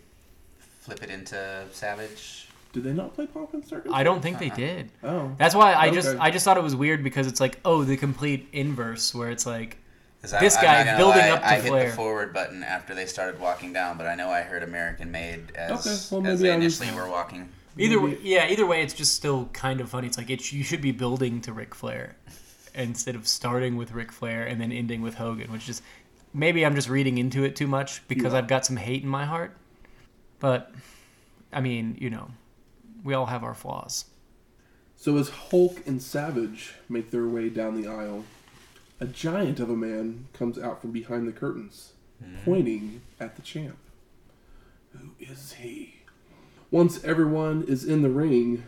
flip 0.82 1.02
it 1.02 1.10
into 1.10 1.64
Savage? 1.72 2.45
Did 2.76 2.84
they 2.84 2.94
not 2.94 3.14
play 3.16 3.26
Pomp 3.26 3.54
and 3.54 3.66
Circus? 3.66 3.92
I 3.94 4.04
don't 4.04 4.22
think 4.22 4.38
they 4.38 4.50
did. 4.66 4.92
Oh, 5.04 5.32
That's 5.38 5.56
why 5.56 5.74
I 5.74 5.90
just 5.90 6.10
Okay. 6.10 6.20
I 6.20 6.30
just 6.30 6.46
thought 6.46 6.58
it 6.58 6.64
was 6.64 6.76
weird 6.76 7.04
because 7.04 7.26
it's 7.28 7.40
like 7.40 7.60
oh 7.66 7.84
the 7.84 7.98
complete 7.98 8.48
inverse 8.54 9.16
where 9.16 9.32
it's 9.32 9.46
like 9.46 9.78
'Cause 10.22 10.34
I- 10.34 10.40
This 10.40 10.56
I'm 10.58 10.64
guy 10.64 10.78
not 10.78 10.86
gonna 10.86 10.98
building 10.98 11.22
lie, 11.22 11.30
up 11.32 11.40
to 11.42 11.48
I 11.48 11.60
hit 11.60 11.88
the 11.90 11.96
forward 11.96 12.34
button 12.34 12.64
after 12.64 12.94
they 12.96 13.06
started 13.06 13.40
walking 13.40 13.74
down, 13.74 13.98
but 13.98 14.06
I 14.08 14.16
know 14.16 14.30
I 14.30 14.42
heard 14.42 14.62
American 14.64 15.12
Made 15.12 15.52
as, 15.56 15.72
Okay, 15.72 15.98
well, 16.24 16.32
as 16.32 16.40
maybe 16.42 16.50
they 16.50 16.54
I 16.54 16.58
was- 16.58 16.80
initially 16.82 17.00
were 17.00 17.10
walking. 17.10 17.50
either 17.78 18.00
way, 18.02 18.18
yeah 18.22 18.48
either 18.48 18.66
way 18.66 18.82
it's 18.84 18.94
just 18.94 19.14
still 19.16 19.46
kind 19.54 19.80
of 19.82 19.90
funny. 19.90 20.08
It's 20.08 20.18
like 20.18 20.30
it, 20.30 20.52
you 20.52 20.64
should 20.64 20.82
be 20.82 20.92
building 20.92 21.42
to 21.42 21.54
Ric 21.54 21.74
Flair 21.76 22.16
instead 22.74 23.16
of 23.16 23.26
starting 23.28 23.78
with 23.78 23.92
Ric 23.94 24.12
Flair 24.12 24.46
and 24.46 24.60
then 24.60 24.72
ending 24.72 25.02
with 25.02 25.16
Hogan, 25.16 25.52
which 25.52 25.70
is 25.70 25.82
maybe 26.34 26.66
I'm 26.66 26.76
just 26.76 26.90
reading 26.90 27.18
into 27.18 27.44
it 27.46 27.56
too 27.56 27.68
much 27.68 28.06
because 28.10 28.34
Yeah. 28.34 28.40
I've 28.40 28.48
got 28.48 28.66
some 28.66 28.76
hate 28.78 29.04
in 29.04 29.08
my 29.10 29.24
heart. 29.26 29.56
But 30.40 30.72
I 31.54 31.62
mean, 31.62 31.98
you 32.02 32.10
know, 32.10 32.28
we 33.06 33.14
all 33.14 33.28
have 33.28 33.44
our 33.44 33.54
flaws. 33.54 34.06
So 34.98 35.18
as 35.18 35.30
Hulk 35.30 35.86
and 35.86 36.02
Savage 36.02 36.74
make 36.90 37.12
their 37.12 37.28
way 37.28 37.50
down 37.50 37.80
the 37.80 37.88
aisle, 37.88 38.26
a 39.00 39.06
giant 39.06 39.60
of 39.60 39.70
a 39.70 39.76
man 39.76 40.28
comes 40.34 40.58
out 40.58 40.82
from 40.82 40.92
behind 40.92 41.28
the 41.28 41.32
curtains, 41.32 41.94
hmm. 42.22 42.36
pointing 42.44 43.02
at 43.20 43.36
the 43.36 43.42
champ. 43.42 43.78
Who 44.94 45.12
is 45.20 45.54
he? 45.54 46.02
Once 46.72 47.04
everyone 47.04 47.64
is 47.68 47.86
in 47.86 48.02
the 48.02 48.10
ring, 48.10 48.64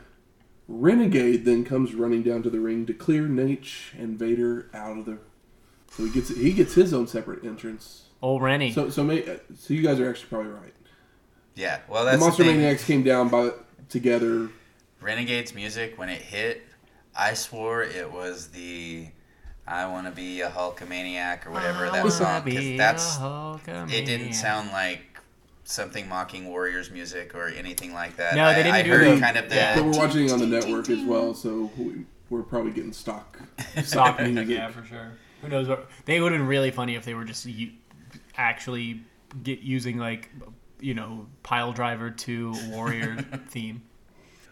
Renegade 0.68 1.45
then 1.45 1.65
comes 1.65 1.95
running 1.95 2.22
down 2.22 2.43
to 2.43 2.49
the 2.49 2.59
ring 2.59 2.85
to 2.85 2.93
clear 2.93 3.23
Naitch 3.23 3.97
and 3.97 4.19
Vader 4.19 4.69
out 4.73 4.99
of 4.99 5.05
the. 5.05 5.18
So 5.91 6.05
he 6.05 6.11
gets 6.11 6.30
he 6.30 6.53
gets 6.53 6.76
his 6.76 6.93
own 6.93 7.07
separate 7.07 7.43
entrance. 7.43 8.03
Old 8.22 8.43
Rennie. 8.43 8.73
So 8.73 8.89
so 8.89 9.03
may, 9.03 9.23
so 9.57 9.73
you 9.73 9.81
guys 9.81 9.99
are 9.99 10.09
actually 10.09 10.27
probably 10.27 10.51
right. 10.51 10.73
Yeah, 11.55 11.80
well, 11.88 12.05
that's 12.05 12.18
The 12.18 12.19
that's 12.19 12.22
Monster 12.22 12.43
the 12.43 12.49
thing. 12.49 12.57
Maniacs 12.59 12.85
came 12.85 13.03
down 13.03 13.30
by 13.30 13.51
together. 13.89 14.49
Renegade's 15.01 15.53
music 15.53 15.97
when 15.97 16.09
it 16.09 16.22
hit, 16.22 16.64
I 17.15 17.34
swore 17.34 17.84
it 17.84 18.11
was 18.11 18.47
the 18.49 19.07
"I 19.68 19.85
Want 19.88 20.07
to 20.07 20.11
Be 20.11 20.41
a 20.41 20.49
Hulkamaniac" 20.49 21.45
or 21.45 21.51
whatever 21.51 21.88
I 21.88 22.01
that 22.01 22.11
song. 22.11 22.43
be 22.43 22.51
Because 22.51 22.65
a 22.65 22.77
that's 22.77 23.18
it 23.93 24.05
didn't 24.05 24.34
sound 24.34 24.72
like 24.72 25.01
something 25.64 26.07
mocking 26.09 26.47
Warriors 26.47 26.89
music 26.89 27.35
or 27.35 27.47
anything 27.49 27.93
like 27.93 28.15
that. 28.18 28.35
No, 28.35 28.49
they 28.53 28.64
didn't 28.64 28.73
I 28.76 28.84
do 28.84 28.89
heard 28.91 29.18
the- 29.18 29.22
kind 29.22 29.38
of 29.38 29.49
the 29.49 29.55
yeah. 29.55 29.76
But 29.76 29.85
we're 29.85 29.97
watching 29.97 30.26
it 30.26 30.31
on 30.31 30.39
the 30.39 30.47
network 30.47 30.89
as 30.89 31.03
well, 31.03 31.34
so 31.34 31.69
we, 31.77 32.05
we're 32.30 32.41
probably 32.43 32.72
getting 32.72 32.93
stock. 32.93 33.38
Sock 33.84 34.19
music, 34.22 34.47
yeah, 34.47 34.69
for 34.72 34.84
sure. 34.85 35.11
Who 35.41 35.49
knows? 35.49 35.68
What, 35.68 35.88
they 36.05 36.19
would 36.19 36.31
have 36.31 36.39
been 36.41 36.47
really 36.47 36.72
funny 36.72 36.95
if 36.95 37.05
they 37.05 37.14
were 37.14 37.26
just 37.26 37.45
u- 37.45 37.72
actually 38.35 39.01
get 39.43 39.59
using 39.59 39.97
like 39.97 40.30
you 40.79 40.93
know 40.93 41.27
pile 41.43 41.73
driver 41.73 42.09
to 42.09 42.53
warrior 42.69 43.17
theme. 43.49 43.83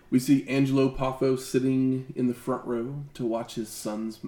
We 0.09 0.19
see 0.19 0.47
Angelo 0.47 0.89
Poffo 0.89 1.37
sitting 1.37 2.13
in 2.15 2.27
the 2.27 2.33
front 2.33 2.65
row 2.65 3.03
to 3.15 3.25
watch 3.25 3.55
his 3.55 3.69
son's 3.69 4.19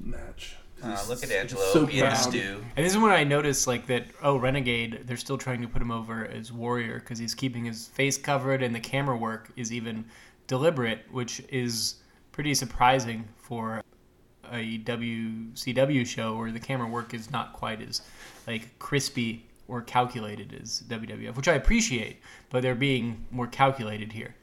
match. 0.00 0.56
Uh, 0.82 1.02
look 1.08 1.22
at 1.22 1.30
Angelo 1.30 1.62
so 1.72 1.86
being 1.86 2.02
a 2.02 2.14
stew. 2.14 2.62
And 2.76 2.84
this 2.84 2.92
is 2.92 2.98
when 2.98 3.10
I 3.10 3.24
noticed 3.24 3.66
like 3.66 3.86
that. 3.86 4.06
Oh, 4.22 4.36
Renegade! 4.36 5.02
They're 5.06 5.16
still 5.16 5.38
trying 5.38 5.62
to 5.62 5.68
put 5.68 5.80
him 5.80 5.90
over 5.90 6.26
as 6.26 6.52
Warrior 6.52 7.00
because 7.00 7.18
he's 7.18 7.34
keeping 7.34 7.64
his 7.64 7.88
face 7.88 8.18
covered, 8.18 8.62
and 8.62 8.74
the 8.74 8.80
camera 8.80 9.16
work 9.16 9.50
is 9.56 9.72
even 9.72 10.04
deliberate, 10.46 11.06
which 11.10 11.42
is 11.48 11.96
pretty 12.32 12.54
surprising 12.54 13.26
for 13.36 13.82
a 14.52 14.78
WCW 14.80 16.06
show 16.06 16.36
where 16.36 16.52
the 16.52 16.60
camera 16.60 16.88
work 16.88 17.14
is 17.14 17.30
not 17.30 17.52
quite 17.54 17.80
as 17.80 18.02
like 18.46 18.78
crispy 18.78 19.46
or 19.68 19.82
calculated 19.82 20.58
as 20.60 20.82
WWF, 20.88 21.36
which 21.36 21.48
I 21.48 21.54
appreciate, 21.54 22.20
but 22.50 22.62
they're 22.62 22.74
being 22.74 23.26
more 23.30 23.46
calculated 23.46 24.12
here. 24.12 24.34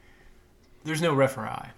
There's 0.83 1.01
no 1.01 1.13
referee. 1.13 1.71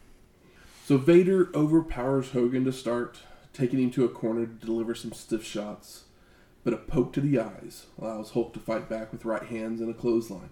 So 0.86 0.98
Vader 0.98 1.49
overpowers 1.53 2.32
Hogan 2.32 2.65
to 2.65 2.72
start, 2.72 3.20
taking 3.53 3.80
him 3.80 3.91
to 3.91 4.06
a 4.06 4.10
corner 4.10 4.45
to 4.45 4.65
deliver 4.65 4.95
some 4.95 5.14
stiff 5.14 5.45
shots. 5.45 6.06
But 6.64 6.74
a 6.74 6.78
poke 6.78 7.11
to 7.14 7.22
the 7.22 7.40
eyes 7.40 7.88
allows 7.99 8.32
Hulk 8.32 8.53
to 8.53 8.60
fight 8.60 8.90
back 8.90 9.11
with 9.11 9.26
right 9.26 9.44
hands 9.44 9.82
and 9.82 9.90
a 9.90 9.94
clothesline, 9.94 10.52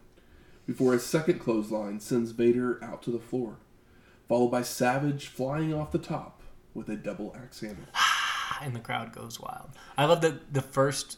before 0.66 0.94
a 0.94 1.00
second 1.00 1.40
clothesline 1.40 2.00
sends 2.02 2.32
Vader 2.32 2.84
out 2.84 3.02
to 3.04 3.12
the 3.12 3.20
floor, 3.20 3.58
followed 4.28 4.50
by 4.50 4.62
Savage 4.62 5.28
flying 5.28 5.74
off 5.74 5.92
the 5.92 5.98
top 5.98 6.42
with 6.74 6.90
a 6.90 6.96
double 6.96 7.36
axe 7.42 7.62
handle. 7.62 7.86
and 8.62 8.76
the 8.76 8.80
crowd 8.80 9.14
goes 9.14 9.40
wild. 9.40 9.72
I 9.98 10.06
love 10.06 10.22
that 10.22 10.54
the 10.54 10.62
first 10.62 11.18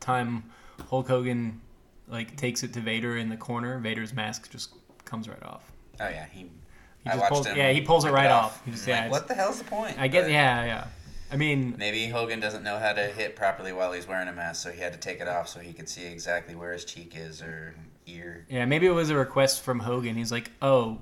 time 0.00 0.44
Hulk 0.88 1.08
Hogan 1.08 1.60
like 2.08 2.36
takes 2.36 2.62
it 2.62 2.72
to 2.74 2.80
Vader 2.80 3.16
in 3.16 3.28
the 3.28 3.36
corner, 3.36 3.78
Vader's 3.78 4.12
mask 4.12 4.50
just 4.50 4.74
comes 5.04 5.28
right 5.28 5.42
off. 5.42 5.70
Oh 6.00 6.08
yeah, 6.08 6.26
he. 6.30 6.40
He 6.40 7.10
I 7.10 7.16
just 7.16 7.20
watched 7.20 7.32
pulls- 7.32 7.46
him. 7.46 7.56
yeah, 7.56 7.70
he 7.72 7.80
pulls 7.82 8.04
it 8.04 8.08
rip 8.08 8.16
right 8.16 8.30
off. 8.30 8.64
He 8.64 8.70
just- 8.70 8.86
yeah, 8.86 9.02
like, 9.02 9.10
what 9.10 9.28
the 9.28 9.34
hell's 9.34 9.58
the 9.58 9.64
point? 9.64 9.96
I 9.98 10.08
guess 10.08 10.24
But 10.24 10.32
yeah, 10.32 10.64
yeah. 10.64 10.86
I 11.32 11.36
mean, 11.36 11.74
Maybe 11.78 12.06
Hogan 12.06 12.38
doesn't 12.40 12.62
know 12.62 12.78
how 12.78 12.92
to 12.92 13.02
hit 13.06 13.34
properly 13.34 13.72
while 13.72 13.92
he's 13.92 14.06
wearing 14.06 14.28
a 14.28 14.32
mask, 14.32 14.62
so 14.62 14.70
he 14.70 14.80
had 14.80 14.92
to 14.92 14.98
take 14.98 15.20
it 15.20 15.26
off 15.28 15.48
so 15.48 15.58
he 15.60 15.72
could 15.72 15.88
see 15.88 16.06
exactly 16.06 16.54
where 16.54 16.72
his 16.72 16.84
cheek 16.84 17.14
is 17.16 17.42
or 17.42 17.74
ear. 18.06 18.46
yeah, 18.48 18.64
maybe 18.66 18.86
it 18.86 18.90
was 18.92 19.10
a 19.10 19.16
request 19.16 19.62
from 19.62 19.80
Hogan. 19.80 20.14
He's 20.14 20.30
like, 20.32 20.50
"Oh, 20.62 20.98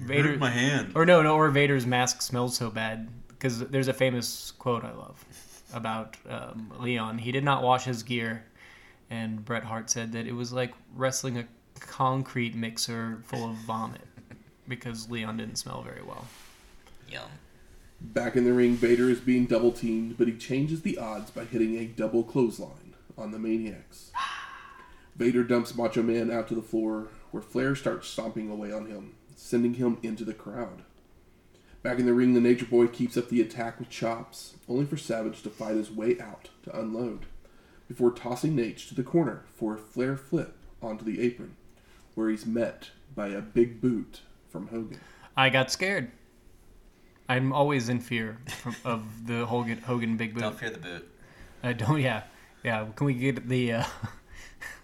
Vader 0.00 0.36
my 0.38 0.50
hand. 0.50 0.92
or 0.96 1.04
no, 1.06 1.22
no, 1.22 1.36
or 1.36 1.50
Vader's 1.50 1.86
mask 1.86 2.22
smells 2.22 2.56
so 2.56 2.70
bad 2.70 3.08
because 3.28 3.60
there's 3.60 3.88
a 3.88 3.92
famous 3.92 4.52
quote 4.52 4.84
I 4.84 4.92
love 4.92 5.24
about 5.74 6.16
um, 6.28 6.72
Leon. 6.80 7.18
He 7.18 7.30
did 7.32 7.44
not 7.44 7.62
wash 7.62 7.84
his 7.84 8.02
gear, 8.02 8.44
and 9.10 9.44
Bret 9.44 9.64
Hart 9.64 9.90
said 9.90 10.12
that 10.12 10.26
it 10.26 10.34
was 10.34 10.52
like 10.52 10.72
wrestling 10.94 11.38
a 11.38 11.46
concrete 11.80 12.54
mixer 12.54 13.20
full 13.24 13.50
of 13.50 13.56
vomit 13.56 14.06
because 14.68 15.10
Leon 15.10 15.36
didn't 15.36 15.56
smell 15.56 15.82
very 15.82 16.02
well. 16.02 16.26
Yum. 17.08 17.22
Back 18.00 18.36
in 18.36 18.44
the 18.44 18.52
ring, 18.52 18.74
Vader 18.74 19.08
is 19.08 19.20
being 19.20 19.46
double 19.46 19.72
teamed, 19.72 20.18
but 20.18 20.28
he 20.28 20.36
changes 20.36 20.82
the 20.82 20.98
odds 20.98 21.30
by 21.30 21.44
hitting 21.44 21.76
a 21.76 21.86
double 21.86 22.22
clothesline 22.22 22.94
on 23.16 23.30
the 23.30 23.38
Maniacs. 23.38 24.10
Vader 25.16 25.44
dumps 25.44 25.74
Macho 25.74 26.02
Man 26.02 26.30
out 26.30 26.48
to 26.48 26.54
the 26.54 26.62
floor, 26.62 27.08
where 27.30 27.42
Flair 27.42 27.74
starts 27.74 28.08
stomping 28.08 28.50
away 28.50 28.72
on 28.72 28.86
him, 28.86 29.14
sending 29.36 29.74
him 29.74 29.98
into 30.02 30.24
the 30.24 30.34
crowd. 30.34 30.82
Back 31.82 31.98
in 31.98 32.06
the 32.06 32.14
ring, 32.14 32.34
the 32.34 32.40
Nature 32.40 32.66
Boy 32.66 32.86
keeps 32.86 33.16
up 33.16 33.28
the 33.28 33.40
attack 33.40 33.78
with 33.78 33.90
chops, 33.90 34.54
only 34.68 34.86
for 34.86 34.96
Savage 34.96 35.42
to 35.42 35.50
fight 35.50 35.76
his 35.76 35.90
way 35.90 36.18
out 36.18 36.48
to 36.64 36.78
unload, 36.78 37.26
before 37.88 38.10
tossing 38.10 38.56
Naitch 38.56 38.88
to 38.88 38.94
the 38.94 39.02
corner 39.02 39.44
for 39.54 39.74
a 39.74 39.78
Flair 39.78 40.16
flip 40.16 40.56
onto 40.82 41.04
the 41.04 41.20
apron, 41.20 41.56
where 42.14 42.30
he's 42.30 42.46
met 42.46 42.90
by 43.14 43.28
a 43.28 43.40
big 43.40 43.80
boot 43.80 44.20
from 44.48 44.68
Hogan. 44.68 45.00
I 45.36 45.50
got 45.50 45.70
scared. 45.70 46.10
I'm 47.28 47.52
always 47.52 47.88
in 47.88 48.00
fear 48.00 48.38
from, 48.46 48.76
of 48.84 49.26
the 49.26 49.46
Hogan 49.46 49.78
Hogan 49.78 50.16
Big 50.16 50.34
Boot. 50.34 50.42
Don't 50.42 50.58
fear 50.58 50.70
the 50.70 50.78
boot. 50.78 51.08
I 51.62 51.72
don't. 51.72 52.00
Yeah, 52.00 52.24
yeah. 52.62 52.86
Can 52.94 53.06
we 53.06 53.14
get 53.14 53.48
the 53.48 53.72
uh, 53.72 53.84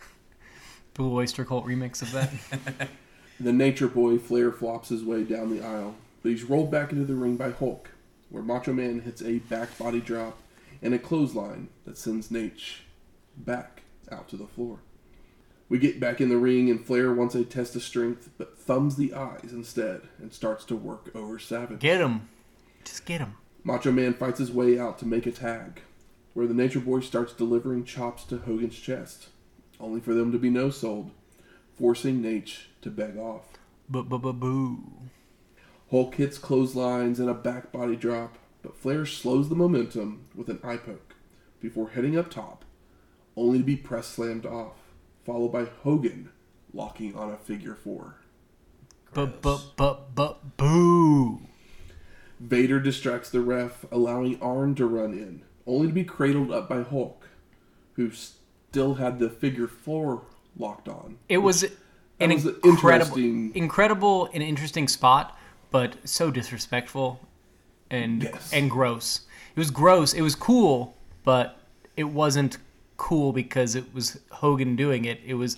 Blue 0.94 1.12
Oyster 1.14 1.44
Cult 1.44 1.66
remix 1.66 2.02
of 2.02 2.12
that? 2.12 2.89
The 3.40 3.55
Nature 3.55 3.89
Boy 3.89 4.18
Flair 4.18 4.52
flops 4.52 4.90
his 4.90 5.02
way 5.02 5.24
down 5.24 5.48
the 5.48 5.64
aisle, 5.64 5.94
but 6.22 6.28
he's 6.28 6.44
rolled 6.44 6.70
back 6.70 6.93
into 6.93 7.06
the 7.06 7.14
ring 7.14 7.36
by 7.36 7.52
Hulk, 7.52 7.89
where 8.28 8.43
Macho 8.43 8.74
Man 8.74 9.01
hits 9.01 9.22
a 9.22 9.39
back 9.39 9.78
body 9.78 9.98
drop 9.98 10.36
and 10.82 10.93
a 10.93 10.98
clothesline 10.98 11.68
that 11.86 11.97
sends 11.97 12.28
Naitch 12.28 12.81
back 13.36 13.82
out 14.11 14.28
to 14.28 14.36
the 14.36 14.47
floor. 14.47 14.81
We 15.69 15.78
get 15.78 16.01
back 16.01 16.20
in 16.20 16.28
the 16.28 16.36
ring, 16.36 16.69
and 16.69 16.85
Flair 16.85 17.12
wants 17.12 17.35
a 17.35 17.44
test 17.44 17.77
of 17.77 17.82
strength, 17.82 18.31
but 18.39 18.59
thumbs 18.59 18.97
the 18.97 19.15
eyes 19.15 19.51
instead 19.52 20.02
and 20.19 20.32
starts 20.32 20.65
to 20.66 20.77
work 20.77 21.11
over 21.15 21.39
Savage. 21.39 21.78
Get 21.78 22.01
him, 22.01 22.28
just 22.85 23.05
get 23.05 23.20
him. 23.20 23.36
Macho 23.62 23.93
Man 23.93 24.15
fights 24.15 24.39
his 24.39 24.51
way 24.51 24.78
out 24.78 24.98
to 24.98 25.07
make 25.07 25.27
a 25.27 25.31
tag, 25.31 25.82
where 26.35 26.47
the 26.47 26.55
Nature 26.55 26.81
Boy 26.81 27.01
starts 27.01 27.32
delivering 27.32 27.85
chops 27.85 28.24
to 28.24 28.39
Hogan's 28.39 28.78
chest, 28.78 29.28
only 29.78 30.01
for 30.01 30.15
them 30.15 30.32
to 30.32 30.39
be 30.39 30.51
no 30.51 30.70
sold, 30.70 31.12
forcing 31.78 32.20
Naitch 32.20 32.66
to 32.82 32.90
beg 32.90 33.16
off. 33.16 33.44
Boo. 33.89 34.82
Hulk 35.90 36.15
hits 36.15 36.39
clotheslines 36.39 37.19
and 37.19 37.28
a 37.28 37.35
back 37.35 37.73
body 37.73 37.97
drop, 37.97 38.39
but 38.62 38.77
Flair 38.77 39.05
slows 39.05 39.48
the 39.48 39.55
momentum 39.55 40.27
with 40.35 40.48
an 40.48 40.61
eye 40.62 40.77
poke 40.77 41.15
before 41.61 41.90
heading 41.90 42.16
up 42.16 42.31
top, 42.31 42.65
only 43.41 43.59
to 43.59 43.65
be 43.65 43.77
press 43.77 44.07
slammed 44.07 44.45
off, 44.47 44.75
followed 45.25 45.49
by 45.51 45.65
Hogan 45.83 46.29
locking 46.75 47.17
on 47.17 47.31
a 47.33 47.37
figure 47.37 47.75
four. 47.75 48.17
Bu 49.15 49.27
bu 49.27 49.57
bu 49.77 49.97
bu 50.15 50.35
boo. 50.57 51.41
Vader 52.39 52.79
distracts 52.81 53.31
the 53.31 53.41
ref, 53.41 53.85
allowing 53.91 54.41
Arn 54.41 54.75
to 54.77 54.87
run 54.87 55.12
in, 55.12 55.43
only 55.67 55.89
to 55.89 55.93
be 55.93 56.05
cradled 56.05 56.53
up 56.53 56.69
by 56.69 56.83
Hulk, 56.83 57.29
who 57.95 58.11
still 58.11 58.95
had 58.95 59.19
the 59.19 59.29
figure 59.31 59.67
four 59.67 60.23
locked 60.57 60.89
on. 60.89 61.17
It 61.29 61.39
was 61.39 61.65
an 62.21 62.31
was 62.31 62.45
an 62.47 62.57
incredible, 62.62 63.17
interesting- 63.19 63.53
incredible 63.55 64.29
and 64.33 64.43
interesting 64.43 64.87
spot, 64.87 65.37
but 65.71 65.97
so 66.05 66.31
disrespectful 66.31 67.21
and 67.91 68.23
Yes. 68.23 68.53
and 68.53 68.71
gross. 68.71 69.23
It 69.57 69.59
was 69.59 69.71
gross. 69.71 70.12
It 70.15 70.23
was 70.23 70.35
cool, 70.35 70.95
but 71.25 71.59
it 71.97 72.05
wasn't 72.05 72.59
cool 73.01 73.32
because 73.32 73.74
it 73.74 73.94
was 73.94 74.20
Hogan 74.31 74.77
doing 74.77 75.06
it. 75.06 75.20
It 75.24 75.35
was 75.35 75.56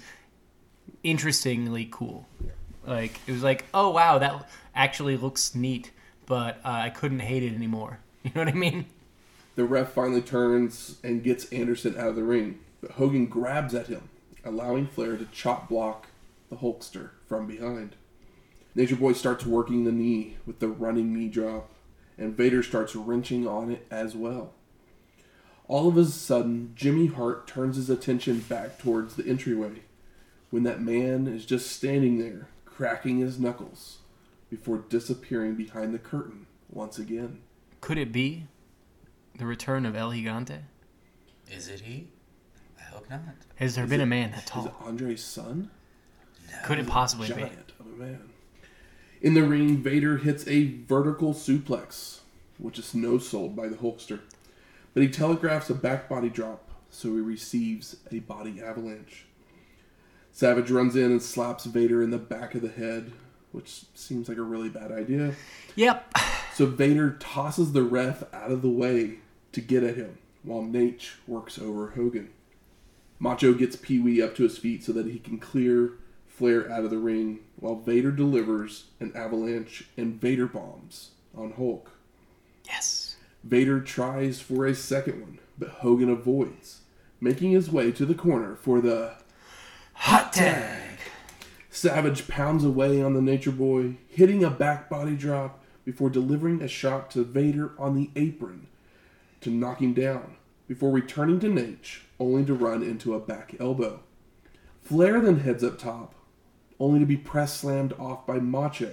interestingly 1.03 1.89
cool. 1.91 2.29
Like 2.87 3.19
it 3.27 3.33
was 3.33 3.43
like, 3.43 3.67
oh 3.75 3.91
wow, 3.91 4.19
that 4.19 4.49
actually 4.77 5.17
looks 5.17 5.55
neat, 5.55 5.91
but 6.25 6.59
uh, 6.65 6.69
I 6.69 6.91
couldn't 6.91 7.19
hate 7.19 7.43
it 7.43 7.53
anymore. 7.53 7.99
You 8.25 8.31
know 8.37 8.43
what 8.43 8.55
I 8.55 8.57
mean? 8.57 8.87
The 9.57 9.65
ref 9.65 9.91
finally 9.95 10.23
turns 10.23 11.01
and 11.03 11.25
gets 11.25 11.53
Anderson 11.53 11.99
out 11.99 12.11
of 12.11 12.15
the 12.15 12.23
ring, 12.23 12.61
but 12.81 12.93
Hogan 12.93 13.27
grabs 13.27 13.75
at 13.75 13.89
him, 13.89 14.09
allowing 14.45 14.87
Flair 14.87 15.17
to 15.17 15.25
chop 15.33 15.69
block 15.69 16.07
the 16.49 16.55
Hulkster 16.55 17.11
from 17.27 17.49
behind. 17.49 17.97
Nature 18.77 18.95
Boy 18.95 19.15
starts 19.15 19.45
working 19.45 19.83
the 19.83 19.91
knee 19.91 20.37
with 20.47 20.61
the 20.61 20.69
running 20.69 21.13
knee 21.13 21.29
drop, 21.29 21.69
and 22.17 22.37
Vader 22.37 22.63
starts 22.63 22.95
wrenching 22.95 23.49
on 23.49 23.73
it 23.73 23.85
as 23.91 24.15
well. 24.15 24.53
All 25.69 25.89
of 25.89 25.97
a 25.97 26.05
sudden, 26.05 26.73
Jimmy 26.75 27.07
Hart 27.07 27.47
turns 27.47 27.77
his 27.77 27.89
attention 27.89 28.41
back 28.41 28.79
towards 28.79 29.15
the 29.15 29.27
entryway 29.27 29.83
when 30.51 30.65
that 30.65 30.83
man 30.83 31.27
is 31.27 31.47
just 31.47 31.71
standing 31.73 32.19
there, 32.19 32.49
cracking 32.67 33.19
his 33.19 33.39
knuckles, 33.39 33.99
before 34.51 34.79
disappearing 34.89 35.55
behind 35.55 35.95
the 35.95 35.99
curtain 35.99 36.47
once 36.71 36.99
again. 36.99 37.41
Could 37.81 37.97
it 37.99 38.13
be 38.13 38.47
the 39.39 39.47
return 39.47 39.87
of 39.87 39.97
El 39.97 40.11
Gigante? 40.13 40.61
Is 41.51 41.69
it 41.69 41.81
he? 41.81 42.09
I 42.79 42.83
hope 42.85 43.09
not. 43.09 43.21
Has 43.57 43.75
there 43.77 43.85
Is 43.85 43.91
been 43.91 44.01
it- 44.01 44.05
a 44.05 44.07
man 44.07 44.31
that 44.33 44.39
Is 44.41 44.45
it 44.45 44.49
tall? 44.49 44.77
Andre's 44.85 45.25
son? 45.25 45.71
No. 46.51 46.59
Could 46.67 46.79
it 46.81 46.87
possibly 46.87 47.29
be? 47.29 47.35
giant 47.35 47.73
of 47.81 47.87
a 47.87 47.97
man. 47.97 48.29
In 49.23 49.35
the 49.35 49.45
ring, 49.45 49.79
Vader 49.79 50.19
hits 50.19 50.47
a 50.49 50.65
vertical 50.87 51.33
suplex, 51.33 52.21
which 52.59 52.79
is 52.79 52.95
no 52.95 53.17
sold 53.19 53.55
by 53.57 53.69
the 53.69 53.77
Hulkster. 53.77 54.21
But 54.95 55.03
he 55.03 55.09
telegraphs 55.09 55.71
a 55.71 55.75
back 55.75 56.09
body 56.09 56.29
drop, 56.29 56.71
so 56.91 57.09
he 57.15 57.21
receives 57.21 57.97
a 58.11 58.19
body 58.21 58.63
avalanche. 58.63 59.27
Savage 60.33 60.71
runs 60.71 60.97
in 60.97 61.11
and 61.11 61.23
slaps 61.23 61.65
Vader 61.65 62.03
in 62.03 62.11
the 62.11 62.19
back 62.19 62.55
of 62.55 62.63
the 62.63 62.69
head, 62.69 63.13
which 63.53 63.85
seems 63.95 64.29
like 64.29 64.39
a 64.39 64.43
really 64.43 64.69
bad 64.69 64.91
idea. 64.91 65.35
Yep. 65.77 66.19
So 66.55 66.67
Vader 66.67 67.17
tosses 67.19 67.73
the 67.73 67.83
ref 67.83 68.23
out 68.35 68.51
of 68.51 68.63
the 68.63 68.69
way 68.69 69.19
to 69.53 69.61
get 69.61 69.83
at 69.83 69.97
him, 69.97 70.19
while 70.43 70.63
Naitch 70.63 71.13
works 71.27 71.59
over 71.59 71.91
Hogan. 71.91 72.31
Macho 73.19 73.55
gets 73.55 73.77
Pee 73.77 74.01
Wee 74.01 74.21
up 74.21 74.35
to 74.37 74.43
his 74.43 74.59
feet 74.59 74.83
so 74.83 74.93
that 74.93 75.07
he 75.07 75.19
can 75.19 75.39
clear 75.39 75.93
Flair 76.27 76.71
out 76.71 76.85
of 76.85 76.91
the 76.91 76.99
ring, 76.99 77.41
while 77.57 77.77
Vader 77.77 78.11
delivers 78.11 78.87
an 79.01 79.13
avalanche 79.15 79.85
and 79.97 80.21
Vader 80.21 80.47
bombs 80.47 81.11
on 81.37 81.53
Hulk. 81.53 81.91
Yes. 82.65 83.12
Vader 83.45 83.81
tries 83.81 84.41
for 84.41 84.67
a 84.67 84.75
second 84.75 85.21
one, 85.21 85.39
but 85.59 85.69
Hogan 85.69 86.11
avoids, 86.11 86.81
making 87.21 87.53
his 87.53 87.71
way 87.71 87.93
to 87.93 88.07
the 88.07 88.15
corner 88.15 88.55
for 88.55 88.81
the 88.81 89.15
Hot 89.95 90.33
tag. 90.33 90.99
Savage 91.71 92.27
pounds 92.27 92.65
away 92.65 93.01
on 93.01 93.15
the 93.15 93.23
Nature 93.23 93.53
Boy, 93.53 93.97
hitting 94.09 94.43
a 94.43 94.51
back 94.51 94.91
body 94.91 95.15
drop 95.15 95.63
before 95.85 96.11
delivering 96.11 96.61
a 96.61 96.69
shot 96.69 97.11
to 97.13 97.23
Vader 97.23 97.73
on 97.79 97.95
the 97.95 98.11
apron, 98.17 98.67
to 99.41 99.51
knock 99.51 99.81
him 99.81 99.95
down 99.95 100.37
before 100.67 100.91
returning 100.91 101.39
to 101.41 101.47
Naitch, 101.47 102.01
only 102.19 102.45
to 102.45 102.55
run 102.55 102.83
into 102.83 103.15
a 103.15 103.21
back 103.21 103.55
elbow. 103.61 104.01
Flair 104.83 105.21
then 105.21 105.41
heads 105.41 105.63
up 105.63 105.79
top, 105.79 106.15
only 106.81 106.99
to 106.99 107.07
be 107.07 107.17
press 107.17 107.61
slammed 107.61 107.93
off 107.95 108.27
by 108.27 108.39
Macho, 108.39 108.93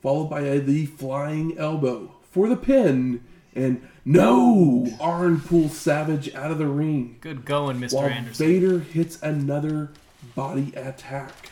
followed 0.00 0.28
by 0.28 0.40
a, 0.40 0.58
the 0.58 0.86
flying 0.86 1.56
elbow 1.56 2.16
for 2.30 2.48
the 2.48 2.56
pin, 2.56 3.22
and 3.54 3.86
no! 4.04 4.86
Arn 5.00 5.40
pulls 5.40 5.76
Savage 5.76 6.34
out 6.34 6.50
of 6.50 6.58
the 6.58 6.66
ring 6.66 7.16
Good 7.20 7.44
going, 7.44 7.78
Mr. 7.78 7.94
while 7.94 8.08
Anderson. 8.08 8.46
Vader 8.46 8.78
hits 8.80 9.22
another 9.22 9.90
body 10.34 10.72
attack. 10.74 11.50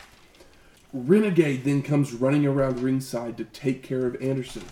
Renegade 0.93 1.65
then 1.65 1.83
comes 1.83 2.13
running 2.13 2.47
around 2.47 2.81
ringside 2.81 3.37
to 3.37 3.45
take 3.45 3.83
care 3.83 4.07
of 4.07 4.21
Anderson, 4.21 4.65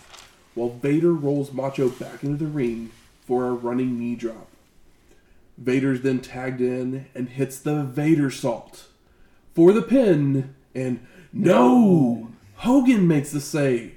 while 0.54 0.70
Vader 0.70 1.12
rolls 1.12 1.52
Macho 1.52 1.88
back 1.88 2.24
into 2.24 2.36
the 2.36 2.50
ring 2.50 2.90
for 3.24 3.46
a 3.46 3.52
running 3.52 3.98
knee 3.98 4.16
drop. 4.16 4.48
Vader's 5.56 6.02
then 6.02 6.20
tagged 6.20 6.60
in 6.60 7.06
and 7.14 7.28
hits 7.30 7.58
the 7.58 7.84
Vadersault 7.84 8.84
for 9.54 9.72
the 9.72 9.82
pin, 9.82 10.54
and 10.74 11.04
no! 11.32 12.30
Hogan 12.56 13.06
makes 13.06 13.30
the 13.30 13.40
save. 13.40 13.96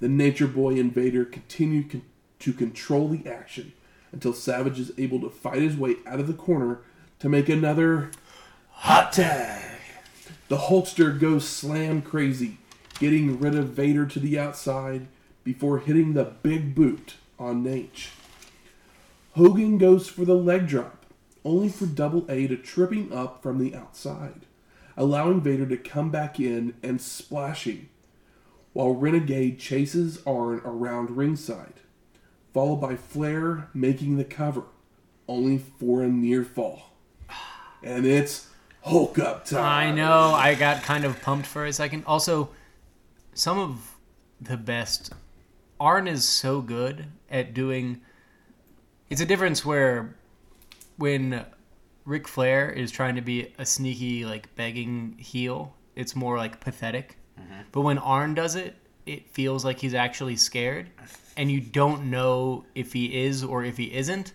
The 0.00 0.08
Nature 0.08 0.46
Boy 0.46 0.78
and 0.78 0.92
Vader 0.92 1.24
continue 1.24 1.86
con- 1.86 2.02
to 2.40 2.52
control 2.52 3.08
the 3.08 3.28
action 3.30 3.72
until 4.12 4.32
Savage 4.32 4.78
is 4.78 4.92
able 4.98 5.20
to 5.20 5.30
fight 5.30 5.62
his 5.62 5.76
way 5.76 5.96
out 6.06 6.20
of 6.20 6.26
the 6.26 6.32
corner 6.32 6.80
to 7.20 7.28
make 7.28 7.48
another 7.48 8.10
hot 8.70 9.12
tag. 9.12 9.64
The 10.48 10.56
Hulkster 10.56 11.18
goes 11.18 11.46
slam 11.46 12.02
crazy, 12.02 12.58
getting 12.98 13.38
rid 13.38 13.54
of 13.54 13.68
Vader 13.68 14.04
to 14.06 14.18
the 14.18 14.38
outside 14.38 15.06
before 15.44 15.78
hitting 15.78 16.14
the 16.14 16.24
big 16.24 16.74
boot 16.74 17.14
on 17.38 17.62
Naitch. 17.62 18.08
Hogan 19.34 19.78
goes 19.78 20.08
for 20.08 20.24
the 20.24 20.34
leg 20.34 20.66
drop, 20.66 21.06
only 21.44 21.68
for 21.68 21.86
Double 21.86 22.26
A 22.28 22.46
to 22.48 22.56
trip 22.56 22.92
him 22.92 23.12
up 23.12 23.42
from 23.42 23.58
the 23.58 23.74
outside, 23.74 24.46
allowing 24.96 25.40
Vader 25.40 25.66
to 25.66 25.76
come 25.76 26.10
back 26.10 26.40
in 26.40 26.74
and 26.82 27.00
splashing, 27.00 27.88
while 28.72 28.94
Renegade 28.94 29.58
chases 29.58 30.20
Arn 30.26 30.60
around 30.64 31.16
ringside, 31.16 31.74
followed 32.52 32.76
by 32.76 32.96
Flair 32.96 33.68
making 33.74 34.16
the 34.16 34.24
cover, 34.24 34.64
only 35.28 35.58
for 35.58 36.02
a 36.02 36.08
near 36.08 36.44
fall. 36.44 36.94
And 37.82 38.04
it's 38.06 38.48
Hulk 38.82 39.18
up 39.18 39.44
time. 39.44 39.64
I 39.64 39.94
know. 39.94 40.32
I 40.34 40.54
got 40.54 40.82
kind 40.82 41.04
of 41.04 41.20
pumped 41.20 41.46
for 41.46 41.66
a 41.66 41.72
second. 41.72 42.04
Also, 42.06 42.50
some 43.34 43.58
of 43.58 43.96
the 44.40 44.56
best. 44.56 45.12
Arn 45.78 46.08
is 46.08 46.26
so 46.26 46.60
good 46.60 47.06
at 47.30 47.52
doing. 47.52 48.00
It's 49.10 49.20
a 49.20 49.26
difference 49.26 49.64
where 49.64 50.16
when 50.96 51.44
Ric 52.04 52.26
Flair 52.26 52.70
is 52.70 52.90
trying 52.90 53.16
to 53.16 53.22
be 53.22 53.52
a 53.58 53.66
sneaky, 53.66 54.24
like 54.24 54.54
begging 54.56 55.16
heel, 55.18 55.74
it's 55.94 56.16
more 56.16 56.38
like 56.38 56.60
pathetic. 56.60 57.16
Mm-hmm. 57.38 57.60
But 57.72 57.82
when 57.82 57.98
Arn 57.98 58.34
does 58.34 58.54
it, 58.54 58.76
it 59.12 59.28
feels 59.30 59.64
like 59.64 59.78
he's 59.78 59.94
actually 59.94 60.36
scared, 60.36 60.90
and 61.36 61.50
you 61.50 61.60
don't 61.60 62.10
know 62.10 62.64
if 62.74 62.92
he 62.92 63.24
is 63.24 63.44
or 63.44 63.64
if 63.64 63.76
he 63.76 63.92
isn't. 63.92 64.32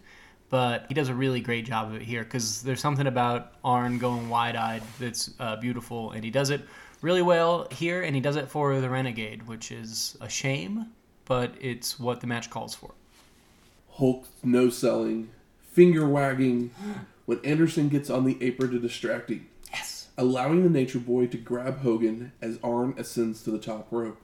But 0.49 0.85
he 0.87 0.93
does 0.93 1.09
a 1.09 1.13
really 1.13 1.41
great 1.41 1.65
job 1.65 1.89
of 1.89 1.95
it 1.95 2.03
here 2.03 2.23
because 2.23 2.61
there's 2.61 2.79
something 2.79 3.07
about 3.07 3.53
Arn 3.63 3.97
going 3.97 4.29
wide-eyed 4.29 4.83
that's 4.99 5.33
uh, 5.39 5.55
beautiful, 5.55 6.11
and 6.11 6.23
he 6.23 6.29
does 6.29 6.51
it 6.51 6.61
really 7.01 7.23
well 7.23 7.67
here, 7.71 8.03
and 8.03 8.15
he 8.15 8.21
does 8.21 8.35
it 8.35 8.49
for 8.49 8.79
the 8.79 8.89
Renegade, 8.89 9.47
which 9.47 9.71
is 9.71 10.15
a 10.21 10.29
shame, 10.29 10.91
but 11.25 11.53
it's 11.59 11.99
what 11.99 12.21
the 12.21 12.27
match 12.27 12.49
calls 12.49 12.75
for. 12.75 12.93
Hulk 13.93 14.27
no 14.43 14.69
selling, 14.69 15.29
finger 15.71 16.07
wagging 16.07 16.71
when 17.25 17.39
Anderson 17.43 17.89
gets 17.89 18.09
on 18.09 18.25
the 18.25 18.37
apron 18.41 18.71
to 18.71 18.79
distract 18.79 19.29
him, 19.29 19.47
Yes, 19.71 20.09
allowing 20.17 20.63
the 20.63 20.69
Nature 20.69 20.99
Boy 20.99 21.27
to 21.27 21.37
grab 21.37 21.79
Hogan 21.79 22.31
as 22.41 22.59
Arn 22.63 22.93
ascends 22.97 23.41
to 23.43 23.51
the 23.51 23.59
top 23.59 23.87
rope. 23.91 24.19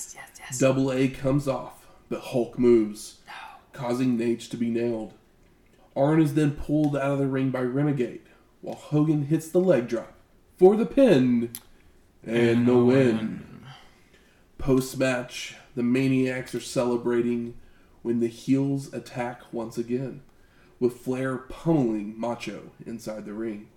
Yes, 0.00 0.14
yes, 0.16 0.30
yes. 0.38 0.58
Double 0.58 0.90
A 0.90 1.08
comes 1.08 1.46
off, 1.46 1.86
but 2.08 2.20
Hulk 2.20 2.58
moves, 2.58 3.18
causing 3.74 4.16
Naitch 4.16 4.48
to 4.48 4.56
be 4.56 4.70
nailed. 4.70 5.12
Arn 5.94 6.22
is 6.22 6.32
then 6.32 6.52
pulled 6.52 6.96
out 6.96 7.12
of 7.12 7.18
the 7.18 7.26
ring 7.26 7.50
by 7.50 7.60
Renegade, 7.60 8.22
while 8.62 8.76
Hogan 8.76 9.26
hits 9.26 9.50
the 9.50 9.58
leg 9.58 9.88
drop 9.88 10.14
for 10.56 10.74
the 10.74 10.86
pin 10.86 11.50
and 12.24 12.66
the 12.66 12.78
win. 12.78 13.66
Post 14.56 14.96
match, 14.96 15.56
the 15.74 15.82
Maniacs 15.82 16.54
are 16.54 16.60
celebrating 16.60 17.58
when 18.00 18.20
the 18.20 18.28
heels 18.28 18.92
attack 18.94 19.42
once 19.52 19.76
again, 19.76 20.22
with 20.78 20.96
Flair 20.96 21.36
pummeling 21.36 22.18
Macho 22.18 22.70
inside 22.86 23.26
the 23.26 23.34
ring. 23.34 23.68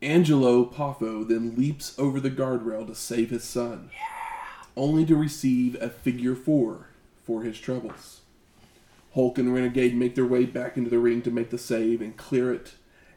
Angelo 0.00 0.64
Poffo 0.64 1.26
then 1.28 1.54
leaps 1.54 1.98
over 1.98 2.18
the 2.18 2.30
guardrail 2.30 2.86
to 2.86 2.94
save 2.94 3.28
his 3.28 3.44
son, 3.44 3.90
only 4.76 5.04
to 5.06 5.16
receive 5.16 5.80
a 5.80 5.88
figure 5.88 6.34
four 6.34 6.88
for 7.22 7.42
his 7.42 7.58
troubles. 7.58 8.20
Hulk 9.14 9.38
and 9.38 9.54
Renegade 9.54 9.96
make 9.96 10.14
their 10.14 10.26
way 10.26 10.44
back 10.44 10.76
into 10.76 10.90
the 10.90 10.98
ring 10.98 11.22
to 11.22 11.30
make 11.30 11.50
the 11.50 11.58
save 11.58 12.00
and 12.00 12.16
clear 12.16 12.52
it 12.52 12.74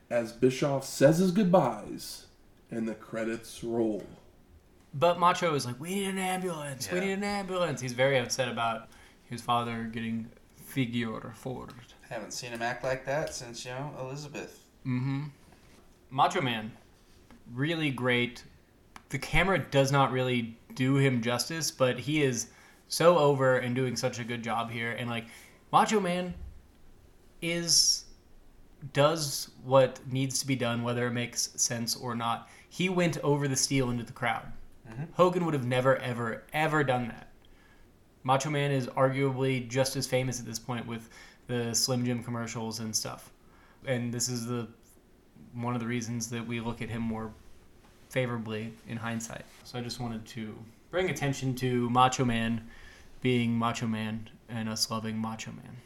as 0.10 0.32
Bischoff 0.32 0.86
says 0.86 1.18
his 1.18 1.32
goodbyes 1.32 2.28
and 2.70 2.88
the 2.88 2.96
credits 2.96 3.64
roll. 3.64 4.06
But 4.94 5.20
Macho 5.20 5.54
is 5.54 5.66
like, 5.66 5.80
we 5.80 5.96
need 5.96 6.08
an 6.08 6.18
ambulance. 6.18 6.92
We 6.92 7.00
need 7.00 7.12
an 7.12 7.24
ambulance. 7.24 7.82
He's 7.82 7.94
very 7.94 8.18
upset 8.18 8.48
about 8.48 8.88
his 9.26 9.42
father 9.42 9.84
getting 9.92 10.30
figure 10.56 11.34
four. 11.36 11.68
Haven't 12.10 12.32
seen 12.32 12.52
him 12.52 12.62
act 12.62 12.84
like 12.84 13.06
that 13.06 13.34
since, 13.34 13.66
you 13.66 13.72
know, 13.72 13.92
Elizabeth. 14.00 14.64
Mm-hmm. 14.86 15.26
Macho 16.10 16.42
Man, 16.42 16.72
really 17.54 17.90
great. 17.90 18.44
The 19.10 19.20
camera 19.20 19.60
does 19.60 19.92
not 19.92 20.12
really 20.12 20.58
do 20.78 20.96
him 20.96 21.22
justice, 21.22 21.72
but 21.72 22.00
he 22.00 22.24
is 22.24 22.48
so 22.88 23.18
over 23.18 23.58
and 23.58 23.76
doing 23.76 23.98
such 23.98 24.20
a 24.20 24.24
good 24.24 24.44
job 24.44 24.72
here. 24.72 24.92
And 24.92 25.10
like, 25.10 25.26
Macho 25.74 26.00
Man 26.00 26.34
is 27.42 28.06
does 28.94 29.50
what 29.64 30.00
needs 30.10 30.40
to 30.40 30.48
be 30.48 30.56
done, 30.56 30.84
whether 30.84 31.08
it 31.08 31.12
makes 31.12 31.50
sense 31.56 31.96
or 31.96 32.16
not. 32.16 32.48
He 32.70 32.90
went 32.90 33.18
over 33.24 33.48
the 33.48 33.56
steel 33.56 33.90
into 33.90 34.04
the 34.04 34.14
crowd. 34.14 34.46
Mm-hmm. 34.88 35.06
Hogan 35.14 35.46
would 35.46 35.56
have 35.56 35.66
never, 35.66 35.98
ever, 35.98 36.44
ever 36.54 36.84
done 36.84 37.08
that. 37.08 37.30
Macho 38.24 38.52
Man 38.52 38.72
is 38.72 38.88
arguably 38.88 39.68
just 39.68 39.96
as 39.96 40.06
famous 40.06 40.40
at 40.40 40.46
this 40.46 40.60
point 40.60 40.86
with 40.86 41.10
the 41.48 41.74
Slim 41.74 42.06
Jim 42.06 42.24
commercials 42.24 42.80
and 42.80 42.96
stuff. 42.96 43.32
And 43.86 44.14
this 44.14 44.30
is 44.30 44.46
the 44.46 44.68
one 45.54 45.74
of 45.74 45.82
the 45.82 45.88
reasons 45.88 46.30
that 46.30 46.46
we 46.46 46.60
look 46.60 46.82
at 46.82 46.90
him 46.90 47.02
more 47.02 47.34
favorably 48.18 48.74
in 48.90 48.98
hindsight. 48.98 49.46
So 49.64 49.78
I 49.78 49.84
just 49.84 50.00
wanted 50.00 50.26
to 50.30 50.56
bring 50.90 51.12
attention 51.12 51.54
to 51.58 51.88
Macho 51.92 52.26
Man 52.26 52.68
being 53.22 53.52
Macho 53.52 53.86
Man 53.86 54.28
and 54.50 54.68
us 54.68 54.90
loving 54.90 55.20
Macho 55.20 55.52
Man. 55.52 55.78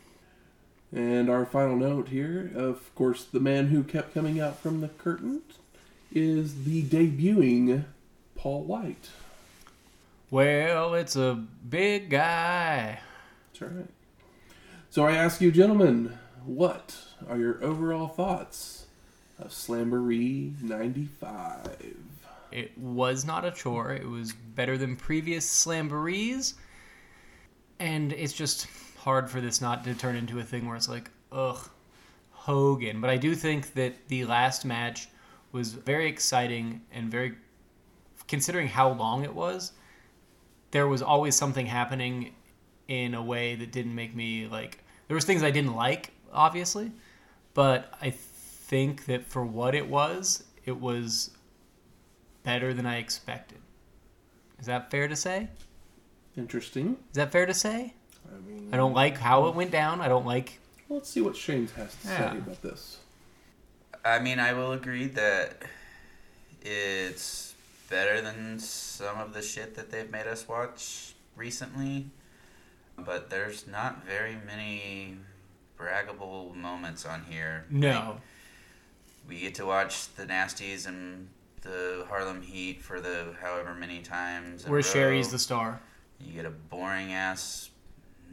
And 0.93 1.29
our 1.29 1.45
final 1.45 1.75
note 1.75 2.07
here, 2.07 2.49
of 2.55 2.95
course, 2.95 3.25
the 3.25 3.41
man 3.41 3.67
who 3.67 3.83
kept 3.83 4.13
coming 4.13 4.39
out 4.39 4.57
from 4.57 4.79
the 4.79 4.87
curtain 4.87 5.41
is 6.13 6.63
the 6.63 6.83
debuting 6.83 7.83
Paul 8.35 8.63
White. 8.63 9.09
Well, 10.29 10.93
it's 10.93 11.17
a 11.17 11.33
big 11.69 12.09
guy. 12.09 13.01
That's 13.51 13.73
right. 13.73 13.89
So 14.89 15.03
I 15.03 15.11
ask 15.17 15.41
you, 15.41 15.51
gentlemen, 15.51 16.17
what 16.45 16.95
are 17.29 17.37
your 17.37 17.61
overall 17.61 18.07
thoughts 18.07 18.85
of 19.37 19.49
Slamboree 19.49 20.61
95? 20.61 22.10
It 22.51 22.77
was 22.77 23.25
not 23.25 23.45
a 23.45 23.51
chore. 23.51 23.93
It 23.93 24.07
was 24.07 24.33
better 24.33 24.77
than 24.77 24.95
previous 24.95 25.49
Slamborees. 25.49 26.55
And 27.79 28.13
it's 28.13 28.33
just 28.33 28.67
hard 28.97 29.29
for 29.29 29.41
this 29.41 29.61
not 29.61 29.83
to 29.85 29.93
turn 29.95 30.15
into 30.15 30.39
a 30.39 30.43
thing 30.43 30.67
where 30.67 30.75
it's 30.75 30.89
like, 30.89 31.09
ugh, 31.31 31.69
Hogan. 32.31 33.01
But 33.01 33.09
I 33.09 33.17
do 33.17 33.35
think 33.35 33.73
that 33.73 34.07
the 34.07 34.25
last 34.25 34.65
match 34.65 35.07
was 35.51 35.73
very 35.73 36.07
exciting 36.07 36.81
and 36.91 37.09
very, 37.09 37.35
considering 38.27 38.67
how 38.67 38.91
long 38.91 39.23
it 39.23 39.33
was, 39.33 39.73
there 40.71 40.87
was 40.87 41.01
always 41.01 41.35
something 41.35 41.65
happening 41.65 42.33
in 42.87 43.13
a 43.13 43.23
way 43.23 43.55
that 43.55 43.71
didn't 43.71 43.95
make 43.95 44.15
me 44.15 44.47
like, 44.47 44.83
there 45.07 45.15
was 45.15 45.25
things 45.25 45.43
I 45.43 45.51
didn't 45.51 45.75
like, 45.75 46.11
obviously. 46.31 46.91
But 47.53 47.93
I 48.01 48.11
think 48.11 49.05
that 49.05 49.25
for 49.25 49.45
what 49.45 49.75
it 49.75 49.87
was, 49.87 50.43
it 50.65 50.79
was 50.79 51.31
better 52.43 52.73
than 52.73 52.85
I 52.85 52.97
expected. 52.97 53.59
Is 54.59 54.65
that 54.67 54.91
fair 54.91 55.07
to 55.07 55.15
say? 55.15 55.47
Interesting. 56.37 56.97
Is 57.11 57.15
that 57.15 57.31
fair 57.31 57.45
to 57.45 57.53
say? 57.53 57.93
I 58.33 58.39
mean, 58.47 58.69
I 58.71 58.77
don't 58.77 58.93
like 58.93 59.17
how 59.17 59.47
it 59.47 59.55
went 59.55 59.71
down. 59.71 60.01
I 60.01 60.07
don't 60.07 60.25
like. 60.25 60.59
let's 60.89 61.09
see 61.09 61.21
what 61.21 61.35
Shane's 61.35 61.71
has 61.73 61.95
to 61.95 62.07
Yeah. 62.07 62.31
say 62.31 62.37
about 62.37 62.61
this. 62.61 62.97
I 64.03 64.19
mean, 64.19 64.39
I 64.39 64.53
will 64.53 64.71
agree 64.71 65.07
that 65.07 65.61
it's 66.61 67.53
better 67.89 68.21
than 68.21 68.59
some 68.59 69.17
of 69.19 69.33
the 69.33 69.41
shit 69.41 69.75
that 69.75 69.91
they've 69.91 70.09
made 70.09 70.27
us 70.27 70.47
watch 70.47 71.13
recently. 71.35 72.07
But 72.97 73.29
there's 73.29 73.67
not 73.67 74.05
very 74.05 74.35
many 74.45 75.17
braggable 75.79 76.53
moments 76.55 77.05
on 77.05 77.23
here. 77.29 77.65
No. 77.69 78.17
we 79.27 79.39
get 79.39 79.55
to 79.55 79.65
watch 79.65 80.13
the 80.15 80.25
Nasties 80.25 80.85
and 80.87 81.29
the 81.61 82.05
Harlem 82.09 82.41
Heat 82.41 82.81
for 82.81 82.99
the 82.99 83.33
however 83.41 83.73
many 83.73 83.99
times. 83.99 84.67
Where 84.67 84.81
Sherri's 84.81 85.29
the 85.29 85.39
star. 85.39 85.81
You 86.19 86.33
get 86.33 86.45
a 86.45 86.51
boring 86.51 87.13
ass 87.13 87.71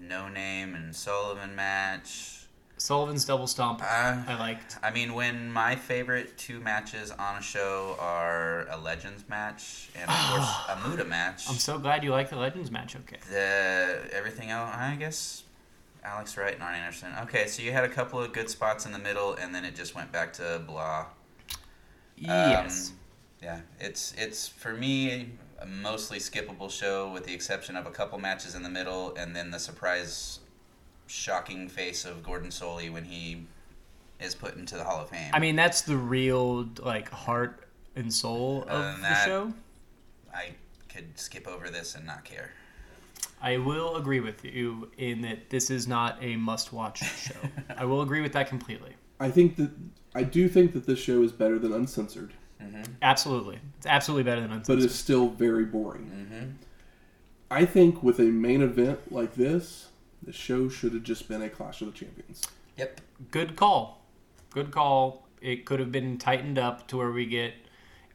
no 0.00 0.28
name 0.28 0.74
and 0.74 0.94
Sullivan 0.94 1.54
match. 1.54 2.34
Sullivan's 2.76 3.24
double 3.24 3.48
stomp. 3.48 3.82
Uh, 3.82 4.22
I 4.26 4.36
liked. 4.38 4.76
I 4.82 4.92
mean, 4.92 5.14
when 5.14 5.50
my 5.50 5.74
favorite 5.74 6.38
two 6.38 6.60
matches 6.60 7.10
on 7.10 7.36
a 7.36 7.42
show 7.42 7.96
are 7.98 8.68
a 8.70 8.76
Legends 8.76 9.24
match 9.28 9.90
and 9.96 10.08
of 10.08 10.16
course 10.16 10.48
a 10.68 10.88
Muta 10.88 11.04
match, 11.04 11.48
I'm 11.48 11.56
so 11.56 11.78
glad 11.78 12.04
you 12.04 12.10
like 12.10 12.30
the 12.30 12.36
Legends 12.36 12.70
match. 12.70 12.94
Okay. 12.94 13.18
the 13.30 14.00
everything 14.12 14.50
else, 14.50 14.70
I 14.74 14.96
guess. 14.96 15.42
Alex 16.04 16.36
Wright 16.36 16.54
and 16.54 16.62
Arn 16.62 16.76
Anderson. 16.76 17.12
Okay, 17.22 17.48
so 17.48 17.62
you 17.62 17.72
had 17.72 17.82
a 17.82 17.88
couple 17.88 18.22
of 18.22 18.32
good 18.32 18.48
spots 18.48 18.86
in 18.86 18.92
the 18.92 18.98
middle, 19.00 19.34
and 19.34 19.52
then 19.52 19.64
it 19.64 19.74
just 19.74 19.96
went 19.96 20.12
back 20.12 20.32
to 20.34 20.62
blah. 20.64 21.06
Yes. 22.16 22.90
Um, 22.90 22.96
yeah, 23.42 23.60
it's 23.80 24.14
it's 24.16 24.48
for 24.48 24.74
me 24.74 25.30
a 25.60 25.66
mostly 25.66 26.18
skippable 26.18 26.70
show 26.70 27.10
with 27.12 27.24
the 27.24 27.34
exception 27.34 27.76
of 27.76 27.86
a 27.86 27.90
couple 27.90 28.18
matches 28.18 28.54
in 28.54 28.62
the 28.62 28.68
middle, 28.68 29.14
and 29.16 29.34
then 29.34 29.50
the 29.50 29.58
surprise, 29.58 30.40
shocking 31.06 31.68
face 31.68 32.04
of 32.04 32.22
Gordon 32.22 32.50
Solie 32.50 32.92
when 32.92 33.04
he 33.04 33.46
is 34.20 34.34
put 34.34 34.56
into 34.56 34.76
the 34.76 34.84
Hall 34.84 35.00
of 35.02 35.10
Fame. 35.10 35.30
I 35.32 35.38
mean, 35.38 35.56
that's 35.56 35.82
the 35.82 35.96
real 35.96 36.68
like 36.82 37.08
heart 37.10 37.68
and 37.96 38.12
soul 38.12 38.62
of 38.62 38.68
Other 38.68 38.92
than 38.92 39.02
the 39.02 39.24
show. 39.24 39.52
I 40.32 40.50
could 40.88 41.18
skip 41.18 41.46
over 41.46 41.70
this 41.70 41.94
and 41.94 42.06
not 42.06 42.24
care. 42.24 42.50
I 43.40 43.58
will 43.58 43.96
agree 43.96 44.20
with 44.20 44.44
you 44.44 44.90
in 44.98 45.20
that 45.22 45.50
this 45.50 45.70
is 45.70 45.86
not 45.86 46.18
a 46.20 46.36
must-watch 46.36 47.02
show. 47.18 47.36
I 47.76 47.84
will 47.84 48.02
agree 48.02 48.20
with 48.20 48.32
that 48.32 48.48
completely. 48.48 48.94
I 49.20 49.30
think 49.30 49.56
that 49.56 49.70
I 50.14 50.22
do 50.24 50.48
think 50.48 50.72
that 50.72 50.86
this 50.86 50.98
show 50.98 51.22
is 51.22 51.32
better 51.32 51.58
than 51.58 51.72
uncensored, 51.72 52.32
Absolutely, 53.02 53.58
it's 53.76 53.86
absolutely 53.86 54.24
better 54.24 54.40
than 54.40 54.62
but 54.66 54.78
it's 54.78 54.94
still 54.94 55.28
very 55.28 55.64
boring. 55.64 56.28
Mm-hmm. 56.32 56.50
I 57.50 57.64
think 57.64 58.02
with 58.02 58.18
a 58.18 58.24
main 58.24 58.62
event 58.62 59.12
like 59.12 59.34
this, 59.34 59.88
the 60.22 60.32
show 60.32 60.68
should 60.68 60.92
have 60.92 61.02
just 61.02 61.28
been 61.28 61.42
a 61.42 61.48
Clash 61.48 61.80
of 61.80 61.92
the 61.92 61.98
Champions. 61.98 62.42
Yep. 62.76 63.00
Good 63.30 63.56
call. 63.56 64.02
Good 64.50 64.70
call. 64.70 65.26
It 65.40 65.64
could 65.64 65.80
have 65.80 65.92
been 65.92 66.18
tightened 66.18 66.58
up 66.58 66.86
to 66.88 66.96
where 66.96 67.10
we 67.10 67.26
get 67.26 67.54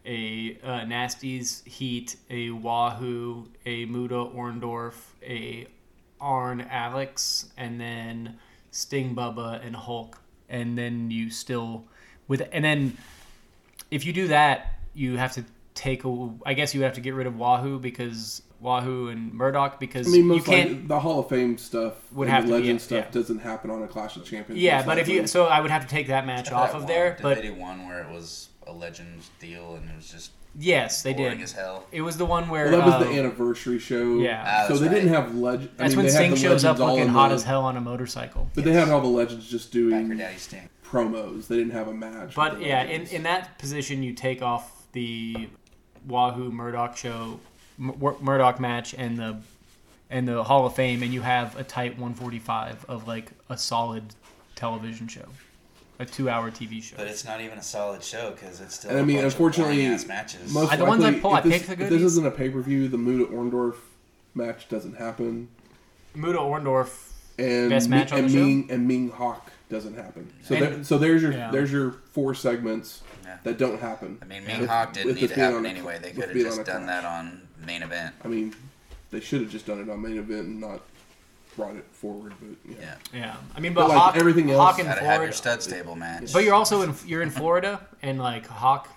a 0.05 0.57
uh, 0.63 0.81
Nasties 0.81 1.65
Heat, 1.65 2.17
a 2.29 2.51
Wahoo, 2.51 3.47
a 3.65 3.85
Muta 3.85 4.15
Orndorff, 4.15 4.95
a 5.23 5.67
Arn 6.19 6.61
Alex, 6.61 7.49
and 7.57 7.79
then 7.79 8.37
Sting 8.71 9.15
Bubba 9.15 9.65
and 9.65 9.75
Hulk, 9.75 10.19
and 10.49 10.77
then 10.77 11.09
you 11.11 11.29
still 11.29 11.85
with 12.27 12.47
and 12.51 12.63
then 12.63 12.97
if 13.93 14.05
you 14.05 14.13
do 14.13 14.27
that, 14.29 14.73
you 14.93 15.17
have 15.17 15.33
to 15.33 15.43
take 15.75 16.03
a. 16.05 16.29
I 16.45 16.53
guess 16.53 16.73
you 16.73 16.81
have 16.83 16.93
to 16.93 17.01
get 17.01 17.13
rid 17.13 17.27
of 17.27 17.37
Wahoo 17.37 17.79
because 17.79 18.41
Wahoo 18.59 19.09
and 19.09 19.33
Murdoch 19.33 19.79
because 19.79 20.07
I 20.07 20.11
mean, 20.11 20.31
you 20.33 20.41
can't. 20.41 20.69
likely, 20.71 20.87
the 20.87 20.99
Hall 20.99 21.19
of 21.19 21.29
Fame 21.29 21.57
stuff 21.57 21.93
Would 22.13 22.27
and 22.27 22.35
have 22.35 22.43
the 22.47 22.53
to 22.53 22.57
be- 22.57 22.61
Legend 22.61 22.79
yeah, 22.79 22.85
stuff 22.85 23.05
yeah. 23.05 23.11
doesn't 23.11 23.39
happen 23.39 23.69
on 23.69 23.83
a 23.83 23.87
Clash 23.87 24.15
of 24.17 24.25
Champions. 24.25 24.61
yeah, 24.61 24.83
but 24.85 24.97
if 24.97 25.07
you 25.07 25.27
so 25.27 25.45
I 25.45 25.59
would 25.59 25.71
have 25.71 25.83
to 25.83 25.87
take 25.89 26.07
that 26.07 26.25
match 26.25 26.51
off 26.51 26.69
That 26.71 26.75
of 26.77 26.81
one, 26.83 26.87
there. 26.91 27.13
Did 27.15 27.21
But 27.23 27.35
they 27.37 27.43
do 27.43 27.55
one 27.55 27.87
where 27.87 28.01
it 28.03 28.09
was 28.09 28.49
a 28.65 28.71
Legends 28.71 29.29
deal 29.39 29.75
and 29.75 29.89
it 29.89 29.95
was 29.95 30.09
just 30.09 30.31
yes, 30.57 31.01
they 31.03 31.13
boring 31.13 31.37
did. 31.39 31.43
as 31.43 31.51
hell? 31.51 31.85
It 31.91 32.01
was 32.01 32.15
the 32.17 32.25
one 32.25 32.47
where 32.49 32.69
well, 32.71 32.77
that 32.79 32.85
was 32.85 32.93
uh, 32.95 32.99
the 33.11 33.19
anniversary 33.19 33.79
show. 33.79 34.15
yeah. 34.19 34.43
Ah, 34.63 34.67
so 34.67 34.77
they 34.77 34.87
right. 34.87 34.93
didn't 34.95 35.09
have 35.09 35.35
legend. 35.35 35.71
that's 35.77 35.89
mean, 35.95 35.97
when 35.97 36.05
they 36.05 36.11
had 36.13 36.17
Sting 36.19 36.31
the 36.31 36.37
shows 36.37 36.63
up 36.63 36.79
looking 36.79 37.07
hot 37.09 37.29
the- 37.29 37.35
as 37.35 37.43
hell 37.43 37.63
on 37.65 37.75
a 37.77 37.81
motorcycle. 37.81 38.49
But 38.53 38.63
they 38.63 38.71
had 38.73 38.87
all 38.89 39.01
the 39.01 39.07
legends 39.07 39.49
just 39.49 39.71
Backer 39.73 39.89
doing 39.89 40.17
Daddy 40.17 40.37
Sting. 40.37 40.69
Promos. 40.93 41.47
They 41.47 41.57
didn't 41.57 41.71
have 41.73 41.87
a 41.87 41.93
match. 41.93 42.35
But 42.35 42.61
yeah, 42.61 42.83
in, 42.83 43.07
in 43.07 43.23
that 43.23 43.57
position, 43.57 44.03
you 44.03 44.13
take 44.13 44.41
off 44.41 44.85
the 44.91 45.49
Wahoo 46.07 46.51
Murdoch 46.51 46.95
show, 46.95 47.39
M- 47.79 47.95
Murdoch 48.21 48.59
match, 48.59 48.93
and 48.93 49.17
the 49.17 49.37
and 50.09 50.27
the 50.27 50.43
Hall 50.43 50.65
of 50.67 50.75
Fame, 50.75 51.01
and 51.01 51.11
you 51.11 51.21
have 51.21 51.57
a 51.59 51.63
tight 51.63 51.93
145 51.93 52.85
of 52.87 53.07
like 53.07 53.31
a 53.49 53.57
solid 53.57 54.03
television 54.55 55.07
show, 55.07 55.25
a 55.97 56.05
two-hour 56.05 56.51
TV 56.51 56.83
show. 56.83 56.95
But 56.97 57.07
it's 57.07 57.25
not 57.25 57.41
even 57.41 57.57
a 57.57 57.63
solid 57.63 58.03
show 58.03 58.31
because 58.31 58.61
it's 58.61 58.75
still. 58.75 58.91
And 58.91 58.99
I 58.99 59.01
a 59.01 59.05
mean, 59.05 59.15
bunch 59.17 59.33
unfortunately, 59.33 59.77
boring-ass 59.77 60.05
matches. 60.07 60.53
most 60.53 60.71
Uh, 60.71 60.75
the 60.75 60.85
ones 60.85 61.03
I 61.03 61.07
likely, 61.07 61.21
pull, 61.21 61.31
I 61.33 61.37
if 61.39 61.43
this, 61.45 61.65
pick 61.65 61.77
the 61.79 61.83
if 61.85 61.89
this 61.89 62.01
isn't 62.03 62.25
a 62.27 62.31
pay 62.31 62.49
per 62.49 62.61
view, 62.61 62.87
the 62.87 62.99
Muta 62.99 63.31
Orndorff 63.33 63.77
match 64.35 64.69
doesn't 64.69 64.97
happen, 64.97 65.47
Muta 66.13 66.37
Orndorff, 66.37 67.11
and 67.39 67.71
Best 67.71 67.89
Ming, 67.89 67.99
match 67.99 68.11
on 68.11 68.19
and 68.19 68.29
the 68.29 68.33
show? 68.33 68.39
Meng 68.45 68.71
and 68.71 68.87
Meng 68.87 69.09
Hawk 69.09 69.52
doesn't 69.69 69.95
happen. 69.95 70.31
So 70.43 70.55
And- 70.55 70.63
there, 70.63 70.83
so 70.83 70.97
there's 70.97 71.21
your 71.21 71.31
yeah. 71.31 71.51
there's 71.51 71.71
your 71.71 71.91
four 72.11 72.35
segments 72.35 73.01
Yeah. 73.25 73.37
that 73.43 73.57
don't 73.57 73.79
happen. 73.79 74.17
I 74.21 74.25
mean, 74.25 74.45
Meng 74.45 74.61
With- 74.61 74.69
Hawk 74.69 74.93
didn't 74.93 75.07
with 75.07 75.15
need 75.15 75.23
this 75.29 75.31
to 75.31 75.39
happen 75.39 75.65
a- 75.65 75.69
anyway. 75.69 75.99
They 76.01 76.11
could 76.11 76.25
have 76.29 76.33
just 76.37 76.57
done 76.65 76.83
Clash. 76.83 77.01
that 77.03 77.05
on 77.05 77.47
main 77.65 77.81
event. 77.83 78.13
I 78.23 78.27
mean, 78.27 78.53
they 79.11 79.19
should 79.19 79.41
have 79.41 79.49
just 79.49 79.65
done 79.65 79.79
it 79.79 79.89
on 79.89 80.01
main 80.01 80.17
event 80.17 80.47
and 80.47 80.61
not 80.61 80.81
brought 81.55 81.75
it 81.75 81.85
forward. 81.91 82.33
But 82.41 82.71
yeah, 82.71 82.77
Yeah. 83.13 83.19
yeah. 83.19 83.35
I 83.55 83.59
mean, 83.59 83.73
but, 83.73 83.81
But, 83.81 83.89
like, 83.89 83.97
Hawk, 83.97 84.17
everything 84.17 84.49
else- 84.51 84.59
Hawk 84.59 84.79
in 84.79 84.85
Gotta 84.85 84.99
have 85.01 85.07
your 85.07 85.31
Florida. 85.31 85.33
stud 85.33 85.63
stable 85.63 85.95
match. 85.95 86.33
But 86.33 86.43
you're 86.43 86.55
also 86.55 86.81
in 86.81 86.93
you're 87.05 87.21
in 87.21 87.29
Florida, 87.31 87.79
and 88.01 88.19
like 88.19 88.45
Hawk 88.47 88.89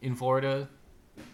in 0.00 0.14
Florida 0.16 0.68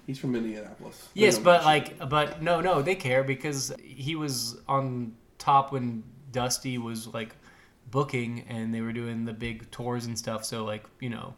he's 0.06 0.19
from 0.19 0.35
Indianapolis. 0.35 1.09
They 1.15 1.23
Yes, 1.23 1.39
but 1.39 1.65
like, 1.65 1.89
shit. 1.89 2.09
but 2.09 2.40
no, 2.43 2.60
no, 2.60 2.81
they 2.82 2.94
care 2.94 3.23
because 3.24 3.73
he 3.82 4.15
was 4.16 4.56
on 4.69 5.15
top 5.39 5.70
when 5.73 6.02
Dusty 6.32 6.78
was 6.78 7.06
like 7.09 7.35
booking 7.90 8.44
and 8.48 8.74
they 8.74 8.81
were 8.81 8.93
doing 8.93 9.24
the 9.24 9.32
big 9.32 9.70
tours 9.70 10.06
and 10.06 10.19
stuff. 10.19 10.44
So 10.44 10.65
like, 10.65 10.85
you 11.01 11.10
know, 11.10 11.35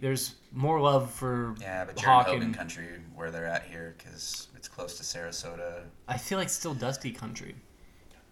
there's 0.00 0.36
more 0.52 0.80
love 0.80 1.10
for 1.10 1.54
yeah, 1.60 1.84
but 1.84 2.00
you're 2.00 2.10
Hawk 2.10 2.28
in 2.28 2.34
Hogan 2.34 2.46
and 2.48 2.56
country 2.56 2.86
where 3.14 3.30
they're 3.30 3.46
at 3.46 3.64
here 3.64 3.96
because 3.98 4.48
it's 4.56 4.68
close 4.68 4.96
to 4.98 5.02
Sarasota. 5.02 5.82
I 6.06 6.16
feel 6.16 6.38
like 6.38 6.48
still 6.48 6.74
Dusty 6.74 7.10
country. 7.10 7.54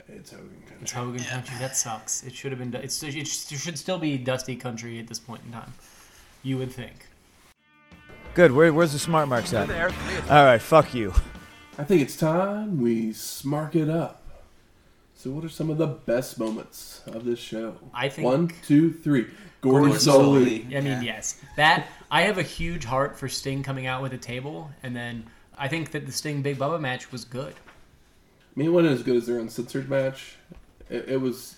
it's 0.07 0.31
Hogan 0.31 0.49
country. 0.61 0.77
It's 0.83 0.93
Hogan 0.93 1.25
country. 1.25 1.57
That 1.59 1.77
sucks. 1.77 2.23
It 2.23 2.35
should 2.35 2.53
have 2.53 2.59
been. 2.61 2.75
It's 2.81 3.03
it 3.03 3.27
should 3.27 3.79
still 3.79 3.99
be 3.99 4.17
Dusty 4.19 4.55
country 4.55 5.01
at 5.01 5.09
this 5.09 5.19
point 5.19 5.43
in 5.47 5.53
time. 5.53 5.73
You 6.45 6.59
would 6.59 6.71
think. 6.71 7.07
Good. 8.35 8.53
Where, 8.53 8.73
where's 8.73 8.93
the 8.93 9.01
smart 9.01 9.29
marks 9.29 9.53
at? 9.53 9.69
All 10.31 10.45
right. 10.45 10.63
Fuck 10.63 10.95
you. 10.95 11.13
I 11.77 11.85
think 11.85 12.03
it's 12.03 12.17
time 12.17 12.81
we 12.81 13.11
smark 13.11 13.75
it 13.75 13.89
up. 13.89 14.18
So, 15.19 15.31
what 15.31 15.45
are 15.45 15.49
some 15.49 15.69
of 15.69 15.79
the 15.79 15.87
best 15.89 16.39
moments 16.39 17.03
of 17.09 17.25
this 17.25 17.41
show? 17.41 17.75
I 17.93 18.09
think- 18.09 18.25
one, 18.25 18.53
two, 18.65 18.93
three. 18.93 19.27
Gordon, 19.61 19.91
Gordon 19.91 19.97
Solie. 19.97 20.65
Solie. 20.71 20.77
I 20.77 20.81
mean, 20.81 20.87
Yeah. 20.87 21.01
yes. 21.03 21.41
That 21.57 21.89
I 22.09 22.23
have 22.23 22.39
a 22.39 22.45
huge 22.45 22.85
heart 22.85 23.19
for 23.19 23.29
Sting 23.29 23.65
coming 23.65 23.87
out 23.87 24.01
with 24.01 24.13
a 24.13 24.17
table, 24.19 24.71
and 24.85 24.95
then 24.95 25.25
I 25.59 25.67
think 25.67 25.91
that 25.91 26.07
the 26.07 26.13
Sting 26.13 26.43
Big 26.43 26.57
Bubba 26.57 26.81
match 26.81 27.11
was 27.11 27.25
good. 27.25 27.55
I 27.55 28.53
mean, 28.55 28.69
it 28.69 28.71
wasn't 28.71 28.95
as 28.95 29.03
good 29.03 29.17
as 29.17 29.27
their 29.27 29.41
uncensored 29.41 29.91
match. 29.91 30.37
It, 30.89 31.09
it 31.09 31.21
was. 31.21 31.57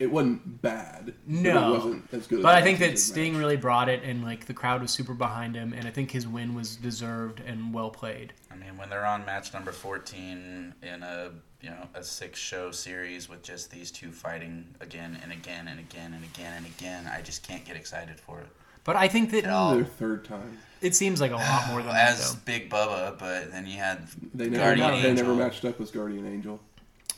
It 0.00 0.10
wasn't 0.10 0.60
bad. 0.60 1.06
but 1.06 1.14
No. 1.28 1.68
it 1.74 1.76
wasn't 1.76 2.12
as 2.12 2.26
good. 2.26 2.42
But 2.42 2.56
as 2.56 2.60
I 2.60 2.64
think 2.64 2.80
that 2.80 2.90
uncensored 2.90 3.12
Sting 3.14 3.32
match. 3.34 3.38
really 3.40 3.56
brought 3.56 3.88
it, 3.88 4.02
and 4.02 4.24
like 4.24 4.46
the 4.46 4.52
crowd 4.52 4.82
was 4.82 4.90
super 4.90 5.14
behind 5.14 5.54
him, 5.54 5.72
and 5.72 5.86
I 5.86 5.92
think 5.92 6.10
his 6.10 6.26
win 6.26 6.54
was 6.56 6.74
deserved 6.74 7.40
and 7.46 7.72
well 7.72 7.90
played. 7.90 8.32
I 8.50 8.56
mean, 8.56 8.76
when 8.76 8.90
they're 8.90 9.06
on 9.06 9.24
match 9.24 9.54
number 9.54 9.70
14 9.70 10.74
in 10.82 11.02
a 11.04 11.30
you 11.66 11.72
know 11.72 11.88
a 11.94 12.02
six 12.04 12.38
show 12.38 12.70
series 12.70 13.28
with 13.28 13.42
just 13.42 13.70
these 13.72 13.90
two 13.90 14.12
fighting 14.12 14.64
again 14.80 15.18
and 15.22 15.32
again 15.32 15.66
and 15.66 15.80
again 15.80 16.12
and 16.14 16.24
again 16.24 16.52
and 16.56 16.66
again, 16.66 17.10
I 17.12 17.20
just 17.22 17.42
can't 17.46 17.64
get 17.64 17.74
excited 17.76 18.20
for 18.20 18.38
it. 18.40 18.46
But 18.84 18.94
I 18.94 19.08
think 19.08 19.32
that 19.32 19.44
At 19.44 19.50
all. 19.50 19.74
their 19.74 19.84
third 19.84 20.24
time. 20.24 20.58
it 20.80 20.94
seems 20.94 21.20
like 21.20 21.32
a 21.32 21.36
lot 21.36 21.68
more 21.68 21.82
than 21.82 21.92
that. 21.92 22.10
As 22.12 22.34
Though. 22.34 22.40
Big 22.44 22.70
Bubba, 22.70 23.18
but 23.18 23.50
then 23.50 23.66
you 23.66 23.78
had 23.78 24.06
They 24.32 24.48
never. 24.48 24.62
Guardian 24.76 24.90
they 25.02 25.08
Angel. 25.08 25.24
never 25.26 25.34
matched 25.34 25.64
up 25.64 25.80
as 25.80 25.90
Guardian 25.90 26.24
Angel. 26.24 26.60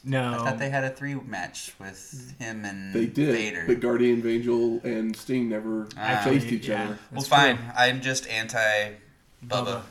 No, 0.04 0.32
I 0.32 0.36
thought 0.38 0.58
they 0.58 0.70
had 0.70 0.84
a 0.84 0.90
three 0.90 1.14
match 1.16 1.74
with 1.78 2.34
him 2.38 2.64
and 2.64 2.94
They 2.94 3.04
did, 3.04 3.34
Vader. 3.34 3.64
but 3.66 3.80
Guardian 3.80 4.26
Angel 4.26 4.80
and 4.82 5.14
Sting 5.14 5.50
never 5.50 5.88
Ah. 5.98 6.22
faced 6.24 6.46
each 6.46 6.68
yeah. 6.68 6.84
other. 6.84 6.88
well, 6.88 6.98
That's 7.12 7.28
fine. 7.28 7.56
true. 7.58 7.66
I'm 7.76 8.00
just 8.00 8.26
anti 8.28 8.92
Bubba. 9.44 9.64
Bubba. 9.66 9.82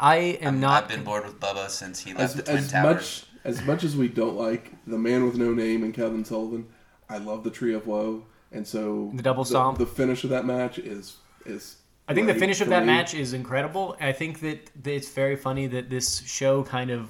I 0.00 0.16
am 0.40 0.46
I'm- 0.54 0.60
not. 0.60 0.82
I've 0.84 0.88
been 0.88 1.02
bored 1.04 1.24
with 1.24 1.38
Bubba 1.40 1.68
since 1.68 1.98
he 2.00 2.12
left 2.12 2.22
As, 2.22 2.34
the 2.34 2.42
Twin 2.42 2.56
as 2.58 2.70
Towers. 2.72 2.94
much 2.94 3.26
as 3.48 3.64
much 3.64 3.82
as 3.82 3.96
we 3.96 4.08
don't 4.08 4.36
like 4.36 4.72
the 4.86 4.98
man 4.98 5.24
with 5.24 5.36
no 5.36 5.54
name 5.54 5.82
and 5.82 5.94
Kevin 5.94 6.24
Sullivan, 6.24 6.66
I 7.08 7.18
love 7.18 7.44
the 7.44 7.50
Tree 7.50 7.74
of 7.74 7.86
Woe, 7.86 8.24
and 8.52 8.66
so 8.66 9.10
The 9.14 9.22
double 9.22 9.44
stomp? 9.44 9.78
The, 9.78 9.86
finish 9.86 10.22
of 10.24 10.30
that 10.30 10.44
match 10.44 10.78
is 10.78 11.16
is. 11.46 11.76
I 12.06 12.14
think 12.14 12.26
the 12.26 12.34
finish 12.34 12.60
of 12.60 12.68
that 12.68 12.80
me. 12.80 12.86
match 12.86 13.14
is 13.14 13.32
incredible. 13.32 13.96
I 14.00 14.12
think 14.12 14.40
that, 14.40 14.70
that 14.82 14.94
it's 14.94 15.10
very 15.10 15.36
funny 15.36 15.66
that 15.66 15.90
this 15.90 16.20
show 16.26 16.62
kind 16.62 16.90
of 16.90 17.08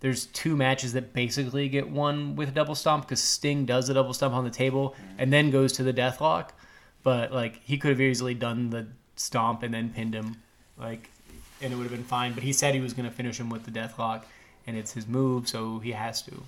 there's 0.00 0.26
two 0.26 0.56
matches 0.56 0.94
that 0.94 1.12
basically 1.12 1.68
get 1.68 1.88
won 1.88 2.34
with 2.34 2.48
a 2.48 2.52
double 2.52 2.74
stomp 2.74 3.04
because 3.04 3.22
Sting 3.22 3.64
does 3.64 3.86
the 3.86 3.94
double 3.94 4.12
stomp 4.12 4.34
on 4.34 4.44
the 4.44 4.50
table 4.50 4.96
and 5.16 5.32
then 5.32 5.50
goes 5.50 5.72
to 5.74 5.82
the 5.82 5.92
deathlock, 5.92 6.50
but 7.02 7.32
like 7.32 7.60
he 7.62 7.78
could 7.78 7.90
have 7.90 8.00
easily 8.00 8.34
done 8.34 8.70
the 8.70 8.86
stomp 9.16 9.62
and 9.62 9.72
then 9.72 9.90
pinned 9.90 10.14
him, 10.14 10.36
like, 10.78 11.10
and 11.60 11.72
it 11.72 11.76
would 11.76 11.84
have 11.84 11.92
been 11.92 12.02
fine. 12.02 12.32
But 12.32 12.42
he 12.42 12.52
said 12.52 12.74
he 12.74 12.80
was 12.80 12.94
going 12.94 13.08
to 13.08 13.14
finish 13.14 13.38
him 13.38 13.48
with 13.48 13.64
the 13.64 13.70
deathlock, 13.70 14.24
and 14.66 14.76
it's 14.76 14.92
his 14.92 15.06
move, 15.06 15.48
so 15.48 15.78
he 15.78 15.92
has 15.92 16.22
to. 16.22 16.42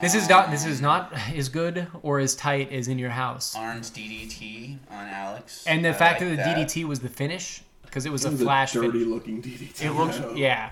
This 0.00 0.14
is 0.14 0.28
not 0.28 0.50
this 0.50 0.64
is 0.64 0.80
not 0.80 1.12
as 1.34 1.48
good 1.48 1.86
or 2.02 2.20
as 2.20 2.34
tight 2.34 2.72
as 2.72 2.88
in 2.88 2.98
your 2.98 3.10
house. 3.10 3.54
Arn's 3.54 3.90
DDT 3.90 4.78
on 4.90 5.06
Alex. 5.08 5.64
And 5.66 5.84
the 5.84 5.90
I 5.90 5.92
fact 5.92 6.20
like 6.22 6.36
that 6.36 6.56
the 6.56 6.64
DDT 6.64 6.84
was 6.88 7.00
the 7.00 7.08
finish 7.08 7.62
because 7.82 8.06
it 8.06 8.12
was 8.12 8.24
It 8.24 8.28
a 8.28 8.30
was 8.32 8.40
flash 8.42 8.74
a 8.74 8.80
dirty 8.80 8.90
finish. 9.00 9.06
looking 9.08 9.42
DDT. 9.42 9.82
It 9.84 9.92
looks 9.92 10.18
No. 10.18 10.32
yeah, 10.34 10.70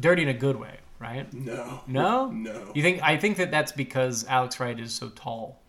dirty 0.00 0.22
in 0.22 0.28
a 0.28 0.34
good 0.34 0.56
way, 0.56 0.78
right? 0.98 1.30
No. 1.34 1.80
No, 1.86 2.30
No. 2.30 2.70
You 2.74 2.82
think? 2.82 3.02
I 3.02 3.18
think 3.18 3.36
that 3.36 3.50
that's 3.50 3.72
because 3.72 4.24
Alex 4.28 4.58
Wright 4.60 4.78
is 4.80 4.92
so 4.94 5.10
tall. 5.10 5.60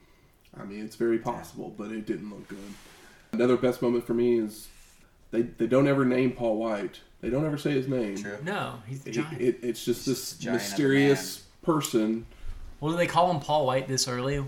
I 0.57 0.63
mean, 0.63 0.85
it's 0.85 0.95
very 0.95 1.17
possible, 1.19 1.73
but 1.77 1.91
it 1.91 2.05
didn't 2.05 2.29
look 2.29 2.47
good. 2.47 2.59
Another 3.33 3.57
best 3.57 3.81
moment 3.81 4.07
for 4.07 4.13
me 4.13 4.39
is 4.39 4.69
they 5.31 5.41
they 5.41 5.67
don't 5.67 5.87
ever 5.87 6.05
name 6.05 6.31
Paul 6.31 6.57
White. 6.59 7.01
They 7.25 7.31
don't 7.31 7.43
ever 7.43 7.57
say 7.57 7.71
his 7.71 7.87
name. 7.87 8.15
True. 8.17 8.37
No, 8.43 8.75
he's 8.85 9.01
the 9.01 9.09
giant. 9.09 9.41
it, 9.41 9.57
it's 9.63 9.83
just 9.83 10.05
this 10.05 10.33
Giant 10.37 10.61
mysterious 10.61 11.41
person. 11.63 12.27
well, 12.79 12.91
do 12.91 12.97
they 12.99 13.07
call 13.07 13.31
him 13.31 13.39
Paul 13.39 13.65
White 13.65 13.87
this 13.87 14.07
early? 14.07 14.45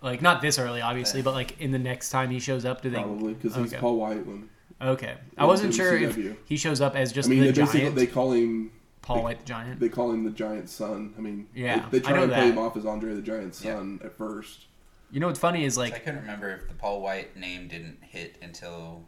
Like 0.00 0.22
not 0.22 0.40
this 0.40 0.56
early, 0.56 0.80
obviously, 0.80 1.18
Yeah. 1.20 1.24
but 1.24 1.34
like 1.34 1.60
in 1.60 1.72
the 1.72 1.78
next 1.80 2.10
time 2.10 2.30
he 2.30 2.38
shows 2.38 2.64
up, 2.64 2.82
do 2.82 2.90
they? 2.90 2.98
Probably 2.98 3.34
because 3.34 3.56
he's 3.56 3.74
Paul 3.74 3.96
White. 3.96 4.24
When 4.24 4.48
Okay, 4.80 5.16
I 5.36 5.44
wasn't 5.44 5.74
sure 5.74 5.96
if 5.96 6.16
he 6.46 6.56
shows 6.56 6.80
up 6.80 6.94
as 6.94 7.10
I 7.10 7.14
just 7.16 7.28
mean, 7.28 7.40
the 7.40 7.46
they 7.46 7.52
basically 7.62 7.80
giant. 7.80 7.96
they 7.96 8.06
call 8.06 8.30
him 8.30 8.70
Paul 9.02 9.16
they- 9.16 9.22
White 9.24 9.38
the 9.40 9.46
giant. 9.46 9.80
they 9.80 9.88
call 9.88 10.12
him 10.12 10.22
the 10.22 10.30
Giant 10.30 10.70
Son. 10.70 11.12
I 11.18 11.20
mean, 11.20 11.48
Yeah, 11.52 11.84
they, 11.90 11.98
they 11.98 12.06
try 12.06 12.16
know 12.16 12.22
and 12.22 12.32
play 12.32 12.48
him 12.48 12.58
off 12.58 12.76
as 12.76 12.86
Andre 12.86 13.12
the 13.14 13.22
Giant 13.22 13.58
Yeah. 13.60 13.74
Son 13.74 13.98
at 14.04 14.16
first. 14.16 14.66
You 15.10 15.18
know 15.18 15.26
what's 15.26 15.40
funny 15.40 15.64
is 15.64 15.76
like 15.76 15.90
I 15.90 15.96
like 15.96 16.04
couldn't 16.04 16.20
remember 16.20 16.50
if 16.50 16.68
the 16.68 16.74
Paul 16.74 17.02
White 17.02 17.36
name 17.36 17.66
didn't 17.66 17.98
hit 18.02 18.36
until 18.40 19.02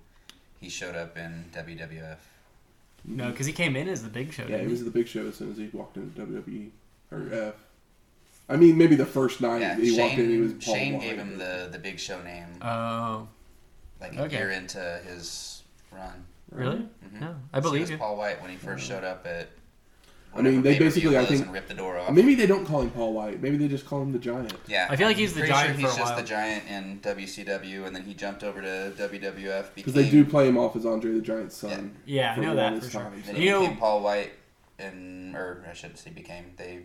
he 0.60 0.68
showed 0.68 0.96
up 0.96 1.16
in 1.16 1.44
WWF. 1.54 2.16
No, 3.04 3.30
because 3.30 3.46
he 3.46 3.52
came 3.52 3.74
in 3.76 3.88
as 3.88 4.02
the 4.02 4.08
Big 4.08 4.32
Show. 4.32 4.42
Yeah, 4.42 4.48
he 4.48 4.52
didn't 4.58 4.70
was 4.70 4.78
he? 4.80 4.84
the 4.84 4.90
Big 4.90 5.08
Show 5.08 5.26
as 5.26 5.34
soon 5.36 5.50
as 5.50 5.56
he 5.58 5.68
walked 5.72 5.96
into 5.96 6.20
WWE 6.20 6.70
or 7.10 7.28
F. 7.32 7.54
I 8.48 8.56
mean, 8.56 8.76
maybe 8.78 8.96
the 8.96 9.06
first 9.06 9.40
night 9.40 9.60
Yeah, 9.60 9.76
he 9.76 9.98
walked 9.98 10.14
in, 10.18 10.28
he 10.30 10.38
was 10.38 10.50
Shane, 10.52 10.60
Paul 10.60 10.74
Shane 10.74 10.92
Wight. 10.94 11.02
gave 11.02 11.16
him 11.18 11.38
the, 11.38 11.68
the 11.72 11.78
Big 11.78 11.98
Show 11.98 12.22
name 12.22 12.46
Oh, 12.60 13.28
like 14.00 14.14
a 14.16 14.22
okay. 14.24 14.36
year 14.36 14.50
into 14.50 15.00
his 15.06 15.62
run. 15.90 16.24
really? 16.50 16.86
Mhm. 17.14 17.20
No, 17.20 17.36
I 17.52 17.60
So 17.60 17.72
it 17.74 17.80
was 17.80 17.90
you. 17.90 17.98
Paul 17.98 18.16
Wight 18.16 18.40
when 18.42 18.50
he 18.50 18.56
first 18.56 18.86
showed 18.86 19.04
up 19.04 19.26
at. 19.26 19.48
I 20.34 20.40
mean, 20.40 20.56
whatever 20.56 20.62
they 20.62 20.78
basically, 20.78 21.18
I 21.18 21.26
think- 21.26 21.42
and 21.44 21.52
ripped 21.52 21.68
the 21.68 21.74
door 21.74 21.98
off. 21.98 22.10
Maybe 22.10 22.34
they 22.34 22.46
don't 22.46 22.64
call 22.64 22.80
him 22.82 22.90
Paul 22.90 23.12
Wight. 23.12 23.42
Maybe 23.42 23.56
they 23.58 23.68
just 23.68 23.84
call 23.86 24.00
him 24.02 24.12
the 24.12 24.18
Giant. 24.18 24.54
Yeah, 24.66 24.86
I 24.88 24.96
feel 24.96 25.06
like 25.06 25.16
I'm 25.16 25.20
he's 25.20 25.34
the 25.34 25.40
pretty 25.40 25.52
Giant 25.52 25.66
Sure 25.66 25.74
for 25.74 25.80
he's 25.80 25.94
a 25.94 25.98
just 25.98 26.12
while. 26.12 26.20
the 26.22 26.26
giant 26.26 26.64
in 26.68 27.00
WCW, 27.00 27.86
and 27.86 27.94
then 27.94 28.02
he 28.04 28.14
jumped 28.14 28.42
over 28.42 28.62
to 28.62 28.92
WWF 28.96 29.74
Because 29.74 29.92
they 29.92 30.08
do 30.08 30.24
play 30.24 30.48
him 30.48 30.56
off 30.56 30.74
as 30.74 30.86
Andre 30.86 31.12
the 31.12 31.20
Giant's 31.20 31.56
son. 31.56 31.96
Yeah, 32.06 32.34
I 32.36 32.40
know 32.40 32.54
that 32.56 32.82
for 32.82 32.88
sure. 32.90 33.10
Then 33.14 33.24
so- 33.24 33.32
he 33.34 33.44
You 33.44 33.50
know- 33.50 33.60
became 33.62 33.76
Paul 33.76 34.02
Wight, 34.02 34.32
and 34.78 35.36
or 35.36 35.64
I 35.68 35.74
shouldn't 35.74 35.98
say 35.98 36.10
became. 36.10 36.52
They 36.56 36.80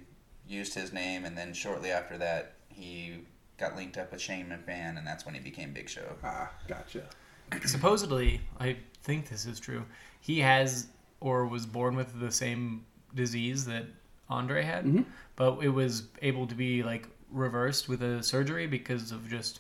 used 0.48 0.74
his 0.74 0.92
name, 0.92 1.24
and 1.26 1.38
then 1.38 1.54
shortly 1.54 1.92
after 1.92 2.18
that, 2.18 2.54
he 2.70 3.20
got 3.58 3.76
linked 3.76 3.98
up 3.98 4.12
with 4.12 4.22
Shane 4.22 4.48
McMahon, 4.48 4.98
and 4.98 5.08
that's 5.08 5.26
when 5.26 5.34
he 5.36 5.40
became 5.42 5.72
Big 5.74 5.90
Show. 5.90 6.16
Ah, 6.24 6.52
gotcha. 6.68 7.04
Supposedly, 7.66 8.42
I 8.60 8.78
think 9.04 9.30
this 9.30 9.46
is 9.46 9.60
true. 9.60 9.86
He 10.20 10.40
has 10.42 10.88
or 11.20 11.46
was 11.48 11.66
born 11.66 11.96
with 11.96 12.20
the 12.20 12.32
same 12.32 12.86
disease 13.16 13.66
that 13.66 13.86
Andre 14.30 14.64
had, 14.64 14.86
Mhm. 14.86 15.06
but 15.36 15.60
it 15.60 15.70
was 15.70 16.04
able 16.22 16.48
to 16.48 16.56
be 16.56 16.84
like 16.84 17.08
reversed 17.32 17.88
with 17.90 18.02
a 18.02 18.22
surgery 18.24 18.68
because 18.68 19.12
of 19.12 19.30
just 19.30 19.60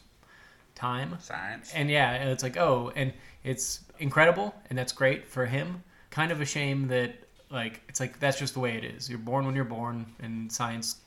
time. 0.75 1.17
Science. 1.19 1.71
And 1.73 1.89
yeah, 1.89 2.13
it's 2.31 2.43
like, 2.43 2.57
oh, 2.57 2.91
and 2.95 3.13
it's 3.43 3.81
incredible, 3.99 4.53
and 4.69 4.77
that's 4.77 4.91
great 4.91 5.27
for 5.27 5.45
him. 5.45 5.83
Kind 6.11 6.31
of 6.31 6.39
a 6.41 6.45
shame 6.45 6.87
that, 6.89 7.15
like, 7.49 7.81
it's 7.89 7.99
like 7.99 8.19
that's 8.19 8.37
just 8.39 8.53
the 8.53 8.59
way 8.59 8.75
it 8.77 8.83
is. 8.83 9.09
You're 9.09 9.19
born 9.19 9.45
when 9.45 9.55
you're 9.55 9.65
born, 9.65 10.05
and 10.21 10.51
science 10.51 10.97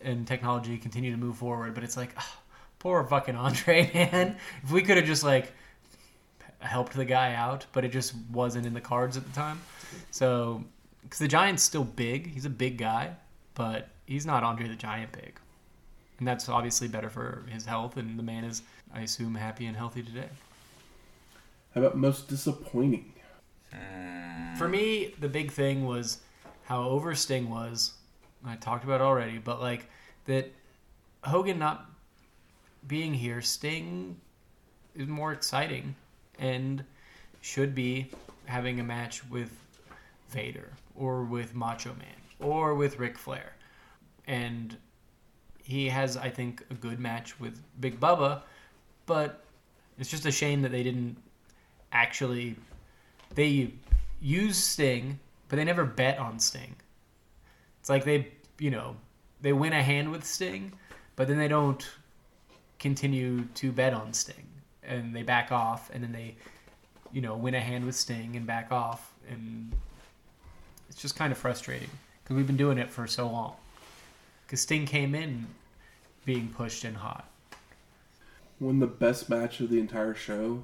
and 0.00 0.26
technology 0.26 0.76
continue 0.78 1.10
to 1.12 1.16
move 1.16 1.36
forward. 1.36 1.74
But 1.74 1.84
it's 1.84 1.96
like, 1.96 2.12
ah, 2.16 2.38
poor 2.80 3.04
fucking 3.04 3.36
Andre, 3.36 3.90
man. 3.94 4.36
If 4.62 4.70
we 4.72 4.82
could 4.82 4.96
have 4.96 5.06
just 5.06 5.22
like 5.24 5.52
helped 6.58 6.92
the 6.94 7.04
guy 7.04 7.34
out, 7.34 7.66
but 7.72 7.84
it 7.84 7.88
just 7.92 8.14
wasn't 8.32 8.66
in 8.66 8.74
the 8.74 8.80
cards 8.80 9.16
at 9.16 9.24
the 9.24 9.32
time. 9.32 9.60
So, 10.10 10.64
because 11.02 11.18
the 11.18 11.28
Giant's 11.28 11.62
still 11.62 11.84
big, 11.84 12.32
he's 12.32 12.44
a 12.44 12.50
big 12.50 12.78
guy, 12.78 13.14
but 13.54 13.88
he's 14.06 14.26
not 14.26 14.42
Andre 14.42 14.68
the 14.68 14.76
Giant 14.76 15.12
big. 15.12 15.38
And 16.18 16.26
that's 16.28 16.48
obviously 16.48 16.88
better 16.88 17.10
for 17.10 17.44
his 17.48 17.66
health, 17.66 17.96
and 17.96 18.18
the 18.18 18.22
man 18.22 18.44
is, 18.44 18.62
I 18.94 19.00
assume, 19.00 19.34
happy 19.34 19.66
and 19.66 19.76
healthy 19.76 20.02
today. 20.02 20.28
How 21.74 21.80
about 21.80 21.96
most 21.96 22.28
disappointing? 22.28 23.12
Mm, 23.74 24.56
For 24.56 24.68
me, 24.68 25.14
the 25.18 25.28
big 25.28 25.50
thing 25.50 25.84
was 25.84 26.18
how 26.64 26.84
over 26.84 27.14
Sting 27.14 27.50
was. 27.50 27.94
I 28.44 28.56
talked 28.56 28.84
about 28.84 29.00
it 29.00 29.04
already, 29.04 29.38
but 29.38 29.60
like 29.60 29.86
that 30.26 30.50
Hogan 31.24 31.58
not 31.58 31.90
being 32.86 33.14
here, 33.14 33.40
Sting 33.40 34.16
is 34.94 35.08
more 35.08 35.32
exciting 35.32 35.94
and 36.38 36.84
should 37.40 37.74
be 37.74 38.10
having 38.46 38.80
a 38.80 38.84
match 38.84 39.28
with 39.28 39.50
Vader 40.30 40.72
or 40.94 41.24
with 41.24 41.54
Macho 41.54 41.94
Man 41.94 42.08
or 42.40 42.74
with 42.74 42.98
Ric 42.98 43.18
Flair. 43.18 43.52
And 44.26 44.76
he 45.62 45.88
has, 45.88 46.16
I 46.16 46.28
think, 46.28 46.64
a 46.70 46.74
good 46.74 46.98
match 46.98 47.38
with 47.40 47.60
Big 47.80 48.00
Bubba, 48.00 48.42
but 49.06 49.44
it's 49.98 50.10
just 50.10 50.26
a 50.26 50.32
shame 50.32 50.62
that 50.62 50.72
they 50.72 50.82
didn't 50.82 51.16
actually 51.92 52.56
they 53.34 53.72
use 54.20 54.56
Sting, 54.56 55.18
but 55.48 55.56
they 55.56 55.64
never 55.64 55.84
bet 55.84 56.18
on 56.18 56.38
Sting. 56.38 56.76
It's 57.80 57.88
like 57.88 58.04
they, 58.04 58.28
you 58.58 58.70
know, 58.70 58.96
they 59.40 59.52
win 59.52 59.72
a 59.72 59.82
hand 59.82 60.10
with 60.10 60.24
Sting, 60.24 60.72
but 61.16 61.28
then 61.28 61.38
they 61.38 61.48
don't 61.48 61.88
continue 62.78 63.44
to 63.54 63.72
bet 63.72 63.94
on 63.94 64.12
Sting, 64.12 64.46
and 64.82 65.14
they 65.14 65.22
back 65.22 65.50
off, 65.50 65.90
and 65.92 66.02
then 66.02 66.12
they, 66.12 66.36
you 67.12 67.20
know, 67.20 67.36
win 67.36 67.54
a 67.54 67.60
hand 67.60 67.84
with 67.84 67.96
Sting 67.96 68.36
and 68.36 68.46
back 68.46 68.70
off, 68.70 69.12
and 69.28 69.72
it's 71.02 71.10
just 71.10 71.18
kind 71.18 71.32
of 71.32 71.38
frustrating 71.38 71.90
because 72.22 72.36
we've 72.36 72.46
been 72.46 72.56
doing 72.56 72.78
it 72.78 72.88
for 72.88 73.08
so 73.08 73.28
long. 73.28 73.54
Because 74.46 74.60
Sting 74.60 74.86
came 74.86 75.16
in 75.16 75.48
being 76.24 76.48
pushed 76.48 76.84
and 76.84 76.96
hot. 76.96 77.28
When 78.60 78.78
the 78.78 78.86
best 78.86 79.28
match 79.28 79.58
of 79.58 79.68
the 79.68 79.80
entire 79.80 80.14
show, 80.14 80.62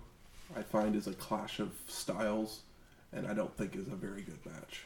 I 0.56 0.62
find, 0.62 0.94
is 0.94 1.08
a 1.08 1.12
clash 1.14 1.58
of 1.58 1.72
styles, 1.88 2.60
and 3.12 3.26
I 3.26 3.34
don't 3.34 3.52
think 3.56 3.74
is 3.74 3.88
a 3.88 3.96
very 3.96 4.22
good 4.22 4.38
match. 4.46 4.84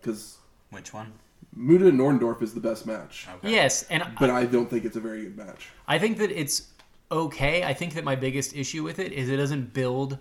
Because 0.00 0.38
which 0.70 0.94
one? 0.94 1.12
Muta 1.56 1.88
and 1.88 1.98
Orndorff 1.98 2.40
is 2.40 2.54
the 2.54 2.60
best 2.60 2.86
match, 2.86 3.26
Okay. 3.38 3.50
Yes, 3.50 3.86
and 3.90 4.04
but 4.20 4.30
I 4.30 4.46
don't 4.46 4.70
think 4.70 4.84
it's 4.84 4.96
a 4.96 5.00
very 5.00 5.24
good 5.24 5.36
match. 5.36 5.70
I 5.88 5.98
think 5.98 6.16
that 6.18 6.30
it's 6.30 6.68
okay. 7.10 7.64
I 7.64 7.74
think 7.74 7.94
that 7.94 8.04
my 8.04 8.14
biggest 8.14 8.54
issue 8.54 8.84
with 8.84 9.00
it 9.00 9.10
is 9.10 9.28
it 9.28 9.36
doesn't 9.36 9.72
build 9.74 10.16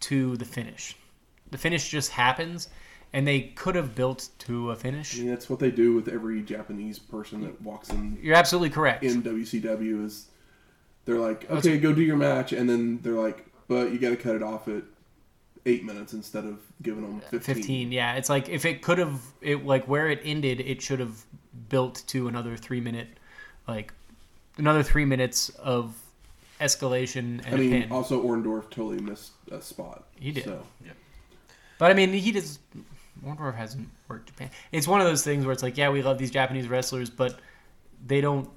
to 0.00 0.36
the 0.36 0.44
finish. 0.44 0.94
The 1.50 1.56
finish 1.56 1.88
just 1.88 2.10
happens, 2.10 2.68
and 3.12 3.26
they 3.26 3.40
could 3.40 3.74
have 3.74 3.94
built 3.94 4.28
to 4.40 4.70
a 4.70 4.76
finish. 4.76 5.18
mean, 5.18 5.28
that's 5.28 5.50
what 5.50 5.58
they 5.58 5.70
do 5.70 5.94
with 5.94 6.08
every 6.08 6.42
Japanese 6.42 6.98
person 6.98 7.42
that 7.42 7.60
walks 7.62 7.90
in 7.90 8.18
You're 8.22 8.36
absolutely 8.36 8.70
correct. 8.70 9.04
in 9.04 9.22
WCW. 9.22 10.04
Is 10.06 10.26
they're 11.04 11.18
like, 11.18 11.42
That's- 11.42 11.58
okay, 11.66 11.78
go 11.78 11.92
do 11.92 12.02
your 12.02 12.16
match, 12.16 12.52
and 12.52 12.68
then 12.68 13.00
they're 13.02 13.12
like, 13.14 13.44
but 13.68 13.92
you 13.92 13.98
got 13.98 14.10
to 14.10 14.16
cut 14.16 14.34
it 14.36 14.42
off 14.42 14.68
at 14.68 14.82
eight 15.66 15.84
minutes 15.84 16.12
instead 16.12 16.44
of 16.44 16.58
giving 16.82 17.02
them 17.02 17.20
15. 17.30 17.54
15, 17.54 17.92
yeah. 17.92 18.14
It's 18.14 18.28
like 18.28 18.48
if 18.48 18.64
it 18.64 18.82
could 18.82 18.98
have, 18.98 19.20
it 19.40 19.64
like 19.64 19.86
where 19.86 20.08
it 20.08 20.20
ended, 20.24 20.60
it 20.60 20.82
should 20.82 21.00
have 21.00 21.24
built 21.68 22.02
to 22.08 22.28
another 22.28 22.56
three 22.56 22.80
minute, 22.80 23.08
like 23.68 23.92
another 24.58 24.82
three 24.82 25.04
minutes 25.04 25.50
of 25.50 25.94
escalation 26.60 27.44
and 27.44 27.54
I 27.54 27.56
mean, 27.56 27.72
a 27.72 27.80
pin. 27.82 27.92
also 27.92 28.22
Orndorff 28.22 28.70
totally 28.70 29.00
missed 29.00 29.32
a 29.50 29.60
spot. 29.60 30.04
He 30.18 30.32
did. 30.32 30.44
So. 30.44 30.62
But 31.78 31.90
I 31.90 31.94
mean, 31.94 32.12
he 32.12 32.30
does. 32.32 32.58
Orndorff 33.24 33.54
hasn't 33.54 33.88
worked 34.08 34.26
Japan. 34.26 34.50
It's 34.72 34.88
one 34.88 35.00
of 35.00 35.06
those 35.06 35.22
things 35.22 35.44
where 35.44 35.52
it's 35.52 35.62
like, 35.62 35.76
yeah, 35.76 35.90
we 35.90 36.02
love 36.02 36.18
these 36.18 36.30
Japanese 36.30 36.68
wrestlers, 36.68 37.10
but 37.10 37.38
they 38.06 38.20
don't 38.20 38.48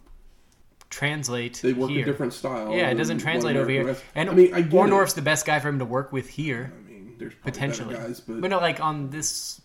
translate 0.89 1.55
They 1.55 1.73
work 1.73 1.89
here. 1.89 2.03
a 2.03 2.05
different 2.05 2.33
style. 2.33 2.73
Yeah, 2.73 2.89
it 2.89 2.95
doesn't 2.95 3.19
translate 3.19 3.55
over 3.57 3.69
here. 3.69 3.95
And 4.15 4.29
I 4.29 4.33
mean, 4.33 4.53
I 4.53 4.59
it. 4.59 5.15
The 5.15 5.21
best 5.21 5.45
guy 5.45 5.59
for 5.59 5.67
him 5.69 5.79
to 5.79 5.85
work 5.85 6.11
with 6.11 6.29
here, 6.29 6.73
I 6.75 6.89
mean, 6.89 7.15
there's 7.17 7.33
potentially. 7.43 7.95
guys, 7.95 8.19
but, 8.21 8.41
but 8.41 8.49
no, 8.49 8.59
like 8.59 8.79
on 8.79 9.09
this, 9.09 9.61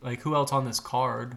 like 0.00 0.20
who 0.20 0.34
else 0.34 0.52
on 0.52 0.64
this 0.64 0.80
card? 0.80 1.36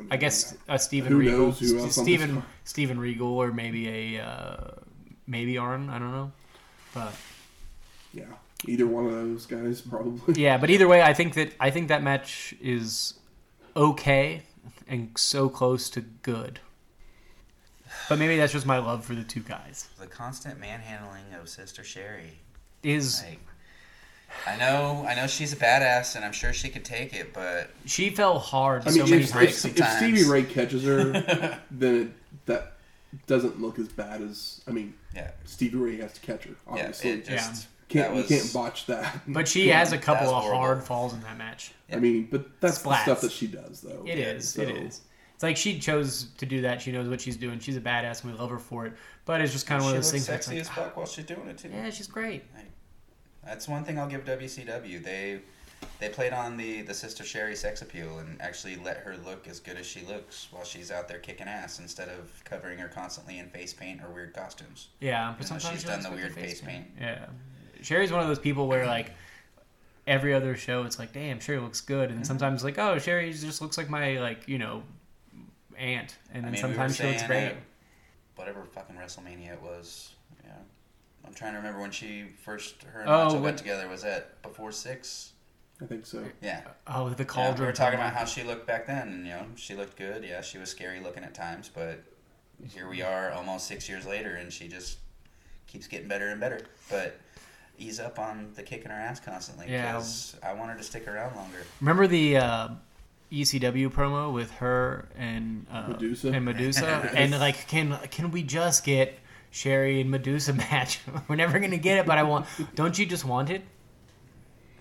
mean, 0.00 0.08
I 0.12 0.16
guess 0.16 0.56
uh, 0.68 0.78
Steven 0.78 1.12
Who 1.12 1.18
Regal, 1.18 1.38
knows 1.38 1.58
who 1.58 1.66
else 1.78 1.80
on 1.80 1.86
this 1.86 1.96
Steven? 1.96 2.42
Steven 2.64 3.00
Regal, 3.00 3.28
or 3.28 3.52
maybe 3.52 4.16
a 4.16 4.24
uh, 4.24 4.70
maybe 5.26 5.58
Arn. 5.58 5.90
I 5.90 5.98
don't 5.98 6.12
know, 6.12 6.32
but 6.94 7.12
yeah, 8.14 8.24
either 8.66 8.86
one 8.86 9.06
of 9.06 9.12
those 9.12 9.46
guys 9.46 9.80
probably. 9.80 10.40
yeah. 10.40 10.56
But 10.58 10.70
either 10.70 10.88
way, 10.88 11.02
I 11.02 11.14
think 11.14 11.34
that 11.34 11.54
I 11.60 11.70
think 11.70 11.88
that 11.88 12.02
match 12.02 12.54
is 12.60 13.14
okay 13.76 14.42
and 14.86 15.10
so 15.16 15.48
close 15.48 15.90
to 15.90 16.00
good. 16.00 16.60
But 18.08 18.18
maybe 18.18 18.36
that's 18.36 18.52
just 18.52 18.66
my 18.66 18.78
love 18.78 19.04
for 19.04 19.14
the 19.14 19.22
two 19.24 19.40
guys. 19.40 19.88
The 19.98 20.06
constant 20.06 20.58
manhandling 20.60 21.24
of 21.40 21.48
Sister 21.48 21.82
Sherri. 21.84 22.38
Is 22.82 23.22
Like, 23.26 23.40
I 24.46 24.56
know, 24.56 25.04
I 25.08 25.14
know 25.14 25.26
she's 25.26 25.52
a 25.52 25.56
badass, 25.56 26.14
and 26.14 26.24
I'm 26.24 26.32
sure 26.32 26.52
she 26.52 26.68
could 26.68 26.84
take 26.84 27.12
it, 27.12 27.32
but 27.34 27.70
She 27.86 28.10
fell 28.10 28.38
hard 28.38 28.86
I 28.86 28.90
so 28.90 29.00
mean, 29.02 29.10
many 29.10 29.22
if, 29.24 29.32
breaks 29.32 29.64
if, 29.64 29.76
if. 29.78 29.88
Stevie 29.88 30.24
Ray 30.24 30.44
catches 30.44 30.84
her, 30.84 31.58
then 31.70 31.94
it, 32.02 32.08
that 32.46 32.74
doesn't 33.26 33.60
look 33.60 33.78
as 33.78 33.88
bad 33.88 34.22
as 34.22 34.60
I 34.68 34.70
mean. 34.70 34.94
yeah, 35.14 35.32
Stevie 35.44 35.76
Ray 35.78 35.96
has 35.96 36.12
to 36.12 36.20
catch 36.20 36.44
her. 36.44 36.50
yeah, 36.50 36.72
Obviously, 36.72 37.10
it 37.10 37.24
just 37.26 37.66
can't 37.88 38.08
that 38.08 38.14
you 38.16 38.22
was- 38.22 38.28
can't 38.28 38.52
botch 38.52 38.86
that. 38.86 39.20
But 39.28 39.48
she 39.48 39.68
has 39.68 39.92
a 39.92 39.98
couple 39.98 40.28
of 40.28 40.42
horrible. 40.44 40.58
hard 40.60 40.84
falls 40.84 41.12
in 41.14 41.20
that 41.22 41.36
match. 41.38 41.72
I 41.92 41.96
mean, 41.96 42.28
but 42.30 42.60
that's 42.60 42.82
the 42.82 42.94
stuff 43.02 43.20
that 43.22 43.32
she 43.32 43.46
does, 43.46 43.80
though. 43.80 44.04
It 44.06 44.18
is. 44.18 44.56
It 44.56 44.68
So- 44.68 44.74
is. 44.74 45.00
It's 45.34 45.42
like 45.44 45.56
she 45.56 45.78
chose 45.78 46.26
to 46.38 46.46
do 46.46 46.62
that. 46.62 46.82
She 46.82 46.90
knows 46.90 47.08
what 47.08 47.20
she's 47.20 47.36
doing. 47.36 47.60
She's 47.60 47.76
a 47.76 47.80
badass, 47.80 48.24
and 48.24 48.32
we 48.32 48.38
love 48.38 48.50
her 48.50 48.58
for 48.58 48.86
it. 48.86 48.94
But 49.24 49.40
it's 49.40 49.52
just 49.52 49.68
kind 49.68 49.78
of 49.78 49.82
She 49.84 49.86
one 49.86 49.96
of 49.96 50.02
those 50.02 50.12
looks 50.12 50.26
things. 50.26 50.26
That's 50.26 50.46
sexy 50.46 50.58
like, 50.58 50.68
as 50.68 50.74
fuck 50.86 50.96
while 50.96 51.06
she's 51.06 51.24
doing 51.26 51.46
it 51.46 51.58
too. 51.58 51.68
yeah, 51.68 51.90
she's 51.90 52.08
great. 52.08 52.42
That's 53.44 53.68
one 53.68 53.84
thing 53.84 53.98
I'll 53.98 54.08
give 54.08 54.24
WCW. 54.24 55.02
They 55.02 55.40
they 56.00 56.08
played 56.08 56.32
on 56.32 56.56
the 56.56 56.82
the 56.82 56.92
sister 56.92 57.22
Sherri 57.24 57.54
sex 57.54 57.82
appeal 57.82 58.18
and 58.18 58.40
actually 58.42 58.76
let 58.76 58.96
her 58.98 59.16
look 59.24 59.46
as 59.46 59.60
good 59.60 59.76
as 59.76 59.86
she 59.86 60.00
looks 60.06 60.48
while 60.50 60.64
she's 60.64 60.90
out 60.90 61.06
there 61.08 61.18
kicking 61.20 61.46
ass 61.46 61.78
instead 61.78 62.08
of 62.08 62.42
covering 62.44 62.78
her 62.78 62.88
constantly 62.88 63.38
in 63.38 63.48
face 63.48 63.72
paint 63.72 64.02
or 64.02 64.10
weird 64.10 64.34
costumes. 64.34 64.88
Yeah, 65.00 65.34
but 65.38 65.46
You 65.46 65.54
know, 65.54 65.58
sometimes 65.60 65.80
she's 65.82 65.82
she 65.82 65.86
done 65.86 66.02
the 66.02 66.10
weird 66.10 66.34
with 66.34 66.44
face 66.44 66.60
paint. 66.60 66.86
Yeah, 67.00 67.26
Sherri's 67.82 68.10
one 68.12 68.20
of 68.20 68.28
those 68.28 68.38
people 68.38 68.66
where 68.68 68.86
like 68.86 69.12
every 70.06 70.34
other 70.34 70.56
show, 70.56 70.84
it's 70.84 70.98
like, 70.98 71.12
damn, 71.12 71.40
Sherri 71.40 71.58
looks 71.60 71.80
good, 71.80 72.08
Mm-hmm. 72.08 72.18
and 72.18 72.26
sometimes 72.26 72.64
like, 72.64 72.78
oh, 72.78 72.98
Sherri 72.98 73.32
just 73.32 73.60
looks 73.60 73.76
like 73.78 73.88
my 73.90 74.18
like 74.20 74.48
you 74.48 74.58
know 74.58 74.82
aunt, 75.76 76.16
and 76.32 76.38
I 76.44 76.50
then 76.50 76.52
mean, 76.52 76.52
we 76.52 76.58
sometimes 76.58 76.96
she 76.96 77.04
looks 77.04 77.22
great. 77.24 77.54
whatever 78.36 78.64
fucking 78.64 78.96
WrestleMania 78.96 79.52
it 79.52 79.62
was. 79.62 80.10
Yeah, 80.44 80.52
I'm 81.26 81.34
trying 81.34 81.52
to 81.52 81.58
remember 81.58 81.80
when 81.80 81.90
she 81.90 82.24
first 82.44 82.82
her 82.84 83.00
and 83.00 83.08
Oh, 83.08 83.24
Macho 83.24 83.34
when- 83.34 83.42
went 83.42 83.58
together. 83.58 83.88
Was 83.88 84.02
that 84.02 84.42
before 84.42 84.72
six? 84.72 85.32
I 85.80 85.86
think 85.86 86.06
so. 86.06 86.24
Yeah. 86.42 86.62
Oh, 86.88 87.08
the 87.10 87.22
Yeah, 87.22 87.24
cauldron. 87.26 87.60
we 87.60 87.66
were 87.66 87.72
talking 87.72 88.00
about 88.00 88.12
how 88.12 88.24
she 88.24 88.42
looked 88.42 88.66
back 88.66 88.86
then, 88.88 89.08
and 89.08 89.24
you 89.26 89.32
know, 89.32 89.46
she 89.54 89.76
looked 89.76 89.96
good. 89.96 90.24
Yeah, 90.24 90.40
she 90.40 90.58
was 90.58 90.68
scary 90.70 90.98
looking 90.98 91.22
at 91.22 91.34
times, 91.34 91.70
but 91.72 92.02
here 92.68 92.88
we 92.88 93.00
are, 93.02 93.30
almost 93.30 93.68
six 93.68 93.88
years 93.88 94.04
later, 94.04 94.34
and 94.34 94.52
she 94.52 94.66
just 94.66 94.98
keeps 95.68 95.86
getting 95.86 96.08
better 96.08 96.30
and 96.30 96.40
better. 96.40 96.62
But 96.90 97.20
ease 97.78 98.00
up 98.00 98.18
on 98.18 98.50
the 98.54 98.62
kicking 98.62 98.90
her 98.90 98.96
ass 98.96 99.20
constantly, 99.20 99.66
Yeah. 99.70 99.92
because 99.92 100.36
I 100.42 100.52
want 100.54 100.70
her 100.70 100.76
to 100.76 100.82
stick 100.82 101.06
around 101.08 101.36
longer. 101.36 101.58
Remember 101.80 102.06
the 102.06 102.36
uh, 102.38 102.68
ECW 103.32 103.88
promo 103.90 104.32
with 104.32 104.50
her 104.52 105.08
and 105.16 105.66
uh, 105.70 105.88
Medusa? 105.88 106.28
and 106.30 106.44
Medusa, 106.44 106.86
and 107.14 107.32
like, 107.38 107.68
can 107.68 107.98
can 108.10 108.30
we 108.30 108.42
just 108.42 108.84
get 108.84 109.18
Sherri 109.50 110.00
and 110.00 110.10
Medusa 110.10 110.52
match? 110.70 111.00
We're 111.28 111.36
never 111.36 111.58
gonna 111.58 111.76
get 111.78 111.98
it, 111.98 112.06
but 112.06 112.18
I 112.18 112.22
want. 112.24 112.46
Don't 112.74 112.98
you 112.98 113.06
just 113.06 113.24
want 113.24 113.50
it? 113.50 113.62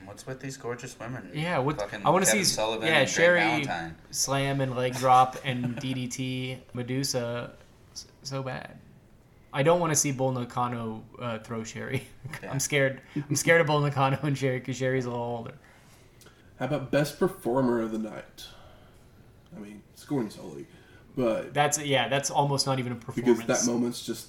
What's 0.05 0.25
with 0.25 0.39
these 0.39 0.55
gorgeous 0.57 0.97
women? 0.99 1.29
Yeah, 1.33 1.59
what- 1.59 1.81
I 2.03 2.09
wanna 2.09 2.25
Kevin 2.25 2.45
see- 2.45 2.55
Sullivan 2.55 2.87
yeah, 2.87 2.99
and 2.99 3.13
Greg 3.13 3.65
Sherri- 3.67 3.91
Slam 4.11 4.61
and 4.61 4.75
leg 4.75 4.95
drop 4.95 5.35
and 5.43 5.75
DDT 5.75 6.57
Medusa, 6.73 7.51
so 8.23 8.41
bad. 8.41 8.77
I 9.57 9.63
don't 9.63 9.79
want 9.79 9.91
to 9.91 9.95
see 9.95 10.11
Bull 10.11 10.31
Nakano 10.31 11.03
uh, 11.19 11.39
throw 11.39 11.63
Sherri. 11.63 12.03
Yeah. 12.43 12.51
I'm 12.51 12.59
scared. 12.59 13.01
I'm 13.15 13.35
scared 13.35 13.59
of 13.59 13.65
Bull 13.65 13.79
Nakano 13.79 14.19
and 14.21 14.37
Sherri 14.37 14.59
because 14.59 14.75
Sherri's 14.77 15.05
a 15.05 15.09
little 15.09 15.25
older. 15.25 15.53
How 16.59 16.65
about 16.67 16.91
best 16.91 17.17
performer 17.17 17.81
of 17.81 17.91
the 17.91 17.97
night? 17.97 18.45
I 19.55 19.59
mean, 19.59 19.81
scoring 19.95 20.29
solely, 20.29 20.67
but 21.15 21.55
That's 21.55 21.79
yeah. 21.79 22.07
That's 22.07 22.29
almost 22.29 22.67
not 22.67 22.77
even 22.77 22.91
a 22.91 22.95
performance. 22.95 23.39
because 23.39 23.65
that 23.65 23.71
moment's 23.71 24.05
just 24.05 24.27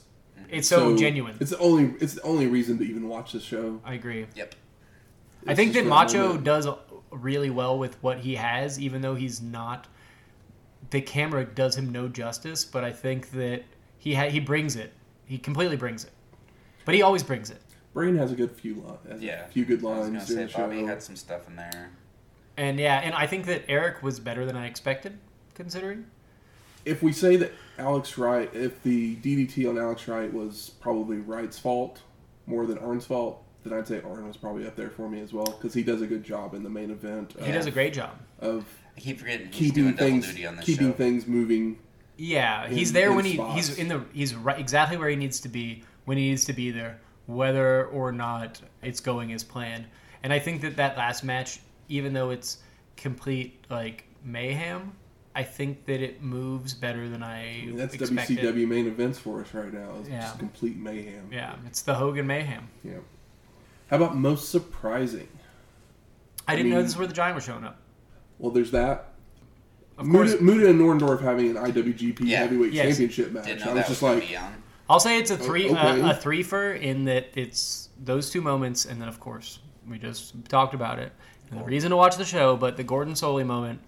it's 0.49 0.67
so, 0.67 0.97
genuine. 0.97 1.37
It's 1.41 1.51
the 1.51 1.59
only 1.59 1.95
it's 2.01 2.15
the 2.15 2.23
only 2.23 2.47
reason 2.47 2.79
to 2.79 2.85
even 2.85 3.07
watch 3.07 3.33
the 3.33 3.41
show. 3.41 3.83
I 3.85 3.93
agree. 3.95 4.27
Yep. 4.35 4.55
I 5.47 5.51
It's 5.51 5.59
think 5.59 5.73
just 5.75 5.85
that 5.85 5.91
Macho 5.91 6.27
moment. 6.29 6.45
does 6.45 6.67
really 7.11 7.51
well 7.51 7.79
with 7.79 8.03
what 8.03 8.21
he 8.21 8.37
has, 8.37 8.81
even 8.81 9.03
though 9.03 9.15
he's 9.15 9.43
not. 9.43 9.89
The 10.89 11.03
camera 11.03 11.45
does 11.45 11.77
him 11.77 11.93
no 11.93 12.09
justice, 12.09 12.65
but 12.65 12.83
I 12.83 12.93
think 12.93 13.33
that 13.33 13.65
he 13.99 14.15
ha- 14.15 14.31
he 14.31 14.41
brings 14.41 14.75
it. 14.75 14.95
He 15.29 15.39
completely 15.39 15.77
brings 15.77 16.05
it, 16.05 16.11
but 16.85 16.95
he 16.95 17.03
always 17.03 17.23
brings 17.23 17.51
it. 17.51 17.61
Brain 17.93 18.17
has 18.17 18.33
a 18.33 18.35
good 18.35 18.51
few 18.51 18.75
lines. 18.77 19.23
Yeah. 19.23 19.45
a 19.45 19.49
few 19.49 19.65
good 19.65 19.85
I 19.85 19.89
was 19.89 20.09
lines 20.09 20.31
gonna 20.31 20.49
say 20.49 20.59
Bobby 20.59 20.81
show. 20.81 20.87
had 20.87 21.03
some 21.03 21.17
stuff 21.17 21.47
in 21.49 21.57
there. 21.57 21.91
And 22.57 22.79
yeah, 22.81 23.01
and 23.05 23.15
I 23.15 23.27
think 23.27 23.47
that 23.47 23.63
Eric 23.69 24.03
was 24.03 24.19
better 24.21 24.45
than 24.47 24.57
I 24.57 24.67
expected, 24.67 25.19
considering. 25.55 26.07
If 26.85 27.03
we 27.03 27.13
say 27.13 27.37
that 27.37 27.53
Alex 27.79 28.17
Wright, 28.17 28.51
if 28.55 28.83
the 28.83 29.17
DDT 29.17 29.69
on 29.69 29.79
Alex 29.79 30.09
Wright 30.09 30.33
was 30.33 30.71
probably 30.81 31.19
Wright's 31.19 31.59
fault 31.59 32.01
more 32.47 32.67
than 32.67 32.79
Arn's 32.79 33.05
fault, 33.05 33.45
then 33.65 33.73
I'd 33.79 33.87
say 33.87 34.01
Arn 34.01 34.27
was 34.27 34.37
probably 34.37 34.67
up 34.67 34.77
there 34.77 34.91
for 34.91 35.09
me 35.09 35.21
as 35.21 35.33
well 35.33 35.45
because 35.45 35.75
he 35.75 35.83
does 35.83 36.01
a 36.01 36.07
good 36.07 36.25
job 36.25 36.55
in 36.55 36.63
the 36.63 36.71
main 36.71 36.91
event. 36.91 37.35
He 37.39 37.49
of, 37.49 37.55
does 37.55 37.67
a 37.67 37.71
great 37.71 37.93
job. 37.93 38.19
of 38.41 38.65
I 38.97 39.01
keep 39.01 39.19
forgetting 39.19 39.49
he's 39.49 39.57
keeping 39.71 39.85
doing 39.85 39.97
things 39.97 40.27
duty 40.27 40.47
on 40.47 40.57
this 40.57 40.65
keeping 40.65 40.91
show. 40.93 40.97
things 40.97 41.27
moving. 41.27 41.79
Yeah, 42.19 42.69
he's 42.69 42.93
there 42.93 43.11
in 43.11 43.17
when 43.17 43.25
he 43.25 43.35
spots. 43.35 43.55
he's 43.55 43.79
in 43.79 43.89
the 43.89 44.05
he's 44.13 44.35
right 44.35 44.59
exactly 44.59 44.97
where 44.99 45.09
he 45.09 45.17
needs 45.17 45.41
to 45.41 45.49
be 45.49 45.85
when 46.05 46.19
he 46.19 46.29
needs 46.31 46.45
to 46.47 46.53
be 46.53 46.71
there, 46.73 47.01
whether 47.27 47.87
or 47.87 48.11
not 48.13 48.61
it's 48.83 49.01
going 49.01 49.33
as 49.33 49.45
planned. 49.45 49.87
And 50.25 50.33
I 50.33 50.39
think 50.41 50.61
that 50.63 50.77
that 50.77 50.97
last 50.99 51.23
match, 51.23 51.61
even 51.89 52.13
though 52.13 52.31
it's 52.31 52.59
complete 52.97 53.65
like 53.71 54.05
mayhem, 54.25 54.93
I 55.37 55.45
think 55.45 55.87
that 55.87 56.03
it 56.03 56.21
moves 56.21 56.75
better 56.75 57.09
than 57.09 57.23
I, 57.23 57.61
I 57.63 57.67
mean, 57.67 57.77
that's 57.77 57.95
expected. 57.95 58.39
WCW 58.39 58.67
main 58.67 58.89
events 58.89 59.19
for 59.21 59.41
us 59.41 59.55
right 59.55 59.73
now. 59.73 59.91
It's 60.01 60.09
Yeah. 60.09 60.21
just 60.23 60.39
complete 60.41 60.77
mayhem. 60.77 61.29
Yeah, 61.31 61.55
it's 61.67 61.83
the 61.83 61.95
Hogan 61.95 62.27
mayhem. 62.27 62.69
Yeah. 62.83 62.95
How 63.91 63.97
about 63.97 64.17
most 64.17 64.51
surprising? 64.51 65.29
I, 66.49 66.55
I 66.55 66.57
didn't 66.57 66.73
know 66.73 66.83
this 66.83 66.93
is 66.93 66.99
where 66.99 67.07
the 67.07 67.15
Giant 67.15 67.37
was 67.37 67.45
showing 67.45 67.63
up. 67.65 67.79
Well, 68.39 68.51
there's 68.51 68.73
that. 68.73 69.08
Of 69.99 70.09
course, 70.11 70.41
Muta, 70.41 70.43
Muta 70.43 70.71
and 70.71 70.81
Orndorff 70.81 71.21
having 71.21 71.51
an 71.51 71.57
IWGP 71.57 72.21
Yeah. 72.23 72.39
Heavyweight 72.39 72.73
Yes. 72.73 72.87
Championship 72.89 73.33
match. 73.33 73.47
Didn't 73.47 73.63
I 73.63 73.67
was 73.67 73.75
that 73.75 73.75
was 73.75 73.87
just 73.89 74.01
gonna 74.01 74.15
like, 74.21 74.29
be. 74.29 74.37
I'll 74.89 75.01
say 75.01 75.19
it's 75.19 75.31
a 75.31 75.37
three 75.37 75.71
okay. 75.71 76.01
uh, 76.01 76.13
a 76.13 76.15
threefer 76.15 76.81
in 76.81 77.05
that 77.07 77.27
it's 77.35 77.89
those 78.03 78.31
two 78.31 78.41
moments, 78.41 78.85
and 78.87 79.01
then 79.01 79.09
of 79.09 79.19
course 79.21 79.59
we 79.89 79.99
just 79.99 80.33
talked 80.49 80.73
about 80.75 80.99
it. 80.99 81.13
And 81.51 81.61
the 81.61 81.65
reason 81.65 81.91
to 81.91 81.97
watch 81.97 82.17
the 82.17 82.25
show, 82.25 82.57
but 82.57 82.77
the 82.77 82.85
Gordon 82.85 83.15
Solie 83.15 83.45
moment 83.45 83.81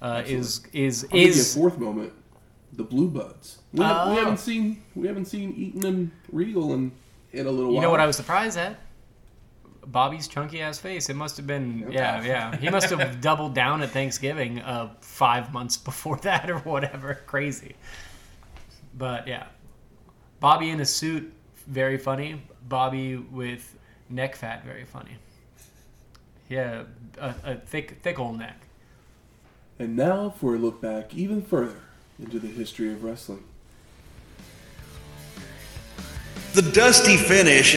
uh, 0.00 0.22
is 0.26 0.66
is 0.72 1.04
I'll 1.04 1.10
give 1.10 1.36
you 1.36 1.42
a 1.42 1.44
fourth 1.44 1.78
moment. 1.78 2.12
The 2.72 2.84
Blue 2.84 3.08
Bloods. 3.08 3.58
We, 3.72 3.82
have, 3.84 4.08
we 4.08 4.14
Oh. 4.14 4.16
haven't 4.18 4.38
seen 4.38 4.82
we 4.94 5.06
haven't 5.06 5.26
seen 5.26 5.52
Eaton 5.56 5.84
and 5.86 6.10
Regal 6.32 6.72
in, 6.74 6.92
in 7.32 7.46
a 7.46 7.50
little 7.50 7.66
while. 7.66 7.74
you 7.74 7.80
know 7.82 7.90
what 7.90 8.00
I 8.00 8.06
was 8.06 8.16
surprised 8.16 8.58
at? 8.58 8.78
Bobby's 9.86 10.28
chunky 10.28 10.60
ass 10.60 10.78
face. 10.78 11.08
It 11.08 11.14
must 11.14 11.36
have 11.36 11.46
been 11.46 11.86
yeah 11.90 12.22
yeah. 12.22 12.56
He 12.56 12.68
must 12.68 12.90
have 12.90 13.20
doubled 13.20 13.54
down 13.54 13.82
at 13.82 13.90
Thanksgiving 13.90 14.60
uh, 14.60 14.90
five 15.00 15.52
months 15.52 15.76
before 15.90 16.16
that 16.18 16.50
or 16.50 16.58
whatever. 16.58 17.14
Crazy. 17.26 17.76
But 18.96 19.28
yeah, 19.28 19.46
Bobby 20.40 20.70
in 20.70 20.80
a 20.80 20.86
suit, 20.86 21.32
very 21.66 21.98
funny. 21.98 22.42
Bobby 22.68 23.16
with 23.16 23.76
neck 24.08 24.36
fat, 24.36 24.64
very 24.64 24.84
funny. 24.84 25.16
Yeah, 26.48 26.84
a, 27.18 27.34
a 27.44 27.54
thick 27.56 27.98
thick 28.02 28.18
old 28.18 28.38
neck. 28.38 28.60
And 29.78 29.96
now 29.96 30.30
for 30.30 30.54
a 30.54 30.58
look 30.58 30.80
back 30.80 31.14
even 31.14 31.42
further 31.42 31.82
into 32.18 32.38
the 32.38 32.48
history 32.48 32.92
of 32.92 33.04
wrestling. 33.04 33.44
The 36.54 36.62
dusty 36.62 37.18
finish. 37.18 37.75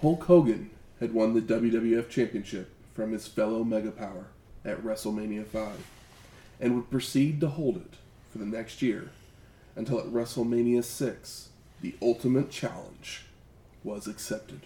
Hulk 0.00 0.22
Hogan 0.24 0.70
had 1.00 1.12
won 1.12 1.34
the 1.34 1.40
WWF 1.40 2.08
Championship 2.08 2.70
from 2.94 3.10
his 3.10 3.26
fellow 3.26 3.64
Mega 3.64 3.90
Power 3.90 4.26
at 4.64 4.84
WrestleMania 4.84 5.44
5 5.44 5.72
and 6.60 6.76
would 6.76 6.88
proceed 6.88 7.40
to 7.40 7.48
hold 7.48 7.78
it 7.78 7.94
for 8.30 8.38
the 8.38 8.46
next 8.46 8.80
year 8.80 9.10
until 9.74 9.98
at 9.98 10.06
WrestleMania 10.06 10.84
6 10.84 11.48
the 11.80 11.96
Ultimate 12.00 12.48
Challenge 12.48 13.24
was 13.82 14.06
accepted. 14.06 14.60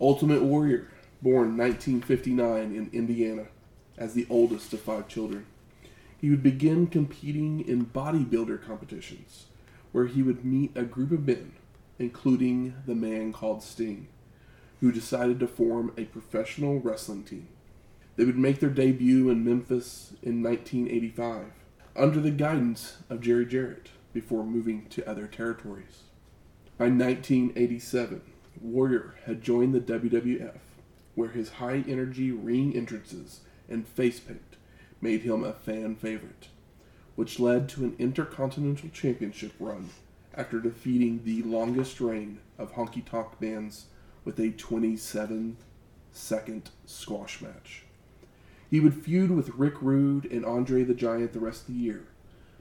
Ultimate 0.00 0.42
Warrior, 0.42 0.90
born 1.22 1.56
1959 1.56 2.74
in 2.74 2.90
Indiana 2.92 3.46
as 3.96 4.14
the 4.14 4.26
oldest 4.28 4.72
of 4.72 4.80
five 4.80 5.06
children, 5.06 5.46
he 6.20 6.30
would 6.30 6.42
begin 6.42 6.88
competing 6.88 7.60
in 7.60 7.86
bodybuilder 7.86 8.66
competitions 8.66 9.46
where 9.92 10.06
he 10.06 10.20
would 10.20 10.44
meet 10.44 10.76
a 10.76 10.82
group 10.82 11.12
of 11.12 11.28
men, 11.28 11.52
including 12.00 12.74
the 12.86 12.96
man 12.96 13.32
called 13.32 13.62
Sting 13.62 14.08
who 14.82 14.90
decided 14.90 15.38
to 15.38 15.46
form 15.46 15.92
a 15.96 16.04
professional 16.06 16.80
wrestling 16.80 17.22
team. 17.22 17.46
They 18.16 18.24
would 18.24 18.36
make 18.36 18.58
their 18.58 18.68
debut 18.68 19.30
in 19.30 19.44
Memphis 19.44 20.12
in 20.24 20.42
1985 20.42 21.52
under 21.94 22.18
the 22.18 22.32
guidance 22.32 22.96
of 23.08 23.20
Jerry 23.20 23.46
Jarrett 23.46 23.90
before 24.12 24.42
moving 24.42 24.86
to 24.90 25.08
other 25.08 25.28
territories. 25.28 26.02
By 26.78 26.86
1987, 26.86 28.22
Warrior 28.60 29.14
had 29.24 29.40
joined 29.40 29.72
the 29.72 29.80
WWF, 29.80 30.58
where 31.14 31.30
his 31.30 31.50
high 31.50 31.84
energy 31.86 32.32
ring 32.32 32.74
entrances 32.74 33.42
and 33.68 33.86
face 33.86 34.18
paint 34.18 34.56
made 35.00 35.22
him 35.22 35.44
a 35.44 35.52
fan 35.52 35.94
favorite, 35.94 36.48
which 37.14 37.38
led 37.38 37.68
to 37.68 37.84
an 37.84 37.94
Intercontinental 38.00 38.88
Championship 38.88 39.52
run 39.60 39.90
after 40.34 40.58
defeating 40.58 41.20
the 41.22 41.42
longest 41.44 42.00
reign 42.00 42.40
of 42.58 42.72
honky 42.72 43.04
tonk 43.04 43.40
man's 43.40 43.86
with 44.24 44.38
a 44.38 44.50
27 44.50 45.56
second 46.12 46.70
squash 46.84 47.40
match. 47.40 47.84
He 48.70 48.80
would 48.80 48.94
feud 48.94 49.30
with 49.30 49.50
Rick 49.50 49.82
Rude 49.82 50.24
and 50.24 50.44
Andre 50.44 50.82
the 50.82 50.94
Giant 50.94 51.32
the 51.32 51.40
rest 51.40 51.62
of 51.62 51.74
the 51.74 51.80
year, 51.80 52.06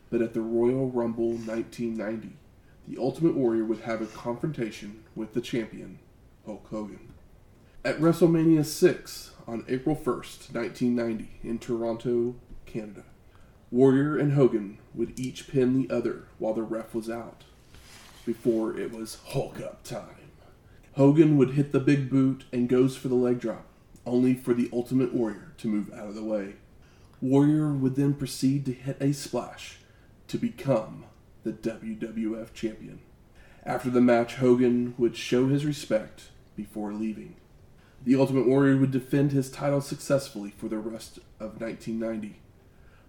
but 0.09 0.21
at 0.21 0.33
the 0.33 0.41
Royal 0.41 0.89
Rumble 0.89 1.31
1990, 1.31 2.35
the 2.87 2.97
Ultimate 2.97 3.35
Warrior 3.35 3.63
would 3.63 3.81
have 3.81 4.01
a 4.01 4.07
confrontation 4.07 5.03
with 5.15 5.33
the 5.33 5.41
champion, 5.41 5.99
Hulk 6.45 6.67
Hogan. 6.69 7.13
At 7.85 7.99
WrestleMania 7.99 8.65
6 8.65 9.31
on 9.47 9.65
April 9.67 9.95
1st, 9.95 10.53
1990, 10.53 11.29
in 11.43 11.59
Toronto, 11.59 12.35
Canada, 12.65 13.03
Warrior 13.71 14.17
and 14.17 14.33
Hogan 14.33 14.79
would 14.93 15.17
each 15.19 15.47
pin 15.47 15.81
the 15.81 15.93
other 15.93 16.25
while 16.37 16.53
the 16.53 16.63
ref 16.63 16.93
was 16.93 17.09
out, 17.09 17.43
before 18.25 18.77
it 18.77 18.91
was 18.91 19.17
Hulk 19.27 19.61
up 19.61 19.83
time. 19.83 20.20
Hogan 20.95 21.37
would 21.37 21.51
hit 21.51 21.71
the 21.71 21.79
big 21.79 22.09
boot 22.09 22.43
and 22.51 22.67
goes 22.67 22.97
for 22.97 23.07
the 23.07 23.15
leg 23.15 23.39
drop, 23.39 23.65
only 24.05 24.33
for 24.33 24.53
the 24.53 24.69
Ultimate 24.73 25.13
Warrior 25.13 25.53
to 25.59 25.69
move 25.69 25.89
out 25.93 26.09
of 26.09 26.15
the 26.15 26.23
way. 26.23 26.55
Warrior 27.21 27.71
would 27.71 27.95
then 27.95 28.13
proceed 28.13 28.65
to 28.65 28.73
hit 28.73 28.97
a 28.99 29.13
splash 29.13 29.77
to 30.27 30.37
become 30.37 31.05
the 31.43 31.53
WWF 31.53 32.53
champion. 32.53 32.99
After 33.63 33.89
the 33.89 34.01
match, 34.01 34.35
Hogan 34.35 34.93
would 34.97 35.15
show 35.15 35.47
his 35.47 35.65
respect 35.65 36.23
before 36.57 36.91
leaving. 36.91 37.35
The 38.03 38.17
Ultimate 38.17 38.47
Warrior 38.47 38.75
would 38.75 38.91
defend 38.91 39.31
his 39.31 39.49
title 39.49 39.79
successfully 39.79 40.53
for 40.57 40.67
the 40.67 40.79
rest 40.79 41.19
of 41.39 41.61
1990, 41.61 42.41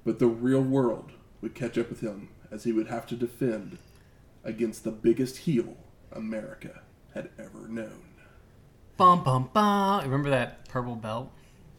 but 0.04 0.20
the 0.20 0.28
real 0.28 0.62
world 0.62 1.12
would 1.40 1.56
catch 1.56 1.76
up 1.76 1.90
with 1.90 2.00
him 2.00 2.28
as 2.48 2.62
he 2.62 2.70
would 2.70 2.86
have 2.86 3.06
to 3.06 3.16
defend 3.16 3.78
against 4.44 4.84
the 4.84 4.92
biggest 4.92 5.38
heel 5.38 5.76
America 6.12 6.82
had 7.14 7.28
ever 7.38 7.68
known. 7.68 8.02
Bum 8.96 9.24
bum 9.24 9.50
bum. 9.52 10.04
Remember 10.04 10.30
that 10.30 10.68
purple 10.68 10.96
belt? 10.96 11.30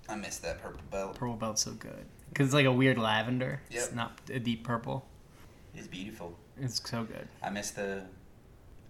I 0.09 0.15
missed 0.15 0.41
that 0.43 0.61
purple 0.61 0.81
belt. 0.91 1.13
Purple 1.15 1.35
belt's 1.35 1.61
so 1.63 1.71
good 1.71 2.05
because 2.29 2.47
it's 2.47 2.53
like 2.53 2.65
a 2.65 2.71
weird 2.71 2.97
lavender. 2.97 3.61
It's 3.69 3.91
not 3.93 4.19
a 4.31 4.39
deep 4.39 4.63
purple. 4.63 5.05
It's 5.75 5.87
beautiful. 5.87 6.37
It's 6.59 6.81
so 6.87 7.03
good. 7.03 7.27
I 7.41 7.49
miss 7.49 7.71
the 7.71 8.03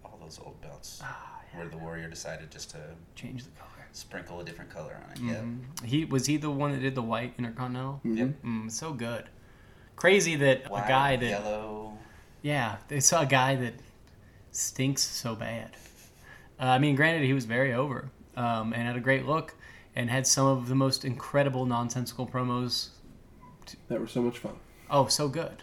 all 0.04 0.18
those 0.20 0.38
old 0.44 0.60
belts 0.60 1.00
Ah, 1.02 1.40
where 1.54 1.68
the 1.68 1.78
warrior 1.78 2.08
decided 2.08 2.50
just 2.50 2.70
to 2.70 2.78
Change 3.14 3.44
the 3.44 3.50
color. 3.50 3.86
sprinkle 3.92 4.40
a 4.40 4.44
different 4.44 4.70
color 4.70 4.96
on 5.06 5.12
it. 5.12 5.18
Yep. 5.20 5.42
Mhm. 5.44 5.84
He 5.84 6.04
was 6.04 6.26
he 6.26 6.36
the 6.36 6.50
one 6.50 6.72
that 6.72 6.80
did 6.80 6.94
the 6.94 7.02
white 7.02 7.34
intercontinental. 7.38 8.00
Yep. 8.04 8.42
Mm, 8.42 8.70
so 8.70 8.92
good. 8.92 9.28
Crazy 9.96 10.34
that 10.36 10.68
White, 10.70 10.84
a 10.84 10.88
guy 10.88 11.16
that 11.16 11.26
yellow. 11.26 11.96
yeah 12.42 12.76
they 12.88 12.98
saw 13.00 13.22
a 13.22 13.26
guy 13.26 13.54
that 13.56 13.74
stinks 14.50 15.02
so 15.02 15.34
bad. 15.36 15.70
Uh, 16.60 16.64
I 16.64 16.78
mean, 16.78 16.96
granted, 16.96 17.24
he 17.24 17.32
was 17.32 17.44
very 17.44 17.72
over 17.72 18.10
um, 18.36 18.72
and 18.72 18.82
had 18.82 18.96
a 18.96 19.00
great 19.00 19.26
look 19.26 19.54
and 19.96 20.10
had 20.10 20.26
some 20.26 20.46
of 20.46 20.68
the 20.68 20.74
most 20.74 21.04
incredible 21.04 21.66
nonsensical 21.66 22.26
promos. 22.26 22.88
That 23.88 24.00
were 24.00 24.08
so 24.08 24.22
much 24.22 24.38
fun. 24.38 24.54
Oh, 24.90 25.06
so 25.06 25.28
good. 25.28 25.62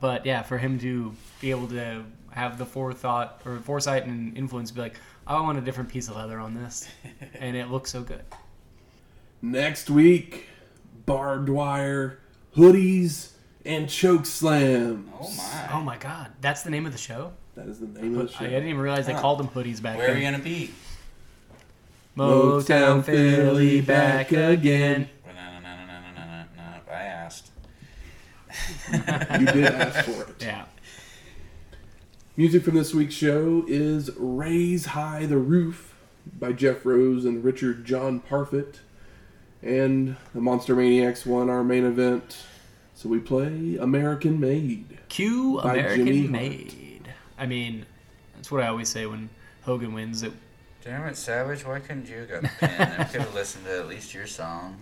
But 0.00 0.26
yeah, 0.26 0.42
for 0.42 0.58
him 0.58 0.78
to 0.80 1.14
be 1.40 1.50
able 1.50 1.68
to 1.68 2.04
have 2.32 2.58
the 2.58 2.66
forethought 2.66 3.42
or 3.44 3.58
foresight 3.58 4.06
and 4.06 4.36
influence, 4.36 4.70
to 4.70 4.74
be 4.74 4.80
like, 4.80 4.96
I 5.26 5.40
want 5.40 5.58
a 5.58 5.60
different 5.60 5.88
piece 5.88 6.08
of 6.08 6.16
leather 6.16 6.38
on 6.38 6.54
this, 6.54 6.88
and 7.34 7.56
it 7.56 7.70
looks 7.70 7.90
so 7.90 8.02
good. 8.02 8.24
Next 9.42 9.90
week, 9.90 10.48
barbed 11.06 11.48
wire, 11.48 12.20
hoodies, 12.56 13.32
and 13.64 13.88
choke 13.88 14.26
slams. 14.26 15.08
Oh 15.20 15.34
my. 15.36 15.68
Oh 15.72 15.80
my 15.80 15.96
god, 15.96 16.32
that's 16.40 16.62
the 16.62 16.70
name 16.70 16.86
of 16.86 16.92
the 16.92 16.98
show. 16.98 17.32
That 17.54 17.66
is 17.66 17.80
the 17.80 17.86
name 17.86 18.18
of 18.18 18.28
the 18.28 18.32
show. 18.32 18.38
I 18.38 18.44
show. 18.44 18.50
didn't 18.50 18.68
even 18.68 18.80
realize 18.80 19.06
they 19.06 19.14
ah. 19.14 19.20
called 19.20 19.38
them 19.38 19.48
hoodies 19.48 19.82
back 19.82 19.98
Where 19.98 20.10
are 20.10 20.14
we 20.14 20.20
then. 20.20 20.32
gonna 20.32 20.44
be? 20.44 20.70
Motown 22.16 23.04
Philly 23.04 23.80
back 23.80 24.32
again. 24.32 25.08
No, 25.26 25.32
no, 25.32 25.60
no, 25.60 25.86
no, 25.86 25.86
no, 25.86 26.00
no, 26.14 26.24
no, 26.24 26.44
no. 26.56 26.92
I 26.92 27.02
asked. 27.02 27.50
You 29.40 29.46
did 29.46 29.64
ask 29.66 30.04
for 30.04 30.22
it. 30.22 30.36
Yeah. 30.40 30.64
Music 32.36 32.64
from 32.64 32.74
this 32.74 32.92
week's 32.94 33.14
show 33.14 33.64
is 33.68 34.10
Raise 34.16 34.86
High 34.86 35.26
the 35.26 35.36
Roof 35.36 35.94
by 36.38 36.52
Jeff 36.52 36.84
Rose 36.84 37.24
and 37.24 37.44
Richard 37.44 37.84
John 37.84 38.20
Parfit. 38.20 38.78
And 39.62 40.16
the 40.34 40.40
Monster 40.40 40.74
Maniacs 40.74 41.26
won 41.26 41.50
our 41.50 41.62
main 41.62 41.84
event. 41.84 42.38
So 43.00 43.08
we 43.08 43.18
play 43.18 43.78
American 43.80 44.38
Made. 44.38 44.98
Cue 45.08 45.58
By 45.62 45.76
American 45.76 46.06
Jimmy 46.06 46.20
Hart. 46.20 46.30
Made. 46.32 47.14
I 47.38 47.46
mean, 47.46 47.86
that's 48.36 48.52
what 48.52 48.62
I 48.62 48.66
always 48.66 48.90
say 48.90 49.06
when 49.06 49.30
Hogan 49.62 49.94
wins. 49.94 50.22
It. 50.22 50.34
Damn 50.84 51.06
it, 51.06 51.16
Savage! 51.16 51.64
Why 51.64 51.80
couldn't 51.80 52.10
you 52.10 52.18
have 52.18 52.28
got 52.28 52.42
the 52.42 52.48
pin? 52.58 52.82
I 52.98 53.04
could 53.04 53.22
have 53.22 53.34
listened 53.34 53.64
to 53.64 53.78
at 53.78 53.88
least 53.88 54.12
your 54.12 54.26
song. 54.26 54.76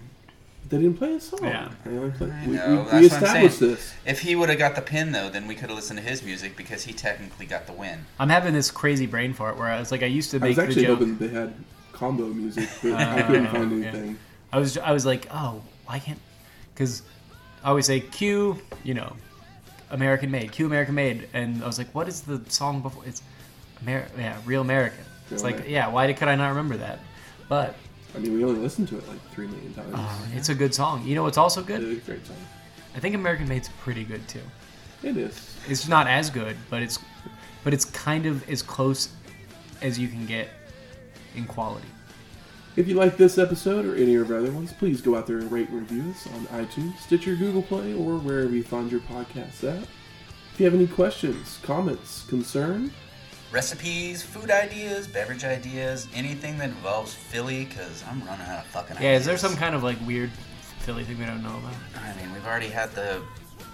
They 0.69 0.78
didn't 0.78 0.99
play 0.99 1.15
a 1.15 1.20
song. 1.20 1.45
Yeah. 1.45 1.70
They 1.85 1.97
I 1.97 2.01
we, 2.01 2.07
know, 2.09 2.11
we, 2.11 2.57
that's 2.57 2.57
we 2.57 2.57
what 2.57 2.93
I'm 2.93 3.05
established 3.05 3.61
this. 3.61 3.95
If 4.05 4.19
he 4.19 4.35
would 4.35 4.49
have 4.49 4.59
got 4.59 4.74
the 4.74 4.82
pin 4.82 5.12
though, 5.12 5.28
then 5.28 5.47
we 5.47 5.55
could 5.55 5.69
have 5.69 5.77
listened 5.77 6.01
to 6.01 6.05
his 6.05 6.24
music 6.24 6.57
because 6.57 6.82
he 6.82 6.93
technically 6.93 7.47
got 7.47 7.69
the 7.69 7.73
win. 7.73 8.05
I'm 8.19 8.31
having 8.31 8.53
this 8.53 8.73
crazy 8.73 9.07
brain 9.07 9.32
fart 9.32 9.57
where 9.57 9.69
I 9.69 9.78
was 9.78 9.93
like, 9.93 10.03
I 10.03 10.07
used 10.07 10.32
to 10.32 10.39
I 10.39 10.40
make 10.40 10.49
was 10.49 10.57
the 10.57 10.62
actually 10.65 10.86
joke. 10.86 10.99
hoping 10.99 11.19
they 11.19 11.28
had 11.28 11.55
combo 11.93 12.24
music, 12.24 12.69
but 12.82 12.93
I 12.95 13.23
couldn't 13.23 13.47
uh, 13.47 13.53
find 13.53 13.81
yeah. 13.81 13.89
anything. 13.90 14.19
I 14.53 14.59
was 14.59 14.77
I 14.77 14.90
was 14.90 15.07
like, 15.07 15.28
oh, 15.31 15.62
why 15.86 16.01
can't? 16.01 16.19
Because 16.74 17.03
I 17.64 17.68
always 17.70 17.86
say 17.86 18.01
Q, 18.01 18.59
you 18.85 18.94
know, 18.94 19.12
American 19.90 20.30
Made, 20.30 20.52
Q 20.52 20.66
American 20.66 20.94
Made, 20.94 21.28
and 21.32 21.62
I 21.62 21.66
was 21.66 21.78
like, 21.78 21.93
what 21.94 22.09
is 22.09 22.20
the 22.22 22.40
song 22.48 22.80
before? 22.82 23.05
It's 23.06 23.22
Amer- 23.82 24.06
yeah, 24.18 24.36
Real 24.44 24.60
American. 24.60 25.05
It's 25.30 25.32
Real 25.32 25.43
like, 25.43 25.55
American. 25.55 25.72
yeah, 25.72 25.89
why 25.89 26.06
did, 26.06 26.16
could 26.16 26.28
I 26.28 26.35
not 26.36 26.48
remember 26.51 26.76
that? 26.76 27.01
But 27.48 27.74
I 28.14 28.18
mean, 28.18 28.35
we 28.35 28.44
only 28.44 28.60
listened 28.60 28.89
to 28.89 28.98
it 28.98 29.09
like 29.09 29.20
three 29.32 29.47
million 29.47 29.74
times. 29.74 29.93
uh, 29.94 30.18
it's 30.35 30.48
a 30.48 30.55
good 30.55 30.74
song. 30.74 31.05
You 31.06 31.14
know 31.14 31.22
what's 31.24 31.39
also 31.39 31.62
good? 31.62 31.82
It's 31.82 32.06
a 32.06 32.10
great 32.10 32.26
song. 32.26 32.36
I 32.94 33.01
think 33.01 33.14
American 33.14 33.48
Made's 33.48 33.70
pretty 33.80 34.05
good 34.05 34.26
too. 34.28 34.40
It 35.02 35.16
is. 35.16 35.56
It's 35.68 35.86
not 35.89 36.06
as 36.06 36.30
good, 36.30 36.56
but 36.70 36.82
it's 36.82 36.98
but 37.64 37.72
it's 37.74 37.85
kind 37.85 38.26
of 38.26 38.48
as 38.51 38.62
close 38.62 39.09
as 39.82 39.98
you 39.98 40.09
can 40.09 40.26
get 40.26 40.48
in 41.36 41.44
quality. 41.44 41.86
If 42.77 42.86
you 42.86 42.95
like 42.95 43.16
this 43.16 43.39
episode 43.39 43.85
or 43.86 43.97
any 43.97 44.15
of 44.15 44.31
our 44.31 44.39
other 44.39 44.53
ones, 44.53 44.73
please 44.73 45.01
go 45.01 45.16
out 45.16 45.27
there 45.27 45.39
and 45.39 45.51
rate 45.51 45.69
and 45.69 45.81
review 45.81 46.11
us 46.11 46.27
on 46.28 46.47
iTunes, 46.65 46.97
Stitcher, 46.99 47.35
Google 47.35 47.62
Play, 47.62 47.93
or 47.93 48.19
wherever 48.19 48.51
you 48.51 48.62
find 48.62 48.90
your 48.90 49.01
podcasts 49.01 49.65
at. 49.65 49.82
If 49.82 50.61
you 50.61 50.65
have 50.65 50.74
any 50.74 50.86
questions, 50.86 51.59
comments, 51.62 52.24
concern, 52.28 52.93
Recipes, 53.51 54.23
food 54.23 54.51
ideas, 54.51 55.09
beverage 55.09 55.43
ideas, 55.43 56.07
anything 56.15 56.59
that 56.59 56.69
involves 56.69 57.15
Philly, 57.15 57.65
because 57.65 58.05
I'm 58.07 58.20
running 58.27 58.47
out 58.47 58.59
of 58.59 58.66
fucking 58.66 58.97
Yeah, 59.01 59.09
ideas. 59.09 59.20
is 59.23 59.27
there 59.27 59.39
some 59.39 59.57
kind 59.57 59.74
of 59.74 59.82
like 59.82 59.97
weird 60.07 60.31
Philly 60.81 61.03
thing 61.03 61.19
we 61.19 61.24
don't 61.24 61.43
know 61.43 61.57
about? 61.57 61.73
I 61.97 62.15
mean, 62.20 62.31
we've 62.35 62.45
already 62.47 62.69
had 62.69 62.90
the 62.90 63.23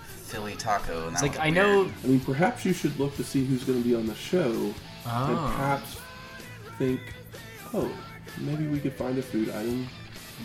Philly 0.07 0.55
taco, 0.55 1.09
and 1.09 1.12
It's 1.15 1.23
like 1.23 1.41
I 1.41 1.47
weird. 1.51 1.55
know. 1.57 1.91
I 2.05 2.07
mean, 2.07 2.21
perhaps 2.21 2.65
you 2.65 2.73
should 2.73 2.97
look 3.01 3.16
to 3.16 3.25
see 3.25 3.45
who's 3.45 3.65
going 3.65 3.83
to 3.83 3.87
be 3.89 3.97
on 3.97 4.07
the 4.07 4.15
show, 4.15 4.53
and 4.53 4.75
Oh, 5.07 5.53
perhaps 5.57 5.97
think, 6.79 7.01
oh, 7.75 7.91
maybe 8.39 8.66
we 8.66 8.78
could 8.81 8.93
find 8.94 9.19
a 9.19 9.23
food 9.23 9.48
item 9.51 9.89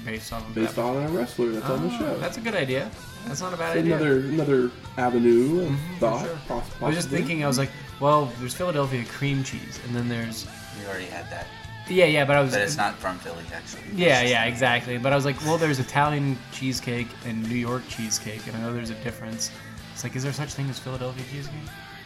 based 0.05 0.31
off 0.33 0.47
of 0.47 0.55
based 0.55 0.75
that. 0.75 0.81
on 0.83 1.03
a 1.03 1.09
wrestler 1.09 1.49
that's 1.51 1.65
on 1.65 1.87
the 1.87 1.95
Oh, 1.95 1.97
show. 1.99 2.17
That's 2.19 2.37
a 2.37 2.41
good 2.41 2.55
idea. 2.55 2.89
That's 3.27 3.41
not 3.41 3.53
a 3.53 3.57
bad 3.57 3.75
It's 3.77 3.83
idea. 3.85 3.95
another 3.95 4.19
another 4.19 4.71
avenue 4.97 5.61
of 5.63 5.67
mm-hmm, 5.69 5.95
thought. 5.97 6.25
sure. 6.25 6.37
poss- 6.47 6.81
I 6.81 6.85
was 6.87 6.95
just 6.95 7.09
thinking. 7.09 7.43
I 7.43 7.47
was 7.47 7.57
like, 7.57 7.71
well, 7.99 8.31
there's 8.39 8.53
Philadelphia 8.53 9.03
cream 9.05 9.43
cheese, 9.43 9.79
and 9.85 9.95
then 9.95 10.07
there's 10.07 10.47
We 10.79 10.85
already 10.87 11.05
had 11.05 11.29
that, 11.31 11.47
yeah, 11.89 12.05
yeah, 12.05 12.23
but 12.23 12.35
I 12.37 12.41
was 12.41 12.51
but 12.51 12.61
it's 12.61 12.77
not 12.77 12.95
from 12.95 13.17
Philly, 13.19 13.43
actually. 13.53 13.81
Yeah, 13.93 14.21
yeah, 14.21 14.45
exactly. 14.45 14.97
But 14.97 15.11
I 15.11 15.15
was 15.15 15.25
like, 15.25 15.39
well, 15.41 15.57
there's 15.57 15.79
Italian 15.79 16.37
cheesecake 16.53 17.07
and 17.25 17.47
New 17.49 17.55
York 17.55 17.83
cheesecake, 17.89 18.45
and 18.47 18.55
I 18.55 18.61
know 18.61 18.73
there's 18.73 18.91
a 18.91 19.03
difference. 19.03 19.51
It's 19.93 20.03
like, 20.03 20.15
is 20.15 20.23
there 20.23 20.31
such 20.31 20.53
thing 20.53 20.69
as 20.69 20.79
Philadelphia 20.79 21.25
cheesecake? 21.31 21.55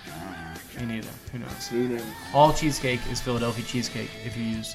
I 0.08 0.80
don't 0.80 0.86
know. 0.86 0.88
Me 0.88 0.96
neither. 0.96 1.10
Who 1.32 1.38
knows? 1.40 1.68
Who 1.68 1.88
knows? 1.90 2.02
All 2.34 2.54
cheesecake 2.54 3.02
is 3.12 3.20
Philadelphia 3.22 3.64
cheesecake 3.66 4.10
if 4.26 4.36
you 4.36 4.44
use. 4.46 4.74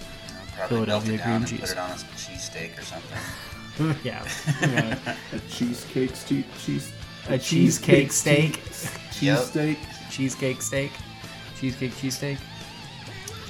You 0.59 0.66
probably 0.66 0.86
melt 0.86 1.02
Philadelphia 1.05 1.14
it 1.14 1.16
down 1.18 1.24
cream 1.24 1.36
and 1.36 1.48
cheese. 1.48 1.60
put 1.60 1.70
it 1.70 1.78
on 1.78 1.90
a 1.90 1.94
cheesesteak 1.94 2.78
or 2.78 2.82
something. 2.82 3.97
yeah. 4.05 4.28
yeah. 4.62 5.16
A 5.32 5.39
cheesecake 5.51 6.16
ste- 6.16 6.59
cheese. 6.59 6.93
A 7.28 7.39
cheesecake 7.39 8.10
steak. 8.12 8.56
Yep. 9.20 9.39
Cheesesteak. 9.39 9.78
Cheesecake 10.10 10.62
steak. 10.62 10.93
Cheesecake 11.59 11.93
cheesesteak. 11.93 12.39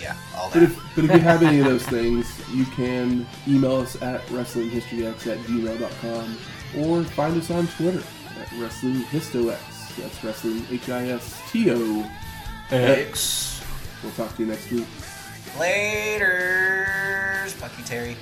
Yeah, 0.01 0.16
all 0.36 0.51
But 0.52 0.62
if, 0.64 0.94
but 0.94 1.05
if 1.05 1.12
you 1.12 1.18
have 1.20 1.43
any 1.43 1.59
of 1.60 1.64
those 1.64 1.82
things, 1.85 2.26
you 2.52 2.64
can 2.66 3.26
email 3.48 3.76
us 3.76 4.01
at 4.01 4.24
wrestlinghistoryx 4.26 5.26
at 5.26 5.39
gmail.com 5.39 6.39
or 6.78 7.05
find 7.05 7.36
us 7.36 7.51
on 7.51 7.66
Twitter 7.68 8.02
at 8.39 8.48
wrestlinghistox. 8.59 9.97
That's 9.97 10.22
wrestling 10.24 10.64
H-I-S-T-O. 10.70 12.10
X. 12.70 13.64
We'll 14.02 14.12
talk 14.12 14.36
to 14.36 14.43
you 14.43 14.48
next 14.51 14.70
week. 14.70 14.86
Later. 15.56 16.86
Fuck 17.58 17.78
you, 17.78 17.84
Terry. 17.84 18.16